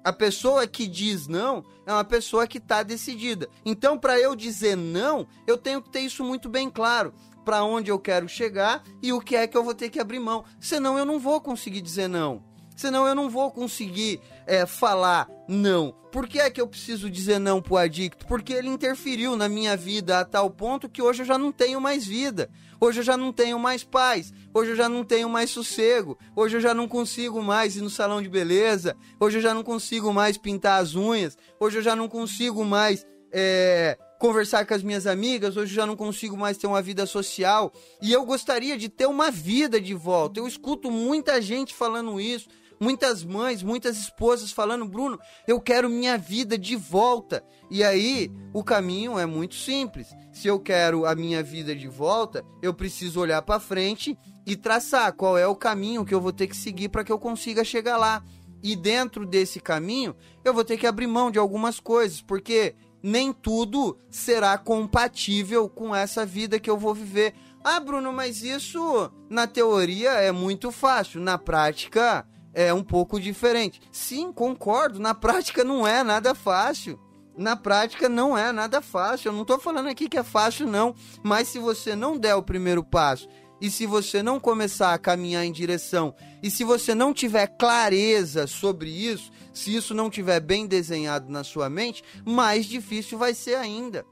A 0.04 0.12
pessoa 0.12 0.66
que 0.66 0.86
diz 0.86 1.26
não 1.26 1.64
é 1.86 1.92
uma 1.92 2.04
pessoa 2.04 2.46
que 2.46 2.58
está 2.58 2.82
decidida. 2.82 3.48
Então, 3.64 3.98
para 3.98 4.20
eu 4.20 4.36
dizer 4.36 4.76
não, 4.76 5.26
eu 5.46 5.56
tenho 5.56 5.82
que 5.82 5.90
ter 5.90 6.00
isso 6.00 6.22
muito 6.22 6.48
bem 6.48 6.68
claro. 6.70 7.12
Para 7.46 7.62
onde 7.62 7.92
eu 7.92 7.98
quero 8.00 8.28
chegar 8.28 8.82
e 9.00 9.12
o 9.12 9.20
que 9.20 9.36
é 9.36 9.46
que 9.46 9.56
eu 9.56 9.62
vou 9.62 9.72
ter 9.72 9.88
que 9.88 10.00
abrir 10.00 10.18
mão. 10.18 10.44
Senão, 10.58 10.98
eu 10.98 11.04
não 11.04 11.20
vou 11.20 11.40
conseguir 11.40 11.80
dizer 11.80 12.08
não. 12.08 12.42
Senão 12.76 13.06
eu 13.06 13.14
não 13.14 13.30
vou 13.30 13.52
conseguir 13.52 14.20
é, 14.46 14.66
falar 14.66 15.28
não. 15.48 15.94
Por 16.10 16.26
que 16.26 16.40
é 16.40 16.50
que 16.50 16.60
eu 16.60 16.66
preciso 16.66 17.08
dizer 17.08 17.38
não 17.38 17.62
pro 17.62 17.76
adicto? 17.76 18.26
Porque 18.26 18.52
ele 18.52 18.68
interferiu 18.68 19.36
na 19.36 19.48
minha 19.48 19.76
vida 19.76 20.18
a 20.18 20.24
tal 20.24 20.50
ponto 20.50 20.88
que 20.88 21.00
hoje 21.00 21.22
eu 21.22 21.26
já 21.26 21.38
não 21.38 21.52
tenho 21.52 21.80
mais 21.80 22.04
vida. 22.04 22.50
Hoje 22.80 23.00
eu 23.00 23.04
já 23.04 23.16
não 23.16 23.32
tenho 23.32 23.60
mais 23.60 23.84
paz. 23.84 24.32
Hoje 24.52 24.72
eu 24.72 24.76
já 24.76 24.88
não 24.88 25.04
tenho 25.04 25.28
mais 25.28 25.50
sossego. 25.50 26.18
Hoje 26.34 26.56
eu 26.56 26.60
já 26.60 26.74
não 26.74 26.88
consigo 26.88 27.40
mais 27.40 27.76
ir 27.76 27.80
no 27.80 27.88
salão 27.88 28.20
de 28.20 28.28
beleza. 28.28 28.96
Hoje 29.20 29.38
eu 29.38 29.42
já 29.42 29.54
não 29.54 29.62
consigo 29.62 30.12
mais 30.12 30.36
pintar 30.36 30.82
as 30.82 30.96
unhas. 30.96 31.38
Hoje 31.60 31.78
eu 31.78 31.82
já 31.82 31.94
não 31.94 32.08
consigo 32.08 32.64
mais 32.64 33.06
é, 33.32 33.98
conversar 34.18 34.66
com 34.66 34.74
as 34.74 34.82
minhas 34.82 35.06
amigas, 35.06 35.56
hoje 35.56 35.74
já 35.74 35.86
não 35.86 35.96
consigo 35.96 36.36
mais 36.36 36.56
ter 36.56 36.66
uma 36.66 36.82
vida 36.82 37.06
social 37.06 37.72
e 38.00 38.12
eu 38.12 38.24
gostaria 38.24 38.76
de 38.76 38.88
ter 38.88 39.06
uma 39.06 39.30
vida 39.30 39.80
de 39.80 39.94
volta. 39.94 40.40
Eu 40.40 40.46
escuto 40.46 40.90
muita 40.90 41.40
gente 41.40 41.74
falando 41.74 42.20
isso 42.20 42.48
muitas 42.80 43.24
mães, 43.24 43.62
muitas 43.62 43.96
esposas 43.98 44.50
falando: 44.52 44.86
Bruno, 44.86 45.18
eu 45.46 45.60
quero 45.60 45.88
minha 45.88 46.16
vida 46.16 46.56
de 46.56 46.76
volta. 46.76 47.44
E 47.70 47.82
aí, 47.82 48.30
o 48.52 48.62
caminho 48.62 49.18
é 49.18 49.26
muito 49.26 49.54
simples. 49.54 50.08
Se 50.32 50.46
eu 50.48 50.60
quero 50.60 51.06
a 51.06 51.14
minha 51.14 51.42
vida 51.42 51.74
de 51.74 51.88
volta, 51.88 52.44
eu 52.62 52.72
preciso 52.72 53.20
olhar 53.20 53.42
para 53.42 53.60
frente 53.60 54.16
e 54.46 54.56
traçar 54.56 55.12
qual 55.12 55.36
é 55.36 55.46
o 55.46 55.56
caminho 55.56 56.04
que 56.04 56.14
eu 56.14 56.20
vou 56.20 56.32
ter 56.32 56.46
que 56.46 56.56
seguir 56.56 56.88
para 56.88 57.02
que 57.02 57.10
eu 57.10 57.18
consiga 57.18 57.64
chegar 57.64 57.96
lá. 57.96 58.22
E 58.62 58.74
dentro 58.74 59.26
desse 59.26 59.60
caminho, 59.60 60.16
eu 60.44 60.52
vou 60.52 60.64
ter 60.64 60.76
que 60.76 60.86
abrir 60.86 61.06
mão 61.06 61.30
de 61.30 61.38
algumas 61.38 61.78
coisas, 61.78 62.20
porque 62.20 62.74
nem 63.06 63.32
tudo 63.32 63.96
será 64.10 64.58
compatível 64.58 65.68
com 65.68 65.94
essa 65.94 66.26
vida 66.26 66.58
que 66.58 66.68
eu 66.68 66.76
vou 66.76 66.92
viver. 66.92 67.34
Ah, 67.62 67.78
Bruno, 67.78 68.12
mas 68.12 68.42
isso 68.42 69.12
na 69.30 69.46
teoria 69.46 70.10
é 70.10 70.32
muito 70.32 70.72
fácil, 70.72 71.20
na 71.20 71.38
prática 71.38 72.26
é 72.52 72.74
um 72.74 72.82
pouco 72.82 73.20
diferente. 73.20 73.80
Sim, 73.92 74.32
concordo, 74.32 74.98
na 74.98 75.14
prática 75.14 75.62
não 75.62 75.86
é 75.86 76.02
nada 76.02 76.34
fácil. 76.34 76.98
Na 77.38 77.54
prática 77.54 78.08
não 78.08 78.36
é 78.36 78.50
nada 78.50 78.82
fácil. 78.82 79.28
Eu 79.28 79.34
não 79.34 79.42
estou 79.42 79.60
falando 79.60 79.88
aqui 79.88 80.08
que 80.08 80.18
é 80.18 80.24
fácil, 80.24 80.66
não. 80.66 80.92
Mas 81.22 81.46
se 81.46 81.60
você 81.60 81.94
não 81.94 82.18
der 82.18 82.34
o 82.34 82.42
primeiro 82.42 82.82
passo 82.82 83.28
e 83.60 83.70
se 83.70 83.86
você 83.86 84.20
não 84.20 84.40
começar 84.40 84.92
a 84.92 84.98
caminhar 84.98 85.44
em 85.44 85.52
direção 85.52 86.12
e 86.42 86.50
se 86.50 86.64
você 86.64 86.94
não 86.94 87.12
tiver 87.12 87.46
clareza 87.46 88.46
sobre 88.46 88.90
isso, 88.90 89.30
se 89.56 89.74
isso 89.74 89.94
não 89.94 90.10
tiver 90.10 90.38
bem 90.38 90.66
desenhado 90.66 91.32
na 91.32 91.42
sua 91.42 91.70
mente, 91.70 92.04
mais 92.26 92.66
difícil 92.66 93.16
vai 93.16 93.32
ser 93.32 93.54
ainda. 93.54 94.04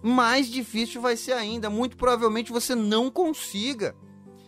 Mais 0.00 0.46
difícil 0.46 1.00
vai 1.00 1.16
ser 1.16 1.32
ainda. 1.32 1.68
Muito 1.68 1.96
provavelmente 1.96 2.52
você 2.52 2.76
não 2.76 3.10
consiga. 3.10 3.96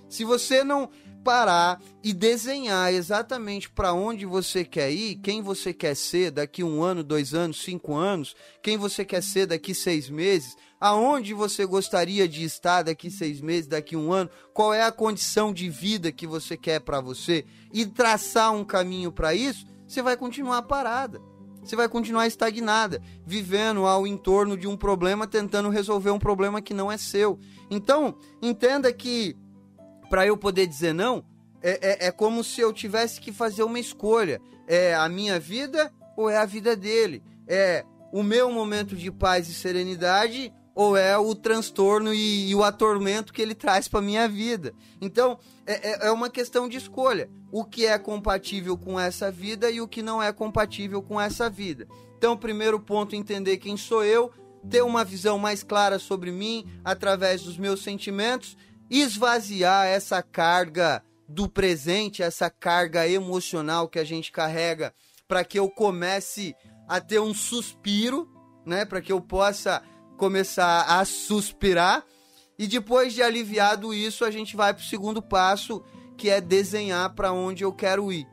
Se 0.09 0.23
você 0.23 0.62
não 0.62 0.89
parar 1.24 1.82
e 2.05 2.12
desenhar 2.12 2.94
exatamente 2.94 3.68
para 3.68 3.93
onde 3.93 4.24
você 4.24 4.64
quer 4.64 4.93
ir, 4.93 5.16
quem 5.16 5.43
você 5.43 5.74
quer 5.74 5.97
ser 5.97 6.31
daqui 6.31 6.62
um 6.62 6.81
ano, 6.81 7.02
dois 7.02 7.35
anos, 7.35 7.60
cinco 7.60 7.97
anos, 7.97 8.36
quem 8.62 8.77
você 8.77 9.05
quer 9.05 9.24
ser 9.24 9.47
daqui 9.47 9.74
seis 9.74 10.09
meses, 10.09 10.56
aonde 10.81 11.35
você 11.35 11.66
gostaria 11.66 12.28
de 12.28 12.44
estar 12.44 12.82
daqui 12.82 13.10
seis 13.10 13.40
meses, 13.40 13.66
daqui 13.66 13.97
um 13.97 14.12
ano, 14.12 14.31
qual 14.55 14.73
é 14.73 14.85
a 14.85 14.93
condição 14.93 15.52
de 15.52 15.68
vida 15.68 16.12
que 16.12 16.24
você 16.24 16.56
quer 16.56 16.78
para 16.78 17.01
você 17.01 17.44
e 17.73 17.85
traçar 17.85 18.52
um 18.52 18.64
caminho 18.64 19.10
para 19.10 19.35
isso, 19.35 19.66
você 19.87 20.03
vai 20.03 20.17
continuar 20.17 20.63
parada. 20.63 21.21
Você 21.63 21.75
vai 21.75 21.89
continuar 21.89 22.29
estagnada, 22.29 23.03
vivendo 23.27 23.87
ao 23.87 24.07
entorno 24.07 24.57
de 24.57 24.69
um 24.69 24.77
problema, 24.77 25.27
tentando 25.27 25.69
resolver 25.69 26.11
um 26.11 26.19
problema 26.19 26.63
que 26.63 26.73
não 26.73 26.93
é 26.93 26.97
seu. 26.97 27.41
Então, 27.69 28.17
entenda 28.41 28.93
que 28.93 29.37
para 30.09 30.25
eu 30.25 30.37
poder 30.37 30.67
dizer 30.69 30.93
não, 30.93 31.25
é, 31.61 32.05
é, 32.05 32.07
é, 32.07 32.13
como 32.13 32.45
se 32.45 32.61
eu 32.61 32.73
tivesse 32.73 33.21
que 33.21 33.33
fazer 33.33 33.65
uma 33.65 33.81
escolha. 33.81 34.41
É 34.69 34.95
a 34.95 35.09
minha 35.09 35.41
vida 35.41 35.93
ou 36.17 36.31
é 36.31 36.37
a 36.37 36.45
vida 36.45 36.77
dele? 36.77 37.23
É 37.47 37.85
o 38.13 38.23
meu 38.23 38.51
momento 38.53 38.95
de 38.95 39.11
paz 39.11 39.49
e 39.49 39.55
serenidade 39.55 40.53
ou 40.77 40.97
é 40.97 41.19
o 41.19 41.35
transtorno 41.35 42.15
e, 42.15 42.51
e 42.51 42.55
o 42.55 42.62
atormento 42.62 43.32
que 43.32 43.43
ele 43.43 43.55
traz 43.55 43.89
para 43.89 44.01
minha 44.01 44.28
vida? 44.28 44.73
Então, 45.01 45.39
é, 45.66 45.90
é, 45.90 46.07
é 46.09 46.12
uma 46.12 46.31
questão 46.31 46.69
de 46.69 46.77
escolha. 46.77 47.28
O 47.51 47.65
que 47.65 47.86
é 47.86 47.98
compatível 47.98 48.77
com 48.77 49.01
essa 49.01 49.31
vida 49.31 49.70
e 49.70 49.81
o 49.81 49.89
que 49.89 50.03
não 50.03 50.23
é 50.23 50.32
compatível 50.32 51.03
com 51.03 51.20
essa 51.20 51.51
vida. 51.51 51.89
Então, 52.16 52.36
primeiro 52.36 52.78
ponto, 52.78 53.16
entender 53.16 53.57
quem 53.57 53.77
sou 53.77 54.05
eu, 54.05 54.31
ter 54.70 54.82
uma 54.82 55.05
visão 55.05 55.39
mais 55.39 55.62
clara 55.62 55.98
sobre 55.98 56.31
mim 56.31 56.65
através 56.85 57.43
dos 57.43 57.57
meus 57.57 57.82
sentimentos 57.82 58.57
esvaziar 58.90 59.86
essa 59.86 60.23
carga 60.23 61.03
do 61.28 61.48
presente, 61.48 62.23
essa 62.23 62.48
carga 62.48 63.09
emocional 63.09 63.89
que 63.89 63.98
a 63.98 64.05
gente 64.05 64.31
carrega, 64.31 64.94
para 65.27 65.44
que 65.44 65.59
eu 65.59 65.69
comece 65.69 66.55
a 66.89 67.01
ter 67.01 67.20
um 67.20 67.35
suspiro, 67.35 68.31
né, 68.65 68.85
para 68.85 69.01
que 69.01 69.12
eu 69.12 69.20
possa 69.20 69.82
começar 70.16 70.82
a 70.82 71.05
suspirar. 71.05 72.05
E 72.59 72.66
depois 72.66 73.12
de 73.12 73.22
aliviado 73.22 73.93
isso, 73.93 74.24
a 74.24 74.30
gente 74.30 74.56
vai 74.56 74.72
para 74.72 74.82
o 74.82 74.86
segundo 74.86 75.20
passo, 75.20 75.82
que 76.16 76.30
é 76.30 76.40
desenhar 76.40 77.14
para 77.14 77.32
onde 77.32 77.62
eu 77.62 77.72
quero 77.72 78.10
ir. 78.12 78.26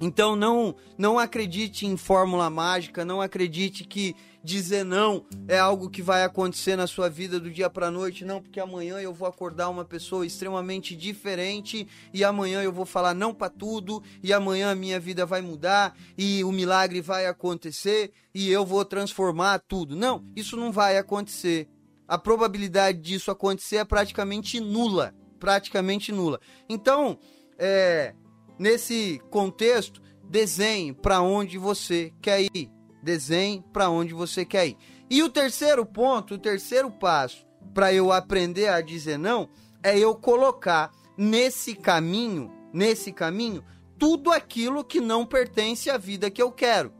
Então 0.00 0.36
não 0.36 0.76
não 0.98 1.18
acredite 1.18 1.86
em 1.86 1.96
fórmula 1.96 2.50
mágica, 2.50 3.04
não 3.04 3.20
acredite 3.20 3.84
que 3.84 4.14
dizer 4.46 4.84
não 4.84 5.26
é 5.48 5.58
algo 5.58 5.90
que 5.90 6.00
vai 6.00 6.22
acontecer 6.22 6.76
na 6.76 6.86
sua 6.86 7.10
vida 7.10 7.40
do 7.40 7.50
dia 7.50 7.68
para 7.68 7.90
noite, 7.90 8.24
não, 8.24 8.40
porque 8.40 8.60
amanhã 8.60 9.00
eu 9.00 9.12
vou 9.12 9.26
acordar 9.26 9.68
uma 9.68 9.84
pessoa 9.84 10.24
extremamente 10.24 10.94
diferente 10.94 11.86
e 12.14 12.22
amanhã 12.22 12.62
eu 12.62 12.72
vou 12.72 12.86
falar 12.86 13.12
não 13.12 13.34
para 13.34 13.50
tudo 13.50 14.00
e 14.22 14.32
amanhã 14.32 14.70
a 14.70 14.74
minha 14.74 15.00
vida 15.00 15.26
vai 15.26 15.42
mudar 15.42 15.96
e 16.16 16.44
o 16.44 16.52
milagre 16.52 17.00
vai 17.00 17.26
acontecer 17.26 18.12
e 18.32 18.48
eu 18.48 18.64
vou 18.64 18.84
transformar 18.84 19.58
tudo. 19.58 19.96
Não, 19.96 20.24
isso 20.36 20.56
não 20.56 20.70
vai 20.70 20.96
acontecer. 20.96 21.68
A 22.06 22.16
probabilidade 22.16 23.00
disso 23.00 23.32
acontecer 23.32 23.78
é 23.78 23.84
praticamente 23.84 24.60
nula, 24.60 25.12
praticamente 25.40 26.12
nula. 26.12 26.40
Então, 26.68 27.18
é, 27.58 28.14
nesse 28.56 29.20
contexto, 29.28 30.00
desenhe 30.22 30.92
para 30.92 31.20
onde 31.20 31.58
você 31.58 32.12
quer 32.22 32.42
ir 32.42 32.75
desenhe 33.06 33.64
para 33.72 33.88
onde 33.88 34.12
você 34.12 34.44
quer 34.44 34.66
ir. 34.66 34.76
E 35.08 35.22
o 35.22 35.30
terceiro 35.30 35.86
ponto, 35.86 36.34
o 36.34 36.38
terceiro 36.38 36.90
passo 36.90 37.46
para 37.72 37.94
eu 37.94 38.12
aprender 38.12 38.68
a 38.68 38.80
dizer 38.80 39.18
não 39.18 39.48
é 39.82 39.96
eu 39.96 40.16
colocar 40.16 40.90
nesse 41.16 41.74
caminho, 41.74 42.52
nesse 42.72 43.12
caminho, 43.12 43.64
tudo 43.96 44.32
aquilo 44.32 44.84
que 44.84 45.00
não 45.00 45.24
pertence 45.24 45.88
à 45.88 45.96
vida 45.96 46.28
que 46.28 46.42
eu 46.42 46.50
quero. 46.50 46.92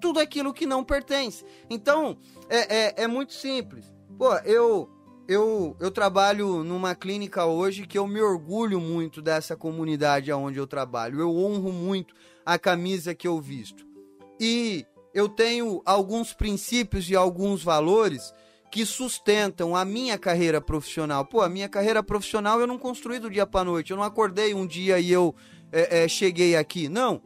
Tudo 0.00 0.18
aquilo 0.18 0.54
que 0.54 0.66
não 0.66 0.82
pertence. 0.82 1.44
Então, 1.68 2.16
é, 2.48 2.76
é, 2.76 2.94
é 3.04 3.06
muito 3.06 3.34
simples. 3.34 3.92
Pô, 4.18 4.34
eu, 4.38 4.88
eu, 5.28 5.76
eu 5.78 5.90
trabalho 5.90 6.64
numa 6.64 6.94
clínica 6.94 7.44
hoje 7.44 7.86
que 7.86 7.98
eu 7.98 8.06
me 8.06 8.20
orgulho 8.20 8.80
muito 8.80 9.20
dessa 9.20 9.54
comunidade 9.54 10.32
onde 10.32 10.58
eu 10.58 10.66
trabalho. 10.66 11.20
Eu 11.20 11.36
honro 11.36 11.72
muito 11.72 12.14
a 12.44 12.58
camisa 12.58 13.14
que 13.14 13.28
eu 13.28 13.38
visto. 13.40 13.86
E 14.40 14.86
eu 15.14 15.28
tenho 15.28 15.80
alguns 15.86 16.34
princípios 16.34 17.08
e 17.08 17.14
alguns 17.14 17.62
valores 17.62 18.34
que 18.70 18.84
sustentam 18.84 19.76
a 19.76 19.84
minha 19.84 20.18
carreira 20.18 20.60
profissional. 20.60 21.24
Pô, 21.24 21.40
a 21.40 21.48
minha 21.48 21.68
carreira 21.68 22.02
profissional 22.02 22.60
eu 22.60 22.66
não 22.66 22.76
construí 22.76 23.20
do 23.20 23.30
dia 23.30 23.46
para 23.46 23.64
noite. 23.64 23.92
Eu 23.92 23.96
não 23.96 24.02
acordei 24.02 24.52
um 24.52 24.66
dia 24.66 24.98
e 24.98 25.12
eu 25.12 25.32
é, 25.70 26.02
é, 26.02 26.08
cheguei 26.08 26.56
aqui. 26.56 26.88
Não. 26.88 27.22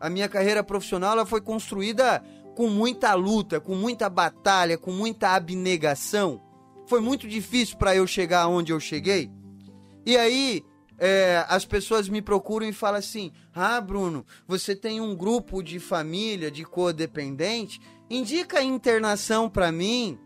A 0.00 0.10
minha 0.10 0.28
carreira 0.28 0.64
profissional 0.64 1.12
ela 1.12 1.24
foi 1.24 1.40
construída 1.40 2.20
com 2.56 2.68
muita 2.68 3.14
luta, 3.14 3.60
com 3.60 3.76
muita 3.76 4.10
batalha, 4.10 4.76
com 4.76 4.90
muita 4.90 5.28
abnegação. 5.36 6.42
Foi 6.88 7.00
muito 7.00 7.28
difícil 7.28 7.78
para 7.78 7.94
eu 7.94 8.04
chegar 8.04 8.48
onde 8.48 8.72
eu 8.72 8.80
cheguei. 8.80 9.30
E 10.04 10.16
aí 10.16 10.64
é, 11.04 11.44
as 11.48 11.64
pessoas 11.64 12.08
me 12.08 12.22
procuram 12.22 12.64
e 12.64 12.72
falam 12.72 13.00
assim: 13.00 13.32
Ah, 13.52 13.80
Bruno, 13.80 14.24
você 14.46 14.76
tem 14.76 15.00
um 15.00 15.16
grupo 15.16 15.60
de 15.60 15.80
família 15.80 16.48
de 16.48 16.64
codependente? 16.64 17.80
Indica 18.08 18.60
a 18.60 18.62
internação 18.62 19.50
para 19.50 19.72
mim. 19.72 20.16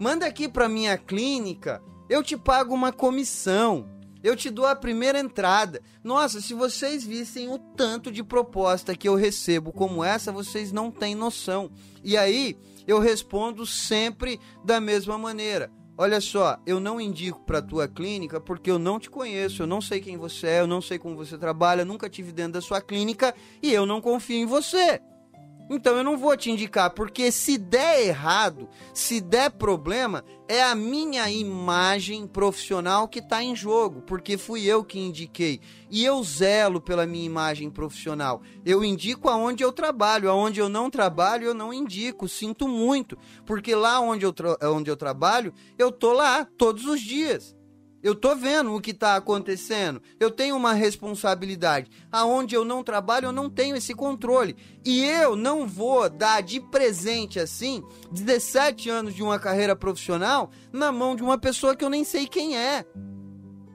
Manda 0.00 0.26
aqui 0.26 0.48
para 0.48 0.68
minha 0.68 0.98
clínica. 0.98 1.80
Eu 2.08 2.24
te 2.24 2.36
pago 2.36 2.74
uma 2.74 2.92
comissão. 2.92 3.88
Eu 4.20 4.34
te 4.34 4.50
dou 4.50 4.66
a 4.66 4.74
primeira 4.74 5.20
entrada. 5.20 5.80
Nossa, 6.02 6.40
se 6.40 6.54
vocês 6.54 7.04
vissem 7.04 7.48
o 7.48 7.56
tanto 7.56 8.10
de 8.10 8.24
proposta 8.24 8.96
que 8.96 9.08
eu 9.08 9.14
recebo 9.14 9.72
como 9.72 10.02
essa, 10.02 10.32
vocês 10.32 10.72
não 10.72 10.90
têm 10.90 11.14
noção. 11.14 11.70
E 12.02 12.16
aí 12.16 12.58
eu 12.84 12.98
respondo 12.98 13.64
sempre 13.64 14.40
da 14.64 14.80
mesma 14.80 15.16
maneira. 15.16 15.70
Olha 16.02 16.18
só, 16.18 16.58
eu 16.64 16.80
não 16.80 16.98
indico 16.98 17.40
para 17.40 17.60
tua 17.60 17.86
clínica 17.86 18.40
porque 18.40 18.70
eu 18.70 18.78
não 18.78 18.98
te 18.98 19.10
conheço, 19.10 19.62
eu 19.62 19.66
não 19.66 19.82
sei 19.82 20.00
quem 20.00 20.16
você 20.16 20.46
é, 20.46 20.60
eu 20.60 20.66
não 20.66 20.80
sei 20.80 20.98
como 20.98 21.14
você 21.14 21.36
trabalha, 21.36 21.84
nunca 21.84 22.08
tive 22.08 22.32
dentro 22.32 22.54
da 22.54 22.62
sua 22.62 22.80
clínica 22.80 23.34
e 23.62 23.70
eu 23.70 23.84
não 23.84 24.00
confio 24.00 24.38
em 24.38 24.46
você. 24.46 24.98
Então 25.72 25.96
eu 25.96 26.02
não 26.02 26.18
vou 26.18 26.36
te 26.36 26.50
indicar, 26.50 26.90
porque 26.90 27.30
se 27.30 27.56
der 27.56 28.04
errado, 28.04 28.68
se 28.92 29.20
der 29.20 29.52
problema, 29.52 30.24
é 30.48 30.60
a 30.60 30.74
minha 30.74 31.30
imagem 31.30 32.26
profissional 32.26 33.06
que 33.06 33.20
está 33.20 33.40
em 33.40 33.54
jogo, 33.54 34.02
porque 34.02 34.36
fui 34.36 34.64
eu 34.64 34.82
que 34.82 34.98
indiquei. 34.98 35.60
E 35.88 36.04
eu 36.04 36.20
zelo 36.24 36.80
pela 36.80 37.06
minha 37.06 37.24
imagem 37.24 37.70
profissional. 37.70 38.42
Eu 38.66 38.82
indico 38.82 39.28
aonde 39.28 39.62
eu 39.62 39.70
trabalho, 39.70 40.28
aonde 40.28 40.58
eu 40.58 40.68
não 40.68 40.90
trabalho, 40.90 41.44
eu 41.44 41.54
não 41.54 41.72
indico. 41.72 42.28
Sinto 42.28 42.66
muito, 42.66 43.16
porque 43.46 43.72
lá 43.72 44.00
onde 44.00 44.26
eu, 44.26 44.34
onde 44.64 44.90
eu 44.90 44.96
trabalho, 44.96 45.54
eu 45.78 45.92
tô 45.92 46.12
lá 46.12 46.44
todos 46.58 46.84
os 46.84 47.00
dias. 47.00 47.54
Eu 48.02 48.14
tô 48.14 48.34
vendo 48.34 48.74
o 48.74 48.80
que 48.80 48.92
está 48.92 49.16
acontecendo. 49.16 50.00
Eu 50.18 50.30
tenho 50.30 50.56
uma 50.56 50.72
responsabilidade. 50.72 51.90
Aonde 52.10 52.54
eu 52.54 52.64
não 52.64 52.82
trabalho, 52.82 53.26
eu 53.26 53.32
não 53.32 53.50
tenho 53.50 53.76
esse 53.76 53.94
controle. 53.94 54.56
E 54.84 55.04
eu 55.04 55.36
não 55.36 55.66
vou 55.66 56.08
dar 56.08 56.42
de 56.42 56.60
presente 56.60 57.38
assim 57.38 57.82
17 58.10 58.88
anos 58.88 59.14
de 59.14 59.22
uma 59.22 59.38
carreira 59.38 59.76
profissional 59.76 60.50
na 60.72 60.90
mão 60.90 61.14
de 61.14 61.22
uma 61.22 61.36
pessoa 61.36 61.76
que 61.76 61.84
eu 61.84 61.90
nem 61.90 62.04
sei 62.04 62.26
quem 62.26 62.56
é. 62.56 62.86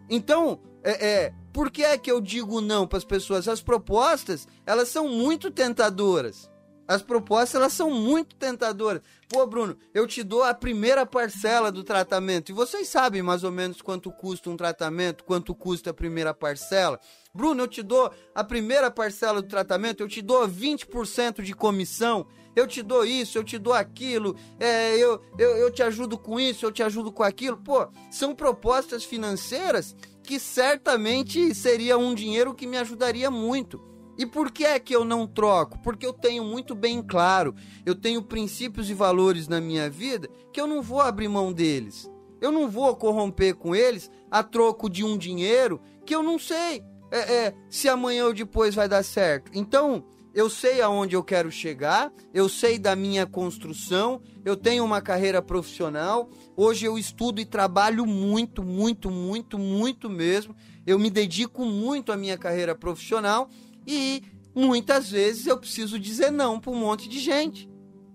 Então, 0.09 0.59
é, 0.83 1.07
é 1.07 1.33
por 1.53 1.71
que 1.71 1.83
é 1.83 1.97
que 1.97 2.11
eu 2.11 2.19
digo 2.19 2.59
não 2.59 2.85
para 2.85 2.97
as 2.97 3.05
pessoas? 3.05 3.47
As 3.47 3.61
propostas, 3.61 4.47
elas 4.65 4.89
são 4.89 5.07
muito 5.07 5.49
tentadoras. 5.49 6.49
As 6.87 7.01
propostas 7.01 7.55
elas 7.55 7.73
são 7.73 7.89
muito 7.89 8.35
tentadoras. 8.35 9.01
Pô, 9.27 9.45
Bruno, 9.47 9.75
eu 9.93 10.05
te 10.05 10.21
dou 10.23 10.43
a 10.43 10.53
primeira 10.53 11.05
parcela 11.05 11.71
do 11.71 11.83
tratamento. 11.83 12.49
E 12.49 12.53
vocês 12.53 12.87
sabem 12.87 13.21
mais 13.21 13.43
ou 13.43 13.51
menos 13.51 13.81
quanto 13.81 14.11
custa 14.11 14.49
um 14.49 14.57
tratamento, 14.57 15.23
quanto 15.23 15.55
custa 15.55 15.89
a 15.89 15.93
primeira 15.93 16.33
parcela? 16.33 16.99
Bruno, 17.33 17.63
eu 17.63 17.67
te 17.67 17.81
dou 17.81 18.11
a 18.33 18.43
primeira 18.43 18.91
parcela 18.91 19.41
do 19.41 19.47
tratamento, 19.47 20.01
eu 20.01 20.07
te 20.07 20.21
dou 20.21 20.47
20% 20.47 21.41
de 21.41 21.53
comissão, 21.53 22.27
eu 22.55 22.65
te 22.67 22.81
dou 22.81 23.03
isso, 23.03 23.37
eu 23.37 23.43
te 23.43 23.57
dou 23.57 23.73
aquilo, 23.73 24.35
é, 24.59 24.95
eu, 24.95 25.21
eu, 25.37 25.57
eu 25.57 25.71
te 25.71 25.83
ajudo 25.83 26.17
com 26.17 26.39
isso, 26.39 26.65
eu 26.65 26.71
te 26.71 26.81
ajudo 26.83 27.11
com 27.11 27.23
aquilo. 27.23 27.57
Pô, 27.57 27.87
são 28.09 28.33
propostas 28.33 29.03
financeiras 29.03 29.95
que 30.23 30.39
certamente 30.39 31.53
seria 31.53 31.97
um 31.97 32.13
dinheiro 32.13 32.53
que 32.53 32.65
me 32.65 32.77
ajudaria 32.77 33.29
muito. 33.29 33.94
E 34.17 34.25
por 34.25 34.51
que 34.51 34.63
é 34.63 34.79
que 34.79 34.95
eu 34.95 35.03
não 35.03 35.27
troco? 35.27 35.79
Porque 35.79 36.05
eu 36.05 36.13
tenho 36.13 36.43
muito 36.43 36.73
bem 36.73 37.01
claro, 37.01 37.53
eu 37.85 37.93
tenho 37.93 38.21
princípios 38.21 38.89
e 38.89 38.93
valores 38.93 39.47
na 39.47 39.59
minha 39.59 39.89
vida 39.89 40.29
que 40.53 40.59
eu 40.59 40.67
não 40.67 40.81
vou 40.81 41.01
abrir 41.01 41.27
mão 41.27 41.51
deles. 41.51 42.09
Eu 42.39 42.51
não 42.51 42.69
vou 42.69 42.95
corromper 42.95 43.55
com 43.55 43.75
eles 43.75 44.09
a 44.29 44.43
troco 44.43 44.89
de 44.89 45.03
um 45.03 45.17
dinheiro 45.17 45.81
que 46.05 46.13
eu 46.13 46.21
não 46.21 46.37
sei 46.37 46.83
é, 47.11 47.45
é, 47.45 47.53
se 47.69 47.87
amanhã 47.87 48.25
ou 48.25 48.33
depois 48.33 48.75
vai 48.75 48.87
dar 48.87 49.03
certo. 49.03 49.51
Então, 49.53 50.03
eu 50.33 50.49
sei 50.49 50.81
aonde 50.81 51.15
eu 51.15 51.23
quero 51.23 51.49
chegar, 51.49 52.11
eu 52.33 52.49
sei 52.49 52.77
da 52.77 52.93
minha 52.93 53.25
construção, 53.25 54.21
eu 54.43 54.57
tenho 54.57 54.83
uma 54.83 55.01
carreira 55.01 55.41
profissional. 55.41 56.29
Hoje 56.57 56.85
eu 56.85 56.97
estudo 56.97 57.39
e 57.39 57.45
trabalho 57.45 58.05
muito, 58.05 58.61
muito, 58.61 59.09
muito, 59.09 59.57
muito 59.57 60.09
mesmo. 60.09 60.53
Eu 60.85 60.99
me 60.99 61.09
dedico 61.09 61.63
muito 61.63 62.11
à 62.11 62.17
minha 62.17 62.37
carreira 62.37 62.75
profissional 62.75 63.49
e 63.85 64.23
muitas 64.53 65.09
vezes 65.09 65.45
eu 65.45 65.57
preciso 65.57 65.99
dizer 65.99 66.31
não 66.31 66.59
para 66.59 66.71
um 66.71 66.79
monte 66.79 67.09
de 67.09 67.19
gente. 67.19 67.69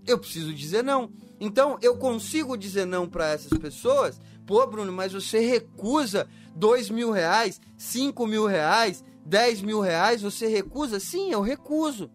Eu 0.07 0.19
preciso 0.19 0.53
dizer 0.53 0.83
não. 0.83 1.13
Então 1.39 1.79
eu 1.81 1.97
consigo 1.97 2.57
dizer 2.57 2.87
não 2.87 3.09
para 3.09 3.29
essas 3.29 3.57
pessoas. 3.59 4.21
Pô, 4.47 4.67
Bruno, 4.67 4.93
mas 4.93 5.13
você 5.13 5.39
recusa 5.41 6.29
dois 6.55 6.91
mil 6.91 7.11
reais, 7.11 7.61
cinco 7.77 8.27
mil 8.27 8.47
reais, 8.47 9.05
dez 9.25 9.63
mil 9.63 9.81
reais? 9.81 10.23
Você 10.23 10.47
recusa? 10.47 10.99
Sim, 10.99 11.31
eu 11.31 11.41
recuso. 11.41 12.11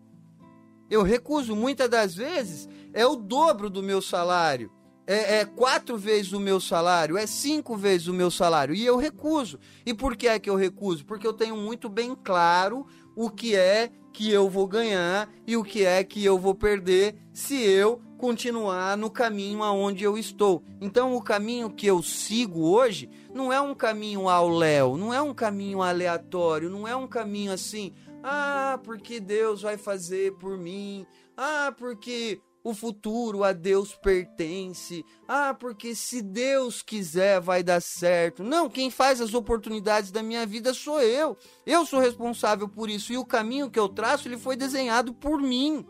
Eu 0.89 1.01
recuso. 1.01 1.55
Muitas 1.55 1.89
das 1.89 2.13
vezes 2.13 2.67
é 2.93 3.05
o 3.05 3.15
dobro 3.15 3.69
do 3.69 3.81
meu 3.81 4.01
salário. 4.01 4.71
É, 5.07 5.37
é, 5.37 5.45
quatro 5.45 5.97
vezes 5.97 6.33
o 6.33 6.39
meu 6.39 6.59
salário, 6.59 7.15
é 7.15 7.27
cinco 7.27 7.77
vezes 7.77 8.07
o 8.07 8.13
meu 8.13 8.31
salário, 8.31 8.73
e 8.73 8.83
eu 8.83 8.97
recuso. 8.97 9.59
E 9.85 9.93
por 9.93 10.15
que 10.15 10.27
é 10.27 10.39
que 10.39 10.49
eu 10.49 10.55
recuso? 10.55 11.05
Porque 11.05 11.27
eu 11.27 11.33
tenho 11.33 11.55
muito 11.55 11.87
bem 11.87 12.15
claro 12.15 12.87
o 13.15 13.29
que 13.29 13.55
é 13.55 13.89
que 14.11 14.31
eu 14.31 14.49
vou 14.49 14.65
ganhar 14.65 15.29
e 15.45 15.57
o 15.57 15.63
que 15.63 15.83
é 15.83 16.03
que 16.03 16.23
eu 16.23 16.39
vou 16.39 16.55
perder 16.55 17.15
se 17.33 17.61
eu 17.61 18.01
continuar 18.17 18.95
no 18.95 19.09
caminho 19.09 19.61
aonde 19.61 20.03
eu 20.03 20.17
estou. 20.17 20.63
Então, 20.79 21.15
o 21.15 21.21
caminho 21.21 21.69
que 21.69 21.85
eu 21.85 22.01
sigo 22.01 22.61
hoje 22.61 23.09
não 23.33 23.51
é 23.51 23.59
um 23.59 23.75
caminho 23.75 24.29
ao 24.29 24.49
léu, 24.49 24.97
não 24.97 25.13
é 25.13 25.21
um 25.21 25.33
caminho 25.33 25.81
aleatório, 25.81 26.69
não 26.69 26.87
é 26.87 26.95
um 26.95 27.07
caminho 27.07 27.51
assim, 27.51 27.93
ah, 28.23 28.79
porque 28.83 29.19
Deus 29.19 29.61
vai 29.61 29.77
fazer 29.77 30.33
por 30.37 30.57
mim, 30.57 31.05
ah, 31.35 31.73
porque 31.77 32.39
o 32.65 32.73
futuro 32.73 33.43
a 33.43 33.53
Deus 33.53 33.93
pertence. 33.93 35.05
Ah, 35.27 35.53
porque 35.53 35.93
se 35.93 36.19
Deus 36.19 36.81
quiser 36.81 37.39
vai 37.39 37.61
dar 37.61 37.79
certo. 37.79 38.43
Não, 38.43 38.67
quem 38.67 38.89
faz 38.89 39.21
as 39.21 39.35
oportunidades 39.35 40.09
da 40.09 40.23
minha 40.23 40.47
vida 40.47 40.73
sou 40.73 40.99
eu. 40.99 41.37
Eu 41.63 41.85
sou 41.85 41.99
responsável 41.99 42.67
por 42.67 42.89
isso 42.89 43.13
e 43.13 43.19
o 43.19 43.23
caminho 43.23 43.69
que 43.69 43.77
eu 43.77 43.87
traço 43.87 44.27
ele 44.27 44.35
foi 44.35 44.55
desenhado 44.55 45.13
por 45.13 45.39
mim. 45.39 45.85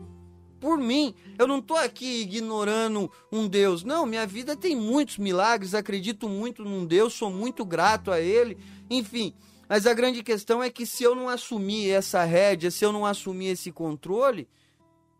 Por 0.59 0.77
mim, 0.77 1.15
eu 1.39 1.47
não 1.47 1.59
estou 1.59 1.77
aqui 1.77 2.23
ignorando 2.23 3.09
um 3.31 3.47
Deus. 3.47 3.81
Não, 3.85 4.05
minha 4.05 4.27
vida 4.27 4.53
tem 4.53 4.75
muitos 4.75 5.17
milagres, 5.17 5.73
acredito 5.73 6.27
muito 6.27 6.65
num 6.65 6.85
Deus, 6.85 7.13
sou 7.13 7.31
muito 7.31 7.63
grato 7.63 8.11
a 8.11 8.19
Ele. 8.19 8.57
Enfim, 8.89 9.33
mas 9.69 9.87
a 9.87 9.93
grande 9.93 10.21
questão 10.21 10.61
é 10.61 10.69
que 10.69 10.85
se 10.85 11.03
eu 11.03 11.15
não 11.15 11.29
assumir 11.29 11.89
essa 11.89 12.25
rédea, 12.25 12.69
se 12.69 12.83
eu 12.83 12.91
não 12.91 13.05
assumir 13.05 13.47
esse 13.47 13.71
controle, 13.71 14.45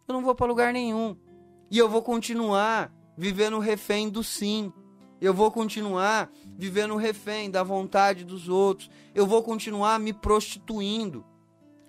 eu 0.06 0.14
não 0.14 0.22
vou 0.22 0.36
para 0.36 0.48
lugar 0.48 0.74
nenhum. 0.74 1.16
E 1.70 1.78
eu 1.78 1.90
vou 1.90 2.02
continuar 2.02 2.94
vivendo 3.18 3.60
refém 3.60 4.10
do 4.10 4.24
sim. 4.24 4.72
Eu 5.20 5.34
vou 5.34 5.52
continuar 5.52 6.32
vivendo 6.58 6.96
refém 6.96 7.50
da 7.50 7.64
vontade 7.64 8.24
dos 8.24 8.50
outros. 8.50 8.90
Eu 9.14 9.26
vou 9.26 9.42
continuar 9.42 10.00
me 10.00 10.14
prostituindo. 10.14 11.26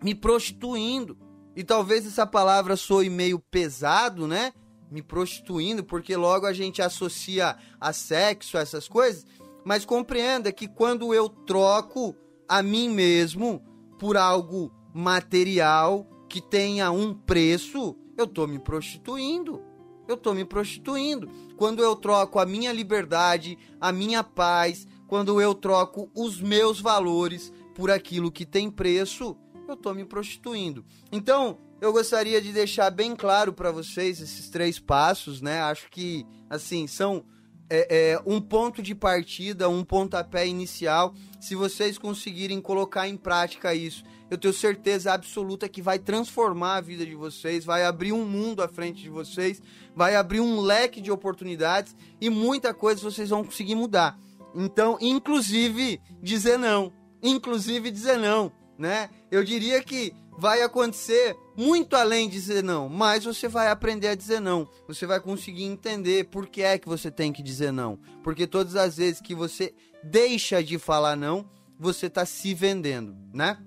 Me 0.03 0.15
prostituindo. 0.15 1.19
E 1.55 1.65
talvez 1.65 2.07
essa 2.07 2.27
palavra 2.27 2.77
soe 2.77 3.09
meio 3.09 3.39
pesado, 3.39 4.27
né? 4.27 4.53
Me 4.91 5.03
prostituindo, 5.03 5.83
porque 5.83 6.17
logo 6.17 6.47
a 6.47 6.53
gente 6.53 6.81
associa 6.81 7.57
a 7.81 7.93
sexo, 7.93 8.57
essas 8.57 8.87
coisas. 8.87 9.27
Mas 9.65 9.85
compreenda 9.85 10.53
que 10.53 10.69
quando 10.69 11.13
eu 11.13 11.29
troco 11.29 12.15
a 12.49 12.63
mim 12.63 12.89
mesmo 12.89 13.63
por 13.99 14.17
algo 14.17 14.71
material 14.95 16.07
que 16.29 16.41
tenha 16.41 16.91
um 16.91 17.13
preço, 17.13 17.97
eu 18.17 18.25
estou 18.25 18.47
me 18.47 18.59
prostituindo. 18.59 19.63
Eu 20.09 20.15
estou 20.15 20.35
me 20.35 20.45
prostituindo. 20.45 21.29
Quando 21.57 21.83
eu 21.83 21.97
troco 21.97 22.39
a 22.39 22.47
minha 22.47 22.73
liberdade, 22.73 23.59
a 23.81 23.93
minha 23.93 24.23
paz, 24.23 24.87
quando 25.07 25.41
eu 25.41 25.55
troco 25.55 26.11
os 26.15 26.41
meus 26.41 26.81
valores 26.81 27.53
por 27.75 27.91
aquilo 27.91 28.31
que 28.31 28.45
tem 28.45 28.71
preço, 28.71 29.37
eu 29.69 29.75
estou 29.75 29.95
me 29.95 30.05
prostituindo. 30.05 30.85
Então, 31.11 31.59
eu 31.81 31.93
gostaria 31.93 32.41
de 32.41 32.53
deixar 32.53 32.91
bem 32.91 33.15
claro 33.15 33.53
para 33.53 33.71
vocês 33.71 34.21
esses 34.21 34.49
três 34.49 34.79
passos, 34.79 35.41
né? 35.43 35.61
Acho 35.61 35.91
que, 35.91 36.25
assim, 36.49 36.87
são 36.87 37.25
é, 37.69 38.13
é, 38.13 38.23
um 38.25 38.41
ponto 38.41 38.83
de 38.83 38.95
partida, 38.95 39.69
um 39.69 39.85
pontapé 39.85 40.47
inicial. 40.47 41.15
Se 41.41 41.55
vocês 41.55 41.99
conseguirem 41.99 42.61
colocar 42.61 43.09
em 43.09 43.17
prática 43.17 43.75
isso 43.75 44.05
eu 44.31 44.37
tenho 44.37 44.53
certeza 44.53 45.13
absoluta 45.13 45.69
que 45.69 45.81
vai 45.81 45.99
transformar 45.99 46.77
a 46.77 46.81
vida 46.81 47.07
de 47.07 47.15
vocês, 47.15 47.65
vai 47.65 47.85
abrir 47.85 48.13
um 48.13 48.25
mundo 48.25 48.63
à 48.63 48.69
frente 48.69 49.03
de 49.03 49.09
vocês, 49.09 49.63
vai 49.95 50.17
abrir 50.17 50.41
um 50.41 50.61
leque 50.61 51.01
de 51.01 51.11
oportunidades 51.11 51.95
e 52.21 52.29
muita 52.29 52.75
coisa 52.75 53.01
vocês 53.01 53.31
vão 53.31 53.45
conseguir 53.45 53.75
mudar. 53.75 54.19
Então, 54.55 54.99
inclusive 55.01 56.01
dizer 56.23 56.59
não, 56.59 56.93
inclusive 57.23 57.91
dizer 57.91 58.19
não, 58.19 58.51
né? 58.79 59.11
Eu 59.31 59.45
diria 59.45 59.83
que 59.83 60.13
vai 60.39 60.63
acontecer 60.63 61.37
muito 61.57 61.95
além 61.97 62.29
de 62.29 62.35
dizer 62.35 62.63
não, 62.63 62.89
mas 62.89 63.25
você 63.25 63.49
vai 63.49 63.69
aprender 63.69 64.09
a 64.09 64.15
dizer 64.15 64.41
não. 64.41 64.69
Você 64.87 65.07
vai 65.07 65.21
conseguir 65.21 65.65
entender 65.65 66.25
por 66.25 66.47
que 66.47 66.63
é 66.63 66.79
que 66.79 66.89
você 66.89 67.11
tem 67.11 67.33
que 67.33 67.43
dizer 67.43 67.73
não. 67.73 67.99
Porque 68.23 68.47
todas 68.47 68.77
as 68.77 68.97
vezes 68.97 69.21
que 69.21 69.35
você 69.35 69.75
deixa 70.03 70.63
de 70.63 70.79
falar 70.79 71.17
não, 71.17 71.49
você 71.79 72.07
está 72.07 72.27
se 72.27 72.55
vendendo, 72.55 73.17
né? 73.33 73.59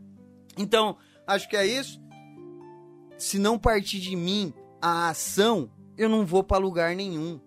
Então, 0.58 0.98
acho 1.26 1.48
que 1.50 1.56
é 1.56 1.66
isso. 1.66 2.02
Se 3.18 3.38
não 3.38 3.60
partir 3.60 4.00
de 4.00 4.16
mim 4.16 4.54
a 4.82 5.10
ação, 5.10 5.70
eu 5.98 6.08
não 6.08 6.26
vou 6.26 6.44
para 6.44 6.58
lugar 6.58 6.96
nenhum. 6.96 7.40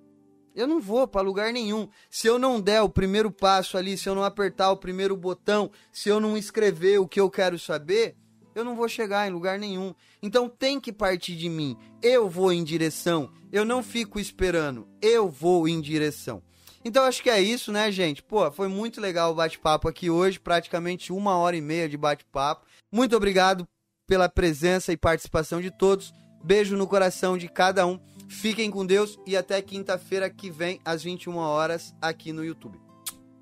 Eu 0.55 0.67
não 0.67 0.81
vou 0.81 1.09
para 1.09 1.23
lugar 1.23 1.53
nenhum. 1.53 1.89
Se 2.11 2.27
eu 2.27 2.39
não 2.39 2.61
der 2.61 2.83
o 2.83 2.89
primeiro 2.89 3.31
passo 3.31 3.79
ali, 3.79 3.97
se 3.97 4.09
eu 4.09 4.15
não 4.15 4.23
apertar 4.23 4.71
o 4.71 4.77
primeiro 4.77 5.17
botão, 5.17 5.71
se 5.91 6.11
eu 6.11 6.21
não 6.21 6.37
escrever 6.37 6.99
o 6.99 7.09
que 7.09 7.19
eu 7.19 7.31
quero 7.31 7.59
saber, 7.59 8.17
eu 8.55 8.65
não 8.65 8.77
vou 8.77 8.89
chegar 8.89 9.27
em 9.27 9.33
lugar 9.33 9.59
nenhum. 9.59 9.95
Então 10.23 10.49
tem 10.49 10.79
que 10.79 10.93
partir 10.93 11.37
de 11.37 11.49
mim. 11.49 11.77
Eu 12.03 12.29
vou 12.29 12.53
em 12.53 12.63
direção. 12.63 13.31
Eu 13.51 13.65
não 13.65 13.83
fico 13.83 14.21
esperando. 14.21 14.87
Eu 15.01 15.29
vou 15.29 15.67
em 15.67 15.81
direção. 15.81 16.43
Então 16.85 17.05
acho 17.05 17.23
que 17.23 17.31
é 17.31 17.41
isso, 17.41 17.71
né, 17.71 17.91
gente? 17.93 18.23
Pô, 18.23 18.51
foi 18.51 18.69
muito 18.69 19.01
legal 19.01 19.31
o 19.31 19.35
bate-papo 19.35 19.89
aqui 19.89 20.11
hoje, 20.11 20.41
praticamente 20.41 21.13
uma 21.13 21.37
hora 21.37 21.57
e 21.57 21.61
meia 21.61 21.89
de 21.89 21.97
bate-papo. 21.97 22.67
Muito 22.93 23.17
obrigado 23.17 23.67
pela 24.07 24.29
presença 24.29 24.93
e 24.93 24.99
participação 24.99 25.63
de 25.63 25.71
todos. 25.71 26.13
Beijo 26.45 26.77
no 26.77 26.87
coração 26.87 27.39
de 27.39 27.49
cada 27.49 27.87
um. 27.87 27.99
Fiquem 28.29 28.71
com 28.71 28.85
Deus 28.85 29.19
e 29.27 29.35
até 29.35 29.63
quinta-feira 29.63 30.29
que 30.29 30.51
vem, 30.51 30.79
às 30.85 31.03
21 31.03 31.37
horas, 31.39 31.97
aqui 32.03 32.35
no 32.35 32.45
YouTube. 32.45 32.79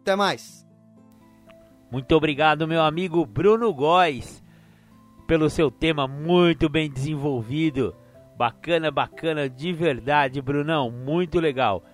Até 0.00 0.14
mais! 0.14 0.64
Muito 1.90 2.14
obrigado, 2.14 2.68
meu 2.68 2.80
amigo 2.80 3.26
Bruno 3.26 3.74
Góes, 3.74 4.40
pelo 5.26 5.50
seu 5.50 5.68
tema 5.68 6.06
muito 6.06 6.68
bem 6.68 6.88
desenvolvido. 6.88 7.96
Bacana, 8.36 8.92
bacana, 8.92 9.50
de 9.50 9.72
verdade, 9.72 10.40
Brunão, 10.40 10.92
muito 10.92 11.40
legal. 11.40 11.84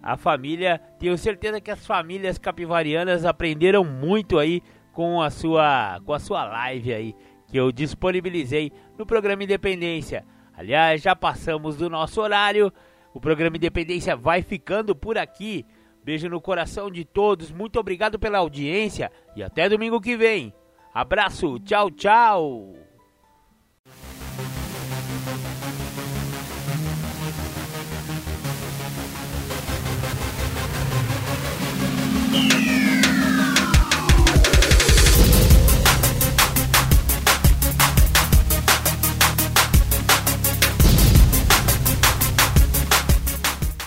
A 0.00 0.16
família, 0.16 0.80
tenho 1.00 1.18
certeza 1.18 1.60
que 1.60 1.70
as 1.70 1.84
famílias 1.84 2.38
capivarianas 2.38 3.24
aprenderam 3.24 3.82
muito 3.82 4.38
aí 4.38 4.62
com 4.94 5.20
a 5.20 5.28
sua, 5.28 6.00
com 6.06 6.14
a 6.14 6.18
sua 6.18 6.44
live 6.44 6.94
aí 6.94 7.14
que 7.48 7.58
eu 7.58 7.70
disponibilizei 7.70 8.72
no 8.96 9.04
programa 9.04 9.44
Independência. 9.44 10.24
Aliás, 10.56 11.02
já 11.02 11.14
passamos 11.14 11.76
do 11.76 11.90
nosso 11.90 12.20
horário. 12.20 12.72
O 13.12 13.20
programa 13.20 13.56
Independência 13.56 14.16
vai 14.16 14.40
ficando 14.42 14.94
por 14.94 15.18
aqui. 15.18 15.66
Beijo 16.02 16.28
no 16.28 16.40
coração 16.40 16.90
de 16.90 17.04
todos. 17.04 17.50
Muito 17.50 17.78
obrigado 17.78 18.18
pela 18.18 18.38
audiência 18.38 19.10
e 19.36 19.42
até 19.42 19.68
domingo 19.68 20.00
que 20.00 20.16
vem. 20.16 20.54
Abraço. 20.92 21.58
Tchau, 21.60 21.90
tchau. 21.90 22.74